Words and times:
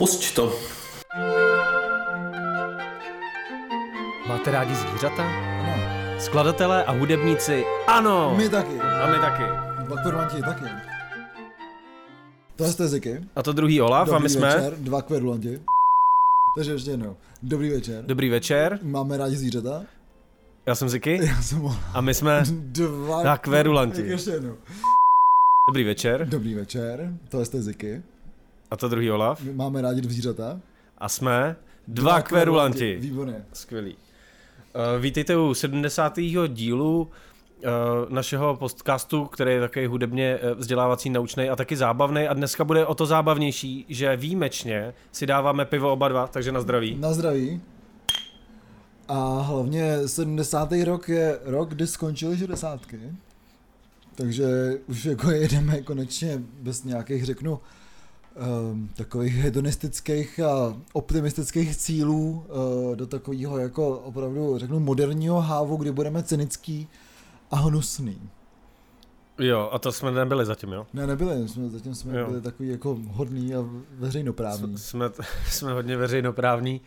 Pusť 0.00 0.32
to. 0.32 0.48
Máte 4.28 4.50
rádi 4.50 4.74
zvířata? 4.74 5.22
Ano. 5.24 5.74
Skladatelé 6.20 6.84
a 6.84 6.92
hudebníci? 6.92 7.64
Ano! 7.86 8.34
My 8.36 8.48
taky. 8.48 8.80
A 8.80 9.06
my 9.06 9.18
taky. 9.18 9.42
Bakverulanti 9.88 10.40
taky. 10.40 10.64
To 12.56 12.64
je 12.64 12.88
Ziky. 12.88 13.20
A 13.36 13.42
to 13.42 13.52
druhý 13.52 13.80
Olaf 13.80 14.06
Dobrý 14.08 14.16
a 14.16 14.18
my 14.22 14.28
jsme... 14.28 14.48
večer, 14.48 14.74
dva 14.78 15.02
kverulanti. 15.02 15.60
Takže 16.56 16.72
ještě 16.72 16.90
jednou. 16.90 17.16
Dobrý 17.42 17.70
večer. 17.70 18.04
Dobrý 18.04 18.28
večer, 18.28 18.78
Máme 18.82 19.16
rádi 19.16 19.36
zvířata. 19.36 19.84
já 20.66 20.74
jsem 20.74 20.88
Ziky 20.88 21.20
Já 21.26 21.42
jsem 21.42 21.64
Olaf. 21.64 21.78
a 21.94 22.00
my 22.00 22.14
jsme... 22.14 22.42
Dva 22.50 23.22
Tak 23.22 23.40
kverulanti. 23.42 24.02
Ještě 24.02 24.30
jednou. 24.30 24.56
Dobrý 25.68 25.84
večer 25.84 26.28
Dobrý 26.28 26.54
večer. 26.54 27.18
To 27.28 27.40
je 27.40 27.46
Ziky. 27.62 28.02
A 28.70 28.76
to 28.76 28.88
druhý 28.88 29.10
Olaf 29.10 29.42
My 29.42 29.52
Máme 29.52 29.82
rádi 29.82 30.02
zvířata. 30.02 30.60
a 30.98 31.08
jsme 31.08 31.56
dva 31.88 32.22
kverulanti. 32.22 32.96
Výborně. 33.00 33.44
Skvělý. 33.52 33.94
Uh, 33.94 35.02
vítejte 35.02 35.36
u 35.36 35.54
70. 35.54 36.18
dílu 36.48 37.00
uh, 37.02 37.68
našeho 38.08 38.56
podcastu, 38.56 39.24
který 39.24 39.52
je 39.52 39.60
také 39.60 39.88
hudebně 39.88 40.38
eh, 40.42 40.54
vzdělávací, 40.54 41.10
naučný 41.10 41.48
a 41.48 41.56
taky 41.56 41.76
zábavný. 41.76 42.28
A 42.28 42.34
dneska 42.34 42.64
bude 42.64 42.86
o 42.86 42.94
to 42.94 43.06
zábavnější, 43.06 43.86
že 43.88 44.16
výjimečně 44.16 44.94
si 45.12 45.26
dáváme 45.26 45.64
pivo 45.64 45.92
oba 45.92 46.08
dva, 46.08 46.26
takže 46.26 46.52
na 46.52 46.60
zdraví. 46.60 46.96
Na 46.96 47.12
zdraví. 47.12 47.60
A 49.08 49.40
hlavně 49.40 50.08
70. 50.08 50.72
rok 50.84 51.08
je 51.08 51.38
rok, 51.44 51.68
kdy 51.68 51.86
skončily 51.86 52.38
60. 52.38 52.80
Takže 54.14 54.46
už 54.86 55.04
jako 55.04 55.30
jedeme 55.30 55.82
konečně 55.82 56.42
bez 56.60 56.84
nějakých, 56.84 57.24
řeknu, 57.24 57.60
um, 58.40 58.88
takových 58.96 59.34
hedonistických 59.34 60.40
a 60.40 60.76
optimistických 60.92 61.76
cílů 61.76 62.44
uh, 62.48 62.96
do 62.96 63.06
takového 63.06 63.58
jako 63.58 63.98
opravdu, 63.98 64.58
řeknu, 64.58 64.80
moderního 64.80 65.40
hávu, 65.40 65.76
kdy 65.76 65.92
budeme 65.92 66.22
cynický 66.22 66.88
a 67.50 67.56
hnusný. 67.56 68.20
Jo, 69.38 69.68
a 69.72 69.78
to 69.78 69.92
jsme 69.92 70.10
nebyli 70.10 70.46
zatím, 70.46 70.72
jo? 70.72 70.86
Ne, 70.92 71.06
nebyli, 71.06 71.48
jsme, 71.48 71.68
zatím 71.68 71.94
jsme 71.94 72.18
Jo. 72.18 72.26
byli 72.26 72.40
takový 72.40 72.68
jako 72.68 72.98
hodný 73.08 73.54
a 73.54 73.64
veřejnoprávní. 73.98 74.78
Jsme, 74.78 75.10
jsme 75.48 75.72
hodně 75.72 75.96
veřejnoprávní. 75.96 76.80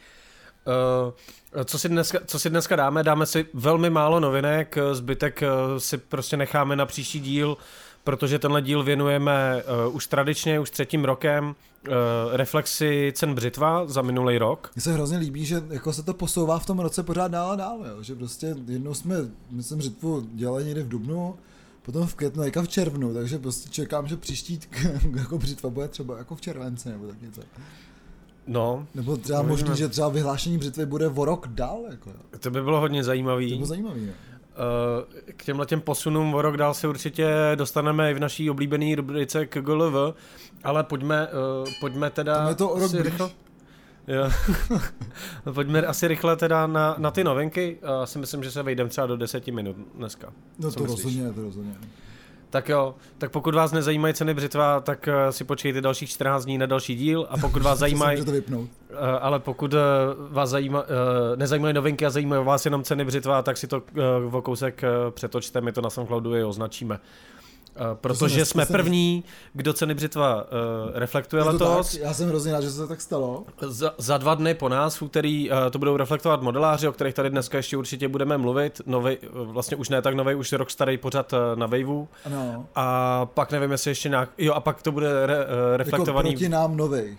Uh, 1.55 1.63
co, 1.65 1.79
si 1.79 1.89
dneska, 1.89 2.19
co 2.25 2.39
si 2.39 2.49
dneska 2.49 2.75
dáme? 2.75 3.03
Dáme 3.03 3.25
si 3.25 3.45
velmi 3.53 3.89
málo 3.89 4.19
novinek, 4.19 4.77
zbytek 4.93 5.43
uh, 5.43 5.77
si 5.77 5.97
prostě 5.97 6.37
necháme 6.37 6.75
na 6.75 6.85
příští 6.85 7.19
díl, 7.19 7.57
protože 8.03 8.39
tenhle 8.39 8.61
díl 8.61 8.83
věnujeme 8.83 9.63
uh, 9.87 9.95
už 9.95 10.07
tradičně, 10.07 10.59
už 10.59 10.69
třetím 10.69 11.05
rokem 11.05 11.45
uh, 11.87 11.93
reflexi 12.31 13.13
cen 13.15 13.35
břitva 13.35 13.85
za 13.87 14.01
minulý 14.01 14.37
rok. 14.37 14.71
Mně 14.75 14.81
se 14.81 14.93
hrozně 14.93 15.17
líbí, 15.17 15.45
že 15.45 15.63
jako 15.69 15.93
se 15.93 16.03
to 16.03 16.13
posouvá 16.13 16.59
v 16.59 16.65
tom 16.65 16.79
roce 16.79 17.03
pořád 17.03 17.27
dál 17.27 17.51
a 17.51 17.55
dál, 17.55 17.79
jo? 17.87 18.03
že 18.03 18.15
prostě 18.15 18.55
jednou 18.67 18.93
jsme, 18.93 19.15
myslím, 19.51 19.81
řitvu 19.81 20.27
dělali 20.33 20.65
někde 20.65 20.83
v 20.83 20.89
Dubnu, 20.89 21.35
potom 21.81 22.07
v 22.07 22.15
květnu, 22.15 22.43
teďka 22.43 22.61
v 22.61 22.67
červnu, 22.67 23.13
takže 23.13 23.39
prostě 23.39 23.69
čekám, 23.69 24.07
že 24.07 24.17
příští 24.17 24.59
jako 25.15 25.37
břitva 25.37 25.69
bude 25.69 25.87
třeba 25.87 26.17
jako 26.17 26.35
v 26.35 26.41
červenci 26.41 26.89
nebo 26.89 27.07
tak 27.07 27.21
něco. 27.21 27.41
No, 28.47 28.87
Nebo 28.95 29.17
třeba 29.17 29.41
možný, 29.41 29.75
že 29.77 29.87
třeba 29.89 30.09
vyhlášení 30.09 30.57
břitvy 30.57 30.85
bude 30.85 31.07
o 31.07 31.25
rok 31.25 31.47
dál, 31.47 31.79
jako 31.89 32.09
jo. 32.09 32.15
to 32.39 32.51
by 32.51 32.61
bylo 32.61 32.79
hodně 32.79 33.01
To 33.01 33.05
zajímavý. 33.05 33.53
bylo 33.55 33.65
zajímavý, 33.65 34.05
jo. 34.07 34.13
Uh, 34.53 35.33
K 35.37 35.43
těmhle 35.45 35.65
těm 35.65 35.81
posunům 35.81 36.33
o 36.33 36.41
rok 36.41 36.57
dál 36.57 36.73
se 36.73 36.87
určitě 36.87 37.27
dostaneme 37.55 38.11
i 38.11 38.13
v 38.13 38.19
naší 38.19 38.49
oblíbené 38.49 38.95
rubrice 38.95 39.45
k 39.45 39.61
GLV, 39.61 40.15
ale 40.63 40.83
pojďme, 40.83 41.27
uh, 41.27 41.67
pojďme 41.79 42.09
teda... 42.09 42.37
Tam 42.37 42.47
je 42.47 42.55
to 42.55 42.69
o 42.69 42.79
rok 42.79 42.91
rychle- 42.93 43.29
Jo. 44.07 44.29
pojďme 45.53 45.81
asi 45.81 46.07
rychle 46.07 46.35
teda 46.35 46.67
na, 46.67 46.95
na 46.97 47.11
ty 47.11 47.23
novinky. 47.23 47.77
Já 47.81 48.05
si 48.05 48.19
myslím, 48.19 48.43
že 48.43 48.51
se 48.51 48.63
vejdeme 48.63 48.89
třeba 48.89 49.07
do 49.07 49.17
10 49.17 49.47
minut 49.47 49.75
dneska. 49.95 50.33
No 50.59 50.71
Co 50.71 50.77
to 50.77 50.83
myslíš? 50.83 51.03
rozhodně, 51.05 51.33
to 51.33 51.41
rozhodně. 51.41 51.75
Tak 52.53 52.69
jo, 52.69 52.95
tak 53.17 53.31
pokud 53.31 53.55
vás 53.55 53.71
nezajímají 53.71 54.13
ceny 54.13 54.33
břitva, 54.33 54.79
tak 54.79 55.07
eh, 55.07 55.31
si 55.31 55.43
počkejte 55.43 55.81
dalších 55.81 56.09
14 56.09 56.45
dní 56.45 56.57
na 56.57 56.65
další 56.65 56.95
díl 56.95 57.27
a 57.29 57.37
pokud 57.37 57.61
vás 57.63 57.79
zajímají, 57.79 58.17
Můžete 58.17 58.31
vypnout. 58.31 58.69
Eh, 58.91 58.95
ale 59.19 59.39
pokud 59.39 59.73
eh, 59.73 59.77
vás 60.29 60.49
zajíma, 60.49 60.83
nezajímají 61.35 61.73
novinky 61.73 62.05
a 62.05 62.09
zajímají 62.09 62.45
vás 62.45 62.65
jenom 62.65 62.83
ceny 62.83 63.05
břitva, 63.05 63.41
tak 63.41 63.57
si 63.57 63.67
to 63.67 63.81
o 64.31 64.41
kousek 64.41 64.81
přetočte, 65.09 65.61
my 65.61 65.71
to 65.71 65.81
na 65.81 65.89
Soundcloudu 65.89 66.35
i 66.35 66.43
označíme. 66.43 66.99
Eh, 67.75 67.79
Protože 67.93 68.45
jsme 68.45 68.65
první, 68.65 69.23
kdo 69.53 69.73
ceny 69.73 69.93
břitva 69.93 70.43
eh, 70.45 70.99
reflektuje 70.99 71.39
Je 71.41 71.43
to 71.43 71.49
letos. 71.51 71.91
tak? 71.91 72.01
Já 72.01 72.13
jsem 72.13 72.29
hrozně 72.29 72.51
rád, 72.51 72.61
že 72.61 72.71
se 72.71 72.77
to 72.77 72.87
tak 72.87 73.01
stalo. 73.01 73.43
Za, 73.61 73.93
za 73.97 74.17
dva 74.17 74.35
dny 74.35 74.53
po 74.53 74.69
nás, 74.69 74.95
v 74.95 75.01
úterý, 75.01 75.51
eh, 75.51 75.69
to 75.69 75.79
budou 75.79 75.97
reflektovat 75.97 76.41
modeláři, 76.41 76.87
o 76.87 76.91
kterých 76.91 77.13
tady 77.13 77.29
dneska 77.29 77.57
ještě 77.57 77.77
určitě 77.77 78.07
budeme 78.07 78.37
mluvit. 78.37 78.81
Novej, 78.85 79.17
vlastně 79.33 79.77
už 79.77 79.89
ne 79.89 80.01
tak 80.01 80.15
nový, 80.15 80.35
už 80.35 80.51
rok 80.53 80.69
starý 80.71 80.97
pořad 80.97 81.33
na 81.55 81.65
Waveu. 81.65 82.07
Ano. 82.25 82.65
A 82.75 83.25
pak 83.25 83.51
nevím, 83.51 83.71
jestli 83.71 83.91
ještě 83.91 84.09
nějak... 84.09 84.29
Jo, 84.37 84.53
a 84.53 84.59
pak 84.59 84.81
to 84.81 84.91
bude 84.91 85.25
re, 85.25 85.33
Jako 85.33 85.51
reflektovaný... 85.77 86.29
proti 86.31 86.49
nám 86.49 86.77
novej. 86.77 87.17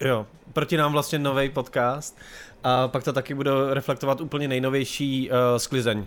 Jo, 0.00 0.26
proti 0.52 0.76
nám 0.76 0.92
vlastně 0.92 1.18
nový 1.18 1.48
podcast 1.50 2.16
a 2.64 2.88
pak 2.88 3.04
to 3.04 3.12
taky 3.12 3.34
bude 3.34 3.50
reflektovat 3.70 4.20
úplně 4.20 4.48
nejnovější 4.48 5.30
uh, 5.30 5.36
sklizeň 5.56 5.98
uh, 5.98 6.04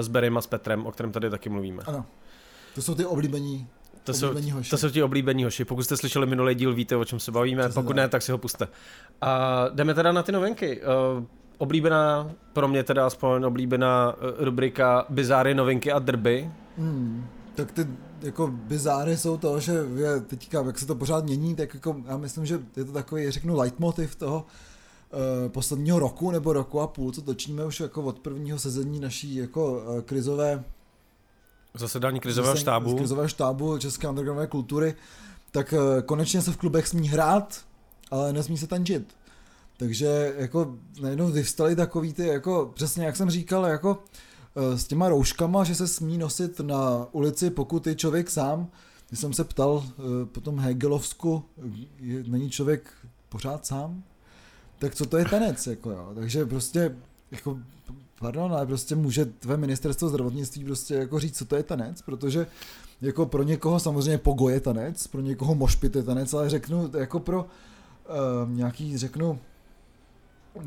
s 0.00 0.08
Berem 0.08 0.38
a 0.38 0.40
s 0.40 0.46
Petrem, 0.46 0.86
o 0.86 0.92
kterém 0.92 1.12
tady 1.12 1.30
taky 1.30 1.48
mluvíme. 1.48 1.82
Ano. 1.86 2.04
To 2.74 2.82
jsou 2.82 2.94
ty 2.94 3.04
oblíbení, 3.04 3.68
To 4.04 4.14
jsou, 4.14 4.26
hoši. 4.52 4.70
to 4.70 4.78
jsou 4.78 4.90
ti 4.90 5.02
oblíbení 5.02 5.44
hoši. 5.44 5.64
Pokud 5.64 5.82
jste 5.82 5.96
slyšeli 5.96 6.26
minulý 6.26 6.54
díl, 6.54 6.74
víte, 6.74 6.96
o 6.96 7.04
čem 7.04 7.20
se 7.20 7.32
bavíme, 7.32 7.62
Přesně 7.62 7.82
pokud 7.82 7.96
ne, 7.96 8.08
tak 8.08 8.22
si 8.22 8.32
ho 8.32 8.38
puste. 8.38 8.68
A 9.20 9.64
jdeme 9.74 9.94
teda 9.94 10.12
na 10.12 10.22
ty 10.22 10.32
novinky. 10.32 10.80
Uh, 10.80 11.24
oblíbená, 11.58 12.30
pro 12.52 12.68
mě 12.68 12.82
teda 12.82 13.06
aspoň 13.06 13.44
oblíbená 13.44 14.12
uh, 14.12 14.44
rubrika 14.44 15.06
Bizáry, 15.08 15.54
novinky 15.54 15.92
a 15.92 15.98
drby. 15.98 16.50
Hmm, 16.78 17.26
tak 17.54 17.72
ty 17.72 17.86
jako 18.22 18.46
bizáry 18.46 19.16
jsou 19.16 19.36
to, 19.36 19.60
že 19.60 19.72
je 19.94 20.20
teďka, 20.20 20.62
jak 20.66 20.78
se 20.78 20.86
to 20.86 20.94
pořád 20.94 21.24
mění, 21.24 21.54
tak 21.54 21.74
jako 21.74 21.96
já 22.06 22.16
myslím, 22.16 22.46
že 22.46 22.60
je 22.76 22.84
to 22.84 22.92
takový, 22.92 23.30
řeknu, 23.30 23.56
leitmotiv 23.56 24.14
toho 24.14 24.46
uh, 25.12 25.48
posledního 25.48 25.98
roku 25.98 26.30
nebo 26.30 26.52
roku 26.52 26.80
a 26.80 26.86
půl, 26.86 27.12
co 27.12 27.22
točíme 27.22 27.64
už 27.64 27.80
jako 27.80 28.02
od 28.02 28.18
prvního 28.18 28.58
sezení 28.58 29.00
naší 29.00 29.34
jako 29.34 29.72
uh, 29.72 30.00
krizové 30.00 30.64
Zasedání 31.74 32.20
krizového 32.20 32.56
štábu. 32.56 32.96
krizového 32.96 33.28
štábu 33.28 33.78
České 33.78 34.08
undergroundové 34.08 34.46
kultury, 34.46 34.94
tak 35.50 35.72
uh, 35.72 36.00
konečně 36.00 36.42
se 36.42 36.52
v 36.52 36.56
klubech 36.56 36.88
smí 36.88 37.08
hrát, 37.08 37.64
ale 38.10 38.32
nesmí 38.32 38.58
se 38.58 38.66
tančit. 38.66 39.14
Takže 39.80 40.34
jako 40.38 40.74
najednou 41.02 41.26
vyvstaly 41.26 41.76
takový 41.76 42.12
ty, 42.12 42.26
jako 42.26 42.70
přesně 42.74 43.04
jak 43.04 43.16
jsem 43.16 43.30
říkal, 43.30 43.66
jako 43.66 43.98
eh, 44.56 44.78
s 44.78 44.86
těma 44.86 45.08
rouškama, 45.08 45.64
že 45.64 45.74
se 45.74 45.88
smí 45.88 46.18
nosit 46.18 46.60
na 46.60 47.06
ulici, 47.12 47.50
pokud 47.50 47.86
je 47.86 47.94
člověk 47.94 48.30
sám. 48.30 48.68
Když 49.08 49.20
jsem 49.20 49.32
se 49.32 49.44
ptal 49.44 49.84
eh, 49.86 50.26
po 50.26 50.40
tom 50.40 50.58
Hegelovsku, 50.58 51.44
je, 52.00 52.24
není 52.26 52.50
člověk 52.50 52.92
pořád 53.28 53.66
sám? 53.66 54.02
Tak 54.78 54.94
co 54.94 55.06
to 55.06 55.16
je 55.16 55.24
tanec, 55.24 55.66
jako 55.66 55.90
jo? 55.90 56.12
Takže 56.14 56.46
prostě, 56.46 56.96
jako, 57.30 57.58
pardon, 58.20 58.52
ale 58.52 58.66
prostě 58.66 58.94
může 58.94 59.24
tvé 59.24 59.56
ministerstvo 59.56 60.08
zdravotnictví 60.08 60.64
prostě 60.64 60.94
jako 60.94 61.18
říct, 61.18 61.36
co 61.36 61.44
to 61.44 61.56
je 61.56 61.62
tanec, 61.62 62.02
protože 62.02 62.46
jako 63.00 63.26
pro 63.26 63.42
někoho 63.42 63.80
samozřejmě 63.80 64.18
pogo 64.18 64.48
je 64.48 64.60
tanec, 64.60 65.06
pro 65.06 65.20
někoho 65.20 65.54
mošpit 65.54 65.96
je 65.96 66.02
tanec, 66.02 66.34
ale 66.34 66.50
řeknu, 66.50 66.90
jako 66.98 67.20
pro 67.20 67.44
uh, 67.44 68.50
nějaký, 68.50 68.98
řeknu, 68.98 69.38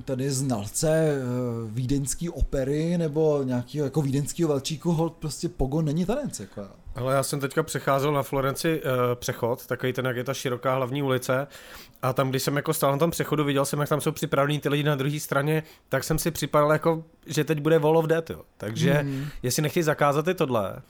tady 0.06 0.32
znalce 0.32 1.14
uh, 1.18 1.72
vídeňský 1.72 2.30
opery 2.30 2.98
nebo 2.98 3.44
nějakého 3.44 3.86
jako 3.86 4.02
vídeňského 4.02 4.50
velčíku 4.50 4.92
hold 4.92 5.14
prostě 5.14 5.50
pogo 5.50 5.82
není 5.82 6.06
tanec, 6.06 6.40
jako. 6.40 6.83
Ale 6.96 7.14
já 7.14 7.24
jsem 7.24 7.40
teďka 7.40 7.64
přecházel 7.64 8.12
na 8.12 8.24
Florenci 8.24 8.82
uh, 8.82 8.92
přechod, 9.16 9.68
takový 9.68 9.94
ten, 9.94 10.06
jak 10.06 10.16
je 10.16 10.24
ta 10.24 10.34
široká 10.34 10.76
hlavní 10.76 11.04
ulice. 11.04 11.48
A 12.02 12.14
tam, 12.14 12.30
když 12.30 12.44
jsem 12.44 12.56
jako 12.56 12.74
stál 12.74 12.92
na 12.92 12.98
tom 12.98 13.12
přechodu, 13.12 13.44
viděl 13.44 13.66
jsem, 13.66 13.80
jak 13.80 13.90
tam 13.90 14.02
jsou 14.02 14.12
připravení 14.12 14.60
ty 14.60 14.70
lidi 14.70 14.84
na 14.84 14.96
druhé 14.96 15.20
straně, 15.20 15.64
tak 15.90 16.04
jsem 16.04 16.20
si 16.20 16.32
připadal 16.32 16.72
jako, 16.72 17.04
že 17.26 17.44
teď 17.44 17.60
bude 17.60 17.80
Wall 17.80 17.98
of 17.98 18.06
Death, 18.06 18.30
jo. 18.30 18.42
Takže 18.58 19.00
mm. 19.04 19.26
jestli 19.44 19.62
nechtějí 19.62 19.84
zakázat 19.84 20.28
i 20.28 20.34
tohle, 20.34 20.82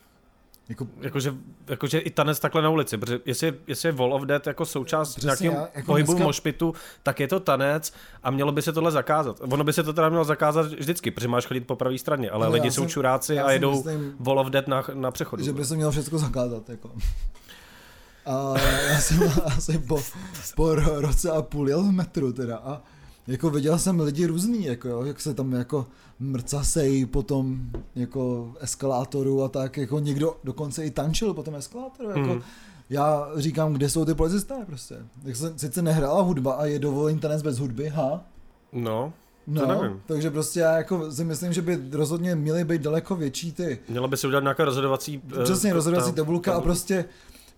Jako, 0.69 0.87
jakože, 1.01 1.33
jakože 1.67 1.99
i 1.99 2.09
tanec 2.09 2.39
takhle 2.39 2.61
na 2.61 2.69
ulici, 2.69 2.97
protože 2.97 3.19
jestli, 3.25 3.53
jestli 3.67 3.89
je 3.89 3.93
Wall 3.93 4.13
of 4.13 4.21
Death 4.23 4.47
jako 4.47 4.65
součást 4.65 5.15
Přesně, 5.15 5.43
nějakého 5.49 5.67
jako 5.75 5.85
pohybu 5.85 6.11
dneska- 6.13 6.23
mošpitu, 6.23 6.73
tak 7.03 7.19
je 7.19 7.27
to 7.27 7.39
tanec 7.39 7.93
a 8.23 8.31
mělo 8.31 8.51
by 8.51 8.61
se 8.61 8.73
tohle 8.73 8.91
zakázat. 8.91 9.37
Ono 9.41 9.63
by 9.63 9.73
se 9.73 9.83
to 9.83 9.93
teda 9.93 10.09
mělo 10.09 10.23
zakázat 10.25 10.65
vždycky, 10.65 11.11
protože 11.11 11.27
máš 11.27 11.45
chodit 11.45 11.61
po 11.61 11.75
pravé 11.75 11.97
straně, 11.97 12.29
ale 12.29 12.45
No, 12.45 12.51
lidi 12.53 12.71
jsou 12.71 12.81
jsem- 12.81 12.89
čuráci 12.89 13.39
a 13.39 13.51
jedou 13.51 13.71
myslím- 13.75 14.15
Wall 14.19 14.39
of 14.39 14.47
Death 14.47 14.67
na, 14.67 14.83
na 14.93 15.11
přechodu. 15.11 15.43
že 15.43 15.53
by 15.53 15.65
se 15.65 15.75
mělo 15.75 15.91
všechno 15.91 16.19
zakázat, 16.19 16.69
jako. 16.69 16.91
A 18.25 18.53
já 18.89 19.01
jsem 19.01 19.31
asi 19.45 19.77
po, 19.79 20.01
po 20.55 20.63
ro- 20.63 20.99
roce 21.01 21.31
a 21.31 21.41
půl 21.41 21.69
jel 21.69 21.83
v 21.83 21.91
metru 21.91 22.33
teda 22.33 22.57
a 22.57 22.81
jako 23.27 23.49
viděl 23.49 23.79
jsem 23.79 23.99
lidi 23.99 24.25
různý, 24.25 24.65
jako 24.65 24.87
jo, 24.87 25.03
jak 25.03 25.21
se 25.21 25.33
tam 25.33 25.53
jako 25.53 25.85
mrcasej 26.19 27.05
po 27.05 27.23
tom 27.23 27.59
jako 27.95 28.51
eskalátoru 28.59 29.43
a 29.43 29.47
tak, 29.49 29.77
jako 29.77 29.99
někdo 29.99 30.35
dokonce 30.43 30.85
i 30.85 30.91
tančil 30.91 31.33
po 31.33 31.43
tom 31.43 31.55
eskalátoru, 31.55 32.09
jako 32.09 32.19
Mm. 32.33 32.41
já 32.89 33.27
říkám, 33.35 33.73
kde 33.73 33.89
jsou 33.89 34.05
ty 34.05 34.13
policisté 34.13 34.55
prostě. 34.65 34.95
Jak 35.23 35.35
se 35.35 35.53
sice 35.57 35.81
nehrála 35.81 36.21
hudba 36.21 36.53
a 36.53 36.65
je 36.65 36.79
dovolený 36.79 37.19
tanec 37.19 37.41
bez 37.41 37.57
hudby, 37.59 37.89
ha? 37.89 38.21
No, 38.73 39.13
No, 39.47 39.61
To 39.61 39.67
nevím. 39.67 40.01
takže 40.05 40.31
prostě 40.31 40.59
já 40.59 40.77
jako 40.77 41.11
si 41.11 41.23
myslím, 41.23 41.53
že 41.53 41.61
by 41.61 41.79
rozhodně 41.91 42.35
měly 42.35 42.63
být 42.63 42.81
daleko 42.81 43.15
větší 43.15 43.51
ty 43.51 43.79
měla 43.89 44.07
by 44.07 44.17
se 44.17 44.27
udělat 44.27 44.41
nějaká 44.43 44.65
rozhodovací... 44.65 45.21
eh, 45.39 45.43
Přesně, 45.43 45.73
rozhodovací 45.73 46.11
ta- 46.11 46.15
tabulka 46.15 46.53
a 46.53 46.55
tabul- 46.59 46.63
prostě 46.63 47.05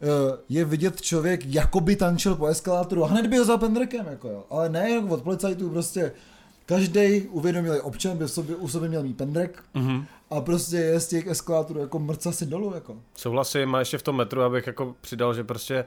uh, 0.02 0.08
je 0.50 0.66
vidět 0.66 1.02
člověk, 1.02 1.46
jako 1.46 1.80
by 1.80 1.96
tančil 1.96 2.36
po 2.36 2.46
eskalátoru 2.46 3.04
a 3.04 3.08
hned 3.08 3.28
by 3.28 3.38
ho 3.38 3.46
za 3.46 3.58
pendrekem, 3.58 4.06
jako 4.10 4.30
jo. 4.30 4.44
Ale 4.50 4.70
ne 4.70 4.90
jako 4.92 5.08
od 5.08 5.22
policajtů, 5.22 5.70
prostě 5.70 6.12
každý 6.66 7.22
uvědomilý 7.22 7.80
občan 7.80 8.18
by 8.18 8.26
v 8.26 8.32
sobě, 8.32 8.56
u 8.56 8.68
sobě 8.68 8.90
měl 8.90 9.04
mít 9.04 9.18
pendrek 9.18 9.64
Mhm. 9.74 10.06
a 10.30 10.42
prostě 10.42 10.76
je 10.78 11.00
z 11.00 11.08
těch 11.08 11.28
eskalátorů 11.28 11.80
jako 11.80 12.00
mrca 12.00 12.32
si 12.32 12.46
dolů, 12.46 12.72
jako. 12.76 12.98
Souhlasím 13.16 13.76
a 13.76 13.80
ještě 13.80 13.98
v 13.98 14.04
tom 14.04 14.16
metru, 14.16 14.42
abych 14.42 14.68
jako 14.68 14.96
přidal, 15.02 15.34
že 15.34 15.44
prostě 15.44 15.86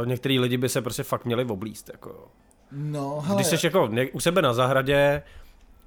uh, 0.00 0.06
některý 0.06 0.38
lidi 0.40 0.56
by 0.56 0.68
se 0.68 0.82
prostě 0.82 1.02
fakt 1.02 1.24
měli 1.24 1.44
oblíst, 1.44 1.88
jako. 1.92 2.28
No, 2.72 3.20
hele, 3.20 3.36
Když 3.42 3.46
jsi 3.60 3.66
jako 3.66 3.90
u 4.12 4.20
sebe 4.20 4.42
na 4.42 4.52
zahradě, 4.54 5.22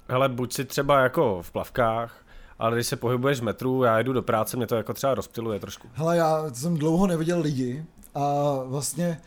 hele, 0.08 0.28
buď 0.28 0.52
si 0.52 0.64
třeba 0.64 1.00
jako 1.00 1.42
v 1.42 1.50
plavkách, 1.50 2.24
ale 2.58 2.76
když 2.76 2.86
se 2.86 2.96
pohybuješ 2.96 3.40
v 3.40 3.44
metru, 3.44 3.82
já 3.82 3.98
jdu 4.02 4.12
do 4.12 4.22
práce, 4.22 4.56
mě 4.56 4.66
to 4.66 4.76
jako 4.76 4.94
třeba 4.94 5.14
rozptiluje 5.14 5.60
trošku. 5.60 5.88
hele, 5.94 6.16
já 6.16 6.44
jsem 6.54 6.76
dlouho 6.76 7.06
neviděl 7.06 7.40
lidi 7.40 7.84
a 8.14 8.54
vlastně 8.64 9.20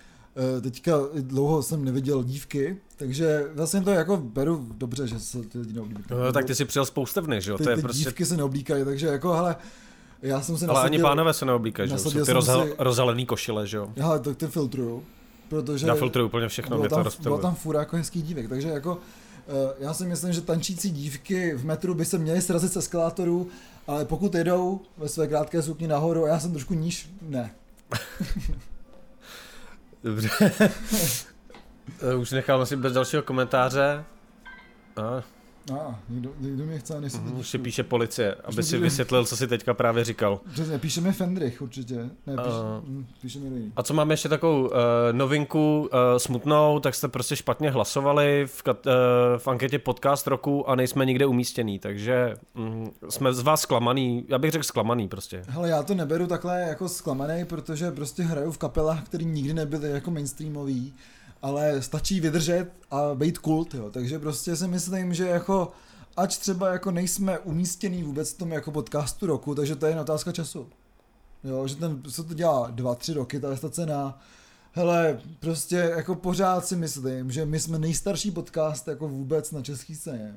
eh, 0.58 0.62
teďka 0.62 0.92
dlouho 1.22 1.64
jsem 1.64 1.86
neviděl 1.86 2.24
dívky, 2.24 2.78
takže 3.00 3.48
vlastně 3.56 3.81
to 3.81 3.92
jako 3.92 4.18
beru 4.18 4.68
dobře, 4.78 5.07
že 5.07 5.19
se 5.19 5.44
ty 5.44 5.60
lidi 5.60 5.74
neoblíkají. 5.74 6.22
No, 6.22 6.31
tak 6.31 6.46
ty 6.46 6.56
si 6.56 6.66
přijel 6.66 6.86
z 6.86 6.90
poustevny, 6.90 7.42
že 7.42 7.51
jo? 7.51 7.57
ty, 7.57 7.63
To 7.63 7.69
je 7.69 7.75
ty 7.75 7.81
prostě... 7.81 8.04
dívky 8.04 8.25
se 8.25 8.38
neoblíkají, 8.38 8.86
takže 8.86 9.07
jako 9.07 9.34
hele, 9.34 9.56
já 10.22 10.42
jsem 10.42 10.57
si 10.57 10.66
Ale 10.66 10.81
ani 10.84 11.00
pánové 11.00 11.34
se 11.34 11.46
neoblíkají, 11.46 11.90
že 11.90 11.96
jo? 11.96 12.00
Jsou 12.00 12.12
ty 12.12 12.25
jsem 12.25 12.36
rozhal, 12.36 12.66
si- 12.68 12.74
rozhalený 12.78 13.25
košile, 13.25 13.68
že 13.68 13.78
jo? 13.78 13.90
Hele, 13.98 14.19
tak 14.19 14.38
ty 14.38 14.48
filtruju, 14.48 15.04
protože 15.50 15.88
Já 15.88 15.96
filtruju 15.96 16.28
úplně 16.28 16.48
všechno, 16.48 16.69
bylo 16.69 16.80
mě 16.80 16.90
to 16.90 16.96
tam, 16.96 17.01
bylo 17.01 17.04
rozptiluje. 17.04 17.42
tam 17.42 17.56
fůra 17.56 17.80
jako 17.80 17.96
hezkých 17.98 18.24
dívek, 18.24 18.50
takže 18.50 18.69
jako 18.69 18.98
eh, 19.48 19.74
já 19.80 19.94
si 19.94 20.06
myslím, 20.06 20.34
že 20.34 20.42
tančící 20.42 20.90
dívky 20.90 21.54
v 21.56 21.66
metru 21.66 21.94
by 21.94 22.06
se 22.06 22.18
měly 22.18 22.42
srazit 22.42 22.72
z 22.74 22.78
eskalátorů, 22.78 23.48
ale 23.88 24.06
pokud 24.06 24.36
jedou 24.36 24.81
ve 24.98 25.10
své 25.10 25.28
krátké 25.28 25.62
sukni 25.62 25.88
nahoru 25.88 26.25
a 26.25 26.28
já 26.28 26.40
jsem 26.40 26.52
trošku 26.52 26.74
níž, 26.74 27.10
ne. 27.22 27.52
Dobře. 30.04 30.30
Eh, 32.12 32.16
Už 32.16 32.32
nechám 32.32 32.62
asi 32.62 32.76
bez 32.76 32.94
dalšího 32.94 33.22
komentáře. 33.24 34.04
A, 34.98 35.24
A, 35.74 36.00
někdo, 36.10 36.32
někdo 36.40 36.66
mě 36.66 36.80
chce, 36.80 37.02
než 37.02 37.14
už 37.40 37.50
si 37.50 37.58
píše 37.58 37.84
policie, 37.84 38.36
aby 38.44 38.64
si 38.64 38.78
vysvětlil, 38.78 39.26
co 39.26 39.38
si 39.38 39.48
teďka 39.48 39.74
právě 39.74 40.04
říkal. 40.04 40.40
Přesně, 40.54 40.80
píše 40.80 41.02
mi 41.02 41.12
Fendrich 41.14 41.62
určitě. 41.62 41.96
Ne, 41.96 42.10
píše, 42.28 42.38
A- 42.38 42.82
uh, 42.88 43.04
píše 43.22 43.40
mi 43.40 43.46
jiný. 43.46 43.72
A 43.76 43.84
co 43.84 43.94
máme 43.94 44.14
ještě 44.14 44.30
takovou 44.30 44.62
uh, 44.62 44.72
novinku 45.12 45.82
uh, 45.94 46.00
smutnou, 46.18 46.80
tak 46.80 46.96
jste 46.96 47.08
prostě 47.08 47.36
špatně 47.36 47.72
hlasovali 47.72 48.44
v, 48.48 48.64
kat, 48.64 48.86
uh, 48.86 48.92
v 49.38 49.48
anketě 49.48 49.80
podcast 49.80 50.28
roku 50.28 50.70
a 50.70 50.76
nejsme 50.76 51.06
nikde 51.06 51.26
umístěný, 51.26 51.80
takže 51.80 52.36
mm, 52.56 52.92
jsme 53.10 53.34
z 53.34 53.40
vás 53.40 53.62
zklamaný, 53.62 54.26
já 54.30 54.38
bych 54.38 54.52
řekl 54.52 54.64
zklamaný 54.64 55.08
prostě. 55.08 55.44
Hele, 55.48 55.70
já 55.70 55.84
to 55.84 55.96
neberu 55.96 56.28
takhle 56.28 56.62
jako 56.62 56.90
zklamaný, 56.90 57.46
protože 57.46 57.92
prostě 57.92 58.24
hraju 58.24 58.52
v 58.52 58.58
kapelách, 58.58 59.04
které 59.06 59.24
nikdy 59.24 59.54
nebyly 59.54 59.92
jako 59.92 60.12
mainstreamový, 60.12 60.94
ale 61.42 61.82
stačí 61.82 62.20
vydržet 62.20 62.72
a 62.92 63.16
být 63.16 63.38
kult, 63.38 63.74
jo. 63.74 63.92
Takže 63.92 64.20
prostě 64.20 64.56
si 64.56 64.68
myslím, 64.68 65.14
že 65.14 65.28
jako 65.28 65.72
ač 66.18 66.38
třeba 66.38 66.70
jako 66.70 66.92
nejsme 66.92 67.40
umístěný 67.40 68.04
vůbec 68.04 68.34
v 68.34 68.38
tom 68.38 68.52
jako 68.52 68.72
podcastu 68.72 69.26
roku, 69.26 69.56
takže 69.56 69.76
to 69.76 69.86
je 69.86 69.92
jen 69.92 70.00
otázka 70.00 70.32
času. 70.32 70.68
Jo, 71.44 71.68
že 71.68 71.76
ten, 71.76 72.02
se 72.10 72.24
to 72.24 72.34
dělá 72.34 72.70
dva, 72.72 72.96
tři 72.96 73.14
roky, 73.14 73.40
ta 73.40 73.56
ta 73.56 73.70
cena. 73.70 74.20
Hele, 74.72 75.22
prostě 75.40 75.76
jako 75.76 76.16
pořád 76.16 76.66
si 76.66 76.76
myslím, 76.76 77.32
že 77.32 77.46
my 77.46 77.60
jsme 77.60 77.80
nejstarší 77.80 78.32
podcast 78.32 78.88
jako 78.88 79.08
vůbec 79.08 79.52
na 79.52 79.62
české 79.62 79.96
scéně. 79.96 80.36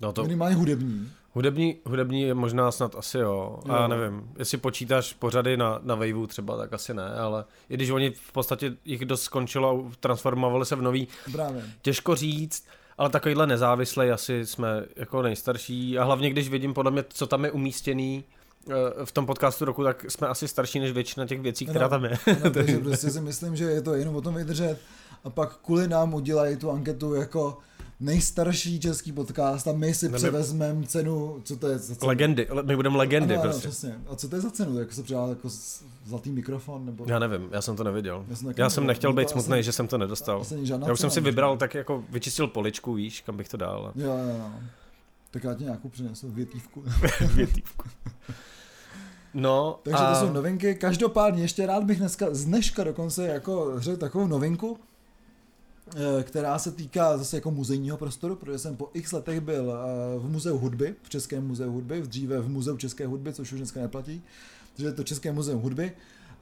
No 0.00 0.12
to 0.12 0.22
Minimálně 0.22 0.54
hudební. 0.56 1.08
hudební, 1.32 1.76
hudební 1.84 2.22
je 2.22 2.34
možná 2.34 2.72
snad 2.72 2.94
asi 2.98 3.18
jo, 3.18 3.58
a 3.64 3.68
Jo. 3.68 3.74
já 3.82 3.88
nevím, 3.88 4.30
jestli 4.38 4.58
počítáš 4.58 5.12
pořady 5.12 5.56
na, 5.56 5.80
na 5.82 5.94
Waveu 5.94 6.26
třeba, 6.26 6.56
tak 6.56 6.72
asi 6.72 6.94
ne, 6.94 7.14
ale 7.14 7.44
i 7.70 7.74
když 7.74 7.90
oni 7.90 8.10
v 8.10 8.32
podstatě 8.32 8.72
jich 8.84 9.04
dost 9.04 9.22
skončilo 9.22 9.86
a 9.88 9.92
transformovali 10.00 10.66
se 10.66 10.76
v 10.76 10.82
nový, 10.82 11.08
Právě. 11.32 11.62
Těžko 11.82 12.14
říct, 12.14 12.64
ale 12.98 13.10
takovýhle 13.10 13.46
nezávislej 13.46 14.12
asi 14.12 14.46
jsme 14.46 14.84
jako 14.96 15.22
nejstarší 15.22 15.98
a 15.98 16.04
hlavně 16.04 16.30
když 16.30 16.48
vidím 16.48 16.74
podle 16.74 16.90
mě, 16.90 17.04
co 17.08 17.26
tam 17.26 17.44
je 17.44 17.50
umístěný 17.50 18.24
eh, 18.70 18.72
v 19.04 19.12
tom 19.12 19.26
podcastu 19.26 19.64
roku, 19.64 19.84
tak 19.84 20.10
jsme 20.10 20.28
asi 20.28 20.48
starší 20.48 20.80
než 20.80 20.92
většina 20.92 21.26
těch 21.26 21.40
věcí, 21.40 21.66
která 21.66 21.84
No. 21.84 21.90
tam 21.90 22.04
je. 22.04 22.18
No, 22.44 22.50
takže 22.54 22.78
prostě 22.78 23.10
si 23.10 23.20
myslím, 23.20 23.56
že 23.56 23.64
je 23.64 23.82
to 23.82 23.94
jenom 23.94 24.16
o 24.16 24.20
tom 24.20 24.34
vydržet 24.34 24.78
a 25.24 25.30
pak 25.30 25.56
kvůli 25.56 25.88
nám 25.88 26.14
udělají 26.14 26.56
tu 26.56 26.70
anketu 26.70 27.14
jako 27.14 27.58
nejstarší 28.00 28.80
český 28.80 29.12
podcast 29.12 29.68
a 29.68 29.72
my 29.72 29.94
si 29.94 30.08
No, 30.08 30.16
převezmeme 30.16 30.86
cenu, 30.86 31.40
co 31.44 31.56
to 31.56 31.68
je 31.68 31.78
za 31.78 31.94
cenu? 31.94 32.08
Legendy, 32.08 32.46
le- 32.50 32.62
my 32.62 32.76
budeme 32.76 32.96
legendy 32.96 33.34
ano, 33.34 33.42
ano, 33.42 33.50
prostě. 33.52 33.68
přesně. 33.68 33.94
A 34.10 34.16
co 34.16 34.28
to 34.28 34.36
je 34.36 34.42
za 34.42 34.50
cenu? 34.50 34.78
Jako 34.78 34.92
se 34.92 35.02
přidá 35.02 35.26
jako 35.26 35.48
zlatý 36.06 36.30
mikrofon? 36.30 36.86
Nebo... 36.86 37.04
Já 37.08 37.18
nevím, 37.18 37.48
já 37.52 37.62
jsem 37.62 37.76
to 37.76 37.84
neviděl. 37.84 38.24
Já 38.28 38.36
jsem 38.36 38.48
Já 38.56 38.70
jsem 38.70 38.82
neviděl. 38.82 38.86
nechtěl 38.88 39.12
být 39.12 39.24
asi- 39.24 39.32
smutný, 39.32 39.62
že 39.62 39.72
jsem 39.72 39.88
to 39.88 39.98
nedostal. 39.98 40.40
asi 40.40 40.58
Já 40.86 40.92
už 40.92 41.00
jsem 41.00 41.10
si 41.10 41.20
vybral, 41.20 41.56
tak 41.56 41.74
jako 41.74 42.04
vyčistil 42.10 42.46
poličku, 42.48 42.94
víš, 42.94 43.20
kam 43.20 43.36
bych 43.36 43.48
to 43.48 43.56
dal. 43.56 43.92
Jo, 43.94 44.06
jo, 44.06 44.36
jo. 44.38 44.50
Tak 45.30 45.44
já 45.44 45.54
ti 45.54 45.64
nějakou 45.64 45.88
přinesu 45.88 46.30
větívku. 46.30 46.84
Větívku. 47.34 47.88
No, 49.34 49.78
Takže 49.82 50.02
a... 50.04 50.14
to 50.20 50.26
jsou 50.26 50.32
novinky. 50.32 50.74
Každopádně 50.74 51.42
ještě 51.42 51.66
rád 51.66 51.84
bych 51.84 51.98
dneska, 51.98 52.26
z 52.30 52.44
dneška 52.44 52.84
dokonce 52.84 53.26
jako 53.26 53.72
řekl 53.80 53.96
takovou 53.96 54.26
novinku, 54.26 54.78
která 56.22 56.58
se 56.58 56.72
týká 56.72 57.18
zase 57.18 57.36
jako 57.36 57.50
muzejního 57.50 57.96
prostoru, 57.96 58.36
protože 58.36 58.58
jsem 58.58 58.76
po 58.76 58.90
x 58.94 59.12
letech 59.12 59.40
byl 59.40 59.72
eh, 59.72 60.18
v 60.18 60.30
muzeu 60.30 60.58
hudby, 60.58 60.94
v 61.02 61.08
Českém 61.08 61.46
muzeu 61.46 61.72
hudby, 61.72 62.02
dříve 62.02 62.40
v 62.40 62.48
muzeu 62.48 62.76
České 62.76 63.06
hudby, 63.06 63.32
což 63.32 63.52
už 63.52 63.58
dneska 63.58 63.80
neplatí, 63.80 64.22
takže 64.72 64.88
je 64.88 64.92
to 64.92 65.04
České 65.04 65.32
muzeum 65.32 65.62
hudby 65.62 65.92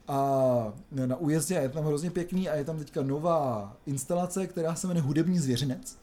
a 0.09 0.73
na 1.07 1.17
újezdě 1.17 1.55
je 1.55 1.69
tam 1.69 1.85
hrozně 1.85 2.11
pěkný 2.11 2.49
a 2.49 2.55
je 2.55 2.65
tam 2.65 2.79
teďka 2.79 3.03
nová 3.03 3.77
instalace, 3.87 4.47
která 4.47 4.75
se 4.75 4.87
jmenuje 4.87 5.03
Hudební 5.03 5.39
zvěřinec. 5.39 5.97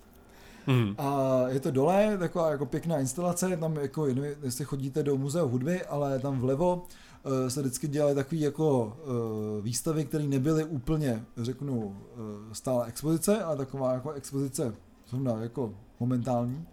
Mhm. 0.67 0.95
A 0.97 1.43
je 1.47 1.59
to 1.59 1.71
dole, 1.71 2.17
taková 2.17 2.51
jako 2.51 2.65
pěkná 2.65 2.99
instalace, 2.99 3.57
tam 3.57 3.75
jako, 3.75 4.05
nevím, 4.05 4.35
jestli 4.43 4.65
chodíte 4.65 5.03
do 5.03 5.17
muzea 5.17 5.43
hudby, 5.43 5.85
ale 5.85 6.19
tam 6.19 6.39
vlevo 6.39 6.83
eh, 6.83 7.10
se 7.47 7.61
vždycky 7.61 7.87
dělaly 7.87 8.15
takové 8.15 8.41
jako 8.41 8.97
eh, 8.97 9.61
výstavy, 9.61 10.05
které 10.05 10.23
nebyly 10.23 10.63
úplně, 10.63 11.25
řeknu, 11.37 11.97
eh, 12.13 12.55
stále 12.55 12.85
expozice, 12.87 13.43
ale 13.43 13.57
taková 13.57 13.93
jako 13.93 14.11
expozice 14.11 14.73
zrovna 15.09 15.41
jako 15.41 15.73
momentální. 15.99 16.65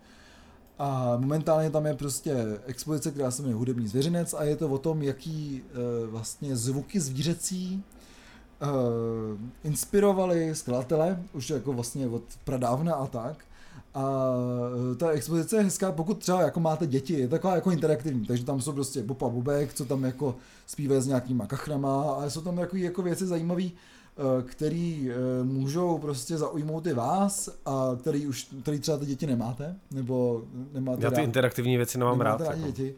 A 0.79 1.17
momentálně 1.17 1.71
tam 1.71 1.87
je 1.87 1.95
prostě 1.95 2.61
expozice, 2.67 3.11
která 3.11 3.31
se 3.31 3.43
jmenuje 3.43 3.59
Hudební 3.59 3.89
zvěřinec 3.89 4.35
a 4.35 4.45
je 4.45 4.57
to 4.57 4.69
o 4.69 4.79
tom, 4.79 5.03
jaký 5.03 5.63
eh, 5.63 6.07
vlastně 6.07 6.57
zvuky 6.57 7.01
zvířecí 7.01 7.85
eh, 8.63 8.67
inspirovali 9.65 10.55
skladatele, 10.55 11.23
už 11.33 11.51
jako 11.51 11.73
vlastně 11.73 12.09
od 12.09 12.23
pradávna 12.45 12.95
a 12.95 13.07
tak. 13.07 13.45
A 13.99 14.33
eh, 14.93 14.95
ta 14.95 15.09
expozice 15.11 15.57
je 15.57 15.63
hezká, 15.63 15.93
pokud 15.93 16.19
třeba 16.19 16.41
jako 16.43 16.61
máte 16.61 16.87
děti, 16.87 17.13
je 17.15 17.29
taková 17.29 17.55
jako 17.55 17.71
interaktivní, 17.71 18.27
takže 18.27 18.45
tam 18.45 18.61
jsou 18.61 18.73
prostě 18.73 19.03
Bob 19.03 19.23
a 19.23 19.29
Bobek, 19.29 19.75
co 19.75 19.85
tam 19.85 20.05
jako 20.05 20.37
zpívají 20.67 21.03
s 21.03 21.07
nějakýma 21.07 21.47
kachrama 21.47 22.13
a 22.13 22.31
jsou 22.31 22.41
tam 22.41 22.57
takový 22.57 22.83
jako 22.83 23.03
věci 23.03 23.27
zajímavé, 23.27 23.63
který 24.47 25.11
eh, 25.11 25.45
můžou 25.45 25.99
prostě 25.99 26.37
zaujmout 26.39 26.87
i 26.87 26.93
vás 26.95 27.49
a 27.67 27.91
který 28.01 28.27
už, 28.27 28.49
který 28.63 28.79
třeba 28.79 28.99
ty 28.99 29.07
děti 29.07 29.27
nemáte, 29.27 29.77
nebo 29.91 30.43
nemáte 30.73 31.05
Já 31.05 31.11
ty 31.11 31.17
rád- 31.17 31.23
interaktivní 31.25 31.77
věci 31.77 31.99
nemám 31.99 32.21
rád. 32.21 32.41
rádi 32.41 32.61
Jako. 32.61 32.73
děti. 32.73 32.95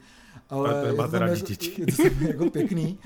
Ale 0.51 0.69
Ale 0.71 0.89
je 0.89 0.95
to 0.95 1.09
tam 1.09 1.23
jako, 1.23 1.47
děti. 1.47 1.85
je 1.87 1.87
to 1.97 2.25
jako 2.27 2.51
pěkný. 2.51 2.99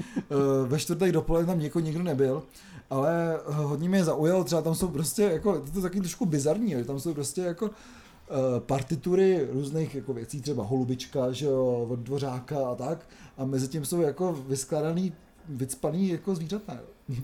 Ve 0.67 0.79
čtvrtek 0.79 1.13
dopoledne 1.13 1.53
tam 1.53 1.61
něko 1.63 1.81
nikdo 1.81 2.03
nebyl, 2.03 2.43
ale 2.91 3.41
hodně 3.47 3.89
mě 3.89 4.05
zaujal, 4.05 4.45
třeba 4.45 4.63
tam 4.63 4.75
jsou 4.75 4.89
prostě 4.89 5.23
jako, 5.23 5.61
to 5.61 5.79
je 5.79 5.83
taky 5.83 6.01
trošku 6.01 6.27
bizarní, 6.27 6.71
že 6.71 6.85
tam 6.85 7.01
jsou 7.01 7.15
prostě 7.15 7.41
jako 7.41 7.71
eh, 7.71 8.61
partitury 8.61 9.49
různých 9.53 9.95
jako 9.95 10.13
věcí, 10.13 10.41
třeba 10.41 10.65
holubička, 10.65 11.33
že 11.33 11.47
jo, 11.47 11.87
od 11.91 11.99
dvořáka 11.99 12.69
a 12.69 12.75
tak, 12.75 13.07
a 13.39 13.45
mezi 13.45 13.69
tím 13.69 13.85
jsou 13.85 14.01
jako 14.01 14.33
vyskládaný, 14.49 15.13
vycpaný 15.49 16.09
jako 16.09 16.35
zvířata. 16.35 16.77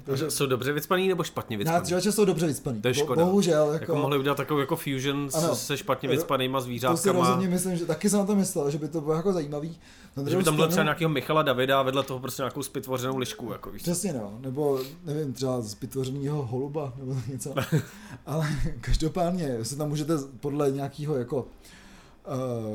Takže 0.04 0.30
jsou 0.30 0.46
dobře 0.46 0.72
vycpaný 0.72 1.08
nebo 1.08 1.22
špatně 1.24 1.56
Na 1.56 1.58
vycpaný? 1.58 1.82
dřevače 1.82 2.12
jsou 2.12 2.24
dobře 2.24 2.46
vycpaný. 2.46 2.80
To 2.82 2.88
je 2.88 2.94
Bo- 2.94 3.00
škoda. 3.00 3.24
Bohužel, 3.24 3.66
jako, 3.72 3.82
Jako 3.82 3.96
mohli 3.96 4.18
udělat 4.18 4.34
takovou 4.36 4.60
jako 4.60 4.76
fusion 4.76 5.28
Ano. 5.34 5.54
se 5.54 5.76
špatně 5.76 6.08
Ro- 6.08 6.12
vycpanýma 6.12 6.58
to 6.58 6.62
si 6.62 6.66
zvířátkama. 6.66 7.18
rozhodně 7.20 7.48
myslím, 7.48 7.76
že 7.76 7.86
taky 7.86 8.10
jsem 8.10 8.18
na 8.18 8.26
to 8.26 8.34
myslel, 8.36 8.70
že 8.70 8.78
by 8.78 8.88
to 8.88 9.00
bylo 9.00 9.14
jako 9.14 9.32
zajímavý. 9.32 9.78
Na 10.16 10.30
Že 10.30 10.36
by 10.36 10.44
tam 10.44 10.56
byl 10.56 10.68
třeba 10.68 10.82
nějakého 10.84 11.08
Michala 11.08 11.42
Davida 11.42 11.80
a 11.80 11.82
vedle 11.82 12.02
toho 12.02 12.20
prostě 12.20 12.42
nějakou 12.42 12.62
spitvořenou 12.62 13.16
lišku, 13.16 13.52
jako 13.52 13.70
víš. 13.70 13.82
Přesně 13.82 14.12
no, 14.12 14.38
nebo 14.40 14.80
nevím, 15.04 15.32
třeba 15.32 15.60
z 15.60 15.80
vytvořeného 15.80 16.42
holuba 16.46 16.92
nebo 16.98 17.16
něco. 17.28 17.54
Ale 18.26 18.46
každopádně 18.80 19.64
se 19.64 19.76
tam 19.76 19.88
můžete 19.88 20.12
podle 20.40 20.70
nějakého 20.70 21.16
jako 21.16 21.46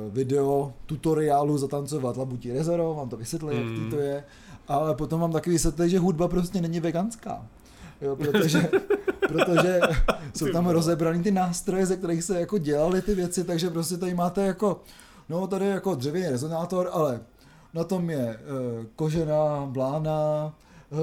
video 0.10 0.74
tutoriálu 0.86 1.58
zatancovat 1.58 2.18
Labutí 2.18 2.52
Rezero, 2.52 2.94
vám 2.94 3.10
to 3.10 3.18
vysvětlí, 3.18 3.56
mm. 3.56 3.84
jak 3.84 3.94
to 3.94 4.00
je, 4.00 4.24
ale 4.68 4.96
potom 4.96 5.22
vám 5.22 5.32
taky 5.32 5.50
vysvětlí, 5.50 5.90
že 5.90 6.00
hudba 6.00 6.28
prostě 6.28 6.62
není 6.62 6.80
veganská. 6.80 7.48
Jo, 8.02 8.16
protože, 8.16 8.70
protože 9.28 9.80
jsou 10.36 10.48
tam 10.52 10.68
rozebraný 10.68 11.24
ty 11.24 11.32
nástroje, 11.32 11.86
ze 11.86 11.98
kterých 11.98 12.24
se 12.24 12.40
jako 12.40 12.58
dělaly 12.58 13.02
ty 13.02 13.16
věci, 13.16 13.44
takže 13.44 13.70
prostě 13.70 13.98
tady 13.98 14.14
máte 14.14 14.46
jako, 14.46 14.82
no 15.30 15.48
tady 15.48 15.68
jako 15.68 15.96
dřevěný 15.96 16.30
rezonátor, 16.30 16.90
ale 16.92 17.20
na 17.74 17.84
tom 17.84 18.10
je 18.10 18.30
e, 18.30 18.40
kožená 18.96 19.66
blána, 19.66 20.54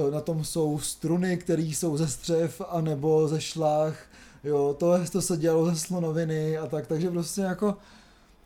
e, 0.07 0.11
na 0.11 0.21
tom 0.21 0.43
jsou 0.43 0.79
struny, 0.79 1.37
které 1.37 1.61
jsou 1.61 1.97
ze 1.97 2.07
střev 2.07 2.61
anebo 2.69 3.27
ze 3.27 3.41
šlách, 3.41 3.95
jo, 4.43 4.75
to, 4.79 4.99
to 5.11 5.21
se 5.21 5.37
dělalo 5.37 5.65
ze 5.65 5.75
slonoviny 5.75 6.57
a 6.57 6.67
tak, 6.67 6.87
takže 6.87 7.09
prostě 7.09 7.41
jako, 7.41 7.75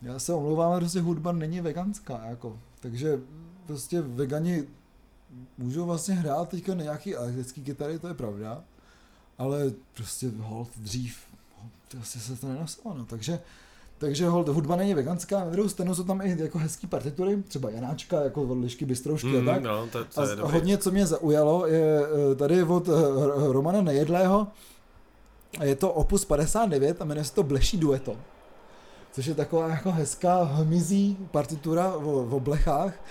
já 0.02 0.18
se 0.18 0.32
omlouvám, 0.34 0.70
ale 0.70 0.80
prostě 0.80 1.00
hudba 1.00 1.32
není 1.32 1.60
veganská, 1.60 2.24
jako, 2.24 2.58
takže 2.80 3.20
prostě 3.66 4.00
vegani 4.00 4.64
můžou 5.58 5.86
vlastně 5.86 6.14
hrát 6.14 6.48
teďka 6.48 6.74
nějaký 6.74 7.16
elektrický 7.16 7.62
kytary, 7.62 7.98
to 7.98 8.08
je 8.08 8.14
pravda, 8.14 8.62
ale 9.38 9.72
prostě 9.94 10.30
hold 10.38 10.68
dřív, 10.76 11.18
prostě 11.88 12.18
se 12.18 12.36
to 12.36 12.48
nenosilo, 12.48 12.94
no, 12.94 13.04
takže 13.04 13.40
takže 13.98 14.28
hold, 14.28 14.48
hudba 14.48 14.76
není 14.76 14.94
veganská, 14.94 15.38
na 15.38 15.50
druhou 15.50 15.68
stranu 15.68 15.94
jsou 15.94 16.04
tam 16.04 16.20
i 16.20 16.36
jako 16.38 16.58
hezký 16.58 16.86
partitury, 16.86 17.42
třeba 17.48 17.70
Janáčka, 17.70 18.20
jako 18.20 18.42
od 18.42 18.58
Lišky 18.58 18.84
Bystroušky 18.84 19.26
mm, 19.26 19.48
a 19.48 19.52
tak. 19.52 19.62
No, 19.62 19.86
to, 19.86 20.04
to 20.04 20.20
a 20.20 20.48
hodně, 20.48 20.78
co 20.78 20.90
mě 20.90 21.06
zaujalo, 21.06 21.66
je 21.66 22.02
eh, 22.32 22.34
tady 22.34 22.62
od 22.62 22.88
eh, 22.88 22.92
Romana 23.52 23.82
Nejedlého, 23.82 24.46
je 25.62 25.76
to 25.76 25.92
Opus 25.92 26.24
59 26.24 27.02
a 27.02 27.04
jmenuje 27.04 27.24
se 27.24 27.34
to 27.34 27.42
Bleší 27.42 27.76
dueto. 27.76 28.16
Což 29.18 29.26
je 29.26 29.34
taková 29.34 29.68
jako 29.68 29.92
hezká 29.92 30.42
hmyzí 30.42 31.16
partitura 31.30 31.96
v, 31.96 32.02
v 32.28 32.34
oblechách, 32.34 33.04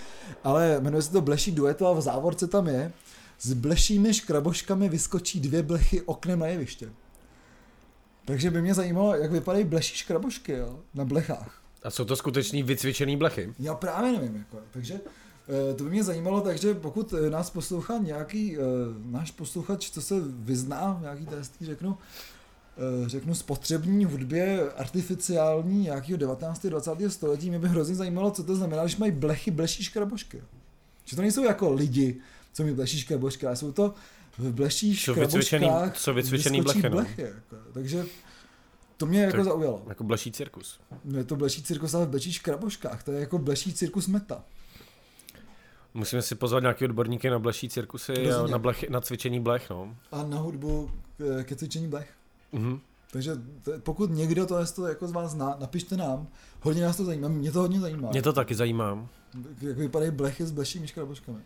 ale 0.44 0.80
jmenuje 0.80 1.02
se 1.02 1.12
to 1.12 1.20
Bleší 1.20 1.52
dueto 1.52 1.86
a 1.86 1.92
v 1.92 2.00
závorce 2.00 2.46
tam 2.46 2.66
je 2.66 2.92
s 3.40 3.52
blešími 3.52 4.14
škraboškami 4.14 4.88
vyskočí 4.88 5.40
dvě 5.40 5.62
blechy 5.62 6.02
oknem 6.02 6.38
na 6.38 6.46
jeviště. 6.46 6.90
Takže 8.24 8.50
by 8.50 8.62
mě 8.62 8.74
zajímalo, 8.74 9.14
jak 9.14 9.32
vypadají 9.32 9.64
bleší 9.64 9.96
škrabošky 9.96 10.52
jo, 10.52 10.80
na 10.94 11.04
blechách. 11.04 11.62
A 11.82 11.90
jsou 11.90 12.04
to 12.04 12.16
skutečný 12.16 12.62
vycvičený 12.62 13.16
blechy? 13.16 13.54
Já 13.58 13.74
právě 13.74 14.12
nevím. 14.12 14.36
Jako, 14.36 14.58
takže 14.70 14.94
eh, 15.70 15.74
to 15.74 15.84
by 15.84 15.90
mě 15.90 16.04
zajímalo, 16.04 16.40
takže 16.40 16.74
pokud 16.74 17.14
eh, 17.14 17.30
nás 17.30 17.50
poslouchá 17.50 17.98
nějaký 17.98 18.58
uh, 18.58 18.64
náš 19.04 19.30
posluchač, 19.30 19.90
co 19.90 20.02
se 20.02 20.14
vyzná, 20.24 20.98
nějaký 21.02 21.26
testý, 21.26 21.66
řeknu, 21.66 21.98
řeknu 23.06 23.34
spotřební 23.34 24.04
hudbě 24.04 24.72
artificiální 24.72 25.82
nějakého 25.82 26.16
19. 26.16 26.66
20. 26.66 26.92
století, 27.08 27.48
mě 27.48 27.58
by 27.58 27.68
hrozně 27.68 27.94
zajímalo, 27.94 28.30
co 28.30 28.44
to 28.44 28.56
znamená, 28.56 28.82
když 28.82 28.96
mají 28.96 29.12
blechy, 29.12 29.50
bleší 29.50 29.84
škrabošky. 29.84 30.42
Že 31.04 31.16
to 31.16 31.22
nejsou 31.22 31.44
jako 31.44 31.72
lidi, 31.72 32.16
co 32.52 32.64
mi 32.64 32.74
bleší 32.74 33.00
škrabošky, 33.00 33.46
ale 33.46 33.56
jsou 33.56 33.72
to 33.72 33.94
v 34.38 34.52
bleších 34.52 35.04
co 35.04 35.14
vycvičený, 35.14 35.68
co 35.92 36.14
vycvičený 36.14 36.62
blechy, 36.62 36.82
no. 36.82 36.90
blechy 36.90 37.22
jako. 37.22 37.56
Takže 37.72 38.06
to 38.96 39.06
mě 39.06 39.22
jako 39.22 39.36
tak, 39.36 39.44
zaujalo. 39.44 39.82
Jako 39.88 40.04
bleší 40.04 40.32
cirkus. 40.32 40.80
Je 41.16 41.24
to 41.24 41.36
bleší 41.36 41.62
cirkus, 41.62 41.94
ale 41.94 42.06
v 42.06 42.08
bleších 42.08 42.34
škraboškách. 42.34 43.02
To 43.02 43.12
je 43.12 43.20
jako 43.20 43.38
bleší 43.38 43.72
cirkus 43.72 44.06
meta. 44.06 44.44
Musíme 45.94 46.22
si 46.22 46.34
pozvat 46.34 46.62
nějaký 46.62 46.84
odborníky 46.84 47.30
na 47.30 47.38
bleší 47.38 47.68
cirkusy 47.68 48.30
a 48.32 48.46
na, 48.46 48.58
blech, 48.58 48.88
na 48.88 49.00
cvičení 49.00 49.40
blech, 49.40 49.70
no. 49.70 49.96
A 50.12 50.22
na 50.22 50.38
hudbu 50.38 50.90
ke 51.42 51.56
cvičení 51.56 51.88
blech. 51.88 52.17
Mm-hmm. 52.54 52.80
Takže 53.12 53.32
to, 53.62 53.72
pokud 53.78 54.10
někdo 54.10 54.46
to, 54.46 54.66
to 54.74 54.86
jako 54.86 55.08
z 55.08 55.12
vás 55.12 55.30
zná, 55.30 55.56
napište 55.60 55.96
nám. 55.96 56.26
Hodně 56.60 56.82
nás 56.82 56.96
to 56.96 57.04
zajímá, 57.04 57.28
mě 57.28 57.52
to 57.52 57.60
hodně 57.60 57.80
zajímá. 57.80 58.10
Mě 58.10 58.22
to 58.22 58.32
taky 58.32 58.54
zajímá. 58.54 59.08
Jak 59.60 59.76
vypadají 59.76 60.10
blechy 60.10 60.46
s 60.46 60.50
blešími 60.50 60.88
škraboškami. 60.88 61.38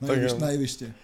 Na, 0.00 0.14
jeviště, 0.14 0.40
na 0.40 0.50
jeviště. 0.50 0.94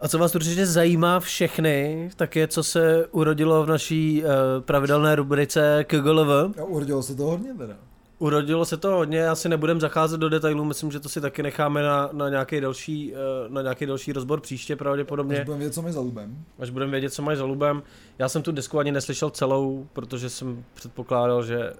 A 0.00 0.08
co 0.08 0.18
vás 0.18 0.34
určitě 0.34 0.66
zajímá 0.66 1.20
všechny, 1.20 2.10
tak 2.16 2.36
je, 2.36 2.48
co 2.48 2.62
se 2.62 3.06
urodilo 3.06 3.64
v 3.64 3.68
naší 3.68 4.22
uh, 4.22 4.30
pravidelné 4.60 5.14
rubrice 5.14 5.84
KGLV. 5.84 6.58
A 6.58 6.64
urodilo 6.64 7.02
se 7.02 7.14
to 7.14 7.22
hodně 7.22 7.54
teda. 7.54 7.76
Urodilo 8.22 8.64
se 8.64 8.76
to 8.76 8.90
hodně, 8.90 9.28
asi 9.28 9.48
nebudem 9.48 9.80
zacházet 9.80 10.20
do 10.20 10.28
detailů, 10.28 10.64
myslím, 10.64 10.90
že 10.90 11.00
to 11.00 11.08
si 11.08 11.20
taky 11.20 11.42
necháme 11.42 11.82
na, 11.82 12.10
na, 12.12 12.28
nějaký, 12.28 12.60
další, 12.60 13.12
uh, 13.12 13.52
na 13.52 13.62
nějaký 13.62 13.86
další 13.86 14.12
rozbor 14.12 14.40
příště 14.40 14.76
pravděpodobně. 14.76 15.38
Až 15.38 15.44
budeme 15.44 15.58
vědět, 15.58 15.74
co 15.74 15.82
mají 15.82 15.94
za 15.94 16.00
lubem. 16.00 16.44
Až 16.58 16.70
budeme 16.70 16.90
vědět, 16.90 17.10
co 17.10 17.22
mají 17.22 17.38
za 17.38 17.44
lubem. 17.44 17.82
Já 18.18 18.28
jsem 18.28 18.42
tu 18.42 18.52
desku 18.52 18.78
ani 18.78 18.92
neslyšel 18.92 19.30
celou, 19.30 19.86
protože 19.92 20.30
jsem 20.30 20.64
předpokládal, 20.74 21.44
že 21.44 21.72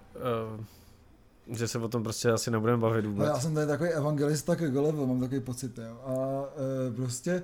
uh, 0.57 0.65
že 1.57 1.69
se 1.69 1.79
o 1.79 1.89
tom 1.89 2.03
prostě 2.03 2.31
asi 2.31 2.51
nebudeme 2.51 2.79
bavit 2.79 3.07
vůbec. 3.07 3.29
No 3.29 3.35
já 3.35 3.41
jsem 3.41 3.55
tady 3.55 3.67
takový 3.67 3.91
evangelista 3.91 4.57
KGLV, 4.57 4.95
mám 4.95 5.21
takový 5.21 5.41
pocit, 5.41 5.79
jo. 5.79 5.97
A 6.07 6.45
e, 6.89 6.93
prostě 6.93 7.43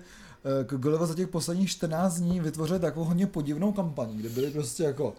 KGLV 0.67 1.09
za 1.09 1.15
těch 1.15 1.29
posledních 1.29 1.71
14 1.71 2.15
dní 2.15 2.41
vytvořil 2.41 2.79
takovou 2.79 3.07
hodně 3.07 3.27
podivnou 3.27 3.73
kampaň, 3.73 4.17
kde 4.17 4.29
byly 4.29 4.51
prostě 4.51 4.83
jako 4.83 5.15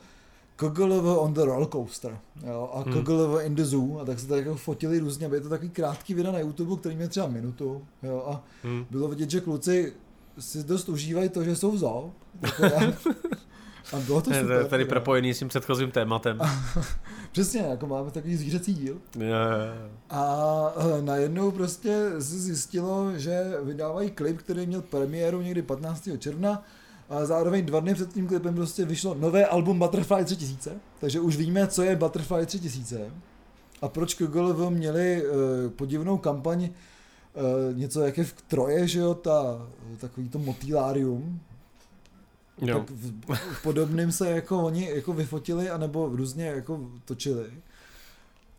KGLV 0.58 1.18
on 1.18 1.34
the 1.34 1.42
roller 1.42 1.68
coaster 1.68 2.20
jo, 2.48 2.70
a 2.74 2.82
hmm. 2.82 2.94
KGLV 2.94 3.46
in 3.46 3.56
the 3.56 3.64
zoo 3.64 4.00
a 4.00 4.06
tak 4.06 4.20
se 4.20 4.28
tady 4.28 4.42
jako 4.42 4.56
fotili 4.56 5.00
různě, 5.00 5.26
aby 5.26 5.38
je 5.38 5.42
to 5.42 5.50
takový 5.50 5.70
krátký 5.70 6.14
video 6.14 6.32
na 6.32 6.40
YouTube, 6.40 6.76
který 6.76 6.96
mě 6.96 7.08
třeba 7.08 7.28
minutu 7.28 7.86
jo, 8.04 8.24
a 8.28 8.44
hmm. 8.64 8.86
bylo 8.92 9.08
vidět, 9.08 9.30
že 9.30 9.42
kluci 9.42 9.94
si 10.40 10.64
dost 10.64 10.90
užívají 10.90 11.30
to, 11.30 11.44
že 11.44 11.56
jsou 11.56 11.72
v 11.72 11.78
zoo. 11.78 12.12
Jako 12.42 12.64
a 13.94 14.00
bylo 14.00 14.22
to 14.22 14.34
super. 14.34 14.68
Tady 14.68 14.86
propojený 14.86 15.34
s 15.34 15.40
tím 15.40 15.48
předchozím 15.48 15.92
tématem. 15.92 16.40
Přesně, 17.32 17.62
jako 17.62 17.88
máme 17.88 18.12
takový 18.12 18.36
zvířecí 18.36 18.74
díl. 18.74 18.98
Yeah. 19.20 19.78
A 20.10 20.74
eh, 20.78 21.02
najednou 21.02 21.52
prostě 21.52 22.10
se 22.20 22.40
zjistilo, 22.40 23.12
že 23.16 23.54
vydávají 23.64 24.12
klip, 24.12 24.38
který 24.38 24.68
měl 24.68 24.82
premiéru 24.82 25.42
někdy 25.42 25.62
15. 25.62 26.10
června 26.18 26.64
a 27.10 27.26
zároveň 27.26 27.66
dva 27.66 27.80
dny 27.80 27.94
před 27.94 28.14
tím 28.14 28.28
klipem 28.28 28.56
prostě 28.56 28.86
vyšlo 28.86 29.14
nové 29.14 29.46
album 29.46 29.80
Butterfly 29.80 30.26
3000, 30.26 30.80
takže 31.00 31.20
už 31.20 31.38
víme, 31.38 31.68
co 31.68 31.84
je 31.84 31.96
Butterfly 31.96 32.46
3000 32.46 33.12
a 33.82 33.88
proč 33.88 34.14
KGLV 34.14 34.70
měli 34.70 35.24
uh, 35.26 35.72
podivnou 35.72 36.18
kampaň 36.18 36.64
uh, 36.64 37.78
něco 37.78 38.02
jak 38.02 38.18
je 38.18 38.24
v 38.24 38.34
Troje, 38.42 38.88
že 38.88 39.00
jo, 39.00 39.14
ta, 39.14 39.68
takový 40.00 40.30
to 40.30 40.40
motýlárium, 40.40 41.40
Jo. 42.62 42.80
Tak 42.80 42.90
v, 42.90 43.36
v 43.36 43.64
podobným 43.64 44.12
se 44.12 44.30
jako 44.30 44.64
oni 44.64 44.90
jako 44.90 45.14
vyfotili 45.14 45.70
anebo 45.70 46.10
různě 46.14 46.46
jako 46.46 46.90
točili. 47.06 47.52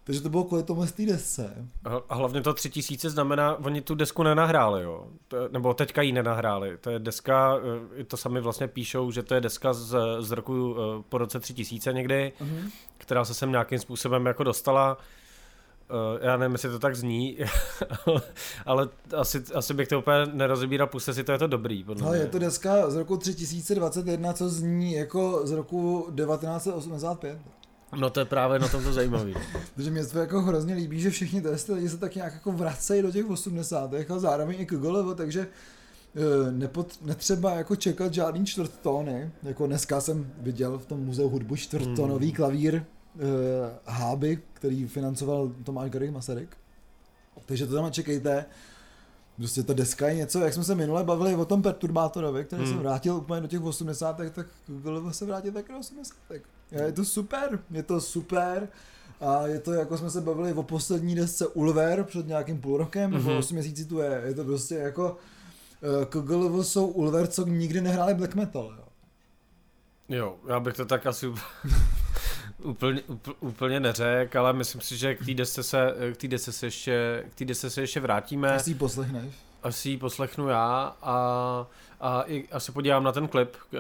Takže 0.09 0.21
to 0.21 0.29
bylo 0.29 0.45
kvůli 0.45 0.63
tomu 0.63 0.87
z 0.87 0.93
té 0.93 1.07
desce. 1.07 1.69
A 2.09 2.15
hlavně 2.15 2.41
to 2.41 2.55
tři 2.55 2.71
tisíce 2.71 3.11
znamená, 3.11 3.57
oni 3.57 3.81
tu 3.81 3.95
desku 3.95 4.23
nenahráli, 4.23 4.83
jo. 4.83 5.07
To, 5.29 5.49
nebo 5.49 5.75
teďka 5.75 6.03
ji 6.03 6.13
nenahráli. 6.13 6.79
To 6.81 6.91
je 6.91 6.99
deska, 6.99 7.57
eh, 8.01 8.05
to 8.05 8.17
sami 8.17 8.41
vlastně 8.41 8.69
píšou, 8.69 9.11
že 9.11 9.23
to 9.23 9.35
je 9.35 9.41
deska 9.41 9.73
z, 9.73 9.97
z 10.21 10.31
roku 10.31 10.77
eh, 10.79 11.03
po 11.09 11.19
roce 11.19 11.41
tři 11.41 11.55
tisíce 11.55 11.93
někdy, 11.93 12.33
uh-huh. 12.41 12.71
která 12.99 13.25
se 13.25 13.35
sem 13.35 13.51
nějakým 13.51 13.79
způsobem 13.79 14.27
jako 14.27 14.45
dostala. 14.45 14.99
Uh, 15.91 16.27
já 16.27 16.37
nevím, 16.37 16.53
jestli 16.53 16.69
to 16.69 16.79
tak 16.79 16.97
zní, 16.97 17.39
ale 18.67 18.89
asi, 19.17 19.45
asi 19.55 19.75
bych 19.75 19.89
to 19.89 19.99
úplně 19.99 20.17
nerozebíral, 20.33 20.87
puste 20.87 21.15
si 21.15 21.25
to, 21.25 21.33
je 21.33 21.39
to 21.39 21.47
dobrý. 21.47 21.85
Podle 21.85 22.07
no, 22.07 22.15
je 22.15 22.27
to 22.27 22.39
deska 22.39 22.91
z 22.91 22.97
roku 22.97 23.17
3021, 23.17 24.33
co 24.33 24.49
zní 24.49 24.93
jako 24.93 25.41
z 25.45 25.51
roku 25.51 26.13
1985. 26.17 27.39
No 27.97 28.11
to 28.11 28.21
je 28.21 28.27
právě 28.27 28.59
na 28.59 28.69
tom 28.69 28.85
to 28.85 28.93
zajímavé. 28.93 29.33
Takže 29.75 29.91
mě 29.91 30.07
to 30.07 30.19
jako 30.19 30.43
hrozně 30.43 30.75
líbí, 30.75 31.01
že 31.01 31.11
všichni 31.11 31.43
ty 31.43 31.73
lidi 31.73 31.89
se 31.89 31.99
tak 31.99 32.15
nějak 32.15 32.35
jako 32.35 32.53
vracejí 32.53 33.03
do 33.03 33.11
těch 33.11 33.31
80. 33.31 33.95
a 33.95 34.19
zároveň 34.19 34.61
i 34.61 34.67
k 34.67 34.75
Golevo, 34.75 35.15
takže 35.15 35.49
eh, 36.17 36.53
nepot, 36.53 36.99
netřeba 37.03 37.55
jako 37.55 37.77
čekat 37.77 38.15
žádný 38.15 38.47
čtvrttóny. 38.47 39.31
Jako 39.43 39.67
dneska 39.67 40.01
jsem 40.01 40.33
viděl 40.39 40.79
v 40.79 40.87
tom 40.87 41.01
muzeu 41.01 41.29
hudbu 41.29 41.57
čtvrttónový 41.57 42.27
hmm. 42.27 42.37
klavír 42.37 42.75
uh, 42.75 43.23
Háby, 43.85 44.39
který 44.53 44.87
financoval 44.87 45.53
Tomáš 45.65 45.91
Garrick 45.91 46.13
Masaryk. 46.13 46.57
Takže 47.47 47.67
to 47.67 47.75
tam 47.75 47.93
čekejte. 47.93 48.45
Prostě 49.37 49.63
ta 49.63 49.73
deska 49.73 50.09
je 50.09 50.15
něco, 50.15 50.41
jak 50.41 50.55
jsme 50.55 50.65
se 50.65 50.75
minule 50.75 51.05
bavili 51.05 51.35
o 51.35 51.45
tom 51.45 51.63
perturbátorovi, 51.63 52.45
který 52.45 52.63
hmm. 52.63 52.73
se 52.73 52.79
vrátil 52.79 53.17
úplně 53.17 53.41
do 53.41 53.47
těch 53.47 53.63
80. 53.63 54.21
tak 54.35 54.47
Google 54.67 55.13
se 55.13 55.27
vrátil 55.27 55.53
taky 55.53 55.73
do 55.73 55.79
80. 55.79 56.58
Je 56.71 56.93
to 56.93 57.05
super, 57.05 57.59
je 57.71 57.83
to 57.83 58.01
super. 58.01 58.69
A 59.21 59.47
je 59.47 59.59
to, 59.61 59.73
jako 59.73 59.99
jsme 59.99 60.11
se 60.11 60.21
bavili 60.21 60.53
o 60.53 60.63
poslední 60.63 61.15
desce 61.15 61.47
Ulver 61.47 62.05
před 62.05 62.27
nějakým 62.27 62.61
půl 62.61 62.77
rokem, 62.77 63.11
mm-hmm. 63.11 63.27
nebo 63.27 63.39
8 63.39 63.55
měsíci 63.55 63.85
tu 63.85 63.99
je. 63.99 64.23
Je 64.27 64.35
to 64.35 64.45
prostě 64.45 64.75
jako 64.75 65.17
uh, 66.01 66.05
KGLV 66.05 66.67
jsou 66.67 66.87
Ulver, 66.87 67.27
co 67.27 67.47
nikdy 67.47 67.81
nehráli 67.81 68.15
black 68.15 68.35
metal. 68.35 68.75
Jo. 68.79 68.85
Jo, 70.09 70.37
já 70.49 70.61
bych 70.61 70.75
to 70.75 70.85
tak 70.85 71.07
asi 71.07 71.27
úplně, 72.63 73.03
úplně 73.41 73.81
neřek, 73.81 74.37
ale 74.37 74.53
myslím 74.53 74.81
si, 74.81 74.97
že 74.97 75.15
k 75.15 75.27
té 75.27 75.35
desce 75.35 75.63
se, 75.63 75.95
k 76.13 76.17
té 76.17 76.29
desce 76.29 76.53
se 76.53 76.67
ještě, 76.67 77.25
k 77.31 77.35
té 77.35 77.45
desce 77.45 77.71
se 77.71 77.81
ještě 77.81 78.01
vrátíme. 78.01 78.49
Já 78.49 78.59
si 78.59 78.71
ji 78.71 78.75
poslechneš. 78.75 79.35
Asi 79.63 79.89
ji 79.89 79.97
poslechnu 79.97 80.49
já 80.49 80.97
a, 81.03 81.67
a 82.01 82.23
i 82.23 82.49
asi 82.53 82.73
podívám 82.73 83.05
na 83.05 83.13
ten 83.13 83.29
klip, 83.29 83.57
eh, 83.75 83.79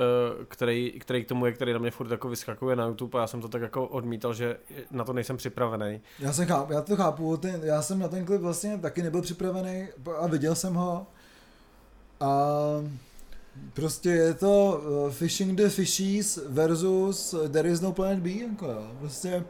který, 0.49 0.93
který 1.01 1.25
k 1.25 1.29
tomu 1.29 1.47
je, 1.47 1.53
který 1.53 1.73
na 1.73 1.79
mě 1.79 1.91
furt 1.91 2.11
jako 2.11 2.29
vyskakuje 2.29 2.77
na 2.77 2.87
YouTube 2.87 3.19
a 3.19 3.21
já 3.21 3.27
jsem 3.27 3.41
to 3.41 3.49
tak 3.49 3.63
jako 3.63 3.87
odmítal, 3.87 4.35
že 4.35 4.57
na 4.91 5.05
to 5.05 5.13
nejsem 5.13 5.37
připravený. 5.37 6.01
Já, 6.19 6.33
se 6.33 6.47
chápu, 6.47 6.73
já 6.73 6.83
to 6.83 6.97
chápu, 6.97 7.37
ten, 7.37 7.61
já 7.65 7.83
jsem 7.83 7.99
na 7.99 8.09
ten 8.09 8.25
klip 8.25 8.41
vlastně 8.41 8.79
taky 8.79 9.03
nebyl 9.03 9.23
připravený 9.23 9.89
a 10.19 10.27
viděl 10.27 10.55
jsem 10.55 10.75
ho 10.75 11.07
a 12.21 12.33
prostě 13.75 14.09
je 14.09 14.35
to 14.35 14.83
uh, 15.07 15.11
Fishing 15.11 15.59
the 15.59 15.69
Fishies 15.69 16.39
versus 16.49 17.35
There 17.53 17.69
is 17.69 17.81
no 17.81 17.93
Planet 17.93 18.19
B, 18.19 18.31
jako 18.31 18.67
jo. 18.67 18.91
Prostě 18.99 19.45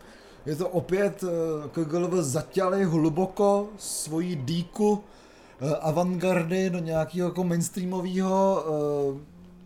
je 0.47 0.57
to 0.57 0.69
opět 0.69 1.25
KGLV 1.73 2.13
zatěli 2.13 2.85
hluboko 2.85 3.69
svoji 3.79 4.37
díku 4.37 4.91
uh, 4.93 4.99
avantgardy 5.81 6.71
do 6.71 6.79
nějakého 6.79 7.29
jako 7.29 7.45
mainstreamového, 7.45 8.65
uh, 9.13 9.21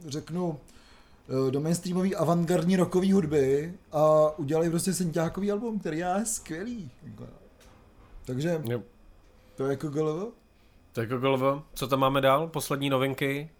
řeknu, 0.06 0.48
uh, 0.48 1.50
do 1.50 1.60
mainstreamové 1.60 2.08
avantgardní 2.08 2.76
rockové 2.76 3.12
hudby 3.12 3.74
a 3.92 4.30
udělali 4.38 4.70
prostě 4.70 4.92
synťákový 4.94 5.52
album, 5.52 5.78
který 5.78 5.98
je 5.98 6.14
skvělý. 6.24 6.90
Jako. 7.04 7.24
Takže 8.24 8.62
Jo. 8.64 8.82
to 9.56 9.66
je 9.66 9.76
KGLV. 9.76 10.32
Tak 10.92 11.08
Golvo, 11.08 11.62
co 11.74 11.86
tam 11.86 12.00
máme 12.00 12.20
dál? 12.20 12.48
Poslední 12.48 12.90
novinky? 12.90 13.50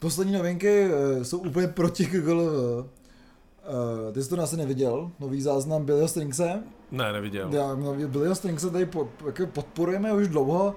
Poslední 0.00 0.32
novinky 0.32 0.88
jsou 1.22 1.38
úplně 1.38 1.68
proti 1.68 2.06
KGLV. 2.06 2.86
Uh, 3.68 4.12
ty 4.12 4.22
jsi 4.22 4.28
to 4.30 4.42
asi 4.42 4.56
neviděl, 4.56 5.10
nový 5.20 5.40
záznam 5.42 5.84
Billyho 5.84 6.08
Stringse. 6.08 6.62
Ne, 6.90 7.12
neviděl. 7.12 7.54
Já, 7.54 7.74
nový 7.74 8.06
Billyho 8.06 8.34
Stringse 8.34 8.70
tady 8.70 8.86
po, 8.86 9.08
jako 9.26 9.46
podporujeme 9.46 10.12
už 10.12 10.28
dlouho. 10.28 10.74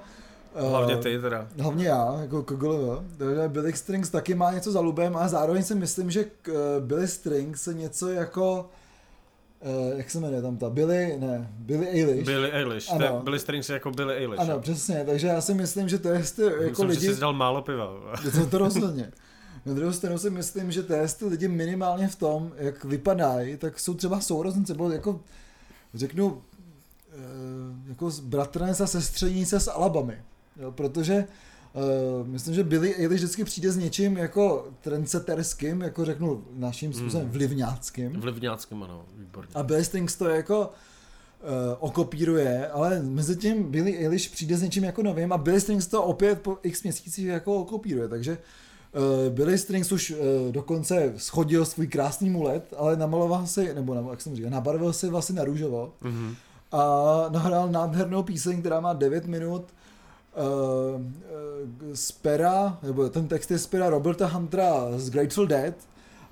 Hlavně 0.55 0.97
ty 0.97 1.19
teda. 1.19 1.47
Hlavně 1.59 1.87
já, 1.87 2.17
jako 2.21 2.43
KGLV. 2.43 3.03
Takže 3.17 3.47
Billy 3.47 3.73
Strings 3.73 4.09
taky 4.09 4.35
má 4.35 4.51
něco 4.51 4.71
za 4.71 4.79
lubem 4.79 5.17
a 5.17 5.27
zároveň 5.27 5.63
si 5.63 5.75
myslím, 5.75 6.11
že 6.11 6.25
uh, 6.25 6.55
Billy 6.79 7.07
Strings 7.07 7.67
je 7.67 7.73
něco 7.73 8.09
jako 8.09 8.69
Uh, 9.61 9.97
jak 9.97 10.11
se 10.11 10.19
jmenuje 10.19 10.41
tam 10.41 10.57
ta? 10.57 10.69
Billy, 10.69 11.17
ne, 11.19 11.47
Billy 11.51 11.87
Eilish. 11.87 12.25
Billy 12.25 12.51
Eilish. 12.51 12.91
Ano. 12.91 13.07
Ano. 13.07 13.21
Billy 13.23 13.39
Strings 13.39 13.69
jako 13.69 13.91
Billy 13.91 14.15
Eilish. 14.15 14.39
Ano, 14.39 14.59
přesně, 14.59 15.03
takže 15.05 15.27
já 15.27 15.41
si 15.41 15.53
myslím, 15.53 15.89
že 15.89 15.99
to 15.99 16.09
je 16.09 16.23
ty, 16.35 16.41
jako 16.41 16.63
Myslím, 16.69 16.89
lidi... 16.89 17.05
že 17.05 17.15
jsi 17.15 17.21
dal 17.21 17.33
málo 17.33 17.61
piva. 17.61 17.93
To, 18.31 18.45
to 18.45 18.57
rozhodně. 18.57 19.11
Na 19.65 19.73
druhou 19.73 19.91
stranu 19.91 20.17
si 20.17 20.29
myslím, 20.29 20.71
že 20.71 20.83
ty 20.83 20.93
ty 21.19 21.25
lidi 21.25 21.47
minimálně 21.47 22.07
v 22.07 22.15
tom, 22.15 22.51
jak 22.57 22.83
vypadají, 22.85 23.57
tak 23.57 23.79
jsou 23.79 23.93
třeba 23.93 24.21
sourozenci, 24.21 24.71
nebo 24.71 24.91
jako, 24.91 25.19
řeknu, 25.93 26.41
eh, 27.11 27.89
jako 27.89 28.11
bratranec 28.21 28.81
a 28.81 28.87
sestřenice 28.87 29.59
s 29.59 29.71
Alabamy. 29.71 30.21
Jo, 30.59 30.71
protože 30.71 31.25
Uh, 32.21 32.27
myslím, 32.27 32.53
že 32.55 32.63
Billy 32.63 32.95
Eilish 32.95 33.19
vždycky 33.23 33.43
přijde 33.43 33.71
s 33.71 33.77
něčím 33.77 34.17
jako 34.17 34.67
trendseterským, 34.81 35.81
jako 35.81 36.05
řeknu 36.05 36.43
naším 36.53 36.93
způsobem 36.93 37.25
Mm. 37.25 37.31
vlivňáckým. 37.31 38.21
V 38.21 38.25
Livňáckém, 38.25 38.83
ano, 38.83 39.05
výborně. 39.17 39.49
A 39.55 39.63
Billy 39.63 39.85
Strings 39.85 40.15
to 40.15 40.27
jako 40.29 40.59
uh, 40.59 40.67
okopíruje, 41.79 42.67
ale 42.67 43.01
mezi 43.03 43.35
tím 43.35 43.63
Billy 43.71 43.97
Eilish 43.97 44.29
přijde 44.31 44.57
s 44.57 44.61
něčím 44.61 44.83
jako 44.83 45.03
novým 45.03 45.31
a 45.33 45.37
Billy 45.37 45.61
Strings 45.61 45.87
to 45.87 46.03
opět 46.03 46.41
po 46.41 46.57
x 46.63 46.83
měsících 46.83 47.25
jako 47.25 47.55
okopíruje, 47.55 48.07
takže 48.07 48.37
uh, 48.37 49.33
Billy 49.33 49.57
Strings 49.57 49.91
už 49.91 50.11
uh, 50.11 50.17
dokonce 50.51 51.13
schodil 51.17 51.65
svůj 51.65 51.87
krásný 51.87 52.29
mulet, 52.29 52.73
ale 52.77 52.97
namaloval 52.97 53.47
si, 53.47 53.73
nebo 53.73 53.93
na, 53.95 54.09
jak 54.11 54.21
jsem 54.21 54.35
říkal, 54.35 54.51
nabarvil 54.51 54.93
si 54.93 55.09
vlastně 55.09 55.35
na 55.35 55.43
růžovo 55.43 55.93
Mhm. 56.01 56.35
a 56.71 56.85
nahrál 57.29 57.69
nádhernou 57.71 58.23
píseň, 58.23 58.59
která 58.59 58.79
má 58.79 58.93
9 58.93 59.25
minut 59.25 59.65
z 61.94 62.12
pera, 62.12 62.77
nebo 62.84 63.10
ten 63.10 63.27
text 63.27 63.51
je 63.51 63.60
z 63.60 63.67
pera 63.67 63.89
Roberta 63.89 64.27
Huntera 64.27 64.86
z 64.98 65.10
Grateful 65.10 65.48
Dead. 65.48 65.74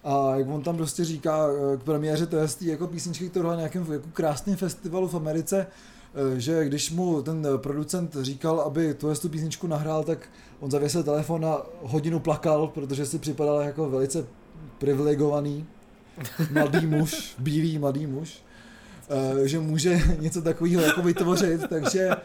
A 0.05 0.35
jak 0.35 0.47
on 0.47 0.61
tam 0.61 0.77
prostě 0.77 1.05
říká 1.05 1.47
eh, 1.47 1.77
k 1.77 1.83
premiéře 1.83 2.25
to 2.25 2.37
je 2.37 2.47
z 2.47 2.61
jako 2.61 2.87
písničky, 2.87 3.29
kterou 3.29 3.47
na 3.47 3.55
nějakém 3.55 3.91
jako 3.91 4.07
krásném 4.13 4.55
festivalu 4.55 5.07
v 5.07 5.15
Americe, 5.15 5.67
eh, 5.67 6.39
že 6.39 6.65
když 6.65 6.91
mu 6.91 7.21
ten 7.21 7.45
eh, 7.45 7.57
producent 7.57 8.15
říkal, 8.21 8.59
aby 8.59 8.93
tu 8.93 9.15
tu 9.15 9.29
písničku 9.29 9.67
nahrál, 9.67 10.03
tak 10.03 10.29
on 10.59 10.71
zavěsil 10.71 11.03
telefon 11.03 11.45
a 11.45 11.61
hodinu 11.81 12.19
plakal, 12.19 12.67
protože 12.67 13.05
si 13.05 13.19
připadal 13.19 13.61
jako 13.61 13.89
velice 13.89 14.25
privilegovaný 14.77 15.65
mladý 16.51 16.87
muž, 16.87 17.35
bílý 17.39 17.79
mladý 17.79 18.07
muž, 18.07 18.39
eh, 18.39 18.44
že 19.43 19.59
může 19.59 20.01
něco 20.19 20.41
takového 20.41 20.81
jako 20.81 21.01
vytvořit, 21.01 21.61
takže 21.69 22.09
eh, 22.09 22.21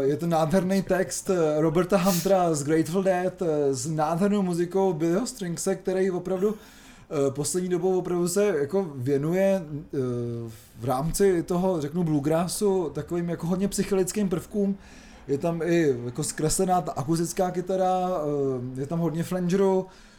je 0.00 0.16
to 0.16 0.26
nádherný 0.26 0.82
text 0.82 1.30
eh, 1.30 1.60
Roberta 1.60 1.96
Huntera 1.96 2.54
z 2.54 2.62
Grateful 2.62 3.02
Dead 3.02 3.42
eh, 3.42 3.74
s 3.74 3.86
nádhernou 3.86 4.42
muzikou 4.42 4.92
Billyho 4.92 5.26
Stringse, 5.26 5.74
který 5.74 6.10
opravdu 6.10 6.54
eh, 6.54 7.30
poslední 7.30 7.68
dobou 7.68 7.98
opravdu 7.98 8.28
se 8.28 8.44
jako 8.60 8.92
věnuje 8.94 9.62
eh, 9.62 9.98
v 10.80 10.84
rámci 10.84 11.42
toho, 11.42 11.80
řeknu, 11.80 12.04
bluegrassu 12.04 12.90
takovým 12.94 13.28
jako 13.28 13.46
hodně 13.46 13.68
psychologickým 13.68 14.28
prvkům. 14.28 14.78
Je 15.28 15.38
tam 15.38 15.62
i 15.62 15.96
jako 16.04 16.24
zkreslená 16.24 16.80
ta 16.80 16.92
akustická 16.92 17.50
kytara, 17.50 18.10
eh, 18.76 18.80
je 18.80 18.86
tam 18.86 18.98
hodně 18.98 19.22
flangeru, 19.22 19.86
Eh, 19.86 20.13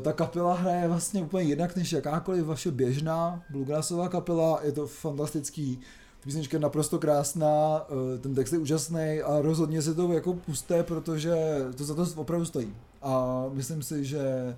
ta 0.00 0.12
kapela 0.12 0.54
hraje 0.54 0.88
vlastně 0.88 1.22
úplně 1.22 1.48
jinak 1.48 1.76
než 1.76 1.92
jakákoliv 1.92 2.44
vaše 2.44 2.70
běžná 2.70 3.42
bluegrassová 3.50 4.08
kapela, 4.08 4.60
je 4.62 4.72
to 4.72 4.86
fantastický, 4.86 5.76
ta 6.20 6.24
písnička 6.24 6.56
je 6.56 6.60
naprosto 6.60 6.98
krásná, 6.98 7.86
eh, 7.88 8.18
ten 8.18 8.34
text 8.34 8.52
je 8.52 8.58
úžasný 8.58 9.20
a 9.24 9.40
rozhodně 9.40 9.82
si 9.82 9.94
to 9.94 10.12
jako 10.12 10.34
pusté, 10.34 10.82
protože 10.82 11.34
to 11.76 11.84
za 11.84 11.94
to 11.94 12.06
opravdu 12.16 12.46
stojí. 12.46 12.74
A 13.02 13.44
myslím 13.52 13.82
si, 13.82 14.04
že 14.04 14.56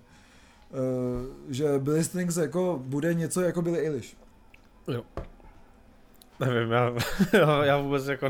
eh, 0.73 1.27
že 1.49 1.79
Billy 1.79 2.05
Strings 2.05 2.37
jako 2.37 2.83
bude 2.85 3.15
něco 3.15 3.41
jako 3.41 3.63
Billy 3.63 3.79
Eilish. 3.79 4.17
Nevím, 6.41 6.71
já, 7.33 7.65
já 7.65 7.79
vůbec 7.79 8.07
jako 8.07 8.29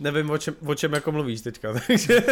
nevím, 0.00 0.30
o 0.30 0.38
čem, 0.38 0.54
o 0.66 0.74
čem 0.74 0.92
jako 0.92 1.12
mluvíš 1.12 1.40
teďka, 1.40 1.72
takže 1.86 2.22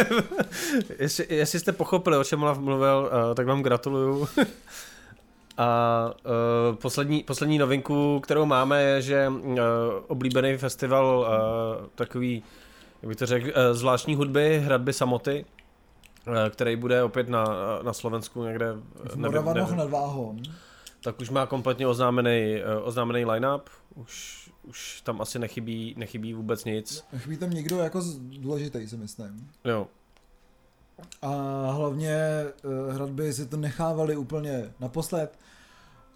jestli, 0.99 1.25
jestli 1.29 1.59
jste 1.59 1.71
pochopili, 1.71 2.17
o 2.17 2.23
čem 2.23 2.43
Olav 2.43 2.59
mluvil, 2.59 3.09
uh, 3.29 3.35
tak 3.35 3.47
vám 3.47 3.63
gratuluju. 3.63 4.27
A 5.57 6.13
uh, 6.69 6.75
poslední, 6.75 7.23
poslední 7.23 7.57
novinku, 7.57 8.19
kterou 8.23 8.45
máme, 8.45 8.83
je, 8.83 9.01
že 9.01 9.27
uh, 9.27 9.57
oblíbený 10.07 10.57
festival 10.57 11.19
uh, 11.19 11.87
takový, 11.95 12.43
jak 13.01 13.07
bych 13.07 13.17
to 13.17 13.25
řekl, 13.25 13.47
uh, 13.47 13.53
zvláštní 13.71 14.15
hudby, 14.15 14.59
hradby 14.65 14.93
samoty, 14.93 15.45
uh, 16.27 16.33
který 16.49 16.75
bude 16.75 17.03
opět 17.03 17.29
na, 17.29 17.45
na 17.81 17.93
Slovensku 17.93 18.43
někde, 18.43 18.73
V 19.03 19.15
Moravanoch 19.15 19.71
nad 19.71 19.89
Váhom. 19.89 20.39
tak 21.03 21.19
už 21.19 21.29
má 21.29 21.45
kompletně 21.45 21.87
oznámený, 21.87 22.61
uh, 22.79 22.87
oznámený 22.87 23.25
line-up, 23.25 23.69
už, 23.95 24.40
už 24.63 25.01
tam 25.01 25.21
asi 25.21 25.39
nechybí, 25.39 25.95
nechybí 25.97 26.33
vůbec 26.33 26.65
nic. 26.65 27.03
Chybí 27.17 27.37
tam 27.37 27.49
někdo 27.49 27.79
jako 27.79 28.01
důležitý, 28.21 28.87
si 28.87 28.97
myslím. 28.97 29.51
Jo, 29.65 29.87
A 31.21 31.31
hlavně 31.71 32.11
eh, 32.11 32.93
hradby 32.93 33.33
si 33.33 33.45
to 33.45 33.57
nechávali 33.57 34.15
úplně 34.15 34.73
naposled 34.79 35.37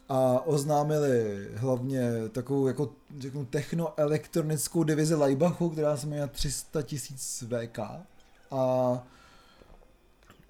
a 0.09 0.41
oznámili 0.45 1.47
hlavně 1.55 2.29
takovou 2.31 2.67
jako 2.67 2.91
řeknu 3.19 3.45
techno-elektronickou 3.45 4.83
divizi 4.83 5.15
Leibachu, 5.15 5.69
která 5.69 5.97
se 5.97 6.07
jmenuje 6.07 6.27
300 6.27 6.81
tisíc 6.81 7.43
VK 7.47 7.79
a 8.51 9.03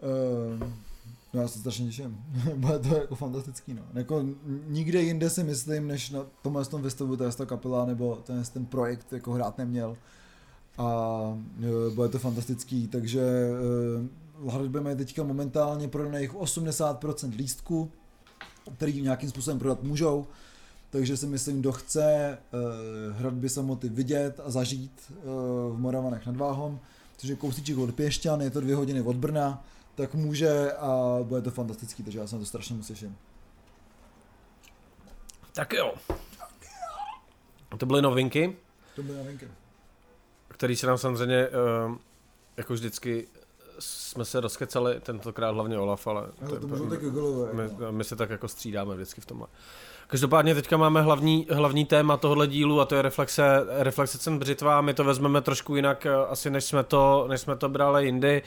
uh, 0.01 0.69
no 1.35 1.41
já 1.41 1.47
se 1.47 1.59
strašně 1.59 1.85
těším, 1.85 2.17
bude 2.55 2.79
to 2.79 2.95
jako 2.95 3.15
fantastický 3.15 3.73
no. 3.73 3.81
Jako 3.93 4.25
nikde 4.67 5.01
jinde 5.01 5.29
si 5.29 5.43
myslím, 5.43 5.87
než 5.87 6.09
na 6.09 6.25
tomhle 6.41 6.65
tom 6.65 6.81
festivalu 6.81 7.17
to 7.17 7.31
ta 7.31 7.45
kapela 7.45 7.85
nebo 7.85 8.15
ten, 8.15 8.43
ten 8.53 8.65
projekt 8.65 9.13
jako 9.13 9.31
hrát 9.33 9.57
neměl. 9.57 9.97
A 10.77 11.19
e, 11.89 11.95
bude 11.95 12.09
to 12.09 12.19
fantastický, 12.19 12.87
takže 12.87 13.21
e, 13.21 14.51
hradby 14.51 14.81
mají 14.81 14.95
teďka 14.95 15.23
momentálně 15.23 15.87
prodaných 15.87 16.33
80% 16.33 17.35
lístků, 17.35 17.91
který 18.77 19.01
nějakým 19.01 19.29
způsobem 19.29 19.59
prodat 19.59 19.83
můžou, 19.83 20.27
takže 20.89 21.17
si 21.17 21.27
myslím, 21.27 21.59
kdo 21.59 21.71
chce 21.71 22.03
e, 22.03 22.37
hradby 23.11 23.49
samoty 23.49 23.89
vidět 23.89 24.39
a 24.45 24.51
zažít 24.51 24.91
e, 25.09 25.13
v 25.69 25.75
Moravanech 25.77 26.25
nad 26.25 26.37
Váhom, 26.37 26.79
což 27.17 27.29
je 27.29 27.35
kousíček 27.35 27.77
od 27.77 27.95
Pěšťan, 27.95 28.41
je 28.41 28.49
to 28.49 28.61
dvě 28.61 28.75
hodiny 28.75 29.01
od 29.01 29.15
Brna, 29.15 29.63
tak 29.95 30.13
může 30.13 30.71
a 30.73 31.17
bude 31.23 31.41
to 31.41 31.51
fantastický, 31.51 32.03
takže 32.03 32.19
já 32.19 32.27
se 32.27 32.35
na 32.35 32.39
to 32.39 32.45
strašně 32.45 32.75
moc 32.75 32.87
těším. 32.87 33.17
tak 35.53 35.73
jo. 35.73 35.93
To 37.77 37.85
byly 37.85 38.01
novinky, 38.01 38.57
To 38.95 39.03
bude 39.03 39.17
novinky. 39.17 39.47
které 40.47 40.75
se 40.75 40.87
nám 40.87 40.97
samozřejmě, 40.97 41.47
uh, 41.87 41.95
jako 42.57 42.73
vždycky, 42.73 43.27
jsme 43.79 44.25
se 44.25 44.39
rozkecali, 44.39 44.99
tentokrát 44.99 45.51
hlavně 45.51 45.77
Olaf, 45.79 46.07
ale 46.07 46.21
Ale 46.41 46.49
to 46.49 46.59
to 46.59 46.67
můžou 46.67 46.89
taky 46.89 47.09
golové. 47.09 47.53
my, 47.53 47.91
my 47.91 48.03
se 48.03 48.15
tak 48.15 48.29
jako 48.29 48.47
střídáme 48.47 48.95
vždycky 48.95 49.21
v 49.21 49.25
tomhle. 49.25 49.47
Každopádně 50.07 50.55
teďka 50.55 50.77
máme 50.77 51.01
hlavní, 51.01 51.47
hlavní 51.51 51.85
téma 51.85 52.17
tohohle 52.17 52.47
dílu 52.47 52.81
a 52.81 52.85
to 52.85 52.95
je 52.95 53.01
reflexe, 53.01 53.43
reflexe 53.69 54.17
cen 54.17 54.39
Břitva. 54.39 54.81
My 54.81 54.93
to 54.93 55.03
vezmeme 55.03 55.41
trošku 55.41 55.75
jinak 55.75 56.05
eh, 56.05 56.15
asi 56.29 56.49
než 56.49 56.63
jsme 56.63 56.83
to, 56.83 57.25
než 57.29 57.41
jsme 57.41 57.55
to 57.55 57.69
brali 57.69 58.05
jindy. 58.05 58.41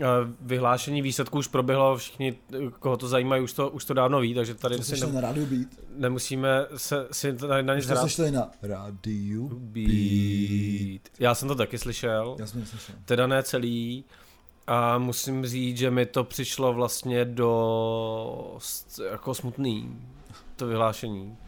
Eh, 0.00 0.04
vyhlášení 0.40 1.02
výsledků 1.02 1.38
už 1.38 1.48
proběhlo, 1.48 1.96
všichni, 1.96 2.36
koho 2.78 2.96
to 2.96 3.08
zajímají, 3.08 3.42
už 3.42 3.52
to, 3.52 3.70
už 3.70 3.84
to 3.84 3.94
dávno 3.94 4.20
ví, 4.20 4.34
takže 4.34 4.54
tady 4.54 4.78
si 4.78 5.06
ne, 5.06 5.22
na 5.22 5.32
být. 5.32 5.80
nemusíme 5.96 6.66
se, 6.76 7.06
si 7.12 7.32
na, 7.32 7.62
na 7.62 7.74
nic 7.74 7.86
hrát. 7.86 8.08
Jste 8.08 8.30
na 8.30 8.50
rádiu 8.62 9.48
být. 9.48 11.08
Já 11.18 11.34
jsem 11.34 11.48
to 11.48 11.54
taky 11.54 11.78
slyšel. 11.78 12.36
Já 12.38 12.46
jsem 12.46 12.60
to 12.60 12.66
slyšel. 12.66 12.94
Teda 13.04 13.26
ne 13.26 13.42
celý. 13.42 14.04
A 14.66 14.98
musím 14.98 15.46
říct, 15.46 15.78
že 15.78 15.90
mi 15.90 16.06
to 16.06 16.24
přišlo 16.24 16.72
vlastně 16.72 17.24
dost 17.24 19.00
jako 19.10 19.34
smutný, 19.34 19.98
to 20.56 20.66
vyhlášení. 20.66 21.38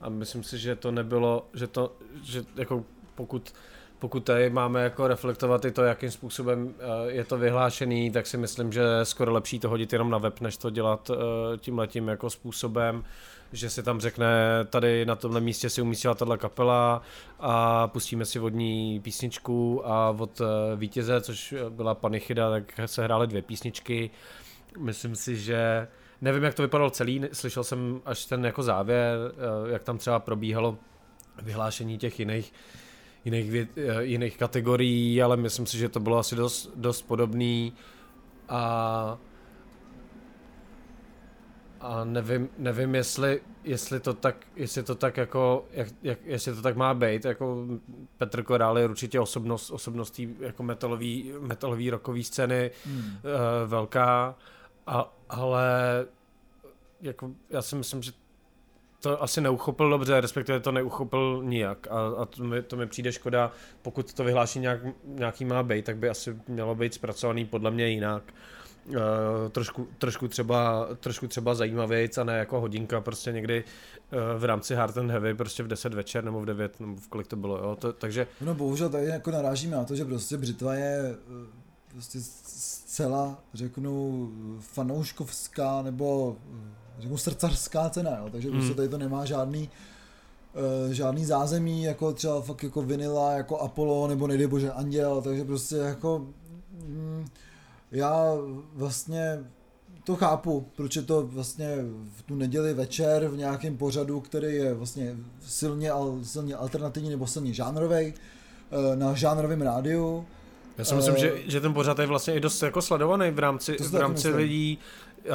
A 0.00 0.08
myslím 0.08 0.42
si, 0.42 0.58
že 0.58 0.76
to 0.76 0.90
nebylo, 0.90 1.48
že 1.54 1.66
to, 1.66 1.96
že 2.22 2.44
jako 2.56 2.84
pokud 3.14 3.52
pokud 3.98 4.20
tady 4.24 4.50
máme 4.50 4.82
jako 4.82 5.08
reflektovat 5.08 5.64
i 5.64 5.70
to, 5.70 5.84
jakým 5.84 6.10
způsobem 6.10 6.74
eh, 6.78 6.84
je 7.06 7.24
to 7.24 7.38
vyhlášený, 7.38 8.10
tak 8.10 8.26
si 8.26 8.36
myslím, 8.36 8.72
že 8.72 8.80
je 8.80 9.04
skoro 9.04 9.32
lepší 9.32 9.58
to 9.58 9.68
hodit 9.68 9.92
jenom 9.92 10.10
na 10.10 10.18
web, 10.18 10.40
než 10.40 10.56
to 10.56 10.70
dělat 10.70 11.10
eh, 11.10 11.58
tím 11.58 11.78
letím 11.78 12.08
jako 12.08 12.30
způsobem, 12.30 13.04
že 13.52 13.70
si 13.70 13.82
tam 13.82 14.00
řekne, 14.00 14.28
tady 14.70 15.06
na 15.06 15.16
tomhle 15.16 15.40
místě 15.40 15.70
si 15.70 15.82
umístila 15.82 16.14
tahle 16.14 16.38
kapela 16.38 17.02
a 17.38 17.88
pustíme 17.88 18.24
si 18.24 18.38
vodní 18.38 19.00
písničku 19.00 19.86
a 19.86 20.10
od 20.18 20.40
eh, 20.40 20.76
vítěze, 20.76 21.20
což 21.20 21.54
byla 21.68 21.94
Panichida, 21.94 22.50
tak 22.50 22.80
se 22.86 23.04
hrály 23.04 23.26
dvě 23.26 23.42
písničky. 23.42 24.10
Myslím 24.78 25.16
si, 25.16 25.36
že 25.36 25.88
nevím, 26.20 26.42
jak 26.42 26.54
to 26.54 26.62
vypadalo 26.62 26.90
celý, 26.90 27.22
slyšel 27.32 27.64
jsem 27.64 28.00
až 28.04 28.24
ten 28.24 28.44
jako 28.44 28.62
závěr, 28.62 29.18
jak 29.66 29.82
tam 29.82 29.98
třeba 29.98 30.18
probíhalo 30.18 30.78
vyhlášení 31.42 31.98
těch 31.98 32.18
jiných 32.18 32.52
jiných, 33.24 33.50
věd, 33.50 33.68
eh, 33.78 34.04
jiných 34.04 34.36
kategorií, 34.38 35.22
ale 35.22 35.36
myslím 35.36 35.66
si, 35.66 35.78
že 35.78 35.88
to 35.88 36.00
bylo 36.00 36.18
asi 36.18 36.36
dost, 36.36 36.70
dost 36.74 37.02
podobný. 37.02 37.72
A 38.48 39.18
a 41.80 42.04
nevím, 42.04 42.48
nevím 42.58 42.94
jestli, 42.94 43.40
jestli 43.64 44.00
to 44.00 44.14
tak, 44.14 44.46
jestli 44.56 44.82
to 44.82 44.94
tak 44.94 45.16
jako, 45.16 45.64
jak, 45.72 45.88
jak, 46.02 46.18
jestli 46.24 46.54
to 46.54 46.62
tak 46.62 46.76
má 46.76 46.94
být, 46.94 47.24
jako 47.24 47.66
Petr 48.16 48.42
Korál 48.42 48.78
je 48.78 48.84
určitě 48.84 49.20
osobnost, 49.20 49.70
osobností 49.70 50.36
jako 50.40 50.62
metalový, 50.62 51.32
metalový 51.40 51.90
rokový 51.90 52.24
scény 52.24 52.70
hmm. 52.84 53.00
uh, 53.00 53.12
velká, 53.66 54.34
a, 54.88 55.14
ale 55.28 55.66
jako 57.00 57.30
já 57.50 57.62
si 57.62 57.76
myslím, 57.76 58.02
že 58.02 58.12
to 59.00 59.22
asi 59.22 59.40
neuchopil 59.40 59.90
dobře, 59.90 60.20
respektive 60.20 60.60
to 60.60 60.72
neuchopil 60.72 61.42
nijak 61.44 61.86
a, 61.90 62.22
a 62.22 62.24
to, 62.24 62.44
mi, 62.44 62.62
to 62.62 62.76
mi 62.76 62.86
přijde 62.86 63.12
škoda, 63.12 63.52
pokud 63.82 64.12
to 64.14 64.24
vyhlášení 64.24 64.62
nějak, 64.62 64.80
nějaký 65.04 65.44
má 65.44 65.62
být, 65.62 65.84
tak 65.84 65.96
by 65.96 66.08
asi 66.08 66.36
mělo 66.48 66.74
být 66.74 66.94
zpracovaný 66.94 67.44
podle 67.44 67.70
mě 67.70 67.88
jinak. 67.88 68.22
Uh, 68.88 68.94
trošku, 69.52 69.88
trošku, 69.98 70.28
třeba, 70.28 70.88
trošku 71.00 71.28
třeba 71.28 71.54
zajímavějc 71.54 72.18
a 72.18 72.24
ne 72.24 72.38
jako 72.38 72.60
hodinka 72.60 73.00
prostě 73.00 73.32
někdy 73.32 73.64
uh, 73.64 74.40
v 74.40 74.44
rámci 74.44 74.74
Hard 74.74 74.98
and 74.98 75.10
Heavy 75.10 75.34
prostě 75.34 75.62
v 75.62 75.68
10 75.68 75.94
večer 75.94 76.24
nebo 76.24 76.40
v 76.40 76.46
9 76.46 76.80
nebo 76.80 76.96
v 76.96 77.08
kolik 77.08 77.26
to 77.26 77.36
bylo, 77.36 77.58
jo, 77.58 77.76
to, 77.76 77.92
takže... 77.92 78.26
No 78.40 78.54
bohužel 78.54 78.88
tady 78.88 79.06
jako 79.06 79.30
narážíme 79.30 79.76
na 79.76 79.84
to, 79.84 79.96
že 79.96 80.04
prostě 80.04 80.36
Břitva 80.36 80.74
je 80.74 81.14
eh, 81.14 81.46
prostě 81.92 82.18
zcela, 82.98 83.38
řeknu, 83.54 84.28
fanouškovská 84.60 85.82
nebo 85.82 86.36
řeknu 86.98 87.16
srdcařská 87.16 87.90
cena, 87.90 88.18
jo, 88.18 88.28
takže 88.32 88.50
prostě 88.50 88.70
mm. 88.70 88.74
tady 88.74 88.88
to 88.88 88.98
nemá 88.98 89.24
žádný 89.24 89.70
uh, 90.86 90.92
žádný 90.92 91.24
zázemí, 91.24 91.82
jako 91.82 92.12
třeba 92.12 92.40
fakt 92.40 92.62
jako 92.62 92.82
Vinila, 92.82 93.32
jako 93.32 93.58
Apollo, 93.58 94.08
nebo 94.08 94.26
nejde 94.26 94.48
bože 94.48 94.72
Anděl, 94.72 95.22
takže 95.22 95.44
prostě 95.44 95.76
jako 95.76 96.26
mm, 96.86 97.26
já 97.90 98.34
vlastně 98.74 99.44
to 100.04 100.16
chápu, 100.16 100.66
proč 100.76 100.96
je 100.96 101.02
to 101.02 101.26
vlastně 101.26 101.76
v 102.16 102.22
tu 102.22 102.34
neděli 102.34 102.74
večer 102.74 103.28
v 103.28 103.36
nějakém 103.36 103.76
pořadu, 103.76 104.20
který 104.20 104.54
je 104.54 104.74
vlastně 104.74 105.16
silně, 105.40 105.90
silně 106.22 106.54
alternativní 106.54 107.10
nebo 107.10 107.26
silně 107.26 107.54
žánrový, 107.54 107.96
eh, 107.96 108.96
na 108.96 109.14
žánrovém 109.14 109.62
rádiu. 109.62 110.26
Já 110.78 110.84
si 110.84 110.94
myslím, 110.94 111.14
uh, 111.14 111.20
že, 111.20 111.34
že 111.46 111.60
ten 111.60 111.74
pořad 111.74 111.98
je 111.98 112.06
vlastně 112.06 112.34
i 112.34 112.40
dost 112.40 112.62
jako 112.62 112.82
sledovaný 112.82 113.30
v 113.30 113.38
rámci, 113.38 113.76
v 113.80 113.94
rámci 113.94 114.28
lidí, 114.28 114.78
uh, 115.24 115.34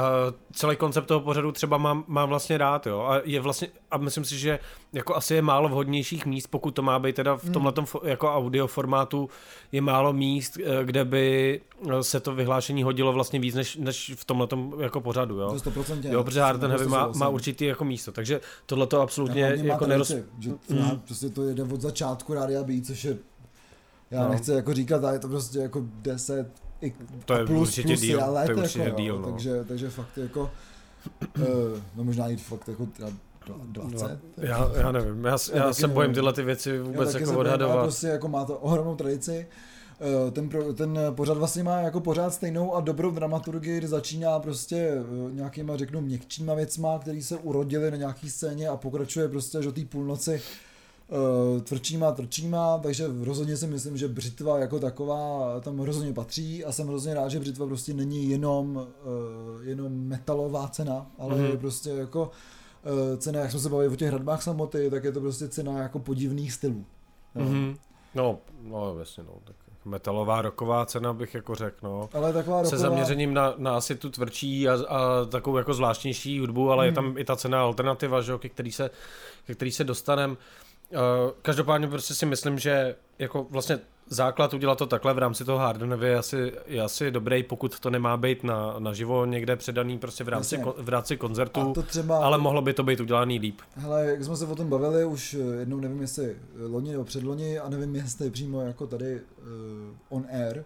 celý 0.54 0.76
koncept 0.76 1.06
toho 1.06 1.20
pořadu 1.20 1.52
třeba 1.52 1.78
mám, 1.78 2.04
mám 2.08 2.30
vlastně 2.30 2.58
rád, 2.58 2.88
jo, 2.88 3.02
a 3.02 3.22
je 3.24 3.40
vlastně, 3.40 3.68
a 3.92 3.98
myslím 3.98 4.26
si, 4.26 4.40
že 4.40 4.60
jako 4.94 5.16
asi 5.16 5.34
je 5.34 5.42
málo 5.42 5.70
vhodnějších 5.70 6.26
míst, 6.26 6.48
pokud 6.48 6.72
to 6.72 6.82
má 6.82 7.00
být 7.00 7.16
teda 7.16 7.38
v 7.38 7.44
hmm. 7.44 7.54
tomhle 7.54 7.74
jako 8.04 8.34
audio 8.34 8.68
formátu, 8.68 9.30
je 9.72 9.82
málo 9.82 10.14
míst, 10.14 10.58
eh, 10.58 10.86
kde 10.86 11.06
by 11.06 11.62
se 12.02 12.20
to 12.20 12.36
vyhlášení 12.36 12.84
hodilo 12.84 13.14
vlastně 13.14 13.40
víc, 13.40 13.56
než, 13.56 13.76
než 13.76 14.14
v 14.16 14.26
tomhle 14.26 14.48
jako 14.80 15.02
pořadu, 15.02 15.40
jo. 15.40 15.56
100%, 15.56 16.12
jo, 16.12 16.24
protože 16.24 16.40
Harden 16.40 16.72
Heavy 16.72 16.88
má, 16.88 17.12
má 17.16 17.30
určitý 17.30 17.66
jako 17.66 17.86
místo, 17.86 18.12
takže 18.12 18.42
tohle 18.66 18.88
to 18.88 19.02
absolutně 19.02 19.58
jako 19.64 19.88
neroz... 19.88 20.12
Že 20.40 20.50
to, 20.68 20.74
hmm. 20.74 21.00
prostě 21.06 21.30
to 21.30 21.44
jede 21.44 21.64
od 21.64 21.82
začátku 21.82 22.34
Rádia 22.34 22.64
B, 22.64 22.82
což 22.82 23.04
je 23.04 23.18
já 24.14 24.24
no. 24.24 24.30
nechci 24.30 24.52
jako 24.52 24.74
říkat, 24.74 25.04
ale 25.04 25.16
je 25.16 25.20
to 25.20 25.28
prostě 25.28 25.60
jako 25.60 25.84
10, 26.02 26.48
i 26.82 26.94
to 27.26 27.34
je 27.34 27.46
plus, 27.46 27.68
určitě 27.68 27.88
plus 27.88 28.02
je 28.02 28.18
let, 28.18 28.46
to 28.46 28.52
je 28.52 28.58
určitě 28.58 28.80
jako, 28.80 29.02
díl, 29.02 29.20
no. 29.20 29.32
takže, 29.32 29.64
takže 29.68 29.90
fakt 29.90 30.18
jako, 30.18 30.52
uh, 31.38 31.46
no 31.96 32.04
možná 32.04 32.28
jít 32.28 32.42
fakt 32.42 32.68
jako 32.68 32.88
20. 33.66 34.20
Já, 34.38 34.72
já 34.76 34.92
nevím, 34.92 35.26
já, 35.26 35.38
já, 35.54 35.66
já 35.66 35.74
se 35.74 35.88
bojím 35.88 36.14
tyhle 36.14 36.34
ty 36.34 36.44
věci 36.44 36.80
vůbec 36.80 37.14
jako 37.14 37.40
odhadovat. 37.40 37.82
Prostě 37.82 38.08
jako 38.08 38.28
má 38.28 38.46
to 38.46 38.58
ohromnou 38.58 38.96
tradici, 38.96 39.48
eh, 40.02 40.32
ten, 40.32 40.50
pro, 40.50 40.74
ten 40.74 41.00
pořad 41.16 41.38
vlastně 41.38 41.64
má 41.64 41.78
jako 41.80 42.00
pořád 42.00 42.34
stejnou 42.34 42.76
a 42.76 42.82
dobrou 42.82 43.12
dramaturgii, 43.12 43.78
kdy 43.78 43.88
začíná 43.88 44.40
prostě 44.40 44.78
eh, 44.78 45.34
nějakýma, 45.34 45.78
řeknu, 45.78 46.02
měkčíma 46.02 46.54
věcma, 46.54 47.00
které 47.00 47.22
se 47.22 47.38
urodily 47.38 47.92
na 47.92 47.98
nějaký 47.98 48.30
scéně 48.30 48.68
a 48.68 48.78
pokračuje 48.78 49.30
prostě 49.30 49.58
až 49.58 49.66
do 49.66 49.72
té 49.72 49.86
půlnoci 49.86 50.42
tvrdšíma, 51.64 52.12
tvrdšíma, 52.12 52.78
takže 52.78 53.06
rozhodně 53.24 53.58
si 53.58 53.68
myslím, 53.68 53.98
že 53.98 54.08
břitva 54.08 54.60
jako 54.60 54.80
taková 54.80 55.60
tam 55.60 55.80
rozhodně 55.80 56.14
patří 56.14 56.66
a 56.66 56.72
jsem 56.72 56.88
hrozně 56.88 57.14
rád, 57.14 57.30
že 57.30 57.40
břitva 57.40 57.66
prostě 57.66 57.94
není 57.94 58.30
jenom, 58.30 58.76
uh, 58.76 59.68
jenom 59.68 59.94
metalová 59.94 60.68
cena, 60.68 61.08
ale 61.20 61.36
mm-hmm. 61.36 61.52
je 61.52 61.58
prostě 61.58 61.90
jako 61.90 62.32
uh, 63.12 63.18
cena, 63.18 63.40
jak 63.40 63.52
jsme 63.52 63.60
se 63.60 63.70
bavili 63.70 63.94
o 63.94 63.96
těch 63.96 64.10
hradbách 64.10 64.44
samoty, 64.44 64.90
tak 64.90 65.04
je 65.04 65.12
to 65.12 65.22
prostě 65.22 65.48
cena 65.48 65.80
jako 65.80 66.00
podivných 66.00 66.54
stylů. 66.54 66.86
No. 67.36 67.46
Mm-hmm. 67.46 67.78
No, 68.16 68.40
no 68.62 69.00
jasně, 69.00 69.24
no, 69.24 69.34
tak 69.44 69.56
metalová 69.86 70.42
roková 70.42 70.86
cena 70.86 71.14
bych 71.14 71.34
jako 71.34 71.56
řekl, 71.56 71.78
no. 71.84 72.10
Ale 72.14 72.34
taková 72.34 72.58
roková... 72.62 72.70
Se 72.70 72.78
zaměřením 72.78 73.34
na, 73.34 73.54
na 73.58 73.78
asi 73.78 73.96
tu 73.96 74.10
tvrdší 74.10 74.70
a, 74.70 74.74
a 74.74 75.26
takovou 75.26 75.58
jako 75.58 75.74
zvláštnější 75.74 76.40
hudbu, 76.40 76.72
ale 76.72 76.84
hmm. 76.84 76.90
je 76.90 76.96
tam 76.96 77.18
i 77.18 77.26
ta 77.26 77.36
cena 77.36 77.62
alternativa, 77.62 78.22
že, 78.22 78.38
ke 78.38 78.50
který 78.50 78.72
se, 78.72 78.90
ke 79.46 79.56
který 79.56 79.72
se 79.72 79.84
dostanem. 79.84 80.32
Uh, 80.32 80.38
každopádně 81.42 81.88
prostě 81.88 82.14
si 82.14 82.26
myslím, 82.26 82.60
že 82.60 82.96
jako 83.20 83.48
vlastně 83.50 83.80
základ 84.08 84.54
udělat 84.54 84.78
to 84.78 84.86
takhle 84.86 85.14
v 85.14 85.18
rámci 85.18 85.46
toho 85.46 85.58
Hardenevy 85.58 86.08
je 86.08 86.18
asi, 86.18 86.54
je 86.66 86.82
asi 86.82 87.12
dobrý, 87.12 87.44
pokud 87.44 87.80
to 87.80 87.90
nemá 87.90 88.18
být 88.18 88.44
na, 88.44 88.76
na 88.80 88.94
živo 88.94 89.26
někde 89.26 89.56
předaný 89.56 90.00
prostě 90.00 90.24
v 90.24 90.30
rámci, 90.30 90.58
kon, 90.58 90.74
v 90.78 90.90
rámci 90.90 91.18
koncertu, 91.18 91.74
to 91.74 91.84
třeba, 91.84 92.26
ale 92.26 92.38
mohlo 92.38 92.62
by 92.62 92.74
to 92.74 92.84
být 92.84 93.00
udělaný 93.00 93.40
líp. 93.40 93.62
Hele, 93.76 94.06
jak 94.06 94.24
jsme 94.24 94.36
se 94.36 94.46
o 94.46 94.56
tom 94.56 94.70
bavili 94.70 95.06
už 95.06 95.34
eh, 95.34 95.60
jednou, 95.60 95.80
nevím 95.80 96.02
jestli 96.02 96.36
loni 96.68 96.92
nebo 96.92 97.04
předloni 97.04 97.60
a 97.60 97.70
nevím 97.70 97.96
jestli 97.96 98.30
přímo 98.30 98.62
jako 98.62 98.88
tady 98.88 99.16
uh, 99.16 100.18
on 100.18 100.26
air, 100.32 100.64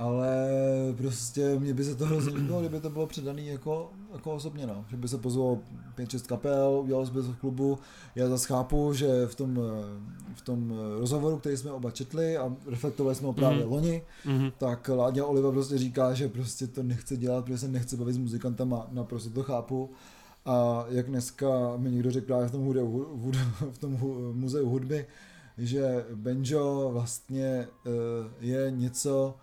ale 0.00 0.48
prostě 0.96 1.58
mě 1.58 1.74
by 1.74 1.84
se 1.84 1.94
to 1.94 2.06
hrozně 2.06 2.34
líbilo, 2.34 2.60
kdyby 2.60 2.80
to 2.80 2.90
bylo 2.90 3.06
předaný 3.06 3.46
jako, 3.46 3.90
jako 4.12 4.32
osobně, 4.32 4.66
no. 4.66 4.84
Že 4.88 4.96
by 4.96 5.08
se 5.08 5.18
pozvalo 5.18 5.58
5-6 5.96 6.26
kapel, 6.26 6.80
udělalo 6.84 7.06
by 7.06 7.22
to 7.22 7.22
v 7.22 7.36
klubu. 7.36 7.78
Já 8.14 8.28
zase 8.28 8.46
chápu, 8.46 8.92
že 8.94 9.26
v 9.26 9.34
tom, 9.34 9.60
v 10.34 10.42
tom 10.42 10.74
rozhovoru, 10.98 11.38
který 11.38 11.56
jsme 11.56 11.72
oba 11.72 11.90
četli 11.90 12.36
a 12.36 12.56
reflektovali 12.66 13.14
jsme 13.14 13.26
ho 13.26 13.32
právě 13.32 13.64
mm-hmm. 13.64 13.70
loni, 13.70 14.02
mm-hmm. 14.26 14.52
tak 14.58 14.88
Láďa 14.88 15.24
Oliva 15.24 15.52
prostě 15.52 15.78
říká, 15.78 16.14
že 16.14 16.28
prostě 16.28 16.66
to 16.66 16.82
nechce 16.82 17.16
dělat, 17.16 17.44
protože 17.44 17.58
se 17.58 17.68
nechce 17.68 17.96
bavit 17.96 18.12
s 18.12 18.18
muzikantama, 18.18 18.86
naprosto 18.90 19.30
to 19.30 19.42
chápu. 19.42 19.90
A 20.44 20.84
jak 20.88 21.06
dneska 21.06 21.48
mi 21.76 21.90
někdo 21.90 22.10
řekl 22.10 22.26
právě 22.26 22.48
v 22.48 22.52
tom, 22.52 22.64
hude, 22.64 22.80
v 23.70 23.78
tom 23.78 23.98
muzeu 24.32 24.68
hudby, 24.68 25.06
že 25.58 26.04
banjo 26.14 26.90
vlastně 26.92 27.68
uh, 27.86 27.92
je 28.40 28.70
něco, 28.70 29.34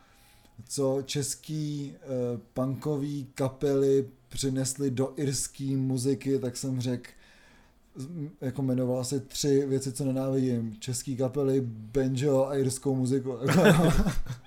co 0.66 1.02
český 1.06 1.94
uh, 1.94 2.40
punkový 2.54 3.28
kapely 3.36 4.10
přinesly 4.30 4.92
do 4.92 5.14
irské 5.16 5.64
muziky, 5.64 6.40
tak 6.40 6.58
jsem 6.58 6.82
řekl, 6.82 7.10
jako 8.42 8.62
jmenoval 8.62 9.00
asi 9.00 9.20
tři 9.20 9.66
věci, 9.66 9.92
co 9.92 10.06
nenávidím. 10.06 10.76
Český 10.80 11.18
kapely, 11.18 11.62
banjo 11.66 12.46
a 12.46 12.56
irskou 12.56 12.96
muziku. 12.96 13.34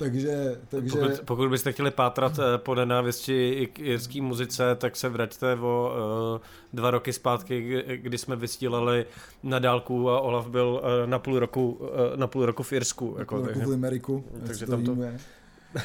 Takže, 0.00 0.58
takže... 0.68 0.90
Pokud, 0.90 1.20
pokud 1.24 1.48
byste 1.48 1.72
chtěli 1.72 1.90
pátrat 1.90 2.38
eh, 2.38 2.58
po 2.58 2.74
nenávisti 2.74 3.68
k 3.72 3.78
jirský 3.78 4.20
muzice, 4.20 4.74
tak 4.74 4.96
se 4.96 5.08
vraťte 5.08 5.54
o 5.54 5.92
uh, 6.34 6.40
dva 6.72 6.90
roky 6.90 7.12
zpátky, 7.12 7.84
kdy 7.96 8.18
jsme 8.18 8.36
vysílali 8.36 9.06
na 9.42 9.58
dálku 9.58 10.10
a 10.10 10.20
Olaf 10.20 10.48
byl 10.48 10.80
uh, 10.82 11.10
na 11.10 11.18
půl 11.18 11.38
roku, 11.38 11.80
na 12.16 12.26
půl 12.26 12.46
roku 12.46 12.62
v 12.62 12.72
Irsku. 12.72 13.16
Jako, 13.18 13.36
půl 13.36 13.46
roku 13.46 13.60
v 13.60 13.68
Limeriku. 13.68 14.24
Takže 14.46 14.66
tam 14.66 14.84
to... 14.84 14.96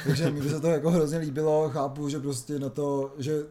takže 0.06 0.32
mi 0.32 0.50
se 0.50 0.60
to 0.60 0.68
jako 0.68 0.92
hrozně 0.92 1.18
líbilo, 1.18 1.70
chápu, 1.70 2.10
že 2.10 2.20
prostě 2.20 2.60
na 2.60 2.70
to, 2.70 3.14
že 3.18 3.44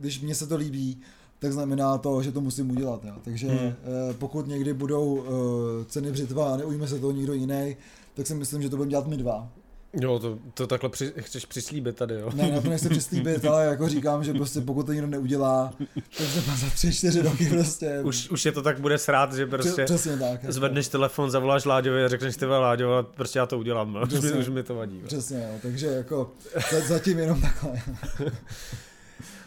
když 0.00 0.20
mně 0.20 0.34
se 0.34 0.46
to 0.46 0.56
líbí, 0.56 1.00
tak 1.38 1.52
znamená 1.52 1.98
to, 1.98 2.22
že 2.22 2.32
to 2.32 2.40
musím 2.40 2.70
udělat. 2.70 3.04
Jo. 3.04 3.14
Takže 3.24 3.48
hmm. 3.48 3.72
pokud 4.18 4.46
někdy 4.46 4.74
budou 4.74 5.24
ceny 5.86 6.12
břitva 6.12 6.54
a 6.54 6.56
neujme 6.56 6.88
se 6.88 6.98
toho 6.98 7.12
nikdo 7.12 7.32
jiný, 7.32 7.76
tak 8.14 8.26
si 8.26 8.34
myslím, 8.34 8.62
že 8.62 8.70
to 8.70 8.76
budeme 8.76 8.90
dělat 8.90 9.06
my 9.06 9.16
dva. 9.16 9.48
Jo, 9.92 10.18
to, 10.18 10.38
to 10.54 10.66
takhle 10.66 10.90
při, 10.90 11.12
chceš 11.18 11.44
přislíbit 11.44 11.96
tady, 11.96 12.14
jo? 12.14 12.30
Ne, 12.34 12.50
na 12.50 12.60
to 12.60 12.68
nechci 12.68 12.88
přislíbit, 12.88 13.44
ale 13.44 13.64
jako 13.64 13.88
říkám, 13.96 14.24
že 14.24 14.32
prostě 14.32 14.60
pokud 14.60 14.86
to 14.86 14.92
nikdo 14.92 15.06
neudělá, 15.06 15.72
tak 16.18 16.26
se 16.26 16.40
za 16.40 16.70
tři, 16.74 16.92
čtyři 16.92 17.22
roky 17.22 17.48
prostě... 17.48 18.00
Už, 18.02 18.30
už 18.30 18.44
je 18.46 18.52
to 18.52 18.62
tak 18.62 18.80
bude 18.80 18.98
srát, 18.98 19.34
že 19.34 19.46
prostě 19.46 19.84
Přesně 19.84 20.16
tak. 20.16 20.40
zvedneš 20.48 20.86
jako. 20.86 20.92
telefon, 20.92 21.30
zavoláš 21.30 21.64
Láďovi 21.64 22.04
a 22.04 22.08
řekneš 22.08 22.36
ty 22.36 22.46
Láďo 22.46 22.92
a 22.92 23.02
prostě 23.02 23.38
já 23.38 23.46
to 23.46 23.58
udělám, 23.58 23.92
no. 23.92 24.06
Přesně, 24.06 24.30
už, 24.30 24.34
mi, 24.34 24.40
už 24.40 24.48
mi 24.48 24.62
to 24.62 24.74
vadí. 24.74 24.98
Jo. 24.98 25.06
Přesně, 25.06 25.48
jo, 25.52 25.58
takže 25.62 25.86
jako 25.86 26.30
zatím 26.88 27.18
jenom 27.18 27.40
takhle. 27.40 27.82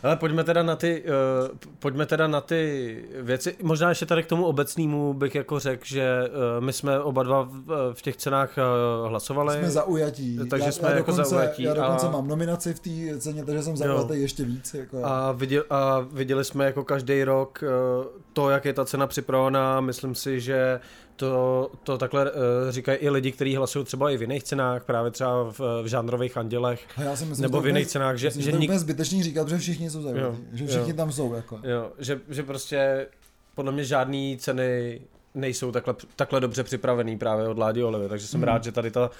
Ale 0.03 0.15
pojďme 0.15 0.43
teda 0.43 0.63
na 0.63 0.75
ty, 0.75 1.03
uh, 1.03 1.57
pojďme 1.79 2.05
teda 2.05 2.27
na 2.27 2.41
ty 2.41 3.03
věci. 3.21 3.55
Možná 3.63 3.89
ještě 3.89 4.05
tady 4.05 4.23
k 4.23 4.27
tomu 4.27 4.45
obecnému 4.45 5.13
bych 5.13 5.35
jako 5.35 5.59
řekl, 5.59 5.83
že 5.85 6.29
uh, 6.29 6.63
my 6.63 6.73
jsme 6.73 6.99
oba 6.99 7.23
dva 7.23 7.41
v, 7.41 7.93
v 7.93 8.01
těch 8.01 8.15
cenách 8.15 8.53
uh, 8.57 9.09
hlasovali. 9.09 9.57
Jsme 9.57 9.69
zaujatí. 9.69 10.39
Takže 10.49 10.65
já, 10.65 10.71
jsme 10.71 10.89
já 10.89 10.95
jako 10.95 11.11
dokonce, 11.11 11.29
zaujatí. 11.29 11.63
Já 11.63 11.73
dokonce 11.73 12.07
a... 12.07 12.11
mám 12.11 12.27
nominaci 12.27 12.73
v 12.73 12.79
té 12.79 13.19
ceně, 13.19 13.45
takže 13.45 13.63
jsem 13.63 13.77
zaujatý 13.77 14.21
ještě 14.21 14.43
víc. 14.43 14.73
Jako. 14.73 15.01
A, 15.03 15.31
viděl, 15.31 15.63
a 15.69 15.99
viděli 15.99 16.45
jsme 16.45 16.65
jako 16.65 16.83
každý 16.83 17.23
rok 17.23 17.63
uh, 17.63 18.05
to, 18.33 18.49
jak 18.49 18.65
je 18.65 18.73
ta 18.73 18.85
cena 18.85 19.07
připravená. 19.07 19.81
Myslím 19.81 20.15
si, 20.15 20.39
že 20.39 20.79
to, 21.15 21.71
to 21.83 21.97
takhle 21.97 22.31
uh, 22.31 22.37
říkají 22.69 22.97
i 22.97 23.09
lidi, 23.09 23.31
kteří 23.31 23.55
hlasují 23.55 23.85
třeba 23.85 24.09
i 24.09 24.17
v 24.17 24.21
jiných 24.21 24.43
cenách, 24.43 24.83
právě 24.83 25.11
třeba 25.11 25.43
v, 25.43 25.59
v 25.59 25.85
žánrových 25.85 26.37
andělech, 26.37 26.87
já 26.97 27.15
si 27.15 27.25
myslím, 27.25 27.41
nebo 27.41 27.61
v 27.61 27.67
jiných 27.67 27.87
cenách. 27.87 28.17
Že, 28.17 28.27
myslím, 28.27 28.43
že, 28.43 28.51
že 28.51 28.57
nik... 28.57 28.71
zbytečný 28.71 29.23
říkat, 29.23 29.49
že 29.49 29.57
všichni 29.57 29.89
jsou 29.89 30.01
zajímaví, 30.01 30.37
že 30.53 30.67
všichni 30.67 30.89
jo. 30.89 30.95
tam 30.95 31.11
jsou. 31.11 31.33
Jako. 31.33 31.59
Jo, 31.63 31.91
že, 31.99 32.21
že 32.29 32.43
prostě 32.43 33.07
podle 33.55 33.71
mě 33.71 33.83
žádné 33.83 34.37
ceny 34.37 35.01
nejsou 35.33 35.71
takhle, 35.71 35.95
takhle 36.15 36.39
dobře 36.39 36.63
připravený 36.63 37.17
právě 37.17 37.47
od 37.47 37.57
Ládi 37.57 37.83
Olivy, 37.83 38.09
takže 38.09 38.27
jsem 38.27 38.39
hmm. 38.39 38.47
rád, 38.47 38.63
že 38.63 38.71
tady 38.71 38.91
ta, 38.91 39.11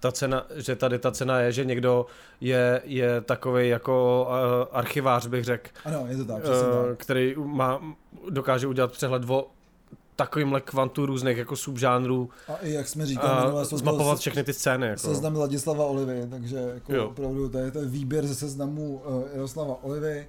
ta 0.00 0.12
cena, 0.12 0.46
že 0.56 0.76
tady 0.76 0.98
ta 0.98 1.10
cena 1.10 1.40
je, 1.40 1.52
že 1.52 1.64
někdo 1.64 2.06
je, 2.40 2.82
je 2.84 3.20
takový 3.20 3.68
jako 3.68 4.26
uh, 4.28 4.78
archivář, 4.78 5.26
bych 5.26 5.44
řekl. 5.44 5.70
Ano, 5.84 6.06
je 6.08 6.16
to 6.16 6.24
tak, 6.24 6.44
uh, 6.44 6.50
který 6.96 7.34
má, 7.36 7.82
dokáže 8.30 8.66
udělat 8.66 8.92
přehled 8.92 9.22
o 9.30 9.50
takovýmhle 10.18 10.60
kvantu 10.60 11.06
různých 11.06 11.36
jako 11.36 11.56
subžánrů. 11.56 12.30
A 12.48 12.56
i 12.56 12.72
jak 12.72 12.88
jsme 12.88 13.06
říkali, 13.06 13.44
minule, 13.44 13.64
zmapovat 13.64 14.18
všechny 14.18 14.44
ty 14.44 14.52
scény. 14.52 14.86
Jako. 14.86 15.00
Seznam 15.00 15.36
Ladislava 15.36 15.84
Olivy, 15.86 16.26
takže 16.30 16.56
jako 16.56 16.94
jo. 16.94 17.08
opravdu 17.08 17.48
to 17.48 17.58
je, 17.58 17.70
to 17.70 17.78
je 17.78 17.86
výběr 17.86 18.26
ze 18.26 18.34
seznamu 18.34 19.02
uh, 19.06 19.22
Jaroslava 19.32 19.84
Olivy. 19.84 20.28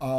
A 0.00 0.16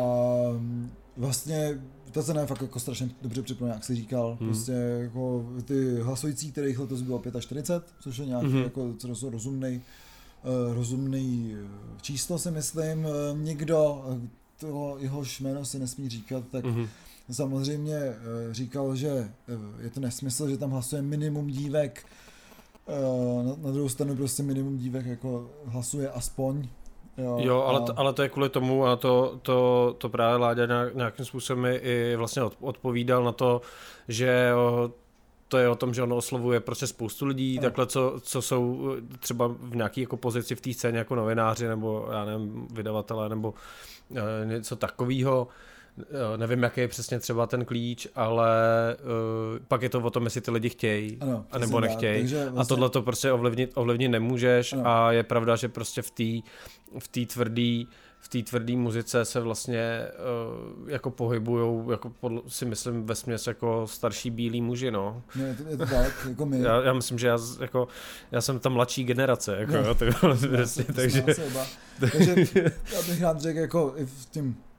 mm, 0.51 0.91
vlastně 1.17 1.81
ta 2.11 2.23
cena 2.23 2.41
je 2.41 2.47
fakt 2.47 2.61
jako 2.61 2.79
strašně 2.79 3.09
dobře 3.21 3.41
připravená, 3.41 3.75
jak 3.75 3.83
jsi 3.83 3.95
říkal. 3.95 4.37
Hmm. 4.39 4.49
Prostě 4.49 4.71
jako 5.01 5.45
ty 5.65 5.95
hlasující, 6.01 6.51
kterých 6.51 6.79
letos 6.79 7.01
bylo 7.01 7.21
45, 7.39 7.93
což 7.99 8.17
je 8.17 8.25
nějaký 8.25 8.47
hmm. 8.47 8.63
jako 8.63 8.93
rozumný, 9.31 9.81
uh, 10.43 10.75
rozumný 10.75 11.55
číslo 12.01 12.39
si 12.39 12.51
myslím. 12.51 13.05
Uh, 13.05 13.11
někdo, 13.37 14.05
toho 14.59 14.97
jehož 14.99 15.39
jméno 15.41 15.65
se 15.65 15.79
nesmí 15.79 16.09
říkat, 16.09 16.43
tak 16.51 16.65
hmm 16.65 16.87
samozřejmě 17.31 17.95
eh, 17.95 18.17
říkal, 18.51 18.95
že 18.95 19.09
eh, 19.09 19.83
je 19.83 19.89
to 19.89 19.99
nesmysl, 19.99 20.49
že 20.49 20.57
tam 20.57 20.71
hlasuje 20.71 21.01
minimum 21.01 21.47
dívek. 21.47 22.05
Eh, 22.87 23.43
na, 23.43 23.55
na 23.57 23.71
druhou 23.71 23.89
stranu 23.89 24.15
prostě 24.15 24.43
minimum 24.43 24.77
dívek 24.77 25.05
jako 25.05 25.49
hlasuje 25.65 26.09
aspoň. 26.09 26.67
Jo, 27.17 27.37
jo 27.41 27.61
ale, 27.61 27.79
a... 27.79 27.83
to, 27.83 27.99
ale 27.99 28.13
to 28.13 28.23
je 28.23 28.29
kvůli 28.29 28.49
tomu 28.49 28.85
a 28.85 28.95
to, 28.95 29.39
to, 29.41 29.95
to 29.97 30.09
právě 30.09 30.37
Láďa 30.37 30.89
nějakým 30.93 31.25
způsobem 31.25 31.65
i 31.81 32.15
vlastně 32.15 32.41
odpovídal 32.59 33.23
na 33.23 33.31
to, 33.31 33.61
že 34.07 34.51
to 35.47 35.57
je 35.57 35.69
o 35.69 35.75
tom, 35.75 35.93
že 35.93 36.03
on 36.03 36.13
oslovuje 36.13 36.59
prostě 36.59 36.87
spoustu 36.87 37.25
lidí, 37.25 37.59
ano. 37.59 37.67
takhle, 37.67 37.87
co, 37.87 38.15
co 38.21 38.41
jsou 38.41 38.95
třeba 39.19 39.47
v 39.47 39.75
nějaké 39.75 40.01
jako 40.01 40.17
pozici 40.17 40.55
v 40.55 40.61
té 40.61 40.73
scéně 40.73 40.97
jako 40.97 41.15
novináři, 41.15 41.67
nebo 41.67 42.07
já 42.11 42.25
nevím, 42.25 42.67
vydavatelé, 42.73 43.29
nebo 43.29 43.53
něco 44.45 44.75
takového. 44.75 45.47
Jo, 45.97 46.37
nevím, 46.37 46.63
jaký 46.63 46.81
je 46.81 46.87
přesně 46.87 47.19
třeba 47.19 47.47
ten 47.47 47.65
klíč, 47.65 48.07
ale 48.15 48.49
uh, 49.03 49.59
pak 49.67 49.81
je 49.81 49.89
to 49.89 49.99
o 49.99 50.09
tom, 50.09 50.23
jestli 50.23 50.41
ty 50.41 50.51
lidi 50.51 50.69
chtějí, 50.69 51.17
ano, 51.21 51.45
anebo 51.51 51.79
nechtějí. 51.79 52.21
Vlastně... 52.21 52.61
A 52.61 52.65
tohle 52.65 52.89
to 52.89 53.01
prostě 53.01 53.31
ovlivnit, 53.31 53.71
ovlivnit 53.75 54.11
nemůžeš 54.11 54.73
ano. 54.73 54.87
a 54.87 55.11
je 55.11 55.23
pravda, 55.23 55.55
že 55.55 55.69
prostě 55.69 56.01
v 56.01 56.11
té 56.11 56.49
v 56.99 57.07
tý 57.07 57.25
tvrdý 57.25 57.87
v 58.23 58.29
té 58.29 58.43
tvrdé 58.43 58.75
muzice 58.75 59.25
se 59.25 59.39
vlastně 59.39 60.07
uh, 60.81 60.89
jako 60.89 61.11
pohybujou, 61.11 61.91
jako 61.91 62.09
podle, 62.09 62.41
si 62.47 62.65
myslím 62.65 63.05
ve 63.05 63.15
směs 63.15 63.47
jako 63.47 63.87
starší 63.87 64.29
bílí 64.29 64.61
muži, 64.61 64.91
no. 64.91 65.23
no 65.35 65.45
je, 65.45 65.55
to, 65.55 65.63
je 65.69 65.77
to 65.77 65.85
tak, 65.85 66.25
jako 66.29 66.45
my. 66.45 66.59
Já, 66.59 66.81
já 66.81 66.93
myslím, 66.93 67.19
že 67.19 67.27
já, 67.27 67.37
jako, 67.59 67.87
já 68.31 68.41
jsem 68.41 68.59
ta 68.59 68.69
mladší 68.69 69.03
generace, 69.03 69.57
jako, 69.57 69.71
no, 69.71 69.79
jo, 69.79 69.95
tak, 69.95 70.23
vlastně, 70.23 70.83
takže, 70.83 71.23
takže 71.99 72.53
já 72.93 73.01
bych 73.01 73.21
rád 73.21 73.41
řekl, 73.41 73.59
jako 73.59 73.93
i 73.97 74.05
v 74.05 74.25
tím 74.25 74.55
Eh, 74.55 74.70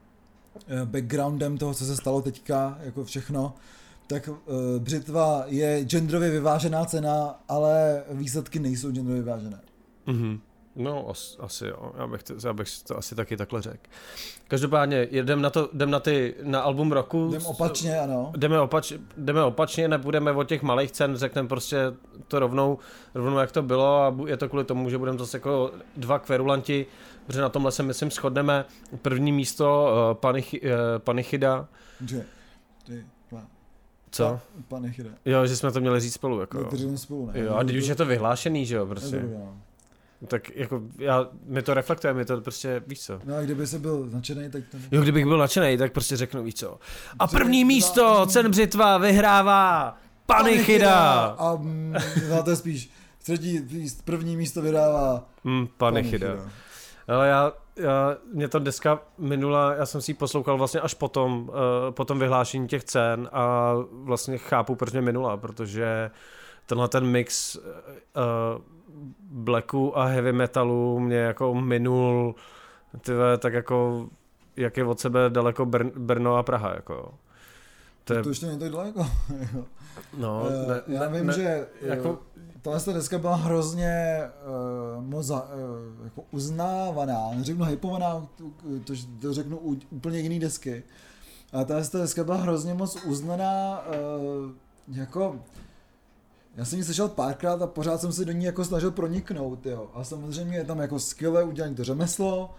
backgroundem 0.85 1.59
toho, 1.59 1.75
co 1.75 1.85
se 1.85 1.97
stalo 1.97 2.23
teďka, 2.23 2.79
jako 2.83 3.05
všechno, 3.05 3.55
tak 4.07 4.29
uh, 4.29 4.35
břitva 4.79 5.45
je 5.47 5.85
genderově 5.85 6.31
vyvážená 6.31 6.85
cena, 6.85 7.41
ale 7.49 8.03
výsledky 8.11 8.59
nejsou 8.59 8.91
genderově 8.91 9.23
vyvážené. 9.23 9.61
Mm-hmm. 10.07 10.41
No, 10.77 11.11
as, 11.11 11.37
asi 11.41 11.67
jo, 11.67 11.93
já 11.99 12.07
bych, 12.07 12.23
to, 12.23 12.35
já 12.45 12.53
bych 12.53 12.69
to 12.83 12.99
asi 12.99 13.15
taky 13.15 13.37
takhle 13.37 13.63
řekl. 13.63 13.91
Každopádně, 14.49 15.09
jdem 15.11 15.43
na 15.43 15.51
to, 15.51 15.69
jdem 15.73 15.91
na 15.91 16.01
ty, 16.01 16.35
na 16.43 16.61
album 16.61 16.93
roku. 16.93 17.29
Jdem 17.29 17.47
opačně, 17.47 18.01
ano. 18.01 18.33
Jdeme, 18.37 18.61
opač, 18.61 18.93
jdeme 19.17 19.45
opačně, 19.45 19.89
nebudeme 19.89 20.33
o 20.33 20.45
těch 20.45 20.63
malých 20.63 20.91
cen, 20.91 21.17
řekneme 21.17 21.49
prostě 21.49 21.79
to 22.29 22.39
rovnou, 22.39 22.79
rovnou 23.15 23.39
jak 23.39 23.53
to 23.53 23.63
bylo 23.63 24.03
a 24.03 24.17
je 24.27 24.37
to 24.37 24.49
kvůli 24.49 24.65
tomu, 24.65 24.91
že 24.91 24.99
budeme 24.99 25.19
zase 25.19 25.37
jako 25.37 25.71
dva 25.97 26.19
kverulanti, 26.19 26.87
protože 27.27 27.41
na 27.41 27.49
tomhle 27.49 27.73
se 27.73 27.83
myslím 27.83 28.11
shodneme. 28.11 28.65
První 29.03 29.33
místo 29.33 29.95
uh, 30.11 30.15
Panich, 30.15 30.55
uh, 30.63 30.69
Panichida. 30.99 31.69
Že? 32.07 32.25
Ty. 32.87 33.05
Co? 34.13 34.41
Panichida. 34.69 35.11
Jo, 35.25 35.47
že 35.47 35.57
jsme 35.57 35.73
to 35.73 35.81
měli 35.81 36.01
říct 36.01 36.15
spolu. 36.15 36.41
Jako, 36.41 36.69
no, 36.89 36.99
spolu, 36.99 37.27
ne? 37.27 37.41
Jo, 37.41 37.55
a 37.55 37.63
když 37.63 37.83
už 37.83 37.89
je 37.89 37.95
to 37.95 38.07
vyhlášený, 38.07 38.67
že 38.67 38.77
jo, 38.77 38.87
prostě. 38.87 39.17
Je 39.17 39.23
to 39.23 40.27
tak 40.27 40.57
jako 40.57 40.83
já, 40.99 41.29
my 41.47 41.63
to 41.63 41.75
reflektujeme, 41.75 42.19
my 42.19 42.25
to 42.25 42.41
prostě, 42.41 42.83
víš 42.87 43.01
co. 43.01 43.21
No 43.25 43.37
a 43.37 43.43
kdyby 43.43 43.67
se 43.67 43.79
byl 43.79 44.09
nadšený, 44.13 44.51
tak 44.51 44.63
to... 44.71 44.77
Jo, 44.91 45.03
kdybych 45.03 45.27
byl 45.27 45.39
nadšený, 45.39 45.79
tak 45.79 45.93
prostě 45.93 46.17
řeknu, 46.17 46.43
víš 46.43 46.55
co. 46.55 46.79
A 47.19 47.27
první 47.27 47.65
místo, 47.65 48.27
cen 48.27 48.51
břitva, 48.51 48.99
vyhrává 48.99 49.97
Panichida. 50.27 51.25
A 51.25 51.57
mm, 51.57 51.95
no, 52.31 52.43
to 52.45 52.51
je 52.51 52.57
spíš, 52.57 52.91
třetí, 53.23 53.61
první 54.05 54.37
místo 54.37 54.63
vydává 54.63 55.29
mm, 55.45 55.69
Panichida. 55.77 56.29
Panichida. 56.29 56.53
Ale 57.09 57.29
já, 57.29 57.53
já, 57.77 58.17
mě 58.33 58.49
to 58.49 58.59
dneska 58.59 59.01
minula, 59.19 59.75
já 59.75 59.87
jsem 59.87 60.01
si 60.01 60.11
ji 60.11 60.15
poslouchal 60.15 60.59
vlastně 60.59 60.81
až 60.81 60.95
potom, 60.95 61.49
uh, 61.49 61.55
po 61.91 62.05
tom 62.05 62.19
vyhlášení 62.19 62.69
těch 62.69 62.85
cen 62.85 63.29
a 63.33 63.75
vlastně 63.93 64.39
chápu, 64.39 64.75
proč 64.75 64.93
mě 64.93 65.01
minula, 65.01 65.37
protože 65.37 66.11
tenhle 66.67 66.89
ten 66.89 67.07
mix 67.07 67.57
uh, 67.57 67.63
blacku 69.21 69.99
a 69.99 70.05
heavy 70.05 70.33
metalu 70.33 71.01
mě 71.01 71.17
jako 71.17 71.55
minul 71.55 72.35
tyve, 73.01 73.39
tak 73.39 73.53
jako 73.53 74.09
jak 74.57 74.77
je 74.77 74.85
od 74.85 75.01
sebe 75.01 75.21
daleko 75.29 75.67
Brno 75.97 76.37
a 76.37 76.43
Praha, 76.43 76.75
jako 76.75 77.15
To, 78.05 78.15
je... 78.15 78.23
to 78.23 78.29
ještě 78.29 78.47
není 78.47 78.59
tak 78.59 78.71
daleko. 78.73 79.07
no, 80.17 80.43
uh, 80.43 80.69
ne, 80.69 80.83
já 80.87 81.09
vím, 81.09 81.27
ne, 81.27 81.33
že 81.33 81.67
jako... 81.81 82.19
Tohle 82.63 82.95
deska 82.95 83.19
byla 83.19 83.37
hrozně 83.37 84.21
uh, 84.97 85.05
moc 85.05 85.31
uh, 85.31 85.39
jako 86.05 86.25
uznávaná, 86.31 87.31
neřeknu 87.35 87.65
hypovaná, 87.65 88.27
to, 88.85 88.95
to 89.21 89.35
řeknu 89.35 89.59
u, 89.59 89.77
úplně 89.91 90.19
jiný 90.19 90.41
desky. 90.41 90.83
A 91.53 91.65
ta 91.65 91.75
deska 91.99 92.25
byla 92.25 92.37
hrozně 92.37 92.75
moc 92.75 92.97
uznaná 93.05 93.85
uh, 93.87 94.51
jako 94.97 95.41
já 96.57 96.65
jsem 96.65 96.79
ji 96.79 96.85
slyšel 96.85 97.09
párkrát 97.09 97.63
a 97.63 97.67
pořád 97.67 98.01
jsem 98.01 98.13
se 98.13 98.25
do 98.25 98.33
ní 98.33 98.45
jako 98.45 98.65
snažil 98.65 98.91
proniknout, 98.91 99.67
jo. 99.67 99.91
A 99.95 100.05
samozřejmě 100.05 100.57
je 100.57 100.65
tam 100.65 100.79
jako 100.79 100.99
skvěle 100.99 101.45
udělané 101.45 101.75
to 101.75 101.85
řemeslo, 101.85 102.51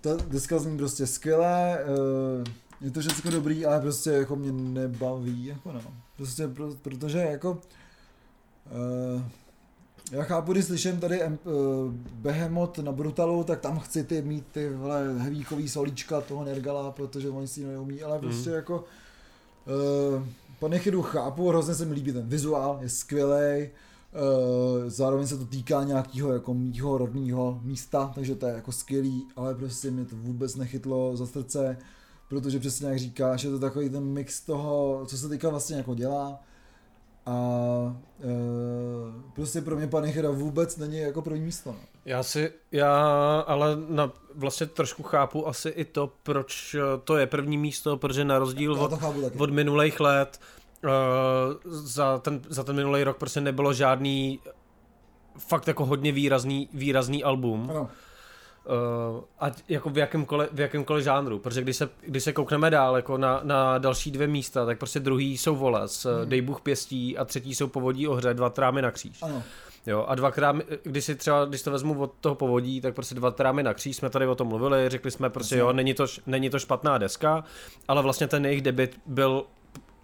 ta 0.00 0.10
deska 0.28 0.58
zní 0.58 0.78
prostě 0.78 1.06
skvěle, 1.06 1.78
uh, 1.84 2.44
je 2.80 2.90
to 2.90 3.00
všechno 3.00 3.30
dobrý, 3.30 3.66
ale 3.66 3.80
prostě 3.80 4.10
jako 4.10 4.36
mě 4.36 4.52
nebaví, 4.52 5.46
jako 5.46 5.72
no. 5.72 5.80
Prostě 6.18 6.48
pro, 6.48 6.74
protože 6.74 7.18
jako 7.18 7.50
uh, 7.50 9.22
Já 10.12 10.24
chápu, 10.24 10.52
když 10.52 10.64
slyším 10.64 11.00
tady 11.00 11.20
uh, 11.24 11.32
Behemoth 12.12 12.78
na 12.78 12.92
Brutalu, 12.92 13.44
tak 13.44 13.60
tam 13.60 13.78
chci 13.78 14.04
ty 14.04 14.22
mít 14.22 14.44
ty 14.52 14.70
vole 14.70 15.18
hevíkový 15.18 15.68
solíčka 15.68 16.20
toho 16.20 16.44
Nergala, 16.44 16.90
protože 16.90 17.28
oni 17.28 17.48
si 17.48 17.64
neumí, 17.64 18.02
ale 18.02 18.18
prostě 18.18 18.50
mm. 18.50 18.56
jako 18.56 18.84
uh, 20.16 20.22
Panechydu 20.58 21.02
chápu, 21.02 21.48
hrozně 21.48 21.74
se 21.74 21.84
mi 21.84 21.94
líbí 21.94 22.12
ten 22.12 22.28
vizuál, 22.28 22.78
je 22.82 22.88
skvělý. 22.88 23.68
Uh, 23.68 24.88
zároveň 24.88 25.26
se 25.26 25.38
to 25.38 25.44
týká 25.44 25.84
nějakého 25.84 26.32
jako 26.32 26.54
mýho 26.54 26.98
rodného 26.98 27.60
místa, 27.62 28.12
takže 28.14 28.34
to 28.34 28.46
je 28.46 28.54
jako 28.54 28.72
skvělý, 28.72 29.26
ale 29.36 29.54
prostě 29.54 29.90
mě 29.90 30.04
to 30.04 30.16
vůbec 30.16 30.56
nechytlo 30.56 31.16
za 31.16 31.26
srdce, 31.26 31.76
protože 32.28 32.58
přesně 32.58 32.88
jak 32.88 32.98
říkáš, 32.98 33.42
je 33.42 33.50
to 33.50 33.58
takový 33.58 33.90
ten 33.90 34.04
mix 34.04 34.40
toho, 34.40 35.02
co 35.06 35.18
se 35.18 35.28
teďka 35.28 35.48
vlastně 35.48 35.76
jako 35.76 35.94
dělá, 35.94 36.40
a 37.26 37.32
e, 38.20 38.32
prostě 39.34 39.60
pro 39.60 39.76
mě 39.76 39.86
Panichera 39.86 40.30
vůbec 40.30 40.76
není 40.76 40.98
jako 40.98 41.22
první 41.22 41.44
místo. 41.44 41.72
No. 41.72 41.78
Já 42.04 42.22
si, 42.22 42.52
já 42.72 42.96
ale 43.40 43.76
na, 43.88 44.12
vlastně 44.34 44.66
trošku 44.66 45.02
chápu 45.02 45.48
asi 45.48 45.68
i 45.68 45.84
to, 45.84 46.12
proč 46.22 46.76
to 47.04 47.16
je 47.16 47.26
první 47.26 47.58
místo, 47.58 47.96
protože 47.96 48.24
na 48.24 48.38
rozdíl 48.38 48.72
od, 48.72 48.92
od 49.38 49.50
minulých 49.50 50.00
let 50.00 50.40
uh, 50.84 50.90
za, 51.72 52.18
ten, 52.18 52.40
za 52.48 52.64
ten 52.64 52.76
minulý 52.76 53.04
rok 53.04 53.16
prostě 53.16 53.40
nebylo 53.40 53.72
žádný 53.72 54.40
fakt 55.38 55.68
jako 55.68 55.84
hodně 55.84 56.12
výrazný, 56.12 56.68
výrazný 56.72 57.24
album. 57.24 57.66
Ano 57.70 57.88
uh, 58.68 59.24
ať 59.38 59.62
jako 59.68 59.90
v 59.90 59.98
jakémkoliv, 59.98 60.48
v 60.52 60.60
jakémkoliv 60.60 61.04
žánru, 61.04 61.38
protože 61.38 61.62
když 61.62 61.76
se, 61.76 61.88
když 62.06 62.24
se 62.24 62.32
koukneme 62.32 62.70
dál 62.70 62.96
jako 62.96 63.18
na, 63.18 63.40
na 63.42 63.78
další 63.78 64.10
dvě 64.10 64.26
místa, 64.26 64.66
tak 64.66 64.78
prostě 64.78 65.00
druhý 65.00 65.38
jsou 65.38 65.56
Voles, 65.56 66.06
hmm. 66.06 66.28
Dej 66.28 66.40
Bůh 66.40 66.60
pěstí 66.60 67.18
a 67.18 67.24
třetí 67.24 67.54
jsou 67.54 67.68
Povodí 67.68 68.08
ohře, 68.08 68.34
dva 68.34 68.50
trámy 68.50 68.82
na 68.82 68.90
kříž. 68.90 69.22
Ano. 69.22 69.42
Jo, 69.86 70.04
a 70.08 70.14
dvakrát, 70.14 70.56
když 70.82 71.04
si 71.04 71.14
třeba, 71.14 71.44
když 71.44 71.62
to 71.62 71.70
vezmu 71.70 72.00
od 72.02 72.12
toho 72.20 72.34
povodí, 72.34 72.80
tak 72.80 72.94
prostě 72.94 73.14
dva 73.14 73.30
trámy 73.30 73.62
na 73.62 73.74
kříž, 73.74 73.96
jsme 73.96 74.10
tady 74.10 74.26
o 74.26 74.34
tom 74.34 74.48
mluvili, 74.48 74.88
řekli 74.88 75.10
jsme 75.10 75.30
prostě, 75.30 75.56
jo, 75.56 75.72
není 75.72 75.94
to, 75.94 76.06
není 76.26 76.50
to 76.50 76.58
špatná 76.58 76.98
deska, 76.98 77.44
ale 77.88 78.02
vlastně 78.02 78.26
ten 78.26 78.46
jejich 78.46 78.62
debit 78.62 79.00
byl 79.06 79.44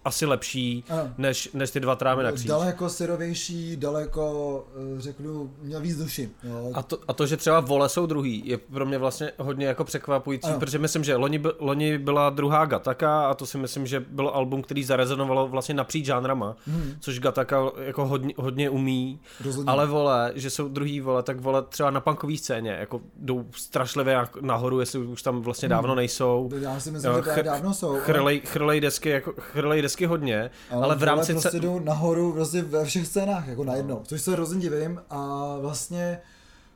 asi 0.05 0.25
lepší, 0.25 0.83
než, 1.17 1.49
než 1.53 1.71
ty 1.71 1.79
dva 1.79 1.95
trámy 1.95 2.23
na 2.23 2.31
kříž. 2.31 2.47
Daleko 2.47 2.89
syrovější, 2.89 3.77
daleko, 3.77 4.65
eh, 4.97 5.01
řeknu, 5.01 5.51
měl 5.61 5.81
víc 5.81 5.97
duši. 5.97 6.29
Jo. 6.43 6.71
A, 6.73 6.83
to, 6.83 6.97
a 7.07 7.13
to, 7.13 7.27
že 7.27 7.37
třeba 7.37 7.59
Vole 7.59 7.89
jsou 7.89 8.05
druhý, 8.05 8.41
je 8.45 8.57
pro 8.57 8.85
mě 8.85 8.97
vlastně 8.97 9.31
hodně 9.37 9.67
jako 9.67 9.83
překvapující, 9.83 10.49
ano. 10.49 10.59
protože 10.59 10.79
myslím, 10.79 11.03
že 11.03 11.15
loni, 11.15 11.43
loni 11.59 11.97
byla 11.97 12.29
druhá 12.29 12.65
Gataka 12.65 13.27
a 13.27 13.33
to 13.33 13.45
si 13.45 13.57
myslím, 13.57 13.87
že 13.87 13.99
bylo 13.99 14.35
album, 14.35 14.61
který 14.61 14.83
zarezonovalo 14.83 15.47
vlastně 15.47 15.75
napříč 15.75 16.05
žánrama, 16.05 16.55
hmm. 16.67 16.93
což 16.99 17.19
Gataka 17.19 17.71
jako 17.77 18.05
hodně, 18.05 18.33
hodně 18.37 18.69
umí, 18.69 19.19
Rozhodně. 19.45 19.71
ale 19.71 19.87
Vole, 19.87 20.31
že 20.35 20.49
jsou 20.49 20.67
druhý 20.67 21.01
Vole, 21.01 21.23
tak 21.23 21.39
Vole 21.39 21.61
třeba 21.61 21.91
na 21.91 21.99
punkové 22.01 22.37
scéně, 22.37 22.71
jako 22.71 23.01
jdou 23.17 23.45
strašlivě 23.55 24.17
nahoru, 24.41 24.79
jestli 24.79 24.99
už 24.99 25.21
tam 25.21 25.41
vlastně 25.41 25.69
dávno 25.69 25.89
hmm. 25.89 25.97
nejsou. 25.97 26.49
Já 26.59 26.79
si 26.79 26.91
myslím, 26.91 27.11
jo, 27.11 27.23
že 27.35 27.43
dávno 27.43 27.73
jsou. 27.73 27.95
Chrlej, 27.95 28.41
chrlej 28.45 28.81
desky, 28.81 29.09
jako, 29.09 29.33
chrlej 29.37 29.81
desky 29.81 29.94
hezky 29.95 30.05
hodně, 30.05 30.49
ale, 30.71 30.83
ale 30.83 30.95
v 30.95 31.03
rámci... 31.03 31.33
prostě 31.33 31.59
jdou 31.59 31.79
nahoru 31.79 32.33
prostě 32.33 32.61
ve 32.61 32.85
všech 32.85 33.07
scénách, 33.07 33.47
jako 33.47 33.63
najednou, 33.63 34.01
což 34.03 34.21
se 34.21 34.31
hrozně 34.31 34.59
divím 34.59 35.01
a 35.09 35.55
vlastně 35.59 36.19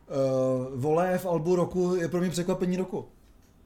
uh, 0.07 0.81
Vole 0.81 1.17
v 1.17 1.25
albu 1.25 1.55
roku 1.55 1.95
je 1.95 2.07
pro 2.07 2.19
mě 2.19 2.29
překvapení 2.29 2.77
roku. 2.77 3.05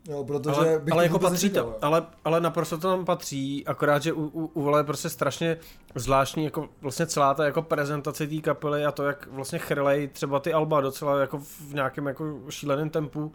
Jo, 0.07 0.23
protože 0.23 0.55
ale, 0.55 0.79
bych 0.79 0.93
ale 0.93 1.03
jako 1.03 1.19
patří 1.19 1.49
to, 1.49 1.77
ale, 1.81 2.05
ale 2.25 2.41
naprosto 2.41 2.77
to 2.77 2.87
tam 2.89 3.05
patří, 3.05 3.67
akorát, 3.67 4.03
že 4.03 4.13
u, 4.13 4.25
u, 4.25 4.51
u 4.53 4.61
Vole 4.61 4.79
je 4.79 4.83
prostě 4.83 5.09
strašně 5.09 5.57
zvláštní 5.95 6.45
jako 6.45 6.69
vlastně 6.81 7.05
celá 7.07 7.33
ta 7.33 7.45
jako 7.45 7.61
prezentace 7.61 8.27
té 8.27 8.37
kapely 8.37 8.85
a 8.85 8.91
to, 8.91 9.03
jak 9.03 9.27
vlastně 9.31 9.59
chrlej 9.59 10.07
třeba 10.07 10.39
ty 10.39 10.53
alba 10.53 10.81
docela 10.81 11.19
jako 11.19 11.37
v 11.39 11.73
nějakém 11.73 12.07
jako 12.07 12.39
šíleném 12.49 12.89
tempu 12.89 13.33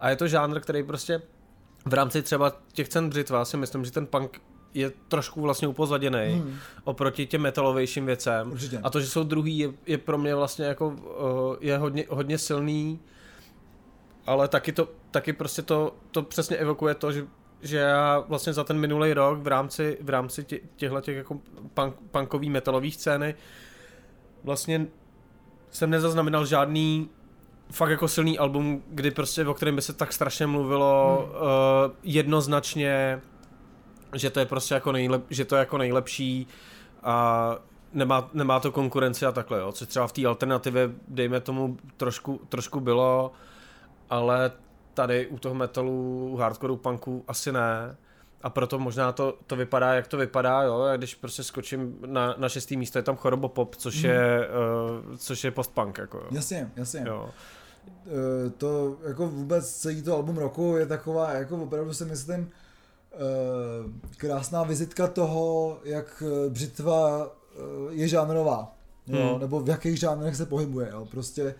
a 0.00 0.10
je 0.10 0.16
to 0.16 0.28
žánr, 0.28 0.60
který 0.60 0.82
prostě 0.82 1.22
v 1.86 1.94
rámci 1.94 2.22
třeba 2.22 2.52
těch 2.72 2.88
cen 2.88 3.10
Břitva 3.10 3.44
si 3.44 3.56
myslím, 3.56 3.84
že 3.84 3.90
ten 3.90 4.06
punk 4.06 4.40
je 4.74 4.92
trošku 5.08 5.40
vlastně 5.40 5.68
upozaděný 5.68 6.32
hmm. 6.32 6.56
oproti 6.84 7.26
těm 7.26 7.42
metalovějším 7.42 8.06
věcem. 8.06 8.52
Určitě. 8.52 8.80
A 8.82 8.90
to, 8.90 9.00
že 9.00 9.06
jsou 9.06 9.22
druhý, 9.22 9.58
je, 9.58 9.72
je 9.86 9.98
pro 9.98 10.18
mě 10.18 10.34
vlastně 10.34 10.64
jako, 10.64 10.88
uh, 10.88 11.56
je 11.60 11.78
hodně, 11.78 12.04
hodně 12.08 12.38
silný, 12.38 13.00
ale 14.26 14.48
taky 14.48 14.72
to, 14.72 14.88
taky 15.10 15.32
prostě 15.32 15.62
to, 15.62 15.94
to 16.10 16.22
přesně 16.22 16.56
evokuje 16.56 16.94
to, 16.94 17.12
že 17.12 17.26
že 17.64 17.76
já 17.76 18.24
vlastně 18.28 18.52
za 18.52 18.64
ten 18.64 18.78
minulý 18.78 19.12
rok 19.12 19.38
v 19.38 19.46
rámci, 19.46 19.98
v 20.00 20.08
rámci 20.08 20.44
tě, 20.44 20.60
těchto 20.76 21.00
těch 21.00 21.16
jako 21.16 21.40
punk, 21.74 21.94
punkový 22.10 22.50
metalový 22.50 22.90
scény 22.90 23.34
vlastně 24.44 24.86
jsem 25.70 25.90
nezaznamenal 25.90 26.46
žádný 26.46 27.08
fakt 27.70 27.90
jako 27.90 28.08
silný 28.08 28.38
album, 28.38 28.82
kdy 28.88 29.10
prostě 29.10 29.46
o 29.46 29.54
kterém 29.54 29.76
by 29.76 29.82
se 29.82 29.92
tak 29.92 30.12
strašně 30.12 30.46
mluvilo 30.46 31.16
hmm. 31.16 31.36
uh, 31.36 31.96
jednoznačně 32.02 33.20
že 34.14 34.30
to 34.30 34.40
je 34.40 34.46
prostě 34.46 34.74
jako, 34.74 34.92
nejlep, 34.92 35.24
že 35.30 35.44
to 35.44 35.56
je 35.56 35.58
jako 35.58 35.78
nejlepší 35.78 36.46
a 37.02 37.56
nemá, 37.92 38.30
nemá 38.32 38.60
to 38.60 38.72
konkurenci 38.72 39.26
a 39.26 39.32
takhle, 39.32 39.60
jo. 39.60 39.72
Co 39.72 39.86
třeba 39.86 40.06
v 40.06 40.12
té 40.12 40.26
alternativě, 40.26 40.90
dejme 41.08 41.40
tomu, 41.40 41.76
trošku, 41.96 42.40
trošku 42.48 42.80
bylo, 42.80 43.32
ale 44.10 44.52
tady 44.94 45.26
u 45.26 45.38
toho 45.38 45.54
metalu, 45.54 46.28
u 46.32 46.36
hardcoreu, 46.36 46.76
punku 46.76 47.24
asi 47.28 47.52
ne. 47.52 47.96
A 48.42 48.50
proto 48.50 48.78
možná 48.78 49.12
to, 49.12 49.38
to 49.46 49.56
vypadá, 49.56 49.94
jak 49.94 50.06
to 50.06 50.16
vypadá, 50.16 50.62
jo, 50.62 50.80
a 50.80 50.96
když 50.96 51.14
prostě 51.14 51.42
skočím 51.42 51.96
na, 52.06 52.34
na 52.38 52.48
šestý 52.48 52.76
místo, 52.76 52.98
je 52.98 53.02
tam 53.02 53.16
Chorobopop, 53.16 53.76
což 53.76 54.02
mm. 54.02 54.10
je, 54.10 54.48
uh, 55.10 55.16
což 55.16 55.44
je 55.44 55.50
postpunk, 55.50 55.98
jako 55.98 56.16
jo. 56.16 56.26
Jasně, 56.30 56.70
jasně. 56.76 57.04
Jo. 57.06 57.30
Uh, 58.06 58.50
to 58.50 58.96
jako 59.08 59.28
vůbec 59.28 59.74
celý 59.74 60.02
to 60.02 60.14
album 60.16 60.36
roku 60.36 60.76
je 60.76 60.86
taková, 60.86 61.30
jako 61.32 61.62
opravdu 61.62 61.94
si 61.94 62.04
myslím, 62.04 62.50
Eh, 62.50 62.63
krásná 64.16 64.62
vizitka 64.62 65.06
toho, 65.06 65.78
jak 65.84 66.22
eh, 66.26 66.50
břitva 66.50 67.26
eh, 67.26 67.60
je 67.90 68.08
žánrová, 68.08 68.74
jo, 69.06 69.30
hmm. 69.30 69.40
nebo 69.40 69.60
v 69.60 69.68
jakých 69.68 69.98
žánrech 69.98 70.36
se 70.36 70.46
pohybuje. 70.46 70.88
Jo. 70.92 71.06
Prostě 71.10 71.54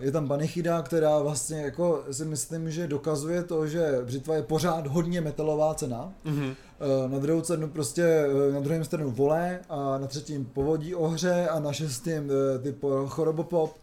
je 0.00 0.12
tam 0.12 0.28
Banichida, 0.28 0.82
která 0.82 1.18
vlastně 1.18 1.60
jako 1.62 2.04
si 2.10 2.24
myslím, 2.24 2.70
že 2.70 2.86
dokazuje 2.86 3.42
to, 3.42 3.66
že 3.66 4.00
břitva 4.04 4.34
je 4.34 4.42
pořád 4.42 4.86
hodně 4.86 5.20
metalová 5.20 5.74
cena. 5.74 6.12
Mm-hmm. 6.26 6.54
Na 7.06 7.18
druhou 7.18 7.40
cenu 7.40 7.68
prostě, 7.68 8.26
na 8.52 8.60
druhém 8.60 8.84
stranu 8.84 9.10
vole 9.10 9.60
a 9.68 9.98
na 9.98 10.06
třetím 10.06 10.44
povodí 10.44 10.94
ohře 10.94 11.48
a 11.48 11.58
na 11.58 11.72
šestém 11.72 12.30
typ 12.62 12.84
chorobopop 13.06 13.76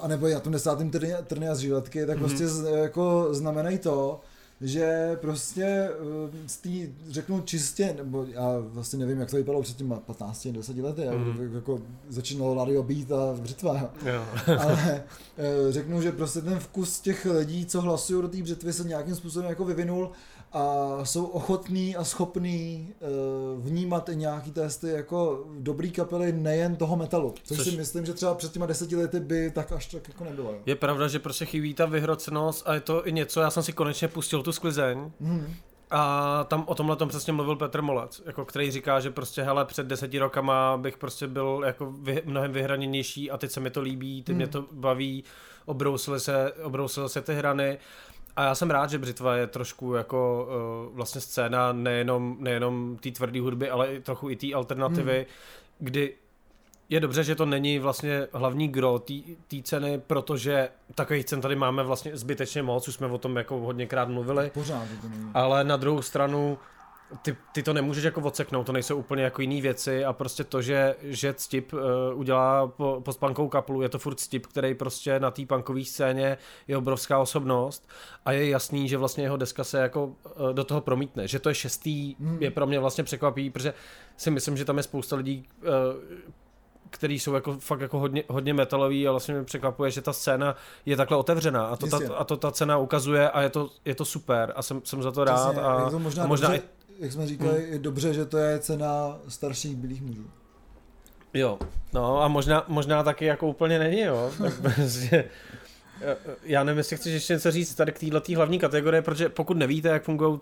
a 0.00 0.08
nebo 0.08 0.28
na 0.28 0.40
tom 0.40 0.52
desátém 0.52 0.90
trny 1.26 1.48
a 1.48 1.54
zříletky, 1.54 2.06
tak 2.06 2.16
mm-hmm. 2.16 2.20
prostě 2.20 2.44
jako 2.74 3.28
znamenají 3.30 3.78
to, 3.78 4.20
že 4.60 5.16
prostě 5.20 5.64
eh, 5.64 6.48
z 6.48 6.56
té, 6.56 6.68
řeknu 7.08 7.40
čistě, 7.40 7.94
nebo 7.96 8.26
já 8.28 8.58
vlastně 8.58 8.98
nevím, 8.98 9.20
jak 9.20 9.30
to 9.30 9.36
vypadalo 9.36 9.62
před 9.62 9.76
těmi 9.76 9.94
15, 10.06 10.46
10 10.46 10.76
lety, 10.76 11.02
mm. 11.16 11.54
jako 11.54 11.80
začínalo 12.08 12.54
Radio 12.54 12.82
Beat 12.82 13.12
a 13.12 13.40
Břitva, 13.40 13.94
jo. 14.06 14.24
ale 14.58 15.04
eh, 15.38 15.72
řeknu, 15.72 16.02
že 16.02 16.12
prostě 16.12 16.40
ten 16.40 16.58
vkus 16.58 17.00
těch 17.00 17.26
lidí, 17.26 17.66
co 17.66 17.80
hlasují 17.80 18.22
do 18.22 18.28
té 18.28 18.42
břitvy, 18.42 18.72
se 18.72 18.84
nějakým 18.84 19.14
způsobem 19.14 19.48
jako 19.48 19.64
vyvinul 19.64 20.10
a 20.52 20.86
jsou 21.04 21.24
ochotní 21.24 21.96
a 21.96 22.04
schopní 22.04 22.94
uh, 23.00 23.64
vnímat 23.64 24.08
i 24.08 24.16
nějaký 24.16 24.50
testy 24.50 24.88
jako 24.88 25.44
dobrý 25.58 25.90
kapely 25.90 26.32
nejen 26.32 26.76
toho 26.76 26.96
metalu. 26.96 27.34
Což, 27.42 27.58
což 27.58 27.66
si 27.66 27.76
myslím, 27.76 28.06
že 28.06 28.14
třeba 28.14 28.34
před 28.34 28.52
těma 28.52 28.66
deseti 28.66 28.96
lety 28.96 29.20
by 29.20 29.50
tak 29.50 29.72
až 29.72 29.86
tak 29.86 30.08
jako 30.08 30.24
nebylo. 30.24 30.52
Jo. 30.52 30.58
Je 30.66 30.76
pravda, 30.76 31.08
že 31.08 31.18
prostě 31.18 31.44
chybí 31.44 31.74
ta 31.74 31.86
vyhrocenost 31.86 32.68
a 32.68 32.74
je 32.74 32.80
to 32.80 33.06
i 33.06 33.12
něco, 33.12 33.40
já 33.40 33.50
jsem 33.50 33.62
si 33.62 33.72
konečně 33.72 34.08
pustil 34.08 34.42
tu 34.42 34.52
sklizeň. 34.52 35.10
Hmm. 35.20 35.54
A 35.90 36.44
tam 36.44 36.64
o 36.66 36.74
tomhle 36.74 36.96
tom 36.96 37.08
přesně 37.08 37.32
mluvil 37.32 37.56
Petr 37.56 37.82
Molec, 37.82 38.22
jako 38.26 38.44
který 38.44 38.70
říká, 38.70 39.00
že 39.00 39.10
prostě 39.10 39.42
hele, 39.42 39.64
před 39.64 39.86
deseti 39.86 40.18
rokama 40.18 40.76
bych 40.76 40.96
prostě 40.96 41.26
byl 41.26 41.62
jako 41.66 41.92
vy, 42.02 42.22
mnohem 42.24 42.52
vyhraněnější 42.52 43.30
a 43.30 43.36
teď 43.38 43.50
se 43.50 43.60
mi 43.60 43.70
to 43.70 43.80
líbí, 43.80 44.22
teď 44.22 44.32
hmm. 44.32 44.36
mě 44.36 44.46
to 44.46 44.64
baví, 44.72 45.24
obrousily 45.66 46.20
se, 46.20 46.52
obrousily 46.52 47.08
se 47.08 47.22
ty 47.22 47.34
hrany 47.34 47.78
a 48.38 48.44
já 48.44 48.54
jsem 48.54 48.70
rád, 48.70 48.90
že 48.90 48.98
Břitva 48.98 49.36
je 49.36 49.46
trošku 49.46 49.94
jako 49.94 50.48
uh, 50.90 50.96
vlastně 50.96 51.20
scéna 51.20 51.72
nejenom, 51.72 52.36
nejenom 52.40 52.96
té 52.96 53.10
tvrdé 53.10 53.40
hudby, 53.40 53.70
ale 53.70 53.94
i 53.94 54.00
trochu 54.00 54.30
i 54.30 54.36
té 54.36 54.54
alternativy, 54.54 55.16
hmm. 55.16 55.26
kdy 55.78 56.14
je 56.88 57.00
dobře, 57.00 57.24
že 57.24 57.34
to 57.34 57.46
není 57.46 57.78
vlastně 57.78 58.26
hlavní 58.32 58.68
gro 58.68 58.98
té 59.48 59.62
ceny, 59.62 60.00
protože 60.06 60.68
takových 60.94 61.24
cen 61.24 61.40
tady 61.40 61.56
máme 61.56 61.82
vlastně 61.82 62.16
zbytečně 62.16 62.62
moc, 62.62 62.88
už 62.88 62.94
jsme 62.94 63.06
o 63.06 63.18
tom 63.18 63.36
jako 63.36 63.58
hodněkrát 63.58 64.08
mluvili. 64.08 64.50
Pořád. 64.54 64.88
Ale 65.34 65.64
na 65.64 65.76
druhou 65.76 66.02
stranu 66.02 66.58
ty, 67.22 67.36
ty 67.52 67.62
to 67.62 67.72
nemůžeš 67.72 68.04
jako 68.04 68.20
odseknout, 68.20 68.66
to 68.66 68.72
nejsou 68.72 68.96
úplně 68.96 69.22
jako 69.22 69.42
jiné 69.42 69.60
věci 69.60 70.04
a 70.04 70.12
prostě 70.12 70.44
to, 70.44 70.62
že, 70.62 70.96
že 71.02 71.34
Ctip 71.34 71.72
uh, 71.72 71.80
udělá 72.14 72.66
po, 72.66 73.00
postpunkovou 73.04 73.48
kapelu, 73.48 73.82
je 73.82 73.88
to 73.88 73.98
furt 73.98 74.20
Ctip, 74.20 74.46
který 74.46 74.74
prostě 74.74 75.20
na 75.20 75.30
té 75.30 75.46
punkové 75.46 75.84
scéně 75.84 76.38
je 76.68 76.76
obrovská 76.76 77.18
osobnost 77.18 77.88
a 78.24 78.32
je 78.32 78.48
jasný, 78.48 78.88
že 78.88 78.96
vlastně 78.96 79.24
jeho 79.24 79.36
deska 79.36 79.64
se 79.64 79.78
jako 79.78 80.04
uh, 80.04 80.12
do 80.52 80.64
toho 80.64 80.80
promítne, 80.80 81.28
že 81.28 81.38
to 81.38 81.48
je 81.48 81.54
šestý, 81.54 82.16
hmm. 82.20 82.38
je 82.40 82.50
pro 82.50 82.66
mě 82.66 82.80
vlastně 82.80 83.04
překvapí, 83.04 83.50
protože 83.50 83.74
si 84.16 84.30
myslím, 84.30 84.56
že 84.56 84.64
tam 84.64 84.76
je 84.76 84.82
spousta 84.82 85.16
lidí, 85.16 85.48
uh, 85.62 85.68
který 86.90 87.18
jsou 87.18 87.34
jako 87.34 87.58
fakt 87.58 87.80
jako 87.80 87.98
hodně, 87.98 88.24
hodně 88.28 88.54
metalový 88.54 89.08
a 89.08 89.10
vlastně 89.10 89.34
mě 89.34 89.44
překvapuje, 89.44 89.90
že 89.90 90.02
ta 90.02 90.12
scéna 90.12 90.56
je 90.86 90.96
takhle 90.96 91.16
otevřená 91.16 91.66
a 91.66 91.76
to, 91.76 91.86
ta, 91.86 91.98
a 92.16 92.24
to 92.24 92.36
ta 92.36 92.50
cena 92.50 92.78
ukazuje 92.78 93.30
a 93.30 93.42
je 93.42 93.50
to, 93.50 93.70
je 93.84 93.94
to 93.94 94.04
super 94.04 94.52
a 94.56 94.62
jsem, 94.62 94.80
jsem 94.84 95.02
za 95.02 95.12
to 95.12 95.24
rád. 95.24 95.58
A, 95.58 95.90
to 95.90 95.98
možná, 95.98 96.24
a 96.24 96.26
možná 96.26 96.48
dobře, 96.48 96.64
i... 96.64 96.77
jak 96.98 97.12
jsme 97.12 97.26
říkali, 97.26 97.62
hmm. 97.62 97.72
je 97.72 97.78
dobře, 97.78 98.14
že 98.14 98.24
to 98.24 98.38
je 98.38 98.58
cena 98.58 99.18
starších 99.28 99.76
bílých 99.76 100.02
mužů. 100.02 100.30
Jo, 101.34 101.58
no 101.92 102.22
a 102.22 102.28
možná, 102.28 102.64
možná 102.68 103.02
taky 103.02 103.24
jako 103.24 103.48
úplně 103.48 103.78
není, 103.78 104.00
jo. 104.00 104.30
Tak 104.38 104.54
prostě, 104.60 105.24
já 106.42 106.64
nevím, 106.64 106.78
jestli 106.78 106.96
chceš 106.96 107.12
ještě 107.12 107.32
něco 107.32 107.50
říct 107.50 107.74
tady 107.74 107.92
k 107.92 107.98
této 107.98 108.32
hlavní 108.36 108.58
kategorii, 108.58 109.02
protože 109.02 109.28
pokud 109.28 109.56
nevíte, 109.56 109.88
jak 109.88 110.04
fungují 110.04 110.30
uh, 110.32 110.38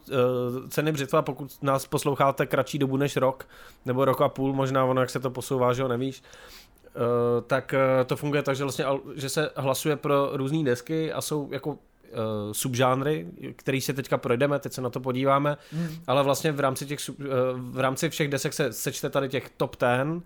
ceny 0.69 0.93
břitva, 0.93 1.23
pokud 1.23 1.63
nás 1.63 1.87
posloucháte 1.87 2.47
kratší 2.47 2.79
dobu 2.79 2.97
než 2.97 3.17
rok, 3.17 3.49
nebo 3.85 4.05
rok 4.05 4.21
a 4.21 4.29
půl, 4.29 4.53
možná 4.53 4.85
ono, 4.85 5.01
jak 5.01 5.11
se 5.11 5.21
to 5.21 5.31
posouvá, 5.31 5.73
že 5.73 5.83
ho 5.83 5.89
nevíš, 5.89 6.23
uh, 6.23 7.03
tak 7.47 7.75
uh, 7.75 8.07
to 8.07 8.17
funguje 8.17 8.43
tak, 8.43 8.57
že, 8.57 8.65
vlastně, 8.65 8.85
že 9.15 9.29
se 9.29 9.51
hlasuje 9.57 9.97
pro 9.97 10.31
různé 10.33 10.65
desky 10.65 11.13
a 11.13 11.21
jsou 11.21 11.49
jako 11.53 11.79
uh, 12.17 12.53
subžánry, 12.53 13.27
který 13.57 13.81
si 13.81 13.95
teďka 13.95 14.19
projdeme, 14.19 14.59
teď 14.59 14.73
se 14.73 14.81
na 14.81 14.91
to 14.91 15.01
podíváme, 15.01 15.57
hmm. 15.73 15.89
ale 16.07 16.23
vlastně 16.23 16.53
v 16.53 16.61
rámci, 16.61 16.87
těch, 16.87 16.99
uh, 17.09 17.17
v 17.59 17.81
rámci 17.81 18.11
všech 18.11 18.29
desek 18.29 18.53
se 18.53 18.73
sečte 18.73 19.11
tady 19.11 19.29
těch 19.29 19.51
top 19.57 19.77
ten 19.77 20.23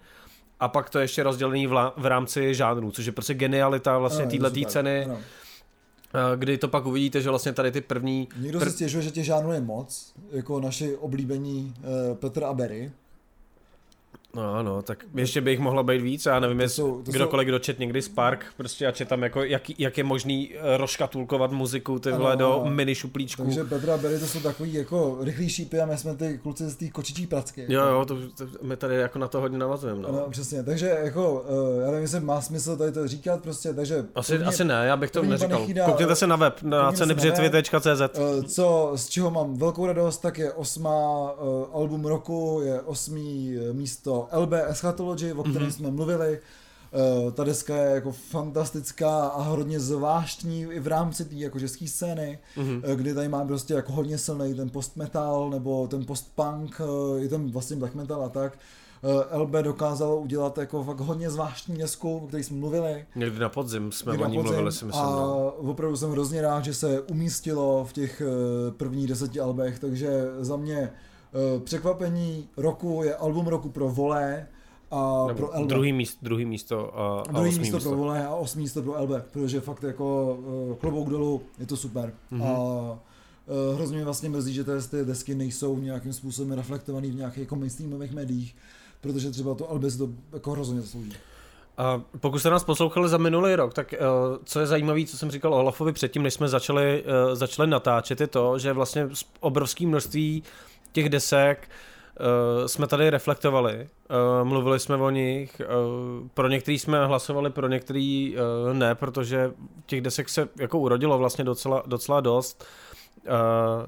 a 0.60 0.68
pak 0.68 0.90
to 0.90 0.98
ještě 0.98 1.22
rozdělený 1.22 1.66
v, 1.66 1.92
v 1.96 2.06
rámci 2.06 2.54
žánrů, 2.54 2.90
což 2.90 3.06
je 3.06 3.12
prostě 3.12 3.34
genialita 3.34 3.98
vlastně 3.98 4.26
této 4.26 4.64
ceny. 4.66 5.04
Ano. 5.04 5.18
Kdy 6.36 6.58
to 6.58 6.68
pak 6.68 6.86
uvidíte, 6.86 7.20
že 7.20 7.30
vlastně 7.30 7.52
tady 7.52 7.72
ty 7.72 7.80
první... 7.80 8.28
Někdo 8.36 8.58
pr... 8.58 8.64
si 8.64 8.70
stěžuje, 8.70 9.02
že 9.02 9.10
těch 9.10 9.24
žánrů 9.24 9.52
je 9.52 9.60
moc, 9.60 10.14
jako 10.32 10.60
naši 10.60 10.96
oblíbení 10.96 11.74
uh, 11.78 12.16
Petr 12.16 12.44
a 12.44 12.52
Berry. 12.52 12.92
No 14.34 14.54
ano, 14.54 14.82
tak 14.82 15.04
ještě 15.14 15.40
by 15.40 15.50
jich 15.50 15.60
mohlo 15.60 15.82
být 15.82 16.02
víc, 16.02 16.26
já 16.26 16.40
nevím, 16.40 16.60
jestli 16.60 16.84
kdokoliv, 17.02 17.46
jsou... 17.46 17.48
kdo 17.48 17.58
čet 17.58 17.78
někdy 17.78 18.02
Spark, 18.02 18.44
prostě 18.56 18.86
a 18.86 18.92
tam 19.04 19.22
jako, 19.22 19.44
jak, 19.44 19.80
jak 19.80 19.98
je 19.98 20.04
možný 20.04 20.50
eh, 20.54 20.76
rozkatulkovat 20.76 21.52
muziku 21.52 21.98
ty 21.98 22.12
vole 22.12 22.36
do 22.36 22.64
mini 22.68 22.94
šuplíčku. 22.94 23.42
Takže 23.42 23.64
Petra 23.64 23.96
Berry 23.96 24.18
to 24.18 24.26
jsou 24.26 24.40
takový 24.40 24.74
jako 24.74 25.18
rychlý 25.20 25.48
šípy 25.48 25.80
a 25.80 25.86
my 25.86 25.98
jsme 25.98 26.16
ty 26.16 26.38
kluci 26.42 26.70
z 26.70 26.76
té 26.76 26.88
kočičí 26.88 27.26
pracky. 27.26 27.66
Jo, 27.68 27.86
jo, 27.86 28.04
to, 28.04 28.14
to, 28.14 28.46
my 28.62 28.76
tady 28.76 28.96
jako 28.96 29.18
na 29.18 29.28
to 29.28 29.40
hodně 29.40 29.58
navazujeme. 29.58 30.02
No. 30.02 30.12
no. 30.12 30.26
přesně, 30.30 30.62
takže 30.62 30.98
jako, 31.04 31.32
uh, 31.32 31.80
já 31.80 31.86
nevím, 31.86 32.02
jestli 32.02 32.20
má 32.20 32.40
smysl 32.40 32.76
tady 32.76 32.92
to 32.92 33.08
říkat, 33.08 33.42
prostě, 33.42 33.74
takže... 33.74 34.04
Asi, 34.14 34.32
první, 34.32 34.46
asi 34.46 34.64
ne, 34.64 34.86
já 34.86 34.96
bych 34.96 35.10
to 35.10 35.22
neříkal. 35.22 35.66
Chýdá, 35.66 35.84
Koukněte 35.84 36.16
se 36.16 36.26
na 36.26 36.36
web, 36.36 36.62
na 36.62 36.92
cenybřitvy.cz. 36.92 38.18
Co, 38.48 38.92
z 38.94 39.08
čeho 39.08 39.30
mám 39.30 39.58
velkou 39.58 39.86
radost, 39.86 40.18
tak 40.18 40.38
je 40.38 40.52
osmá 40.52 41.30
album 41.72 42.04
roku, 42.04 42.60
je 42.64 42.80
osmý 42.80 43.56
místo 43.72 44.19
LB 44.32 44.52
Eschatology, 44.52 45.32
o 45.32 45.42
kterém 45.42 45.68
mm-hmm. 45.68 45.72
jsme 45.72 45.90
mluvili. 45.90 46.40
Uh, 47.24 47.32
ta 47.32 47.44
deska 47.44 47.76
je 47.76 47.94
jako 47.94 48.12
fantastická 48.12 49.26
a 49.26 49.42
hodně 49.42 49.80
zvláštní 49.80 50.62
i 50.62 50.80
v 50.80 50.86
rámci 50.86 51.24
té 51.24 51.34
jako 51.34 51.60
české 51.60 51.88
scény, 51.88 52.38
mm-hmm. 52.56 52.82
kdy 52.94 53.14
tady 53.14 53.28
má 53.28 53.44
prostě 53.44 53.74
jako 53.74 53.92
hodně 53.92 54.18
silný 54.18 54.54
ten 54.54 54.70
post-metal 54.70 55.50
nebo 55.50 55.86
ten 55.86 56.04
post-punk, 56.04 56.80
uh, 56.80 57.18
je 57.18 57.28
tam 57.28 57.50
vlastně 57.50 57.76
black 57.76 57.94
metal 57.94 58.24
a 58.24 58.28
tak. 58.28 58.58
LB 59.32 59.50
dokázalo 59.50 60.20
udělat 60.20 60.58
jako 60.58 60.84
fakt 60.84 61.00
hodně 61.00 61.30
zvláštní 61.30 61.76
desku, 61.76 62.16
o 62.16 62.26
které 62.26 62.42
jsme 62.42 62.56
mluvili. 62.56 63.06
Někdy 63.16 63.38
na 63.38 63.48
podzim 63.48 63.92
jsme 63.92 64.12
o 64.12 64.28
ní 64.28 64.38
mluvili, 64.38 64.72
si 64.72 64.84
myslím. 64.84 65.04
A 65.04 65.10
no. 65.10 65.52
opravdu 65.56 65.96
jsem 65.96 66.10
hrozně 66.10 66.42
rád, 66.42 66.64
že 66.64 66.74
se 66.74 67.00
umístilo 67.00 67.84
v 67.84 67.92
těch 67.92 68.22
prvních 68.76 69.06
deseti 69.06 69.40
albech, 69.40 69.78
takže 69.78 70.24
za 70.40 70.56
mě 70.56 70.90
Eh, 70.90 70.90
překvapení 71.64 72.48
roku 72.56 73.00
je 73.04 73.16
album 73.16 73.46
roku 73.46 73.68
pro 73.68 73.88
Volé 73.88 74.46
a 74.90 75.24
Nebo 75.26 75.36
pro 75.36 75.60
LB. 75.60 75.68
Druhý, 75.68 75.92
míst, 75.92 76.18
druhý 76.22 76.44
místo 76.44 76.98
a, 76.98 77.20
a 77.20 77.32
druhý 77.32 77.58
místo, 77.58 77.76
místo 77.76 77.90
pro 77.90 77.98
Volé 77.98 78.26
a 78.26 78.34
osmý 78.34 78.62
místo 78.62 78.82
pro 78.82 79.02
LB, 79.02 79.10
protože 79.32 79.60
fakt 79.60 79.82
jako 79.82 80.34
uh, 80.34 80.76
klobouk 80.76 81.08
dolů, 81.08 81.42
je 81.58 81.66
to 81.66 81.76
super. 81.76 82.12
Mm-hmm. 82.32 82.44
A 82.44 82.58
uh, 82.60 83.74
hrozně 83.74 83.96
mě 83.96 84.04
vlastně 84.04 84.28
mrzí, 84.28 84.54
že 84.54 84.64
ty 84.64 85.04
desky 85.04 85.34
nejsou 85.34 85.78
nějakým 85.78 86.12
způsobem 86.12 86.52
reflektované 86.52 87.08
v 87.08 87.14
nějakých 87.14 87.38
jako 87.38 87.56
mainstreamových 87.56 88.12
médiích, 88.12 88.56
protože 89.00 89.30
třeba 89.30 89.54
to 89.54 89.68
LB 89.70 89.82
to 89.98 90.08
jako 90.32 90.50
hrozně 90.50 90.80
zaslouží. 90.80 91.12
A 91.78 92.02
pokud 92.20 92.38
jste 92.38 92.50
nás 92.50 92.64
poslouchali 92.64 93.08
za 93.08 93.18
minulý 93.18 93.54
rok, 93.54 93.74
tak 93.74 93.94
uh, 94.00 94.36
co 94.44 94.60
je 94.60 94.66
zajímavé, 94.66 95.04
co 95.04 95.18
jsem 95.18 95.30
říkal 95.30 95.54
Olafovi 95.54 95.92
předtím, 95.92 96.22
než 96.22 96.34
jsme 96.34 96.48
začali, 96.48 97.04
uh, 97.04 97.34
začali 97.34 97.70
natáčet, 97.70 98.20
je 98.20 98.26
to, 98.26 98.58
že 98.58 98.72
vlastně 98.72 99.08
obrovské 99.40 99.86
množství 99.86 100.42
těch 100.92 101.08
desek 101.08 101.68
uh, 102.20 102.66
jsme 102.66 102.86
tady 102.86 103.10
reflektovali, 103.10 103.88
uh, 104.40 104.48
mluvili 104.48 104.80
jsme 104.80 104.96
o 104.96 105.10
nich, 105.10 105.60
uh, 105.60 106.28
pro 106.34 106.48
některý 106.48 106.78
jsme 106.78 107.06
hlasovali, 107.06 107.50
pro 107.50 107.68
některý 107.68 108.36
uh, 108.36 108.74
ne, 108.74 108.94
protože 108.94 109.52
těch 109.86 110.00
desek 110.00 110.28
se 110.28 110.48
jako 110.58 110.78
urodilo 110.78 111.18
vlastně 111.18 111.44
docela, 111.44 111.82
docela 111.86 112.20
dost. 112.20 112.64
Uh, 113.28 113.86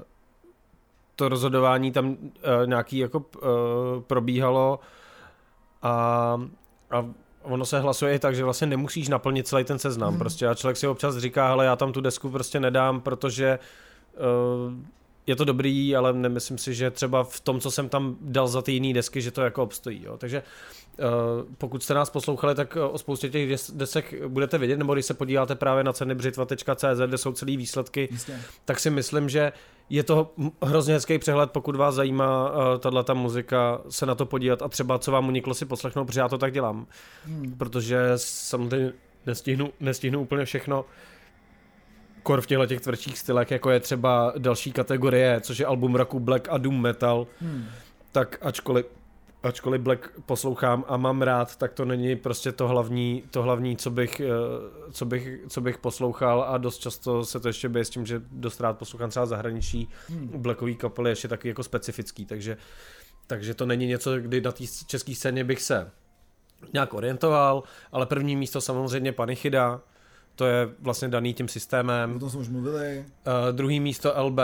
to 1.15 1.29
rozhodování 1.29 1.91
tam 1.91 2.09
uh, 2.09 2.15
nějaký 2.65 2.97
jako 2.97 3.17
uh, 3.17 3.43
probíhalo 4.07 4.79
a, 5.81 5.91
a 6.91 7.05
ono 7.43 7.65
se 7.65 7.79
hlasuje 7.79 8.15
i 8.15 8.19
tak, 8.19 8.35
že 8.35 8.43
vlastně 8.43 8.67
nemusíš 8.67 9.09
naplnit 9.09 9.47
celý 9.47 9.63
ten 9.63 9.79
seznam. 9.79 10.13
Mm. 10.13 10.19
Prostě 10.19 10.47
a 10.47 10.55
člověk 10.55 10.77
si 10.77 10.87
občas 10.87 11.17
říká, 11.17 11.51
ale 11.51 11.65
já 11.65 11.75
tam 11.75 11.93
tu 11.93 12.01
desku 12.01 12.29
prostě 12.29 12.59
nedám, 12.59 13.01
protože 13.01 13.59
uh, 14.15 14.73
je 15.27 15.35
to 15.35 15.45
dobrý, 15.45 15.95
ale 15.95 16.13
nemyslím 16.13 16.57
si, 16.57 16.73
že 16.73 16.91
třeba 16.91 17.23
v 17.23 17.39
tom, 17.39 17.59
co 17.59 17.71
jsem 17.71 17.89
tam 17.89 18.17
dal 18.21 18.47
za 18.47 18.61
ty 18.61 18.71
jiné 18.71 18.93
desky, 18.93 19.21
že 19.21 19.31
to 19.31 19.41
jako 19.41 19.63
obstojí. 19.63 20.03
Jo. 20.03 20.17
Takže 20.17 20.43
uh, 20.99 21.05
pokud 21.57 21.83
jste 21.83 21.93
nás 21.93 22.09
poslouchali, 22.09 22.55
tak 22.55 22.77
o 22.91 22.97
spoustě 22.97 23.29
těch 23.29 23.59
desek 23.73 24.27
budete 24.27 24.57
vědět, 24.57 24.77
nebo 24.77 24.93
když 24.93 25.05
se 25.05 25.13
podíváte 25.13 25.55
právě 25.55 25.83
na 25.83 25.93
ceny 25.93 26.15
břitva.cz, 26.15 26.85
kde 27.07 27.17
jsou 27.17 27.31
celý 27.31 27.57
výsledky, 27.57 28.07
Jistě. 28.11 28.39
tak 28.65 28.79
si 28.79 28.89
myslím, 28.89 29.29
že 29.29 29.51
je 29.89 30.03
to 30.03 30.31
hrozně 30.61 30.93
hezký 30.93 31.17
přehled, 31.17 31.51
pokud 31.51 31.75
vás 31.75 31.95
zajímá 31.95 32.51
uh, 32.51 32.79
tahle 32.79 33.03
ta 33.03 33.13
muzika, 33.13 33.81
se 33.89 34.05
na 34.05 34.15
to 34.15 34.25
podívat 34.25 34.61
a 34.61 34.67
třeba 34.67 34.99
co 34.99 35.11
vám 35.11 35.27
uniklo 35.27 35.53
si 35.53 35.65
poslechnout, 35.65 36.05
protože 36.05 36.19
já 36.19 36.29
to 36.29 36.37
tak 36.37 36.53
dělám. 36.53 36.87
Hmm. 37.25 37.55
Protože 37.57 38.11
samozřejmě 38.15 38.93
nestihnu, 39.25 39.71
nestihnu 39.79 40.21
úplně 40.21 40.45
všechno 40.45 40.85
kor 42.23 42.41
v 42.41 42.47
těchto 42.47 42.65
těch 42.65 42.81
tvrdších 42.81 43.19
stylech, 43.19 43.51
jako 43.51 43.69
je 43.71 43.79
třeba 43.79 44.33
další 44.37 44.71
kategorie, 44.71 45.41
což 45.41 45.59
je 45.59 45.65
album 45.65 45.95
roku 45.95 46.19
Black 46.19 46.47
a 46.49 46.57
Doom 46.57 46.81
Metal, 46.81 47.27
hmm. 47.39 47.65
tak 48.11 48.37
ačkoliv 48.41 48.85
ačkoliv 49.43 49.81
Black 49.81 50.09
poslouchám 50.25 50.85
a 50.87 50.97
mám 50.97 51.21
rád, 51.21 51.55
tak 51.55 51.73
to 51.73 51.85
není 51.85 52.15
prostě 52.15 52.51
to 52.51 52.67
hlavní, 52.67 53.23
to 53.31 53.43
hlavní 53.43 53.77
co, 53.77 53.89
bych, 53.89 54.19
eh, 54.19 54.27
co, 54.91 55.05
bych, 55.05 55.29
co 55.49 55.61
bych 55.61 55.77
poslouchal 55.77 56.45
a 56.47 56.57
dost 56.57 56.77
často 56.77 57.25
se 57.25 57.39
to 57.39 57.47
ještě 57.47 57.69
bije 57.69 57.85
s 57.85 57.89
tím, 57.89 58.05
že 58.05 58.21
dost 58.31 58.61
rád 58.61 58.77
poslouchám 58.77 59.09
třeba 59.09 59.25
zahraničí 59.25 59.89
hmm. 60.09 60.31
Blackový 60.35 60.75
kapely 60.75 61.09
ještě 61.09 61.27
taky 61.27 61.47
jako 61.47 61.63
specifický, 61.63 62.25
takže, 62.25 62.57
takže 63.27 63.53
to 63.53 63.65
není 63.65 63.87
něco, 63.87 64.17
kdy 64.17 64.41
na 64.41 64.51
té 64.51 64.63
české 64.87 65.15
scéně 65.15 65.43
bych 65.43 65.61
se 65.61 65.91
nějak 66.73 66.93
orientoval, 66.93 67.63
ale 67.91 68.05
první 68.05 68.35
místo 68.35 68.61
samozřejmě 68.61 69.11
Panichida, 69.11 69.81
to 70.35 70.45
je 70.45 70.69
vlastně 70.79 71.07
daný 71.07 71.33
tím 71.33 71.47
systémem. 71.47 72.15
O 72.15 72.19
tom 72.19 72.29
jsme 72.29 72.39
už 72.39 72.49
mluvili. 72.49 73.05
Uh, 73.27 73.55
druhý 73.55 73.79
místo 73.79 74.13
LB. 74.23 74.39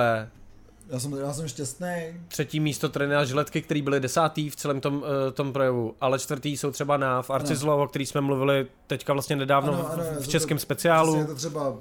Já 0.90 1.00
jsem, 1.00 1.14
já 1.14 1.34
jsem 1.34 1.48
šťastný. 1.48 2.14
Třetí 2.28 2.60
místo 2.60 2.90
trenéra 2.90 3.26
Žiletky, 3.26 3.62
který 3.62 3.82
byli 3.82 4.00
desátý 4.00 4.50
v 4.50 4.56
celém 4.56 4.82
tom, 4.82 4.96
uh, 4.96 5.04
tom 5.34 5.54
projevu, 5.54 5.96
ale 6.02 6.20
čtvrtý 6.20 6.58
jsou 6.58 6.72
třeba 6.72 6.98
na 6.98 7.22
v 7.22 7.30
Arcizlo, 7.30 7.84
o 7.84 7.88
který 7.88 8.06
jsme 8.06 8.22
mluvili 8.22 8.68
teďka 8.88 9.14
vlastně 9.14 9.36
nedávno 9.36 9.74
ano, 9.74 9.90
ano, 9.92 10.04
v, 10.20 10.24
v 10.24 10.28
českém 10.28 10.58
to, 10.58 10.62
speciálu. 10.62 11.16
Je 11.16 11.26
to 11.26 11.36
třeba 11.36 11.76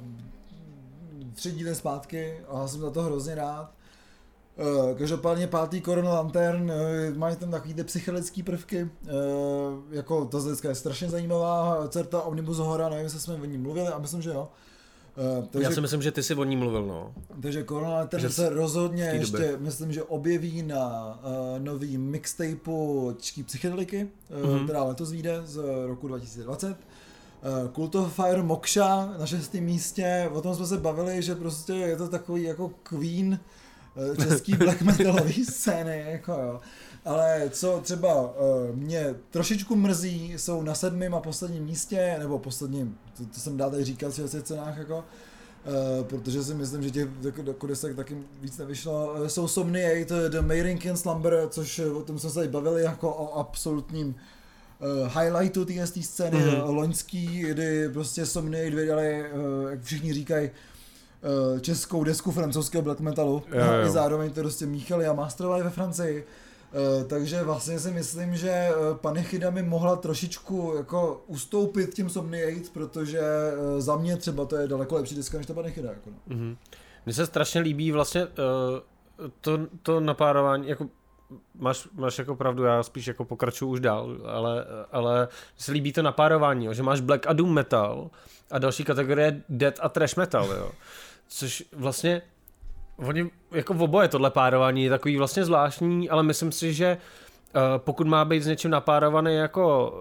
tři 1.34 1.50
díly 1.50 1.74
zpátky 1.74 2.34
a 2.48 2.60
já 2.60 2.68
jsem 2.68 2.80
za 2.80 2.90
to 2.90 3.02
hrozně 3.02 3.34
rád. 3.34 3.77
Uh, 4.58 4.98
každopádně 4.98 5.46
pátý 5.46 5.82
Corona 5.82 6.10
Lantern, 6.10 6.70
uh, 6.70 7.16
mají 7.16 7.36
tam 7.36 7.50
takový 7.50 7.74
ty 7.74 7.84
psychedelické 7.84 8.42
prvky, 8.42 8.82
uh, 8.82 9.10
jako 9.90 10.24
ta 10.24 10.40
zlicka 10.40 10.68
je 10.68 10.74
strašně 10.74 11.08
zajímavá, 11.08 11.88
Certa 11.88 12.22
Omnibus 12.22 12.58
Hora, 12.58 12.88
nevím, 12.88 13.04
jestli 13.04 13.20
jsme 13.20 13.34
o 13.34 13.44
ní 13.44 13.58
mluvili, 13.58 13.88
a 13.88 13.98
myslím, 13.98 14.22
že 14.22 14.30
jo. 14.30 14.48
Takže, 15.50 15.68
Já 15.68 15.70
si 15.74 15.80
myslím, 15.80 16.02
že 16.02 16.12
ty 16.12 16.22
si 16.22 16.34
o 16.34 16.44
ní 16.44 16.56
mluvil, 16.56 16.86
no. 16.86 17.12
Takže 17.42 17.64
Corona 17.64 17.90
Lantern 17.90 18.30
se 18.30 18.48
rozhodně 18.48 19.04
ještě, 19.04 19.56
myslím, 19.58 19.92
že 19.92 20.02
objeví 20.02 20.62
na 20.62 21.18
uh, 21.22 21.64
nový 21.64 21.98
mixtapeu 21.98 23.14
Český 23.18 23.42
psychedeliky, 23.42 24.08
mm-hmm. 24.30 24.64
která 24.64 24.84
letos 24.84 25.10
vyjde 25.10 25.40
z 25.44 25.60
roku 25.86 26.08
2020. 26.08 26.68
Uh, 26.68 26.74
Cult 27.74 27.94
of 27.94 28.14
Fire 28.14 28.42
Moksha 28.42 29.14
na 29.18 29.26
šestém 29.26 29.64
místě, 29.64 30.30
o 30.32 30.40
tom 30.40 30.54
jsme 30.54 30.66
se 30.66 30.76
bavili, 30.76 31.22
že 31.22 31.34
prostě 31.34 31.72
je 31.72 31.96
to 31.96 32.08
takový 32.08 32.42
jako 32.42 32.70
Queen, 32.82 33.32
Eh, 33.34 33.57
český 34.22 34.54
black 34.54 34.82
metalový 34.82 35.44
scény, 35.44 36.04
jako 36.10 36.32
jo. 36.32 36.60
Ale 37.04 37.50
co 37.50 37.80
třeba 37.82 38.14
uh, 38.14 38.76
mě 38.76 39.14
trošičku 39.30 39.76
mrzí, 39.76 40.34
jsou 40.36 40.62
na 40.62 40.74
sedmém 40.74 41.14
a 41.14 41.20
posledním 41.20 41.64
místě, 41.64 42.16
nebo 42.18 42.38
posledním, 42.38 42.98
to, 43.16 43.26
to 43.26 43.40
jsem 43.40 43.56
dá 43.56 43.70
tady 43.70 43.84
říkat 43.84 44.12
v 44.12 44.30
těch 44.30 44.42
cenách, 44.42 44.78
jako, 44.78 45.04
Uh, 45.98 46.04
protože 46.04 46.44
si 46.44 46.54
myslím, 46.54 46.82
že 46.82 46.90
těch 46.90 47.08
jako 47.46 47.66
desek 47.66 47.96
taky 47.96 48.16
víc 48.40 48.58
nevyšlo. 48.58 49.14
Uh, 49.14 49.26
jsou 49.26 49.48
Somniate, 49.48 50.28
The 50.28 50.40
Mayrinkin 50.40 50.96
Slumber, 50.96 51.48
což 51.50 51.78
o 51.78 52.02
tom 52.02 52.18
jsme 52.18 52.30
se 52.30 52.34
tady 52.34 52.48
bavili 52.48 52.82
jako 52.82 53.14
o 53.14 53.38
absolutním 53.38 54.08
uh, 54.08 55.20
highlightu 55.20 55.64
té 55.64 55.86
scény 55.86 56.38
mm-hmm. 56.38 56.74
loňský, 56.74 57.26
kdy 57.26 57.88
prostě 57.88 58.26
Somniate 58.26 58.76
vydali, 58.76 59.24
uh, 59.32 59.70
jak 59.70 59.82
všichni 59.82 60.12
říkají, 60.12 60.48
uh, 60.48 60.54
českou 61.60 62.04
desku 62.04 62.30
francouzského 62.30 62.82
black 62.82 63.00
metalu. 63.00 63.42
Jo, 63.52 63.64
jo. 63.64 63.84
A 63.84 63.88
zároveň 63.88 64.30
to 64.30 64.40
prostě 64.40 64.66
míchali 64.66 65.06
a 65.06 65.12
masterovali 65.12 65.62
ve 65.62 65.70
Francii. 65.70 66.26
Uh, 66.72 67.08
takže 67.08 67.42
vlastně 67.42 67.80
si 67.80 67.90
myslím, 67.90 68.36
že 68.36 68.68
uh, 68.70 68.96
Panichida 68.96 69.50
mi 69.50 69.62
mohla 69.62 69.96
trošičku 69.96 70.72
jako 70.76 71.24
ustoupit 71.26 71.94
tím 71.94 72.10
Somniate, 72.10 72.70
protože 72.72 73.22
za 73.78 73.96
mě 73.96 74.16
třeba 74.16 74.44
to 74.44 74.56
je 74.56 74.68
daleko 74.68 74.94
lepší 74.94 75.14
deska 75.14 75.38
než 75.38 75.46
ta 75.46 75.54
Panichida. 75.54 75.88
Jako 75.88 76.10
no. 76.10 76.36
mm-hmm. 76.36 76.56
Mně 77.06 77.14
se 77.14 77.26
strašně 77.26 77.60
líbí 77.60 77.92
vlastně 77.92 78.26
to, 79.40 79.58
to 79.82 80.00
napárování, 80.00 80.68
jako 80.68 80.88
máš, 81.54 81.88
máš 81.92 82.18
jako 82.18 82.36
pravdu, 82.36 82.64
já 82.64 82.82
spíš 82.82 83.06
jako 83.06 83.24
pokračuju 83.24 83.70
už 83.70 83.80
dál, 83.80 84.16
ale, 84.26 84.64
ale 84.92 85.28
se 85.56 85.72
líbí 85.72 85.92
to 85.92 86.02
napárování, 86.02 86.66
jo, 86.66 86.72
že 86.72 86.82
máš 86.82 87.00
black 87.00 87.26
a 87.26 87.32
doom 87.32 87.54
metal 87.54 88.10
a 88.50 88.58
další 88.58 88.84
kategorie 88.84 89.42
dead 89.48 89.78
a 89.82 89.88
trash 89.88 90.16
metal, 90.16 90.48
jo. 90.52 90.70
Což 91.28 91.64
vlastně 91.72 92.22
oni 92.96 93.30
jako 93.52 93.74
v 93.74 93.82
oboje 93.82 94.08
tohle 94.08 94.30
párování 94.30 94.84
je 94.84 94.90
takový 94.90 95.16
vlastně 95.16 95.44
zvláštní, 95.44 96.10
ale 96.10 96.22
myslím 96.22 96.52
si, 96.52 96.74
že 96.74 96.98
Uh, 97.54 97.62
pokud 97.78 98.06
má 98.06 98.24
být 98.24 98.42
s 98.42 98.46
něčím 98.46 98.70
napárovaný 98.70 99.34
jako 99.34 99.94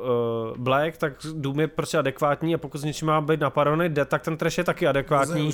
uh, 0.52 0.58
Black, 0.58 0.98
tak 0.98 1.14
Doom 1.34 1.60
je 1.60 1.68
prostě 1.68 1.98
adekvátní 1.98 2.56
a 2.56 2.58
pokud 2.58 2.78
s 2.78 2.84
něčím 2.84 3.08
má 3.08 3.22
být 3.22 3.40
napárovaný 3.40 3.90
Death, 3.90 4.10
tak 4.10 4.22
ten 4.22 4.38
trash 4.38 4.58
je 4.58 4.64
taky 4.64 4.88
adekvátní. 4.88 5.52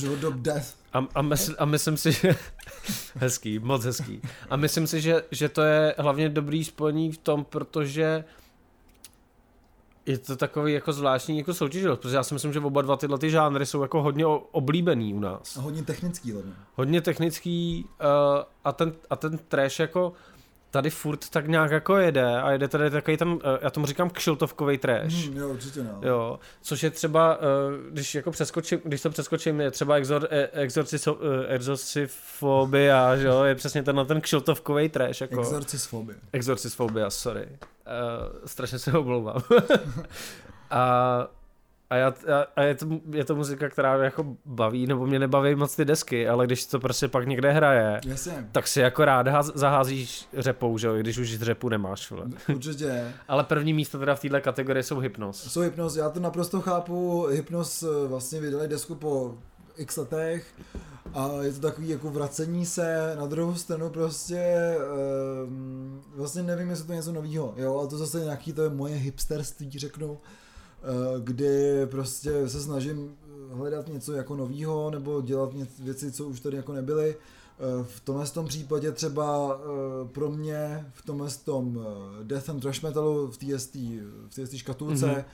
A, 0.94 1.06
a, 1.16 1.22
mysl, 1.22 1.56
a 1.60 1.66
myslím 1.66 1.98
si, 1.98 2.12
že... 2.12 2.36
hezký, 3.16 3.60
moc 3.60 3.86
hezký. 3.86 4.22
A 4.50 4.56
myslím 4.56 4.88
si, 4.88 5.02
že, 5.02 5.24
že 5.32 5.50
to 5.50 5.62
je 5.62 5.96
hlavně 5.98 6.30
dobrý 6.30 6.64
spojení 6.64 7.12
v 7.12 7.18
tom, 7.18 7.46
protože 7.46 8.24
je 10.06 10.18
to 10.18 10.36
takový 10.36 10.74
jako 10.74 10.94
zvláštní 10.94 11.38
jako 11.38 11.54
soutěživost, 11.54 12.02
protože 12.02 12.16
já 12.16 12.24
si 12.24 12.34
myslím, 12.34 12.54
že 12.54 12.60
oba 12.60 12.82
dva 12.82 12.98
tyhle 12.98 13.18
ty 13.18 13.30
žánry 13.30 13.66
jsou 13.66 13.82
jako 13.82 14.02
hodně 14.02 14.26
oblíbený 14.26 15.14
u 15.14 15.20
nás. 15.20 15.58
A 15.58 15.62
hodně 15.62 15.84
technický 15.84 16.32
hlavně. 16.32 16.54
Hodně 16.76 17.02
technický 17.02 17.86
uh, 17.86 18.44
a, 18.64 18.72
ten, 18.72 18.94
a 19.10 19.16
ten 19.16 19.38
trash 19.38 19.80
jako 19.80 20.14
tady 20.74 20.90
furt 20.90 21.30
tak 21.30 21.48
nějak 21.48 21.72
jako 21.72 21.98
jede 21.98 22.42
a 22.42 22.52
jede 22.52 22.68
tady 22.68 22.90
takový 22.90 23.18
ten, 23.18 23.40
eh, 23.44 23.60
já 23.62 23.70
tomu 23.70 23.86
říkám 23.86 24.10
kšiltovkový 24.10 24.78
trash. 24.78 25.28
Mm, 25.30 25.38
jo, 25.38 25.50
určitě 25.50 25.84
no. 25.84 26.00
Jo, 26.02 26.40
což 26.62 26.84
je 26.84 26.92
třeba, 26.92 27.38
eh, 27.38 27.92
když 27.92 28.16
jako 28.16 28.32
přeskočím, 28.32 28.82
když 28.84 29.02
to 29.02 29.10
přeskočím, 29.10 29.62
je 29.62 29.72
třeba 29.72 29.96
exor, 29.96 30.28
exorcisfobia, 31.48 33.18
že 33.18 33.28
jo, 33.28 33.44
je 33.44 33.56
přesně 33.56 33.84
ten 33.84 34.06
ten 34.08 34.22
kšiltovkový 34.22 34.90
trash. 34.90 35.22
Jako. 35.22 35.42
Exorcisfobia. 35.42 36.18
Exorcisfobia, 36.34 37.10
sorry. 37.10 37.48
Uh, 37.50 38.46
strašně 38.46 38.80
se 38.80 38.98
omlouvám. 38.98 39.44
a 40.72 41.28
a, 41.94 41.96
já, 41.96 42.14
a 42.56 42.62
je, 42.62 42.76
to, 42.76 42.88
je 43.12 43.26
to 43.26 43.36
muzika, 43.36 43.70
která 43.70 43.98
mě 43.98 44.06
jako 44.06 44.26
baví, 44.46 44.88
nebo 44.88 45.06
mě 45.06 45.20
nebaví 45.20 45.56
moc 45.56 45.76
ty 45.76 45.86
desky, 45.86 46.28
ale 46.28 46.46
když 46.46 46.66
to 46.66 46.80
prostě 46.80 47.08
pak 47.08 47.28
někde 47.28 47.52
hraje, 47.52 48.02
Jasně. 48.06 48.50
tak 48.52 48.68
si 48.68 48.80
jako 48.80 49.06
rád 49.06 49.28
haz, 49.28 49.52
zaházíš 49.56 50.28
řepou, 50.38 50.78
že 50.78 50.88
jo, 50.88 50.96
když 50.98 51.18
už 51.18 51.40
řepu 51.40 51.70
nemáš. 51.70 52.12
Vle. 52.12 52.26
Určitě. 52.56 53.14
ale 53.28 53.44
první 53.44 53.74
místo 53.74 54.00
teda 54.00 54.16
v 54.16 54.20
této 54.20 54.42
kategorii 54.42 54.84
jsou 54.84 55.00
Hypnos. 55.00 55.52
Jsou 55.52 55.62
Hypnos, 55.62 55.96
já 55.96 56.10
to 56.10 56.20
naprosto 56.20 56.62
chápu, 56.62 57.28
Hypnos 57.32 57.84
eh, 57.84 58.08
vlastně 58.08 58.40
vydali 58.42 58.68
desku 58.68 58.96
po 58.96 59.38
x 59.78 59.98
letech 59.98 60.46
a 61.14 61.30
je 61.42 61.54
to 61.54 61.60
takový 61.60 61.90
jako 61.90 62.10
vracení 62.10 62.66
se, 62.66 63.16
na 63.20 63.26
druhou 63.26 63.56
stranu 63.56 63.90
prostě 63.90 64.76
um, 65.44 66.04
vlastně 66.16 66.44
nevím, 66.44 66.70
jestli 66.70 66.86
to 66.86 66.92
je 66.92 66.96
něco 66.96 67.12
nového, 67.12 67.54
jo, 67.58 67.80
a 67.80 67.88
to 67.88 67.98
zase 67.98 68.20
nějaký 68.20 68.54
to 68.54 68.64
je 68.64 68.70
moje 68.70 68.96
hipsterství, 68.96 69.80
řeknu, 69.80 70.18
kdy 71.20 71.86
prostě 71.86 72.50
se 72.50 72.62
snažím 72.62 73.16
hledat 73.52 73.88
něco 73.88 74.14
jako 74.14 74.36
novýho 74.36 74.92
nebo 74.92 75.22
dělat 75.22 75.50
věci, 75.80 76.12
co 76.12 76.26
už 76.26 76.40
tady 76.40 76.58
jako 76.58 76.74
nebyly. 76.74 77.16
Eh, 77.60 77.84
v 77.84 78.00
tomhle 78.00 78.28
tom 78.28 78.48
případě 78.48 78.92
třeba 78.92 79.60
eh, 79.62 80.08
pro 80.08 80.32
mě 80.32 80.92
v 80.94 81.06
tomhle 81.06 81.30
tom 81.46 81.86
Death 82.24 82.50
and 82.50 82.60
Trash 82.60 82.82
Metalu 82.82 83.32
v 83.32 83.38
té 84.48 84.58
škatulce 84.58 85.06
mm-hmm. 85.06 85.26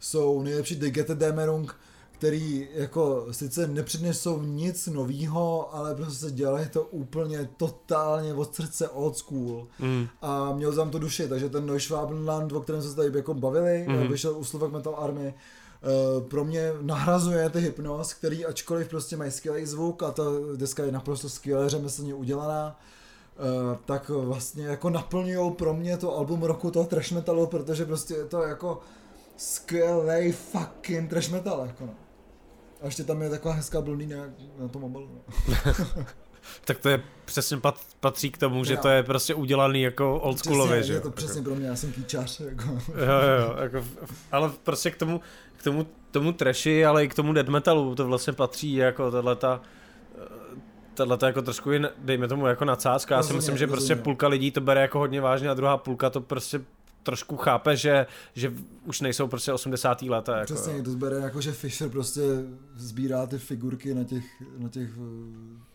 jsou 0.00 0.42
nejlepší 0.42 0.76
Digete 0.76 1.14
Demerung, 1.14 1.76
který 2.18 2.68
jako 2.74 3.26
sice 3.30 3.66
nepřinesou 3.66 4.42
nic 4.42 4.86
novýho, 4.86 5.74
ale 5.74 5.94
prostě 5.94 6.30
dělají 6.30 6.68
to 6.68 6.82
úplně 6.82 7.48
totálně 7.56 8.34
od 8.34 8.54
srdce 8.54 8.88
old 8.88 9.16
school. 9.16 9.66
Mm. 9.78 10.06
A 10.22 10.52
měl 10.52 10.72
tam 10.72 10.90
to 10.90 10.98
duši, 10.98 11.28
takže 11.28 11.48
ten 11.48 11.66
Neuschwabenland, 11.66 12.52
o 12.52 12.60
kterém 12.60 12.82
se 12.82 12.96
tady 12.96 13.18
jako 13.18 13.34
bavili, 13.34 13.86
mm. 13.88 14.08
vyšel 14.08 14.38
u 14.38 14.44
Slovak 14.44 14.72
Metal 14.72 14.96
Army, 14.98 15.34
Uh, 16.16 16.22
pro 16.22 16.44
mě 16.44 16.72
nahrazuje 16.80 17.50
ty 17.50 17.60
hypnos, 17.60 18.14
který 18.14 18.46
ačkoliv 18.46 18.88
prostě 18.88 19.16
mají 19.16 19.30
skvělý 19.30 19.66
zvuk 19.66 20.02
a 20.02 20.10
ta 20.10 20.22
deska 20.56 20.84
je 20.84 20.92
naprosto 20.92 21.28
skvěle 21.28 21.68
řemeslně 21.68 22.14
udělaná, 22.14 22.80
uh, 23.38 23.76
tak 23.84 24.08
vlastně 24.08 24.66
jako 24.66 24.90
naplňují 24.90 25.52
pro 25.52 25.74
mě 25.74 25.96
to 25.96 26.16
album 26.16 26.42
roku 26.42 26.70
toho 26.70 26.86
trash 26.86 27.12
metalu, 27.12 27.46
protože 27.46 27.84
prostě 27.84 28.14
je 28.14 28.24
to 28.24 28.42
jako 28.42 28.80
skvělý 29.36 30.32
fucking 30.32 31.10
trash 31.10 31.30
metal, 31.30 31.64
jako 31.66 31.86
no. 31.86 31.94
A 32.82 32.84
ještě 32.84 33.04
tam 33.04 33.22
je 33.22 33.30
taková 33.30 33.54
hezká 33.54 33.80
blondýna 33.80 34.16
na 34.58 34.68
tom 34.68 34.82
mobilu. 34.82 35.08
No. 35.14 35.24
tak 36.64 36.78
to 36.78 36.88
je 36.88 37.02
přesně 37.24 37.56
pat, 37.56 37.80
patří 38.00 38.30
k 38.30 38.38
tomu, 38.38 38.64
že 38.64 38.74
já. 38.74 38.80
to 38.80 38.88
je 38.88 39.02
prostě 39.02 39.34
udělaný 39.34 39.82
jako 39.82 40.20
oldschoolově, 40.20 40.82
že 40.82 40.92
je 40.92 41.00
to 41.00 41.10
přesně 41.10 41.42
pro 41.42 41.54
mě, 41.54 41.66
já 41.66 41.76
jsem 41.76 41.92
kýčař. 41.92 42.40
Jako. 42.40 42.68
jo, 42.88 43.20
jo, 43.40 43.56
jako, 43.62 43.84
ale 44.32 44.50
prostě 44.62 44.90
k 44.90 44.96
tomu, 44.96 45.20
k 45.56 45.62
tomu, 45.62 45.86
tomu 46.10 46.32
trashy, 46.32 46.86
ale 46.86 47.04
i 47.04 47.08
k 47.08 47.14
tomu 47.14 47.32
death 47.32 47.48
metalu, 47.48 47.94
to 47.94 48.06
vlastně 48.06 48.32
patří 48.32 48.74
jako 48.74 49.10
tato 49.10 49.60
tato 50.96 51.26
jako 51.26 51.42
trošku 51.42 51.70
je, 51.70 51.90
dejme 51.98 52.28
tomu 52.28 52.46
jako 52.46 52.64
nadsázka. 52.64 53.16
Já 53.16 53.22
si 53.22 53.32
myslím, 53.32 53.56
že 53.56 53.66
prostě 53.66 53.96
půlka 53.96 54.28
lidí 54.28 54.50
to 54.50 54.60
bere 54.60 54.80
jako 54.80 54.98
hodně 54.98 55.20
vážně 55.20 55.48
a 55.48 55.54
druhá 55.54 55.76
půlka 55.76 56.10
to 56.10 56.20
prostě 56.20 56.60
trošku 57.06 57.36
chápe, 57.36 57.76
že, 57.76 58.06
že 58.34 58.52
už 58.84 59.00
nejsou 59.00 59.26
prostě 59.26 59.52
80. 59.52 60.02
leta. 60.02 60.36
Jako, 60.36 60.54
Přesně, 60.54 60.82
to 60.82 60.90
zbere 60.90 61.16
jako, 61.16 61.40
že 61.40 61.52
Fisher 61.52 61.88
prostě 61.88 62.20
sbírá 62.76 63.26
ty 63.26 63.38
figurky 63.38 63.94
na 63.94 64.04
těch, 64.04 64.24
na 64.58 64.68
těch, 64.68 64.90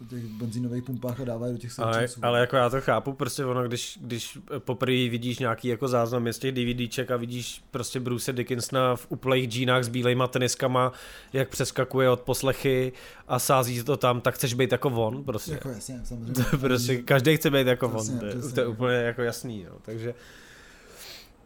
na 0.01 0.07
těch 0.09 0.23
benzínových 0.23 0.83
pumpách 0.83 1.19
a 1.19 1.25
dává 1.25 1.47
je 1.47 1.53
do 1.53 1.59
těch 1.59 1.79
ale, 1.79 2.07
ale 2.21 2.39
jako 2.39 2.55
já 2.55 2.69
to 2.69 2.81
chápu, 2.81 3.13
prostě 3.13 3.45
ono, 3.45 3.63
když, 3.63 3.99
když 4.01 4.39
poprvé 4.59 5.09
vidíš 5.09 5.39
nějaký 5.39 5.67
jako 5.67 5.87
záznam 5.87 6.33
z 6.33 6.39
těch 6.39 6.51
DVDček 6.51 7.11
a 7.11 7.17
vidíš 7.17 7.63
prostě 7.71 7.99
Bruce 7.99 8.33
Dickinsona 8.33 8.95
v 8.95 9.05
úplných 9.09 9.49
džínách 9.49 9.83
s 9.83 9.87
bílejma 9.87 10.27
teniskama, 10.27 10.91
jak 11.33 11.49
přeskakuje 11.49 12.09
od 12.09 12.21
poslechy 12.21 12.93
a 13.27 13.39
sází 13.39 13.83
to 13.83 13.97
tam, 13.97 14.21
tak 14.21 14.35
chceš 14.35 14.53
být 14.53 14.71
jako 14.71 14.89
on, 14.89 15.23
prostě. 15.23 15.51
Jako 15.51 15.69
jasně, 15.69 16.01
samozřejmě. 16.05 16.43
prostě 16.59 16.97
každý 16.97 17.37
chce 17.37 17.49
být 17.49 17.67
jako 17.67 17.89
přesně, 17.89 18.19
on, 18.33 18.41
to, 18.41 18.51
to 18.51 18.59
je 18.59 18.67
úplně 18.67 18.95
jako 18.95 19.21
jasný, 19.21 19.61
jo. 19.61 19.77
takže 19.81 20.13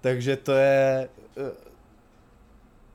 takže 0.06 0.38
to 0.38 0.52
je... 0.52 1.10
Eh, 1.38 1.52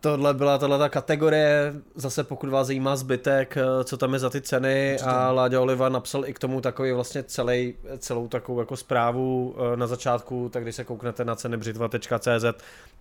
tohle 0.01 0.35
byla 0.35 0.59
tahle 0.59 0.79
ta 0.79 0.89
kategorie, 0.89 1.75
zase 1.95 2.25
pokud 2.25 2.51
vás 2.51 2.67
zajímá 2.67 2.97
zbytek, 2.97 3.57
eh, 3.57 3.85
co 3.85 3.97
tam 3.97 4.13
je 4.13 4.19
za 4.19 4.31
ty 4.31 4.41
ceny 4.41 4.91
Určitě. 4.93 5.11
a 5.11 5.31
Láďa 5.31 5.61
Oliva 5.61 5.89
napsal 5.89 6.27
i 6.27 6.35
k 6.35 6.39
tomu 6.39 6.61
takový 6.61 6.93
vlastně 6.93 7.23
celý, 7.23 7.75
celou 7.99 8.29
takovou 8.29 8.61
jako 8.61 8.77
zprávu 8.77 9.55
eh, 9.59 9.77
na 9.77 9.87
začátku, 9.87 10.49
tak 10.53 10.63
když 10.63 10.77
se 10.77 10.85
kouknete 10.85 11.25
na 11.25 11.35
ceny 11.35 11.57
břitva.cz, 11.57 12.45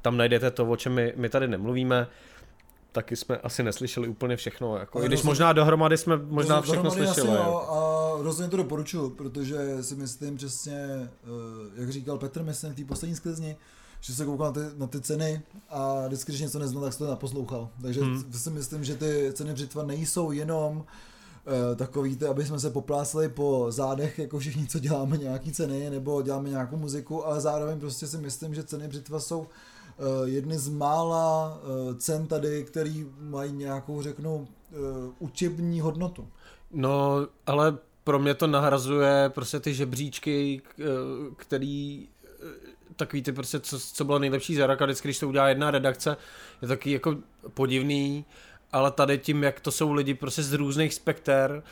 tam 0.01 0.17
najdete 0.17 0.51
to, 0.51 0.65
o 0.65 0.75
čem 0.75 0.93
my, 0.93 1.13
my 1.15 1.29
tady 1.29 1.47
nemluvíme 1.47 2.07
taky 2.91 3.15
jsme 3.15 3.37
asi 3.37 3.63
neslyšeli 3.63 4.07
úplně 4.07 4.35
všechno. 4.35 4.77
Jako, 4.77 5.03
I 5.03 5.07
když 5.07 5.23
možná 5.23 5.53
dohromady 5.53 5.97
jsme 5.97 6.17
možná 6.17 6.61
všechno 6.61 6.91
slyšeli. 6.91 7.29
Asi, 7.29 7.37
jo, 7.37 7.67
a 7.69 8.23
rozhodně 8.23 8.51
to 8.51 8.57
doporučuji, 8.57 9.09
protože 9.09 9.83
si 9.83 9.95
myslím 9.95 10.37
přesně, 10.37 11.09
jak 11.75 11.89
říkal 11.89 12.17
Petr 12.17 12.43
myslím 12.43 12.73
v 12.73 12.75
té 12.75 12.85
poslední 12.85 13.15
sklizni, 13.15 13.57
že 14.01 14.13
se 14.13 14.25
koukal 14.25 14.47
na 14.47 14.51
ty, 14.53 14.59
na 14.77 14.87
ty 14.87 15.01
ceny 15.01 15.41
a 15.69 16.07
vždycky, 16.07 16.31
když 16.31 16.41
něco 16.41 16.59
neznal, 16.59 16.83
tak 16.83 16.93
se 16.93 16.99
to 16.99 17.07
naposlouchal. 17.07 17.69
Takže 17.81 18.01
hmm. 18.01 18.33
si 18.33 18.49
myslím, 18.49 18.83
že 18.83 18.95
ty 18.95 19.31
ceny 19.33 19.53
břitva 19.53 19.83
nejsou 19.83 20.31
jenom 20.31 20.77
uh, 20.77 20.83
takový, 21.75 22.15
ty, 22.15 22.25
aby 22.25 22.45
jsme 22.45 22.59
se 22.59 22.69
poplásli 22.69 23.29
po 23.29 23.65
zádech, 23.69 24.19
jako 24.19 24.39
všichni, 24.39 24.67
co 24.67 24.79
děláme 24.79 25.17
nějaký 25.17 25.51
ceny, 25.51 25.89
nebo 25.89 26.21
děláme 26.21 26.49
nějakou 26.49 26.77
muziku, 26.77 27.25
ale 27.25 27.41
zároveň 27.41 27.79
prostě 27.79 28.07
si 28.07 28.17
myslím, 28.17 28.55
že 28.55 28.63
ceny 28.63 28.87
břitva 28.87 29.19
jsou 29.19 29.39
uh, 29.39 29.47
jedny 30.25 30.59
z 30.59 30.69
mála 30.69 31.59
uh, 31.89 31.97
cen 31.97 32.27
tady, 32.27 32.63
který 32.63 33.07
mají 33.19 33.51
nějakou, 33.51 34.01
řeknu, 34.01 34.47
učební 35.19 35.81
hodnotu. 35.81 36.27
No, 36.71 37.27
ale 37.45 37.77
pro 38.03 38.19
mě 38.19 38.33
to 38.33 38.47
nahrazuje 38.47 39.31
prostě 39.35 39.59
ty 39.59 39.73
žebříčky, 39.73 40.61
který 41.35 42.07
takový 42.99 43.21
ty 43.21 43.31
prostě, 43.31 43.59
co, 43.59 43.79
co 43.79 44.05
bylo 44.05 44.19
nejlepší 44.19 44.55
za 44.55 44.67
rok 44.67 44.81
a 44.81 44.85
vždycky, 44.85 45.07
když 45.07 45.19
to 45.19 45.27
udělá 45.27 45.49
jedna 45.49 45.71
redakce, 45.71 46.17
je 46.61 46.67
taky 46.67 46.91
jako 46.91 47.17
podivný, 47.53 48.25
ale 48.71 48.91
tady 48.91 49.17
tím, 49.17 49.43
jak 49.43 49.59
to 49.59 49.71
jsou 49.71 49.93
lidi 49.93 50.13
prostě 50.13 50.43
z 50.43 50.53
různých 50.53 50.93
spekter, 50.93 51.63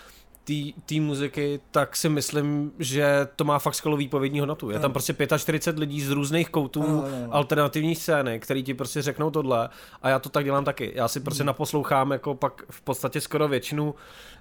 té 0.85 0.95
muziky, 0.99 1.59
tak 1.71 1.95
si 1.95 2.09
myslím, 2.09 2.71
že 2.79 3.27
to 3.35 3.43
má 3.43 3.59
fakt 3.59 3.75
skvělou 3.75 3.97
výpovědní 3.97 4.39
hodnotu. 4.39 4.69
Je 4.69 4.79
tam 4.79 4.93
prostě 4.93 5.15
45 5.37 5.79
lidí 5.79 6.01
z 6.01 6.09
různých 6.11 6.49
koutů 6.49 6.83
Ano, 6.83 7.03
ano, 7.05 7.17
ano. 7.23 7.27
alternativní 7.35 7.95
scény, 7.95 8.39
který 8.39 8.63
ti 8.63 8.73
prostě 8.73 9.01
řeknou 9.01 9.31
tohle 9.31 9.69
a 10.01 10.09
já 10.09 10.19
to 10.19 10.29
tak 10.29 10.45
dělám 10.45 10.65
taky. 10.65 10.91
Já 10.95 11.07
si 11.07 11.19
prostě 11.19 11.43
Hmm. 11.43 11.47
naposlouchám 11.47 12.11
jako 12.11 12.35
pak 12.35 12.63
v 12.69 12.81
podstatě 12.81 13.21
skoro 13.21 13.47
většinu, 13.47 13.95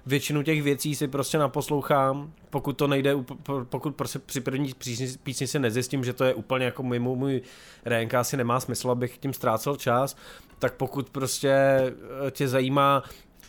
většinu 0.05 0.43
těch 0.43 0.61
věcí 0.63 0.95
si 0.95 1.07
prostě 1.07 1.37
naposlouchám, 1.37 2.31
pokud 2.49 2.73
to 2.77 2.87
nejde, 2.87 3.15
pokud 3.63 3.95
prostě 3.95 4.19
při 4.19 4.41
první 4.41 4.73
písni, 4.73 5.07
písni 5.23 5.47
si 5.47 5.59
nezjistím, 5.59 6.03
že 6.03 6.13
to 6.13 6.23
je 6.23 6.33
úplně 6.33 6.65
jako 6.65 6.83
mimo 6.83 7.15
můj 7.15 7.41
RNK, 7.85 8.13
asi 8.13 8.37
nemá 8.37 8.59
smysl, 8.59 8.91
abych 8.91 9.17
tím 9.17 9.33
ztrácel 9.33 9.75
čas, 9.75 10.15
tak 10.59 10.73
pokud 10.73 11.09
prostě 11.09 11.49
eh, 11.49 12.31
tě 12.31 12.47
zajímá 12.47 13.03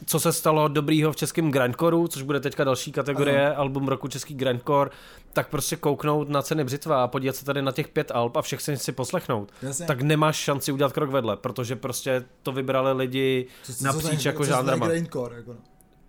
co 0.06 0.20
se 0.20 0.32
stalo 0.32 0.68
dobrýho 0.68 1.12
v 1.12 1.16
českém 1.16 1.50
grindcoreu, 1.50 2.06
což 2.06 2.22
bude 2.22 2.40
teďka 2.40 2.64
další 2.64 2.92
kategorie, 2.92 3.46
ano. 3.46 3.58
album 3.58 3.88
roku 3.88 4.08
český 4.08 4.34
grindcore, 4.34 4.90
tak 5.32 5.48
prostě 5.48 5.76
kouknout 5.76 6.28
na 6.28 6.42
ceny 6.42 6.64
břitva 6.64 7.04
a 7.04 7.08
podívat 7.08 7.36
se 7.36 7.44
tady 7.44 7.62
na 7.62 7.72
těch 7.72 7.88
pět 7.88 8.10
alb 8.14 8.36
a 8.36 8.42
všech 8.42 8.62
si 8.62 8.76
si 8.76 8.92
poslechnout. 8.92 9.52
Jasně. 9.62 9.86
Tak 9.86 10.02
nemáš 10.02 10.36
šanci 10.36 10.72
udělat 10.72 10.92
krok 10.92 11.10
vedle, 11.10 11.36
protože 11.36 11.76
prostě 11.76 12.24
to 12.42 12.52
vybrali 12.52 12.92
lidi 12.92 13.46
Co- 13.62 13.74
co- 13.74 13.84
napříč 13.84 14.24
jako 14.24 14.38
co 14.38 14.44
znají 14.44 14.58
žánrama. 14.58 14.86
grindcore, 14.88 15.36
jako 15.36 15.52
no. 15.52 15.58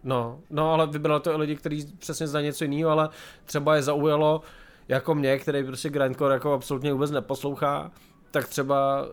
No, 0.03 0.39
no, 0.49 0.73
ale 0.73 0.87
vybrali 0.87 1.21
to 1.21 1.31
i 1.31 1.35
lidi, 1.35 1.55
kteří 1.55 1.93
přesně 1.99 2.27
znají 2.27 2.45
něco 2.45 2.63
jiného, 2.63 2.89
ale 2.91 3.09
třeba 3.45 3.75
je 3.75 3.81
zaujalo 3.81 4.41
jako 4.87 5.15
mě, 5.15 5.39
který 5.39 5.63
prostě 5.63 5.89
grindcore 5.89 6.33
jako 6.33 6.53
absolutně 6.53 6.93
vůbec 6.93 7.11
neposlouchá, 7.11 7.91
tak 8.31 8.47
třeba 8.47 9.01
uh, 9.01 9.07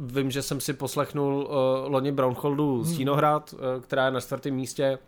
vím, 0.00 0.30
že 0.30 0.42
jsem 0.42 0.60
si 0.60 0.72
poslechnul 0.72 1.34
uh, 1.34 1.92
loni 1.92 2.12
Brownholdu 2.12 2.74
Hmm. 2.74 2.94
Stínohrad, 2.94 3.52
uh, 3.52 3.82
která 3.82 4.04
je 4.04 4.10
na 4.10 4.20
čtvrtém 4.20 4.54
místě 4.54 4.98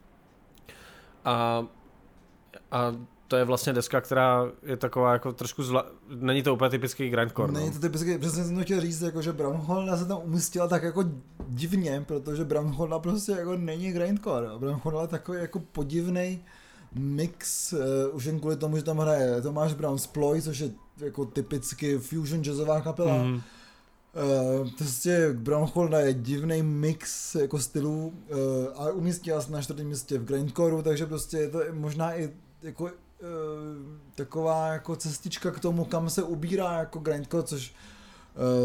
a, 1.24 1.66
a 2.70 2.92
to 3.28 3.36
je 3.36 3.44
vlastně 3.44 3.72
deska, 3.72 4.00
která 4.00 4.46
je 4.62 4.76
taková 4.76 5.12
jako 5.12 5.32
trošku 5.32 5.62
zla... 5.62 5.86
Není 6.08 6.42
to 6.42 6.54
úplně 6.54 6.70
typický 6.70 7.10
grindcore, 7.10 7.52
Není 7.52 7.66
no. 7.66 7.72
to 7.72 7.78
typicky, 7.78 8.18
přesně 8.18 8.44
jsem 8.44 8.56
to 8.56 8.62
chtěl 8.62 8.80
říct, 8.80 9.00
jako, 9.00 9.22
že 9.22 9.32
Brownholda 9.32 9.96
se 9.96 10.04
tam 10.04 10.18
umístila 10.24 10.68
tak 10.68 10.82
jako 10.82 11.04
divně, 11.48 12.04
protože 12.06 12.44
Brownholda 12.44 12.98
prostě 12.98 13.32
jako 13.32 13.56
není 13.56 13.92
grindcore. 13.92 14.48
Brownholda 14.58 15.02
je 15.02 15.08
takový 15.08 15.38
jako 15.38 15.60
podivný 15.60 16.42
mix, 16.94 17.72
uh, 17.72 17.80
už 18.12 18.24
jen 18.24 18.40
kvůli 18.40 18.56
tomu, 18.56 18.76
že 18.76 18.82
tam 18.82 18.98
hraje 18.98 19.42
Tomáš 19.42 19.74
Brown 19.74 19.98
Sploy, 19.98 20.42
což 20.42 20.58
je 20.58 20.70
jako 20.98 21.24
typicky 21.24 21.98
fusion 21.98 22.44
jazzová 22.44 22.80
kapela. 22.80 23.16
Mm. 23.16 23.30
Mhm. 23.30 23.42
Uh, 24.14 24.68
prostě 24.78 25.28
Brownholda 25.32 26.00
je 26.00 26.14
divný 26.14 26.62
mix 26.62 27.34
jako 27.34 27.58
stylů 27.58 28.14
uh, 28.28 28.38
a 28.74 28.90
umístila 28.90 29.40
se 29.40 29.52
na 29.52 29.62
čtvrtém 29.62 29.86
místě 29.86 30.18
v 30.18 30.24
grindcoreu, 30.24 30.82
takže 30.82 31.06
prostě 31.06 31.36
je 31.36 31.48
to 31.48 31.60
možná 31.72 32.14
i 32.14 32.30
jako 32.62 32.84
uh, 32.84 32.90
taková 34.14 34.66
jako 34.66 34.96
cestička 34.96 35.50
k 35.50 35.60
tomu, 35.60 35.84
kam 35.84 36.10
se 36.10 36.22
ubírá 36.22 36.72
jako 36.72 36.98
grindcore, 36.98 37.42
což 37.42 37.74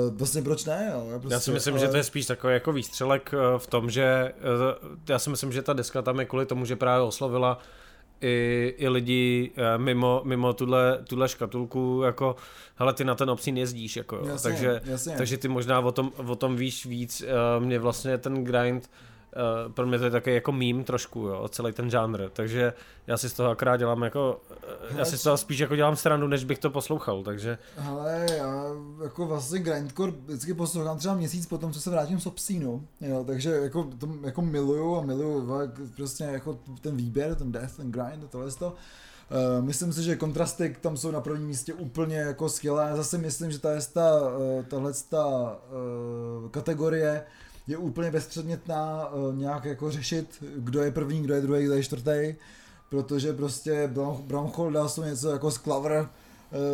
uh, 0.10 0.18
vlastně 0.18 0.41
proč 0.41 0.66
ne, 0.66 0.91
jo, 0.93 1.20
prostě, 1.20 1.34
Já 1.34 1.39
si 1.39 1.52
myslím, 1.52 1.80
že 1.80 1.88
to 1.88 1.98
je 1.98 2.04
spíš 2.04 2.26
takový 2.26 2.54
jako 2.54 2.74
výstřelek 2.74 3.32
v 3.58 3.68
tom, 3.68 3.89
že 3.89 4.34
já 5.10 5.20
si 5.20 5.30
myslím, 5.30 5.52
že 5.52 5.62
ta 5.62 5.74
deska 5.74 6.02
tam 6.02 6.20
je 6.20 6.26
kvůli 6.26 6.45
tomu, 6.45 6.66
že 6.66 6.76
právě 6.76 7.04
oslovila 7.04 7.60
i, 8.22 8.76
i 8.78 8.88
lidi 8.88 9.51
eh, 9.55 9.78
mimo, 9.78 10.22
mimo 10.26 10.53
tuhle, 10.53 10.99
tuhle 11.07 11.30
škatulku, 11.30 12.01
jako 12.05 12.36
hele, 12.76 12.93
ty 12.93 13.05
na 13.05 13.15
ten 13.15 13.30
obsín 13.30 13.57
jezdíš, 13.57 13.95
jako, 13.97 14.15
jo. 14.15 14.28
Jasně, 14.28 14.51
takže, 14.51 14.82
jasně. 14.86 15.18
takže 15.18 15.38
ty 15.38 15.47
možná 15.47 15.80
o 15.80 15.91
tom, 15.91 16.11
o 16.28 16.36
tom 16.36 16.55
víš 16.55 16.86
víc, 16.86 17.22
eh, 17.22 17.59
mě 17.59 17.80
vlastně 17.80 18.18
ten 18.18 18.43
grind, 18.43 18.89
eh, 19.38 19.70
pro 19.70 19.88
mě 19.88 20.00
to 20.00 20.06
je 20.06 20.12
taky 20.12 20.34
jako 20.34 20.52
mím 20.52 20.84
trošku, 20.84 21.20
jo, 21.20 21.48
celý 21.48 21.74
ten 21.74 21.90
žánr, 21.90 22.30
takže 22.34 22.74
já 23.08 23.18
si 23.18 23.30
z 23.30 23.34
toho 23.34 23.50
akorát 23.50 23.78
dělám 23.78 24.04
jako, 24.04 24.42
eh, 24.52 24.98
já 24.98 25.06
si 25.06 25.18
z 25.18 25.24
toho 25.24 25.38
spíš 25.38 25.60
jako 25.60 25.76
dělám 25.76 25.96
srandu, 25.96 26.28
než 26.28 26.44
bych 26.44 26.60
to 26.60 26.70
poslouchal, 26.70 27.24
takže 27.24 27.58
Hele, 27.76 28.26
já 28.38 28.64
jako 29.04 29.28
vlastně 29.28 29.60
grindcore 29.60 30.12
vždycky 30.26 30.54
poslouchám 30.54 30.98
třeba 30.98 31.16
měsíc 31.16 31.46
po 31.46 31.58
tom, 31.58 31.74
co 31.74 31.82
se 31.82 31.90
vrátím 31.90 32.20
z 32.20 32.26
Obsínu, 32.26 32.88
jo, 33.02 33.24
takže 33.28 33.52
jako, 33.52 33.90
to 34.00 34.10
jako 34.26 34.42
miluju 34.42 34.96
a 34.96 35.02
miluju 35.02 35.50
prostě 35.96 36.24
jako 36.24 36.60
ten 36.82 36.98
výběr, 36.98 37.36
ten 37.36 37.52
death, 37.52 37.78
ten 37.78 37.92
grind 37.92 38.24
a 38.24 38.28
tohle 38.28 38.52
to. 38.52 38.76
Uh, 39.32 39.66
myslím 39.66 39.94
si, 39.94 40.04
že 40.04 40.16
kontrasty 40.16 40.76
tam 40.82 40.98
jsou 40.98 41.12
na 41.12 41.22
prvním 41.22 41.48
místě 41.48 41.74
úplně 41.74 42.18
jako 42.18 42.50
skvělé. 42.50 42.90
Já 42.90 42.96
zase 42.96 43.18
myslím, 43.18 43.52
že 43.52 43.60
ta, 43.60 43.70
ta, 43.94 44.22
uh, 44.22 44.64
tahle 44.64 44.94
ta, 45.10 45.58
uh, 46.44 46.50
kategorie 46.50 47.24
je 47.68 47.78
úplně 47.78 48.11
bezpředmětná 48.11 49.09
uh, 49.09 49.36
nějak 49.36 49.65
jako 49.65 49.91
řešit, 49.91 50.43
kdo 50.57 50.84
je 50.84 50.91
první, 50.91 51.22
kdo 51.22 51.34
je 51.34 51.41
druhý, 51.41 51.65
kdo 51.65 51.74
je 51.74 51.84
čtvrtý, 51.84 52.36
protože 52.89 53.34
prostě 53.34 53.91
Brownholda 54.28 54.88
jsou 54.88 55.03
něco 55.03 55.32
jako 55.32 55.51
Sklavr, 55.51 55.91
eh, 55.91 56.07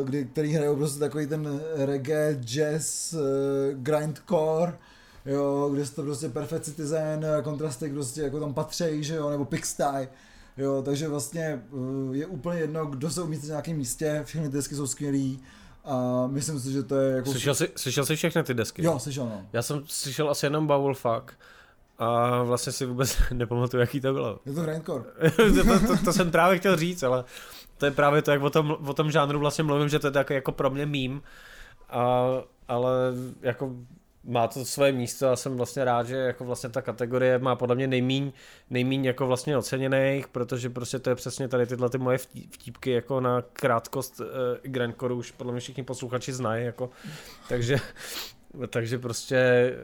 kdy, 0.04 0.26
který 0.26 0.54
hrajou 0.54 0.76
prostě 0.76 1.00
takový 1.00 1.28
ten 1.28 1.62
reggae, 1.76 2.38
jazz, 2.42 3.14
eh, 3.14 3.18
grindcore, 3.74 4.74
jo, 5.26 5.70
kde 5.74 5.86
to 5.86 6.04
prostě 6.04 6.30
Perfect 6.30 6.66
Citizen, 6.66 7.26
eh, 7.26 7.42
kontrasty 7.42 7.90
prostě 7.90 8.22
jako 8.22 8.40
tam 8.40 8.54
patří, 8.54 9.04
že 9.04 9.16
jo, 9.16 9.30
nebo 9.30 9.46
Pigsty, 9.46 10.08
jo, 10.58 10.82
takže 10.86 11.08
vlastně 11.08 11.44
eh, 11.44 12.18
je 12.18 12.26
úplně 12.26 12.60
jedno, 12.60 12.86
kdo 12.86 13.10
se 13.10 13.22
umístí 13.22 13.48
na 13.48 13.52
nějakém 13.52 13.78
místě, 13.78 14.22
všechny 14.26 14.50
ty 14.50 14.54
desky 14.54 14.76
jsou 14.76 14.88
skvělý 14.88 15.40
a 15.84 16.28
myslím 16.28 16.60
si, 16.60 16.72
že 16.72 16.84
to 16.84 16.96
je 16.96 17.16
jako... 17.16 17.32
slyšel 17.32 17.56
jsi, 17.56 17.70
slyšel 17.76 18.06
jsi 18.06 18.16
všechny 18.16 18.44
ty 18.44 18.54
desky? 18.54 18.86
Jo, 18.86 19.00
slyšel, 19.00 19.26
no. 19.26 19.46
Já 19.54 19.62
jsem 19.62 19.84
slyšel 19.88 20.30
asi 20.30 20.46
jenom 20.46 20.68
Bubble 20.68 20.94
Fuck 20.94 21.34
a 21.98 22.44
vlastně 22.44 22.72
si 22.72 22.86
vůbec 22.86 23.18
nepamatuju, 23.32 23.82
jaký 23.82 24.02
to 24.02 24.14
bylo. 24.14 24.40
Je 24.46 24.54
to 24.54 24.62
grindcore. 24.62 25.04
to, 25.36 25.88
to, 25.88 26.04
to, 26.06 26.14
jsem 26.14 26.32
právě 26.32 26.58
chtěl 26.58 26.78
říct, 26.78 27.04
ale 27.04 27.24
to 27.78 27.86
je 27.86 27.92
právě 27.92 28.22
to, 28.22 28.32
jak 28.32 28.42
o 28.42 28.50
tom, 28.50 28.78
o 28.86 28.94
tom 28.94 29.12
žánru 29.12 29.40
vlastně 29.40 29.64
mluvím, 29.64 29.90
že 29.90 30.00
to 30.00 30.08
je 30.08 30.12
takový 30.12 30.36
jako 30.36 30.52
pro 30.52 30.70
mě 30.70 30.86
mím, 30.86 31.22
a, 31.90 32.26
ale 32.68 32.92
jako 33.42 33.76
má 34.24 34.48
to 34.48 34.66
své 34.66 34.92
místo 34.92 35.30
a 35.30 35.36
jsem 35.36 35.58
vlastně 35.58 35.86
rád, 35.86 36.08
že 36.08 36.16
jako 36.16 36.46
vlastně 36.46 36.70
ta 36.70 36.82
kategorie 36.82 37.40
má 37.40 37.56
podle 37.56 37.76
mě 37.76 37.88
nejmíň, 37.88 38.32
nejmíň 38.70 39.06
jako 39.06 39.28
vlastně 39.28 39.58
oceněných, 39.58 40.28
protože 40.28 40.70
prostě 40.70 41.00
to 41.00 41.10
je 41.10 41.16
přesně 41.16 41.48
tady 41.48 41.66
tyhle 41.66 41.90
ty 41.90 41.98
moje 41.98 42.18
vtí- 42.18 42.48
vtípky 42.52 42.92
jako 42.92 43.20
na 43.20 43.42
krátkost 43.42 44.20
uh, 44.20 44.26
Grandcore 44.62 45.14
už 45.14 45.32
podle 45.32 45.52
mě 45.54 45.62
všichni 45.62 45.84
posluchači 45.84 46.34
znají, 46.34 46.66
jako, 46.66 46.90
takže 47.50 47.80
takže 48.70 49.00
prostě 49.00 49.36
eh, 49.36 49.76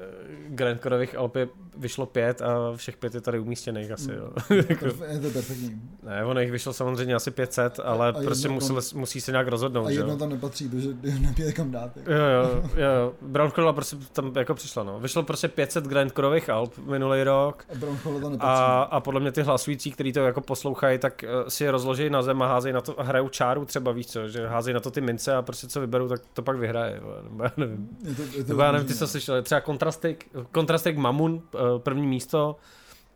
Grandcoreových 0.50 1.16
alb 1.18 1.36
je 1.36 1.48
vyšlo 1.78 2.06
pět 2.06 2.42
a 2.42 2.74
všech 2.76 2.98
pět 2.98 3.16
je 3.16 3.22
tady 3.22 3.40
umístěných 3.40 3.92
asi, 3.92 4.12
jo. 4.12 4.30
Jako- 4.70 4.86
Je 4.86 5.20
to 5.20 5.30
perfektní. 5.30 5.82
ne, 6.04 6.26
ono 6.26 6.40
jich 6.40 6.52
vyšlo 6.52 6.74
samozřejmě 6.74 7.16
asi 7.16 7.32
500, 7.32 7.80
ale 7.84 8.10
A 8.10 8.14
prostě 8.24 8.48
tam- 8.48 8.54
musel, 8.56 8.82
musí 8.96 9.22
se 9.22 9.32
nějak 9.32 9.48
rozhodnout, 9.48 9.86
A 9.86 9.92
že 9.92 10.00
jedno 10.00 10.12
jo. 10.14 10.18
tam 10.20 10.30
nepatří, 10.30 10.70
protože 10.70 10.88
neměli 11.04 11.54
kam 11.54 11.72
dát. 11.72 11.98
Jako. 11.98 12.12
Jo, 12.12 12.18
jo, 12.18 12.64
jo. 12.76 13.14
Brown 13.22 13.52
Cola 13.52 13.74
prostě 13.74 13.98
tam 14.14 14.32
jako 14.36 14.56
přišla, 14.56 14.84
no. 14.84 15.00
Vyšlo 15.00 15.24
prostě 15.24 15.48
500 15.48 15.86
grindcoreových 15.88 16.50
alb 16.50 16.78
minulý 16.78 17.24
rok 17.24 17.66
A 17.74 17.76
Brownholda 17.78 18.20
tam 18.22 18.32
nepatří. 18.32 18.48
a, 18.52 18.82
a 18.82 19.00
podle 19.00 19.20
mě 19.20 19.32
ty 19.32 19.42
hlasující, 19.42 19.92
kteří 19.92 20.14
to 20.14 20.20
jako 20.20 20.42
poslouchají, 20.42 20.98
tak 21.00 21.24
uh, 21.42 21.48
si 21.48 21.64
je 21.64 21.72
rozloží 21.72 22.10
na 22.10 22.22
zem 22.22 22.42
a 22.42 22.48
házejí 22.48 22.74
na 22.74 22.82
to 22.82 23.00
a 23.00 23.04
hrajou 23.04 23.30
čáru 23.30 23.66
třeba, 23.66 23.92
víš 23.92 24.08
co, 24.08 24.28
že 24.28 24.48
házejí 24.48 24.74
na 24.74 24.80
to 24.80 24.92
ty 24.92 25.02
mince 25.02 25.36
a 25.36 25.42
prostě 25.42 25.68
co 25.68 25.82
vyberou, 25.82 26.08
tak 26.08 26.22
to 26.34 26.42
pak 26.42 26.58
vyhraje, 26.58 26.94
nebo 27.24 27.44
já 27.44 27.52
nevím. 27.58 27.90
Je 28.04 28.16
to, 28.16 28.22
je 28.38 28.44
to 28.44 28.56
Nebo 28.60 28.66
já 28.66 28.72
nevím, 28.72 28.88
ty 28.88 28.93
jsi 28.93 29.07
slyšel, 29.07 29.41
třeba 29.41 29.62
Contrastic, 29.62 30.18
Contrastic 30.55 30.97
Mamun, 30.97 31.41
eh, 31.55 31.60
první 31.78 32.07
místo, 32.07 32.55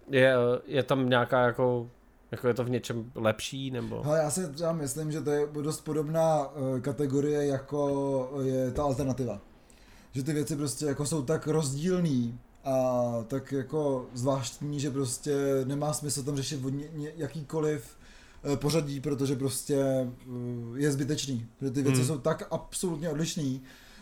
je, 0.09 0.35
je 0.65 0.83
tam 0.83 1.09
nějaká 1.09 1.41
jako, 1.45 1.89
jako 2.31 2.47
je 2.47 2.53
to 2.53 2.63
v 2.63 2.69
něčem 2.69 3.11
lepší, 3.15 3.71
nebo... 3.71 4.03
Hele, 4.03 4.19
já 4.19 4.29
si 4.29 4.47
třeba 4.47 4.73
myslím, 4.73 5.11
že 5.11 5.21
to 5.21 5.31
je 5.31 5.47
dost 5.61 5.81
podobná 5.81 6.47
uh, 6.47 6.79
kategorie, 6.79 7.45
jako 7.45 8.31
je 8.43 8.71
ta 8.71 8.83
alternativa. 8.83 9.39
Že 10.11 10.23
ty 10.23 10.33
věci 10.33 10.55
prostě 10.55 10.85
jako 10.85 11.05
jsou 11.05 11.21
tak 11.21 11.47
rozdílný 11.47 12.39
a 12.63 13.03
tak 13.27 13.51
jako 13.51 14.05
zvláštní, 14.13 14.79
že 14.79 14.91
prostě 14.91 15.35
nemá 15.65 15.93
smysl 15.93 16.23
tam 16.23 16.35
řešit 16.35 16.59
jakýkoliv 17.15 17.97
eh, 18.43 18.57
pořadí, 18.57 18.99
protože 18.99 19.35
prostě 19.35 19.75
eh, 19.75 20.09
je 20.75 20.91
zbytečný. 20.91 21.47
Že 21.61 21.71
ty 21.71 21.81
věci 21.81 21.97
Hmm. 21.97 22.07
jsou 22.07 22.17
tak 22.17 22.47
absolutně 22.51 23.09
odlišný, 23.09 23.61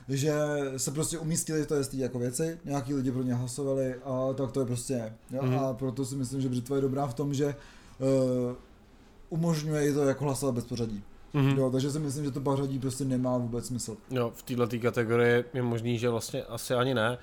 že 0.10 0.34
se 0.78 0.92
prostě 0.92 1.18
umístili 1.18 1.66
to 1.66 1.76
jestli 1.76 2.00
jako 2.00 2.20
věci, 2.20 2.60
nějaký 2.66 2.94
lidi 2.94 3.12
pro 3.12 3.24
ně 3.24 3.34
hlasovali 3.34 3.96
a 3.96 4.34
tak 4.34 4.52
to 4.52 4.60
je 4.60 4.66
prostě 4.66 4.94
je. 4.94 5.14
Jo? 5.32 5.42
Mhm. 5.44 5.60
A 5.60 5.74
proto 5.74 6.06
si 6.06 6.16
myslím, 6.16 6.42
že 6.42 6.50
Břitva 6.50 6.76
je 6.76 6.82
dobrá 6.82 7.08
v 7.08 7.14
tom, 7.14 7.34
že 7.34 7.56
uh, 8.00 8.56
umožňuje 9.30 9.88
i 9.88 9.94
to 9.94 10.04
jako 10.04 10.24
hlasovat 10.24 10.56
bez 10.56 10.66
pořadí. 10.66 11.04
Mhm. 11.34 11.58
Jo, 11.58 11.70
takže 11.72 11.92
si 11.92 12.00
myslím, 12.00 12.26
že 12.26 12.32
to 12.32 12.40
pořadí 12.40 12.80
prostě 12.80 13.06
nemá 13.06 13.38
vůbec 13.38 13.68
smysl. 13.68 13.98
Jo, 14.10 14.32
v 14.36 14.44
této 14.44 14.80
kategorii 14.82 15.44
je 15.54 15.62
možný, 15.62 15.98
že 15.98 16.10
vlastně 16.10 16.44
asi 16.44 16.74
ani 16.74 16.94
ne. 16.94 17.18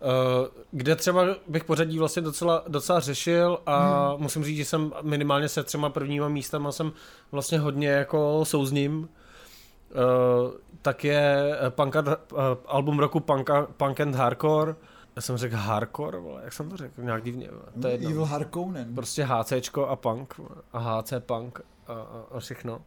Uh, 0.00 0.46
kde 0.70 0.96
třeba 0.96 1.24
bych 1.48 1.64
pořadí 1.64 1.98
vlastně 1.98 2.22
docela, 2.22 2.64
docela 2.68 3.00
řešil 3.00 3.58
a 3.66 4.08
hmm. 4.10 4.22
musím 4.22 4.44
říct, 4.44 4.56
že 4.56 4.64
jsem 4.64 4.92
minimálně 5.02 5.48
se 5.48 5.62
třema 5.62 5.90
prvníma 5.90 6.28
místama 6.28 6.72
jsem 6.72 6.92
vlastně 7.32 7.58
hodně 7.58 7.88
jako 7.88 8.44
souzním. 8.44 8.98
Uh, 8.98 10.50
tak 10.82 11.04
je 11.04 11.56
punk, 11.68 11.94
uh, 11.96 12.38
album 12.66 12.98
roku 12.98 13.20
punk, 13.20 13.50
punk 13.76 14.00
and 14.00 14.14
Hardcore, 14.14 14.74
Já 15.16 15.22
jsem 15.22 15.36
řekl 15.36 15.56
hardcore, 15.56 16.18
vole, 16.18 16.40
jak 16.44 16.52
jsem 16.52 16.70
to 16.70 16.76
řekl, 16.76 17.02
nějak 17.02 17.24
divně. 17.24 17.48
Vole. 17.50 17.82
To 17.82 17.88
je 17.88 17.94
jedno. 17.94 18.10
Evil 18.10 18.24
Harkonnen. 18.24 18.94
Prostě 18.94 19.24
HCčko 19.24 19.86
a 19.86 19.96
punk 19.96 20.38
vole, 20.38 20.50
a 20.72 20.78
HC 20.78 21.12
punk 21.18 21.60
a, 21.86 21.92
a, 21.92 22.24
a 22.30 22.40
všechno. 22.40 22.82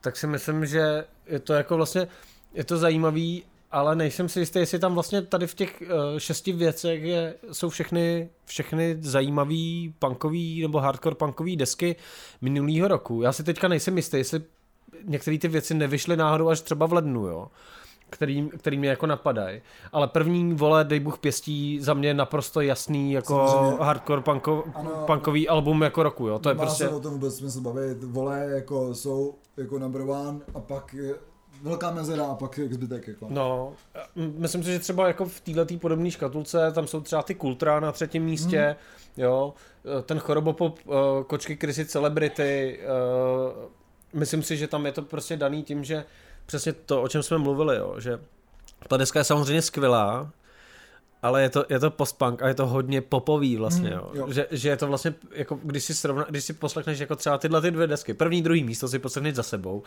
Tak 0.00 0.16
si 0.16 0.26
myslím, 0.26 0.66
že 0.66 1.04
je 1.26 1.38
to 1.38 1.54
jako 1.54 1.76
vlastně, 1.76 2.08
je 2.54 2.64
to 2.64 2.78
zajímavý, 2.78 3.44
ale 3.70 3.96
nejsem 3.96 4.28
si 4.28 4.40
jistý, 4.40 4.58
jestli 4.58 4.78
tam 4.78 4.94
vlastně 4.94 5.22
tady 5.22 5.46
v 5.46 5.54
těch 5.54 5.82
uh, 5.82 6.18
šesti 6.18 6.52
věcech 6.52 7.02
je, 7.02 7.34
jsou 7.52 7.68
všechny, 7.68 8.30
všechny 8.44 8.96
zajímavý 9.00 9.94
punkový 9.98 10.62
nebo 10.62 10.80
hardcore 10.80 11.14
punkový 11.14 11.56
desky 11.56 11.96
minulýho 12.40 12.88
roku. 12.88 13.22
Já 13.22 13.32
si 13.32 13.44
teďka 13.44 13.68
nejsem 13.68 13.96
jistý, 13.96 14.16
jestli 14.16 14.42
některé 15.04 15.38
ty 15.38 15.48
věci 15.48 15.74
nevyšly 15.74 16.16
náhodou 16.16 16.48
až 16.48 16.60
třeba 16.60 16.86
v 16.86 16.92
lednu, 16.92 17.26
jo 17.26 17.48
který, 18.12 18.50
který 18.58 18.78
mě 18.78 18.88
jako 18.88 19.06
napadají. 19.06 19.60
Ale 19.92 20.08
první 20.08 20.54
vole, 20.54 20.84
dej 20.84 21.00
Bůh 21.00 21.18
pěstí, 21.18 21.80
za 21.80 21.94
mě 21.94 22.14
naprosto 22.14 22.60
jasný 22.60 23.12
jako 23.12 23.48
Samozřejmě. 23.48 23.84
hardcore 23.84 24.22
punko, 24.22 24.64
Ano. 24.74 24.90
punkový 25.06 25.48
album 25.48 25.82
jako 25.82 26.02
roku, 26.02 26.28
jo. 26.28 26.38
To 26.38 26.48
je 26.48 26.54
prostě... 26.54 26.84
se 26.84 26.90
o 26.90 27.00
tom 27.00 27.12
vůbec 27.12 27.36
smysl 27.36 27.60
bavit. 27.60 28.04
Vole 28.04 28.46
jako 28.50 28.94
jsou 28.94 29.34
jako 29.56 29.78
number 29.78 30.00
one 30.00 30.40
a 30.54 30.60
pak 30.60 30.94
velká 31.62 31.90
mezera 31.90 32.24
a 32.24 32.34
pak 32.34 32.58
zbytek 32.70 33.08
jako. 33.08 33.26
No, 33.30 33.72
myslím 34.16 34.64
si, 34.64 34.72
že 34.72 34.78
třeba 34.78 35.06
jako 35.06 35.24
v 35.24 35.40
této 35.40 35.78
podobné 35.78 36.10
škatulce, 36.10 36.72
tam 36.72 36.86
jsou 36.86 37.00
třeba 37.00 37.22
ty 37.22 37.34
Kultra 37.34 37.80
na 37.80 37.92
třetím 37.92 38.24
místě, 38.24 38.76
hmm. 39.16 39.24
jo, 39.24 39.54
ten 40.02 40.18
chorobopop, 40.18 40.78
uh, 40.84 40.94
kočky 41.26 41.56
krysy 41.56 41.84
celebrity, 41.84 42.80
uh, 43.56 43.81
myslím 44.12 44.42
si, 44.42 44.56
že 44.56 44.68
tam 44.68 44.86
je 44.86 44.92
to 44.92 45.02
prostě 45.02 45.36
daný 45.36 45.62
tím, 45.62 45.84
že 45.84 46.04
přesně 46.46 46.72
to, 46.72 47.02
o 47.02 47.08
čem 47.08 47.22
jsme 47.22 47.38
mluvili, 47.38 47.76
jo, 47.76 48.00
že 48.00 48.18
ta 48.88 48.96
deska 48.96 49.18
je 49.18 49.24
samozřejmě 49.24 49.62
skvělá, 49.62 50.30
ale 51.22 51.42
je 51.42 51.50
to, 51.50 51.64
je 51.68 51.78
to 51.80 51.90
postpunk 51.90 52.42
a 52.42 52.48
je 52.48 52.54
to 52.54 52.66
hodně 52.66 53.00
popový 53.00 53.56
vlastně, 53.56 53.90
Mm, 53.90 53.96
jo. 53.96 54.10
jo. 54.14 54.32
Že, 54.32 54.46
že, 54.50 54.68
je 54.68 54.76
to 54.76 54.86
vlastně, 54.86 55.14
jako 55.32 55.58
když 55.62 55.84
si, 55.84 55.94
srovna, 55.94 56.26
když 56.28 56.44
si 56.44 56.52
poslechneš 56.52 56.98
jako 56.98 57.16
třeba 57.16 57.38
tyhle 57.38 57.60
ty 57.60 57.70
dvě 57.70 57.86
desky, 57.86 58.14
první, 58.14 58.42
druhý 58.42 58.64
místo 58.64 58.88
si 58.88 58.98
poslechneš 58.98 59.34
za 59.34 59.42
sebou, 59.42 59.82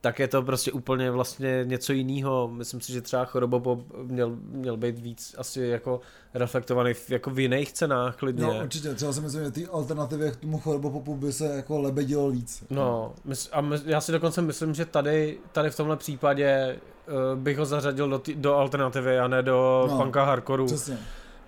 tak 0.00 0.18
je 0.18 0.28
to 0.28 0.42
prostě 0.42 0.72
úplně 0.72 1.10
vlastně 1.10 1.60
něco 1.64 1.92
jiného. 1.92 2.48
Myslím 2.48 2.80
si, 2.80 2.92
že 2.92 3.00
třeba 3.00 3.24
Chorobopop 3.24 3.80
měl, 4.02 4.36
měl 4.42 4.76
být 4.76 4.98
víc 4.98 5.34
asi 5.38 5.60
jako 5.60 6.00
reflektovaný 6.34 6.94
v, 6.94 7.10
jako 7.10 7.30
v 7.30 7.38
jiných 7.38 7.72
cenách 7.72 8.16
klidně. 8.16 8.46
No 8.46 8.60
určitě, 8.62 8.94
třeba 8.94 9.12
si 9.12 9.20
myslím, 9.20 9.44
že 9.44 9.50
ty 9.50 9.66
alternativy 9.66 10.30
k 10.30 10.36
tomu 10.36 10.58
chorobopopu 10.58 11.16
by 11.16 11.32
se 11.32 11.56
jako 11.56 11.80
lebedilo 11.80 12.30
víc. 12.30 12.64
No, 12.70 13.14
a 13.52 13.62
mys- 13.62 13.82
já 13.86 14.00
si 14.00 14.12
dokonce 14.12 14.42
myslím, 14.42 14.74
že 14.74 14.84
tady, 14.84 15.38
tady 15.52 15.70
v 15.70 15.76
tomhle 15.76 15.96
případě 15.96 16.78
uh, 17.08 17.38
bych 17.38 17.58
ho 17.58 17.66
zařadil 17.66 18.08
do, 18.08 18.18
tý, 18.18 18.34
do 18.34 18.54
alternativy 18.54 19.18
a 19.18 19.28
ne 19.28 19.42
do 19.42 19.86
no, 19.90 19.98
punka 19.98 20.24
hardcoreu, 20.24 20.66
Přesně. 20.66 20.98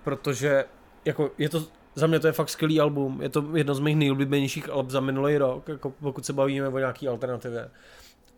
protože 0.05 0.65
jako 1.05 1.31
je 1.39 1.49
to, 1.49 1.65
za 1.95 2.07
mě 2.07 2.21
to 2.21 2.27
je 2.27 2.33
fakt 2.33 2.49
skvělý 2.49 2.81
album, 2.81 3.23
je 3.23 3.29
to 3.29 3.45
jedno 3.55 3.75
z 3.75 3.81
mých 3.81 3.97
nejoblíbenějších 3.97 4.71
alb 4.71 4.91
za 4.91 5.01
minulý 5.01 5.39
rok, 5.39 5.69
jako 5.69 5.91
pokud 5.91 6.27
se 6.27 6.33
bavíme 6.33 6.69
o 6.69 6.79
nějaký 6.79 7.09
alternativě. 7.09 7.71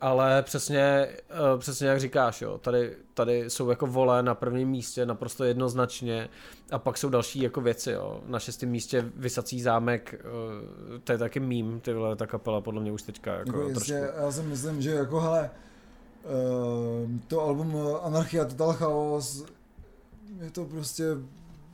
Ale 0.01 0.41
přesně, 0.43 0.79
eh, 0.81 1.17
přesně 1.57 1.87
jak 1.87 1.99
říkáš, 1.99 2.41
jo, 2.41 2.57
tady, 2.57 2.95
tady 3.13 3.49
jsou 3.49 3.69
jako 3.69 3.87
vole 3.87 4.23
na 4.23 4.35
prvním 4.35 4.69
místě 4.69 5.05
naprosto 5.05 5.43
jednoznačně 5.43 6.29
a 6.71 6.79
pak 6.79 6.97
jsou 6.97 7.09
další 7.09 7.41
jako 7.41 7.61
věci, 7.61 7.91
jo. 7.91 8.21
Na 8.27 8.39
šestém 8.39 8.69
místě 8.69 9.05
Vysací 9.15 9.61
zámek, 9.61 10.15
eh, 10.19 10.99
to 11.03 11.11
je 11.11 11.17
taky 11.17 11.39
mím, 11.39 11.79
ty 11.79 11.93
vole, 11.93 12.15
ta 12.15 12.27
kapela 12.27 12.61
podle 12.61 12.81
mě 12.81 12.91
už 12.91 13.01
teďka 13.01 13.33
jako, 13.33 13.49
Jako 13.57 13.69
jistě, 13.69 13.99
trošku. 13.99 14.19
já 14.19 14.31
si 14.31 14.41
myslím, 14.43 14.81
že 14.81 14.91
jako 14.91 15.19
hele, 15.19 15.49
ehm, 17.05 17.21
to 17.27 17.41
album 17.41 17.77
Anarchia 18.01 18.45
Total 18.45 18.73
Chaos 18.73 19.45
je 20.41 20.51
to 20.51 20.65
prostě 20.65 21.03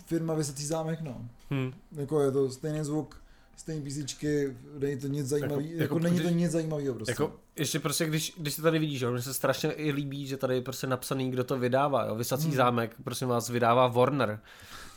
firma 0.06 0.34
Vysací 0.34 0.66
zámek, 0.66 1.02
no. 1.02 1.26
Hm. 1.54 1.72
Jako 1.92 2.22
je 2.22 2.32
to 2.32 2.50
stejný 2.50 2.84
zvuk, 2.84 3.22
stejné 3.58 3.82
písničky, 3.84 4.58
není 4.80 4.98
to 5.02 5.08
nic 5.08 5.28
zajímavý, 5.28 5.64
jako, 5.72 5.82
Jako- 5.84 5.96
jako, 5.96 6.00
není 6.00 6.20
to 6.20 6.30
nic 6.30 6.52
zajímavého 6.52 6.96
prostě. 6.96 7.12
Jako, 7.12 7.32
ještě 7.62 7.80
prostě, 7.80 8.06
když, 8.06 8.34
když 8.38 8.54
se 8.54 8.62
tady 8.62 8.80
vidíš, 8.80 9.02
jo, 9.02 9.12
mně 9.12 9.22
se 9.22 9.34
strašně 9.34 9.72
i 9.72 9.92
líbí, 9.92 10.28
že 10.28 10.38
tady 10.38 10.56
je 10.56 10.62
prostě 10.62 10.88
napsaný, 10.88 11.32
kdo 11.32 11.44
to 11.44 11.60
vydává, 11.60 12.06
jo, 12.06 12.16
Vysací 12.16 12.48
Hmm. 12.48 12.56
zámek, 12.56 12.96
prosím 13.04 13.28
vás, 13.28 13.50
vydává 13.50 13.88
Warner, 13.88 14.40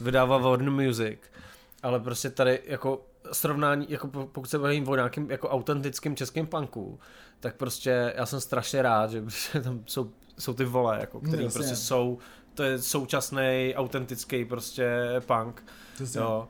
vydává 0.01 0.39
Warner 0.39 0.71
Music, 0.71 1.19
ale 1.83 2.01
prostě 2.01 2.31
tady 2.31 2.61
jako 2.67 3.07
srovnání, 3.33 3.87
jako 3.89 4.09
po- 4.09 4.27
pokud 4.27 4.51
se 4.51 4.59
bavím 4.59 4.89
o 4.89 4.95
nějakým 4.97 5.31
jako 5.31 5.49
autentickým 5.49 6.17
českým 6.17 6.47
punku, 6.47 6.99
tak 7.41 7.57
prostě 7.57 8.13
já 8.17 8.27
jsem 8.27 8.41
strašně 8.41 8.83
rád, 8.83 9.11
že 9.11 9.21
prostě 9.23 9.61
tam 9.61 9.83
jsou, 9.87 10.11
jsou 10.39 10.55
ty 10.55 10.65
vole, 10.65 10.97
jako, 11.01 11.19
Hmm, 11.19 11.29
který 11.29 11.45
jasně. 11.45 11.59
prostě 11.59 11.77
jsou, 11.77 12.19
to 12.55 12.63
je 12.63 12.79
současný, 12.79 13.73
autentický 13.77 14.45
prostě 14.45 14.97
punk, 15.27 15.63
jo, 16.15 16.49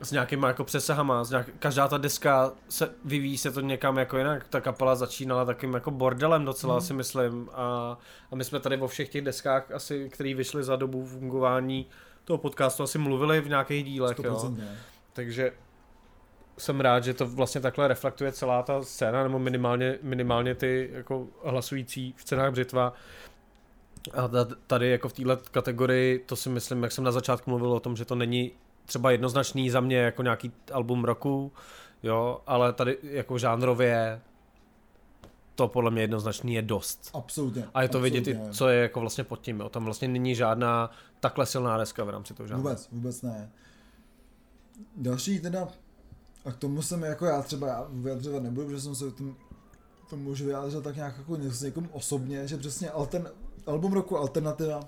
s 0.00 0.10
nějakýma 0.12 0.48
jako 0.48 0.64
přesahama, 0.64 1.24
s 1.24 1.30
nějak, 1.30 1.46
každá 1.58 1.88
ta 1.88 1.98
deska 1.98 2.52
se 2.68 2.90
vyvíjí 3.04 3.38
se 3.38 3.50
to 3.52 3.60
někam 3.60 3.96
jako 3.98 4.18
jinak, 4.18 4.48
ta 4.48 4.60
kapela 4.60 4.94
začínala 4.94 5.44
takým 5.44 5.74
jako 5.74 5.90
bordelem 5.90 6.44
docela 6.44 6.74
Mhm. 6.74 6.82
si 6.84 6.94
myslím 6.94 7.48
a, 7.52 7.98
a 8.30 8.34
my 8.36 8.44
jsme 8.44 8.60
tady 8.60 8.76
o 8.80 8.86
všech 8.88 9.08
těch 9.08 9.22
deskách 9.24 9.70
asi, 9.72 10.08
které 10.12 10.34
vyšly 10.34 10.64
za 10.64 10.76
dobu 10.76 11.06
fungování 11.06 11.86
toho 12.24 12.38
podcastu 12.38 12.82
asi 12.82 12.98
mluvili 12.98 13.40
v 13.40 13.48
nějakých 13.48 13.84
dílech, 13.84 14.18
jo. 14.18 14.34
100%. 14.36 14.60
takže 15.12 15.52
jsem 16.58 16.80
rád, 16.80 17.04
že 17.04 17.14
to 17.14 17.26
vlastně 17.26 17.60
takhle 17.60 17.88
reflektuje 17.88 18.32
celá 18.32 18.62
ta 18.62 18.82
scéna, 18.82 19.22
nebo 19.22 19.38
minimálně, 19.38 19.98
minimálně 20.02 20.54
ty 20.54 20.90
jako 20.92 21.26
hlasující 21.44 22.14
v 22.16 22.24
cenách 22.24 22.50
břitva. 22.52 22.92
A 24.14 24.28
ta- 24.28 24.46
tady 24.66 24.90
jako 24.90 25.08
v 25.08 25.12
téhle 25.12 25.38
kategorii, 25.50 26.18
to 26.18 26.36
si 26.36 26.48
myslím, 26.48 26.82
jak 26.82 26.92
jsem 26.92 27.04
na 27.04 27.12
začátku 27.12 27.50
mluvil 27.50 27.72
o 27.72 27.80
tom, 27.80 27.96
že 27.96 28.04
to 28.04 28.14
není 28.14 28.52
třeba 28.86 29.10
jednoznačný 29.10 29.70
za 29.70 29.80
mě 29.80 29.96
jako 29.96 30.22
nějaký 30.22 30.52
album 30.72 31.04
roku, 31.04 31.52
jo, 32.02 32.40
ale 32.46 32.72
tady 32.72 32.98
jako 33.02 33.38
žánrově 33.38 34.20
to 35.54 35.68
podle 35.68 35.90
mě 35.90 36.02
jednoznačný 36.02 36.54
je 36.54 36.62
dost. 36.62 37.10
Absolutně. 37.14 37.68
A 37.74 37.82
je 37.82 37.88
to 37.88 38.00
vidět, 38.00 38.26
i, 38.26 38.30
absolutně. 38.30 38.52
co 38.52 38.68
je 38.68 38.82
jako 38.82 39.00
vlastně 39.00 39.24
pod 39.24 39.40
tím, 39.40 39.60
jo. 39.60 39.68
tam 39.68 39.84
vlastně 39.84 40.08
není 40.08 40.34
žádná 40.34 40.90
takhle 41.20 41.46
silná 41.46 41.78
deska 41.78 42.04
v 42.04 42.10
rámci 42.10 42.34
toho 42.34 42.46
žánru. 42.46 42.62
Vůbec, 42.62 42.88
vůbec 42.92 43.22
ne. 43.22 43.50
Další 44.96 45.40
teda, 45.40 45.68
a 46.44 46.52
k 46.52 46.56
tomu 46.56 46.82
jsem 46.82 47.02
jako 47.02 47.26
já 47.26 47.42
třeba 47.42 47.66
já 47.66 47.86
vyjadřovat 47.90 48.42
nebudu, 48.42 48.66
protože 48.66 48.80
jsem 48.80 48.94
se 48.94 49.10
tím, 49.10 49.36
tomu 50.10 50.30
už 50.30 50.42
vyjádřil 50.42 50.82
tak 50.82 50.96
nějak 50.96 51.18
jako 51.18 51.36
s 51.40 51.62
někým 51.62 51.88
osobně, 51.92 52.48
že 52.48 52.56
přesně 52.56 52.90
altern, 52.90 53.28
album 53.66 53.92
roku 53.92 54.18
Alternativa, 54.18 54.80
uh, 54.80 54.84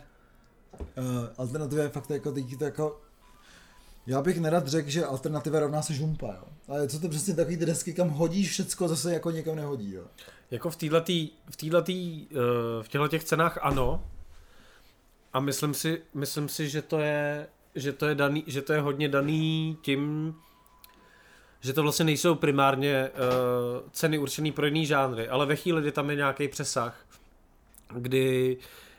Alternativa 1.39 1.83
je 1.83 1.89
fakt 1.89 2.11
jako 2.11 2.33
teď 2.33 2.59
to 2.59 2.65
jako 2.65 3.01
já 4.09 4.23
bych 4.23 4.41
nerad 4.41 4.69
řekl, 4.69 4.91
že 4.91 5.05
alternativa 5.05 5.61
rovná 5.61 5.83
se 5.83 5.95
žumpa, 5.95 6.27
jo. 6.27 6.45
Ale 6.69 6.89
co 6.89 7.01
to 7.01 7.09
přesně 7.09 7.35
takový 7.35 7.57
ty 7.57 7.67
desky, 7.67 7.95
kam 7.95 8.09
hodíš 8.09 8.51
všecko, 8.51 8.89
zase 8.89 9.13
jako 9.13 9.31
někam 9.31 9.57
nehodí, 9.57 9.93
jo. 9.93 10.05
Jako 10.51 10.71
v 10.71 10.77
této 10.77 11.01
v 11.51 11.57
týhletý, 11.57 12.27
uh, 12.31 12.83
v 12.83 12.89
těchto 12.89 13.09
těch 13.09 13.25
cenách 13.25 13.59
ano. 13.63 14.05
A 15.33 15.41
myslím 15.41 15.75
si, 15.75 16.03
myslím 16.15 16.49
si, 16.49 16.69
že 16.69 16.83
to 16.83 16.99
je, 16.99 17.47
že 17.75 17.93
to 17.93 18.07
je 18.07 18.15
daný, 18.15 18.45
že 18.47 18.63
to 18.63 18.73
je 18.73 18.81
hodně 18.81 19.09
daný 19.09 19.77
tím, 19.83 20.35
že 21.61 21.73
to 21.73 21.83
vlastně 21.83 22.05
nejsou 22.05 22.35
primárně 22.35 23.11
uh, 23.11 23.89
ceny 23.91 24.19
určený 24.19 24.53
pro 24.53 24.67
jiný 24.67 24.87
žánry, 24.87 25.29
ale 25.29 25.47
ve 25.47 25.57
chvíli, 25.57 25.83
kdy 25.83 25.93
tam 25.93 26.11
je 26.11 26.17
nějaký 26.17 26.49
přesah, 26.49 27.07
kdy, 27.95 28.57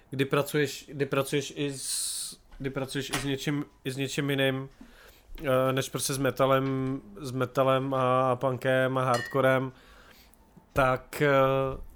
kdy 0.09 0.25
pracuješ, 0.25 0.85
kdy 0.87 1.05
pracuješ 1.05 1.53
i 1.55 1.73
s, 1.73 2.37
kdy 2.57 2.69
pracuješ 2.69 3.09
i 3.09 3.19
s 3.19 3.23
něčím, 3.23 3.65
i 3.83 3.91
s 3.91 3.97
něčím 3.97 4.29
jiným, 4.29 4.69
než 5.71 5.89
prostě 5.89 6.13
s 6.13 6.17
metalem, 6.17 7.01
s 7.21 7.31
metalem 7.31 7.93
a 7.93 8.35
punkem 8.35 8.97
a 8.97 9.03
hardcorem, 9.03 9.71
tak, 10.73 11.21
eh, 11.21 11.31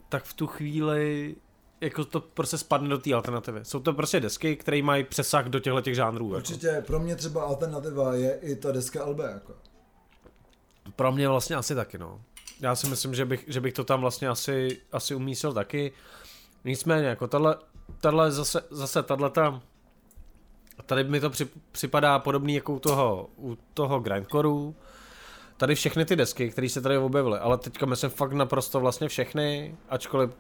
tak 0.10 0.24
v 0.24 0.34
tu 0.34 0.48
chvíli 0.48 1.36
jako 1.82 2.06
to 2.06 2.22
prostě 2.22 2.58
spadne 2.58 2.90
do 2.90 2.98
té 2.98 3.14
alternativy. 3.14 3.60
Jsou 3.64 3.80
to 3.80 3.94
prostě 3.94 4.20
desky, 4.20 4.56
které 4.56 4.82
mají 4.82 5.04
přesah 5.04 5.46
do 5.46 5.60
těchto 5.60 5.82
těch 5.82 5.96
žánrů. 5.96 6.26
Jako. 6.26 6.38
Určitě 6.38 6.84
pro 6.88 7.00
mě 7.00 7.16
třeba 7.16 7.44
alternativa 7.44 8.16
je 8.16 8.40
i 8.42 8.56
ta 8.56 8.72
deska 8.72 9.06
LB, 9.06 9.20
jako. 9.20 9.54
Pro 10.96 11.12
mě 11.12 11.28
vlastně 11.28 11.56
asi 11.56 11.76
taky, 11.76 11.98
no. 11.98 12.22
Já 12.60 12.76
si 12.76 12.88
myslím, 12.88 13.16
že 13.16 13.26
bych, 13.26 13.44
že 13.48 13.62
bych 13.62 13.74
to 13.74 13.84
tam 13.84 14.02
vlastně 14.02 14.28
asi, 14.28 14.82
asi 14.92 15.16
umístil 15.16 15.54
taky. 15.54 15.92
Nicméně, 16.66 17.08
jako 17.08 17.28
tahle, 17.28 17.56
tahle 18.02 18.32
zase, 18.32 18.62
zase 18.70 19.04
tato 19.04 19.62
tady 20.86 21.04
mi 21.04 21.20
to 21.20 21.30
při, 21.30 21.48
připadá 21.72 22.20
podobný 22.20 22.56
jako 22.56 22.74
u 22.74 22.80
toho, 22.80 23.30
u 23.38 23.58
toho 23.74 24.00
grindcoreu. 24.00 24.76
Tady 25.58 25.76
všechny 25.76 26.06
ty 26.06 26.16
desky, 26.16 26.50
které 26.50 26.70
se 26.70 26.82
tady 26.82 26.98
objevily, 26.98 27.40
ale 27.40 27.58
teďka 27.58 27.86
myslím 27.86 28.10
fakt 28.10 28.34
naprosto 28.34 28.80
vlastně 28.80 29.08
všechny, 29.08 29.76
ačkoliv 29.90 30.32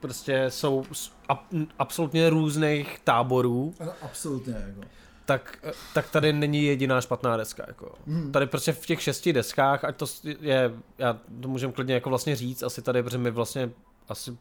prostě 0.00 0.44
jsou 0.48 0.84
z 0.92 1.12
ab, 1.28 1.40
absolutně 1.78 2.30
různých 2.30 3.00
táborů, 3.04 3.74
absolutně, 4.02 4.54
jako. 4.66 4.80
tak, 5.24 5.58
tak 5.94 6.10
tady 6.10 6.32
není 6.32 6.64
jediná 6.64 7.00
špatná 7.00 7.36
deska. 7.36 7.64
Jako. 7.66 7.94
Hmm. 8.06 8.32
Tady 8.32 8.46
prostě 8.46 8.72
v 8.72 8.86
těch 8.86 9.02
šesti 9.02 9.32
deskách, 9.32 9.84
ať 9.84 9.96
to 9.96 10.06
je, 10.40 10.72
já 10.98 11.18
to 11.40 11.48
můžem 11.48 11.72
klidně 11.72 11.94
jako 11.94 12.08
vlastně 12.08 12.36
říct, 12.36 12.62
asi 12.62 12.82
tady, 12.82 13.02
protože 13.02 13.18
my 13.18 13.30
vlastně 13.30 13.70
asi 14.08 14.36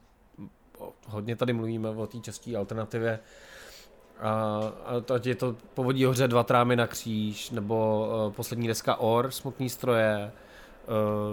hodně 1.08 1.36
tady 1.36 1.54
mluvíme 1.54 1.90
o 1.90 2.08
té 2.08 2.20
české 2.20 2.58
alternativě, 2.58 3.20
A, 4.24 4.62
a 4.86 5.14
ať 5.16 5.26
je 5.26 5.36
to 5.36 5.56
Povodí 5.74 6.06
hoře 6.06 6.28
dva 6.28 6.44
trámy 6.44 6.76
na 6.76 6.88
kříž, 6.88 7.50
nebo 7.50 8.08
uh, 8.26 8.34
poslední 8.34 8.68
deska 8.68 8.96
Or, 8.96 9.32
Smutný 9.32 9.70
stroje, 9.70 10.32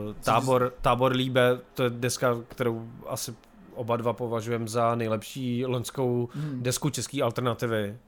uh, 0.09 0.14
tábor, 0.14 0.72
tábor 0.80 1.12
Líbe, 1.12 1.59
to 1.74 1.82
je 1.82 1.91
deska, 1.91 2.36
kterou 2.49 2.88
asi 3.07 3.34
oba 3.74 3.97
dva 3.97 4.12
považujeme 4.12 4.68
za 4.68 4.95
nejlepší 4.95 5.66
loňskou 5.66 6.28
hmm. 6.32 6.62
desku 6.62 6.91
české 6.91 7.22
alternativy. 7.22 7.99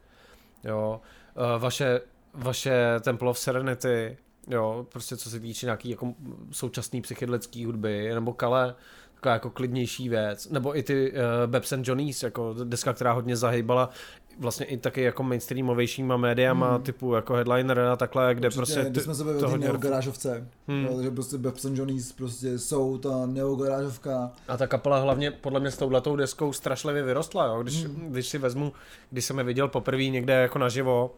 Jo. 0.65 1.01
Uh, 1.37 1.63
vaše, 1.63 2.01
vaše 2.35 3.01
Temple 3.01 3.31
of 3.31 3.39
Serenity, 3.39 4.17
jo, 4.49 4.87
prostě 4.93 5.17
co 5.17 5.31
se 5.31 5.41
týče 5.41 5.67
nějaký 5.67 5.91
jako 5.91 6.15
současný 6.51 7.03
psychedelický 7.03 7.65
hudby, 7.65 8.11
nebo 8.15 8.33
Kale, 8.33 8.75
taková 9.15 9.33
jako 9.33 9.51
klidnější 9.51 10.09
věc, 10.09 10.51
nebo 10.51 10.79
i 10.79 10.83
ty 10.83 11.13
uh, 11.13 11.19
Babs 11.47 11.73
and 11.73 11.89
Johnny's, 11.89 12.23
jako 12.23 12.55
deska, 12.65 12.93
která 12.93 13.13
hodně 13.13 13.37
zahýbala 13.37 13.91
vlastně 14.39 14.67
i 14.67 14.77
taky 14.77 15.03
jako 15.03 15.23
mainstreamovějšíma 15.23 16.17
médiama 16.17 16.75
hmm. 16.75 16.83
typu 16.83 17.15
jako 17.15 17.35
headliner 17.35 17.79
a 17.79 17.97
takhle, 17.97 18.35
kde 18.35 18.49
Určitě, 18.49 18.57
prostě... 18.57 18.91
Když 18.91 19.05
jsme 19.05 19.15
se 19.15 19.25
bavili 19.25 19.45
o 19.45 19.57
neogarážovce, 19.57 20.49
hmm. 20.69 20.87
takže 20.87 21.11
prostě 21.11 21.39
Babs 21.39 21.65
and 21.65 21.79
Johnny's 21.79 22.13
prostě 22.13 22.59
jsou 22.59 22.99
ta 22.99 23.27
neogarážovka. 23.27 24.31
A 24.49 24.57
ta 24.57 24.67
kapela 24.67 24.99
hlavně 24.99 25.31
podle 25.31 25.61
mě 25.61 25.71
s 25.71 25.77
touhletou 25.77 26.17
deskou 26.17 26.53
strašlivě 26.53 27.03
vyrostla, 27.03 27.47
jo? 27.47 27.63
Když, 27.63 27.85
hmm. 27.85 28.07
když 28.11 28.29
si 28.29 28.39
vezmu, 28.39 28.73
když 29.11 29.25
jsem 29.25 29.39
je 29.39 29.45
viděl 29.45 29.69
poprvé 29.69 30.05
někde 30.05 30.33
jako 30.33 30.59
naživo, 30.59 31.15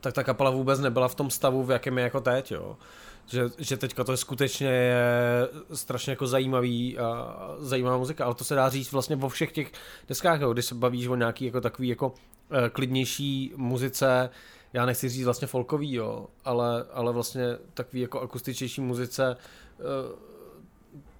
tak 0.00 0.14
ta 0.14 0.24
kapela 0.24 0.50
vůbec 0.50 0.80
nebyla 0.80 1.08
v 1.08 1.14
tom 1.14 1.30
stavu, 1.30 1.64
v 1.64 1.70
jakém 1.70 1.98
je 1.98 2.04
jako 2.04 2.20
teď, 2.20 2.52
jo 2.52 2.76
že, 3.26 3.44
že 3.58 3.76
teďka 3.76 4.04
to 4.04 4.12
je 4.12 4.16
skutečně 4.16 4.68
je 4.68 5.48
strašně 5.72 6.10
jako 6.10 6.26
zajímavý 6.26 6.98
a 6.98 7.36
zajímavá 7.58 7.98
muzika, 7.98 8.24
ale 8.24 8.34
to 8.34 8.44
se 8.44 8.54
dá 8.54 8.68
říct 8.68 8.92
vlastně 8.92 9.16
o 9.16 9.28
všech 9.28 9.52
těch 9.52 9.72
deskách, 10.08 10.40
jo, 10.40 10.52
když 10.52 10.64
se 10.64 10.74
bavíš 10.74 11.06
o 11.06 11.16
nějaký 11.16 11.44
jako 11.44 11.60
takový 11.60 11.88
jako 11.88 12.14
eh, 12.50 12.70
klidnější 12.70 13.52
muzice, 13.56 14.30
já 14.72 14.86
nechci 14.86 15.08
říct 15.08 15.24
vlastně 15.24 15.48
folkový, 15.48 15.92
jo, 15.92 16.26
ale, 16.44 16.84
ale 16.92 17.12
vlastně 17.12 17.44
takový 17.74 18.02
jako 18.02 18.20
akustičnější 18.20 18.80
muzice, 18.80 19.36
eh, 19.36 19.82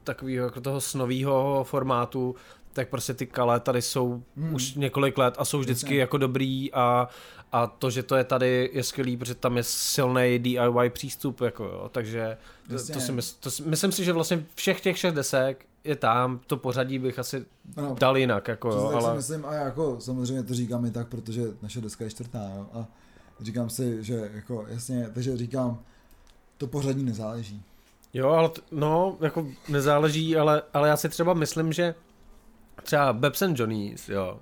takový 0.05 0.35
jako 0.35 0.61
toho 0.61 0.81
snového 0.81 1.65
formátu, 1.65 2.35
tak 2.77 2.89
prostě 2.89 3.15
ty 3.15 3.27
kale 3.27 3.61
tady 3.61 3.83
jsou 3.83 4.23
hmm. 4.37 4.55
už 4.55 4.75
několik 4.75 5.19
let 5.19 5.35
a 5.39 5.45
jsou 5.45 5.59
vždycky 5.59 5.87
Jasně. 5.87 6.01
jako 6.01 6.19
dobrý 6.19 6.73
a, 6.73 7.09
a 7.53 7.67
to, 7.67 7.91
že 7.91 8.03
to 8.03 8.17
je 8.17 8.25
tady, 8.25 8.71
je 8.73 8.83
skvělý, 8.85 9.17
protože 9.17 9.35
tam 9.35 9.57
je 9.57 9.63
silný 9.63 10.39
DIY 10.39 10.91
přístup, 10.91 11.41
jako 11.41 11.65
jo, 11.65 11.91
takže 11.93 12.37
to, 12.69 12.93
to 12.93 13.01
si 13.01 13.13
mysl, 13.13 13.37
to 13.41 13.51
si, 13.51 13.63
myslím 13.63 13.93
si, 13.93 14.05
že 14.05 14.13
vlastně 14.13 14.47
všech 14.55 14.81
těch 14.81 14.99
šest 14.99 15.15
desek 15.15 15.67
je 15.85 15.97
tam, 15.97 16.41
to 16.47 16.57
pořadí 16.57 16.99
bych 16.99 17.19
asi 17.19 17.45
no, 17.77 17.97
dal 18.01 18.17
jinak, 18.17 18.49
jako 18.49 18.69
jo, 18.69 18.91
ale... 18.95 19.11
si 19.11 19.17
myslím, 19.17 19.47
a 19.47 19.55
jako 19.55 19.97
samozřejmě 20.01 20.43
to 20.43 20.55
říkám 20.55 20.85
i 20.85 20.91
tak, 20.91 21.09
protože 21.09 21.43
naše 21.63 21.81
deska 21.81 22.05
je 22.05 22.11
čtvrtá, 22.11 22.51
jo, 22.57 22.67
a 22.73 22.87
říkám 23.41 23.71
si, 23.71 24.05
že 24.05 24.31
jako 24.35 24.67
jasně, 24.69 25.11
takže 25.15 25.37
říkám, 25.37 25.79
to 26.59 26.67
pořadí 26.67 27.03
nezáleží. 27.03 27.63
Jo, 28.15 28.29
ale 28.29 28.49
t- 28.49 28.61
no, 28.73 29.17
jako 29.21 29.47
nezáleží, 29.69 30.37
ale, 30.37 30.63
ale 30.75 30.89
já 30.89 30.97
si 30.97 31.09
třeba 31.09 31.35
myslím, 31.35 31.73
že 31.73 31.95
třeba 32.83 33.13
Babs 33.13 33.43
and 33.43 33.59
Johnny's, 33.59 34.09
jo, 34.09 34.41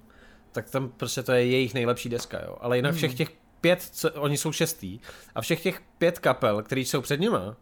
tak 0.52 0.70
tam 0.70 0.88
prostě 0.88 1.22
to 1.22 1.32
je 1.32 1.46
jejich 1.46 1.74
nejlepší 1.74 2.08
deska, 2.08 2.40
jo. 2.42 2.56
Ale 2.60 2.76
jinak 2.76 2.94
všech 2.94 3.10
hmm. 3.10 3.16
těch 3.16 3.30
pět, 3.60 3.82
co, 3.92 4.12
oni 4.12 4.36
jsou 4.36 4.52
šestý, 4.52 5.00
a 5.34 5.40
všech 5.40 5.62
těch 5.62 5.80
pět 5.98 6.18
kapel, 6.18 6.62
které 6.62 6.80
jsou 6.80 7.00
před 7.00 7.20
nima, 7.20 7.56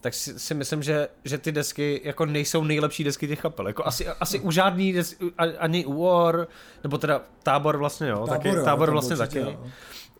tak 0.00 0.14
si, 0.14 0.38
si 0.38 0.54
myslím, 0.54 0.82
že, 0.82 1.08
že 1.24 1.38
ty 1.38 1.52
desky 1.52 2.00
jako 2.04 2.26
nejsou 2.26 2.64
nejlepší 2.64 3.04
desky 3.04 3.28
těch 3.28 3.40
kapel. 3.40 3.66
Jako 3.66 3.86
asi, 3.86 4.08
asi 4.08 4.40
u 4.40 4.50
žádný 4.50 4.92
desky, 4.92 5.32
ani 5.58 5.86
u 5.86 6.02
War, 6.02 6.46
nebo 6.82 6.98
teda 6.98 7.22
Tábor 7.42 7.76
vlastně, 7.76 8.08
jo, 8.08 8.16
tábor, 8.16 8.28
taky, 8.28 8.48
jo, 8.48 8.64
tábor 8.64 8.90
vlastně 8.90 9.16
taky. 9.16 9.38
Jo. 9.38 9.66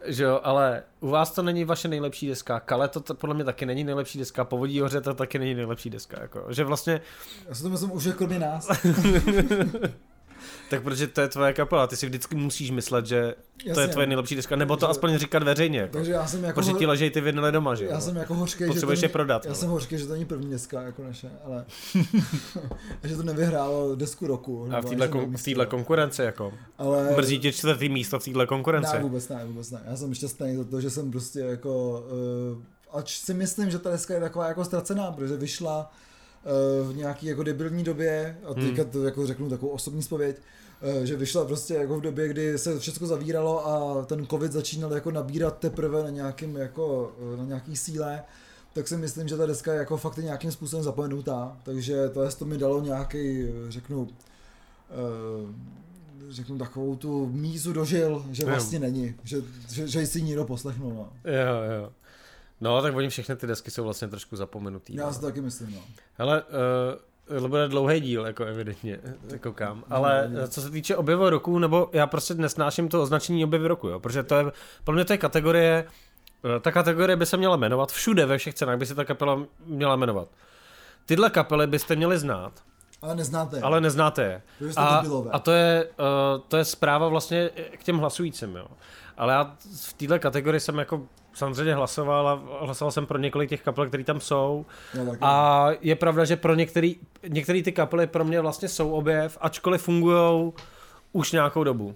Že 0.04 0.24
jo, 0.24 0.40
ale 0.42 0.82
u 1.00 1.08
vás 1.08 1.30
to 1.30 1.42
není 1.42 1.64
vaše 1.64 1.88
nejlepší 1.88 2.28
deska, 2.28 2.60
Kale 2.60 2.88
to 2.88 3.00
t- 3.00 3.14
podle 3.14 3.34
mě 3.34 3.44
taky 3.44 3.66
není 3.66 3.84
nejlepší 3.84 4.18
deska, 4.18 4.44
Povodí 4.44 4.80
hoře 4.80 5.00
to 5.00 5.14
taky 5.14 5.38
není 5.38 5.54
nejlepší 5.54 5.90
deska, 5.90 6.22
jako, 6.22 6.46
že 6.50 6.64
vlastně... 6.64 7.00
Já 7.48 7.54
si 7.54 7.62
to 7.62 7.68
myslím 7.68 7.92
už 7.92 8.08
kromě 8.16 8.38
nás. 8.38 8.68
tak 10.70 10.82
protože 10.82 11.06
to 11.06 11.20
je 11.20 11.28
tvoje 11.28 11.52
kapela, 11.52 11.86
ty 11.86 11.96
si 11.96 12.06
vždycky 12.06 12.36
musíš 12.36 12.70
myslet, 12.70 13.06
že 13.06 13.34
Jasně, 13.64 13.74
to 13.74 13.80
je 13.80 13.88
tvoje 13.88 14.06
nejlepší 14.06 14.36
deska, 14.36 14.56
nebo 14.56 14.76
to 14.76 14.80
takže, 14.80 14.90
aspoň 14.90 15.18
říkat 15.18 15.42
veřejně. 15.42 15.78
Jako. 15.78 15.92
Takže 15.92 16.12
já 16.12 16.26
jsem 16.26 16.44
jako 16.44 16.60
protože 16.60 16.72
ti 16.72 16.86
ležej 16.86 17.10
ty 17.10 17.20
vinily 17.20 17.52
doma, 17.52 17.74
že 17.74 17.84
Já 17.84 18.00
jsem 18.00 18.16
jako 18.16 18.34
Potřebuješ 18.34 18.98
že 19.00 19.00
to 19.00 19.04
je 19.04 19.08
prodat. 19.08 19.44
Já 19.44 19.50
ale. 19.50 19.58
jsem 19.58 19.68
hořký, 19.68 19.98
že 19.98 20.06
to 20.06 20.12
není 20.12 20.24
první 20.24 20.50
deska 20.50 20.82
jako 20.82 21.02
naše, 21.02 21.30
ale 21.44 21.64
že 23.04 23.16
to 23.16 23.22
nevyhrálo 23.22 23.96
desku 23.96 24.26
roku. 24.26 24.68
A 24.70 24.80
v 24.80 24.84
téhle, 24.84 25.08
kon, 25.08 25.34
konkurenci 25.68 26.22
jako. 26.22 26.52
Ale... 26.78 27.16
Mrzí 27.16 27.38
tě 27.38 27.52
čtvrtý 27.52 27.88
místo 27.88 28.18
v 28.18 28.24
téhle 28.24 28.46
konkurenci. 28.46 28.96
Ne, 28.96 29.02
vůbec 29.02 29.28
ne, 29.28 29.44
vůbec 29.44 29.70
ne. 29.70 29.80
Já 29.86 29.96
jsem 29.96 30.14
šťastný 30.14 30.56
za 30.56 30.64
to, 30.64 30.80
že 30.80 30.90
jsem 30.90 31.10
prostě 31.10 31.40
jako, 31.40 32.04
uh, 32.52 32.98
ač 32.98 33.18
si 33.18 33.34
myslím, 33.34 33.70
že 33.70 33.78
ta 33.78 33.90
deska 33.90 34.14
je 34.14 34.20
taková 34.20 34.48
jako 34.48 34.64
ztracená, 34.64 35.12
protože 35.12 35.36
vyšla 35.36 35.92
v 36.90 36.96
nějaký 36.96 37.26
jako 37.26 37.42
debilní 37.42 37.84
době, 37.84 38.38
a 38.44 38.54
teďka 38.54 38.82
hmm. 38.82 38.90
to 38.90 39.04
jako 39.04 39.26
řeknu 39.26 39.50
takovou 39.50 39.72
osobní 39.72 40.02
spověď, 40.02 40.36
Eh, 40.82 41.06
že 41.06 41.16
vyšla 41.16 41.44
prostě 41.44 41.74
jako 41.74 41.96
v 41.96 42.00
době, 42.00 42.28
kdy 42.28 42.58
se 42.58 42.78
všechno 42.78 43.06
zavíralo 43.06 43.66
a 43.66 44.04
ten 44.04 44.26
covid 44.26 44.52
začínal 44.52 44.92
jako 44.92 45.10
nabírat 45.10 45.58
teprve 45.58 46.02
na 46.02 46.10
nějakým 46.10 46.56
jako, 46.56 47.12
eh, 47.34 47.36
na 47.36 47.44
nějaký 47.44 47.76
síle, 47.76 48.22
tak 48.72 48.88
si 48.88 48.96
myslím, 48.96 49.28
že 49.28 49.36
ta 49.36 49.46
deska 49.46 49.72
je 49.72 49.78
jako 49.78 49.96
fakt 49.96 50.16
nějakým 50.16 50.52
způsobem 50.52 50.82
zapomenutá, 50.82 51.56
takže 51.62 52.08
to, 52.08 52.30
to 52.38 52.44
mi 52.44 52.58
dalo 52.58 52.80
nějaký, 52.80 53.46
řeknu, 53.68 54.08
eh, 54.90 55.54
řeknu 56.30 56.58
takovou 56.58 56.96
tu 56.96 57.26
mízu 57.26 57.72
dožil, 57.72 58.24
že 58.30 58.44
vlastně 58.44 58.78
není, 58.78 59.14
že, 59.24 59.36
že, 59.70 59.88
že 59.88 60.06
si 60.06 60.22
někdo 60.22 60.44
poslechnul. 60.44 60.92
No. 60.94 61.12
Jo, 61.24 61.80
jo. 61.80 61.92
No, 62.62 62.82
tak 62.82 62.96
oni 62.96 63.08
všechny 63.08 63.36
ty 63.36 63.46
desky 63.46 63.70
jsou 63.70 63.84
vlastně 63.84 64.08
trošku 64.08 64.36
zapomenutý. 64.36 64.94
Já 64.94 65.06
no. 65.06 65.12
si 65.12 65.20
taky 65.20 65.40
myslím, 65.40 65.74
no. 65.74 65.80
Hele, 66.14 66.42
uh, 67.30 67.40
to 67.40 67.48
bude 67.48 67.68
dlouhý 67.68 68.00
díl, 68.00 68.26
jako 68.26 68.44
evidentně, 68.44 69.00
jako 69.28 69.52
kam. 69.52 69.84
Ale 69.90 70.30
co 70.48 70.62
se 70.62 70.70
týče 70.70 70.96
objevu 70.96 71.30
roku, 71.30 71.58
nebo 71.58 71.90
já 71.92 72.06
prostě 72.06 72.34
nesnáším 72.34 72.88
to 72.88 73.02
označení 73.02 73.44
objevy 73.44 73.68
roku, 73.68 73.88
jo, 73.88 74.00
protože 74.00 74.22
to 74.22 74.34
je, 74.34 74.44
pro 74.84 74.94
mě 74.94 75.04
to 75.04 75.12
je 75.12 75.18
kategorie, 75.18 75.84
eh, 76.56 76.60
ta 76.60 76.72
kategorie 76.72 77.16
by 77.16 77.26
se 77.26 77.36
měla 77.36 77.56
jmenovat, 77.56 77.92
všude 77.92 78.26
ve 78.26 78.38
všech 78.38 78.54
cenách 78.54 78.78
by 78.78 78.86
se 78.86 78.94
ta 78.94 79.04
kapela 79.04 79.42
měla 79.66 79.96
jmenovat. 79.96 80.28
Tyhle 81.06 81.30
kapely 81.30 81.66
byste 81.66 81.96
měli 81.96 82.18
znát. 82.18 82.52
Ale 83.02 83.14
neznáte 83.14 83.56
je. 83.56 83.62
Ale 83.62 83.80
neznáte 83.80 84.22
je. 84.22 84.42
A, 84.76 85.04
a 85.32 85.38
to 85.38 85.52
je, 85.52 85.88
uh, 85.98 86.40
to 86.48 86.56
je 86.56 86.64
zpráva 86.64 87.08
vlastně 87.08 87.50
k 87.76 87.84
těm 87.84 87.98
hlasujícím, 87.98 88.56
jo. 88.56 88.66
Ale 89.16 89.32
já 89.32 89.56
v 89.82 89.92
této 89.92 90.18
kategorii 90.18 90.60
jsem 90.60 90.78
jako 90.78 91.02
samozřejmě 91.34 91.74
hlasoval 91.74 92.28
a 92.28 92.64
hlasoval 92.64 92.92
jsem 92.92 93.06
pro 93.06 93.18
několik 93.18 93.50
těch 93.50 93.62
kapel, 93.62 93.88
které 93.88 94.04
tam 94.04 94.20
jsou. 94.20 94.66
No, 94.94 95.16
a 95.20 95.68
je 95.80 95.96
pravda, 95.96 96.24
že 96.24 96.36
pro 96.36 96.54
některý, 96.54 96.96
některé 97.28 97.62
ty 97.62 97.72
kapely 97.72 98.06
pro 98.06 98.24
mě 98.24 98.40
vlastně 98.40 98.68
jsou 98.68 98.90
objev, 98.90 99.38
ačkoliv 99.40 99.82
fungují 99.82 100.52
už 101.12 101.32
nějakou 101.32 101.64
dobu. 101.64 101.94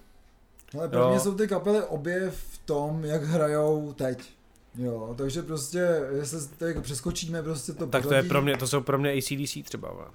Ale 0.79 0.89
pro 0.89 1.01
jo. 1.01 1.11
mě 1.11 1.21
jsou 1.21 1.35
ty 1.35 1.49
kapely 1.49 1.83
objev 1.83 2.35
v 2.35 2.59
tom, 2.59 3.05
jak 3.05 3.25
hrajou 3.25 3.93
teď. 3.93 4.19
Jo, 4.79 5.15
takže 5.19 5.43
prostě, 5.43 6.01
jestli 6.19 6.39
teď 6.59 6.77
přeskočíme 6.81 7.43
prostě 7.43 7.73
to 7.73 7.87
Tak 7.87 8.03
pořadí, 8.03 8.09
to 8.09 8.15
je 8.15 8.29
pro 8.29 8.43
mě, 8.43 8.57
to 8.57 8.67
jsou 8.67 8.81
pro 8.81 8.99
mě 8.99 9.13
ACDC 9.13 9.59
třeba. 9.65 10.13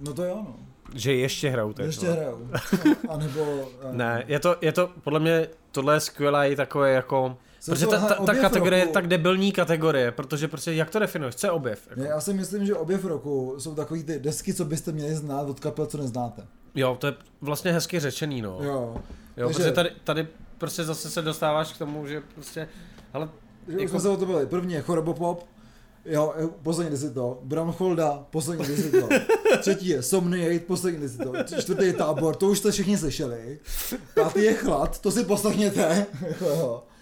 No 0.00 0.14
to 0.14 0.24
jo, 0.24 0.36
no. 0.36 0.56
Že 0.94 1.14
ještě 1.14 1.50
hrajou 1.50 1.72
teď. 1.72 1.86
Ještě 1.86 2.06
no. 2.06 2.12
hrajou. 2.12 2.48
A 3.08 3.16
nebo... 3.16 3.68
ne, 3.92 4.24
je 4.26 4.40
to, 4.40 4.56
je 4.60 4.72
to, 4.72 4.90
podle 5.04 5.20
mě, 5.20 5.48
tohle 5.72 5.94
je 5.94 6.00
skvělé 6.00 6.56
takové 6.56 6.92
jako 6.92 7.36
Protože 7.66 7.86
ta, 7.86 7.98
ta, 8.00 8.14
ta 8.14 8.34
kategorie 8.34 8.82
roku. 8.82 8.90
je 8.90 8.92
tak 8.92 9.06
debilní 9.06 9.52
kategorie, 9.52 10.12
protože 10.12 10.48
prostě 10.48 10.72
jak 10.72 10.90
to 10.90 10.98
definuješ, 10.98 11.34
co 11.34 11.46
je 11.46 11.50
objev? 11.50 11.88
Jako? 11.90 12.02
Já 12.02 12.20
si 12.20 12.34
myslím, 12.34 12.66
že 12.66 12.74
objev 12.74 13.04
roku 13.04 13.54
jsou 13.58 13.74
takový 13.74 14.04
ty 14.04 14.18
desky, 14.18 14.54
co 14.54 14.64
byste 14.64 14.92
měli 14.92 15.14
znát 15.14 15.48
od 15.48 15.60
kapel, 15.60 15.86
co 15.86 15.98
neznáte. 15.98 16.46
Jo, 16.74 16.96
to 17.00 17.06
je 17.06 17.14
vlastně 17.40 17.72
hezky 17.72 18.00
řečený, 18.00 18.42
no. 18.42 18.58
Jo. 18.62 18.96
Jo, 19.36 19.46
Takže... 19.46 19.58
protože 19.58 19.72
tady, 19.72 19.90
tady 20.04 20.28
prostě 20.58 20.84
zase 20.84 21.10
se 21.10 21.22
dostáváš 21.22 21.72
k 21.72 21.78
tomu, 21.78 22.06
že 22.06 22.22
prostě, 22.34 22.68
ale... 23.12 23.28
Jako... 23.68 23.88
jsme 23.88 24.00
se 24.00 24.08
o 24.08 24.16
to 24.16 24.26
byli. 24.26 24.46
První 24.46 24.74
je 24.74 24.80
Chorobopop, 24.82 25.44
Jo, 26.06 26.34
poslední 26.62 26.96
si 26.96 27.10
to. 27.10 27.40
Bramholda, 27.42 28.26
poslední 28.30 28.76
si 28.76 28.90
to. 28.90 29.08
Třetí 29.60 29.88
je 29.88 30.02
Somniate, 30.02 30.58
poslední 30.58 31.08
si 31.08 31.18
to. 31.18 31.32
Čtvrtý 31.60 31.84
je 31.84 31.92
Tábor, 31.92 32.36
to 32.36 32.46
už 32.46 32.58
jste 32.58 32.70
všichni 32.70 32.98
slyšeli. 32.98 33.58
Pátý 34.14 34.42
je 34.42 34.54
Chlad, 34.54 35.00
to 35.00 35.10
si 35.10 35.24
poslechněte. 35.24 36.06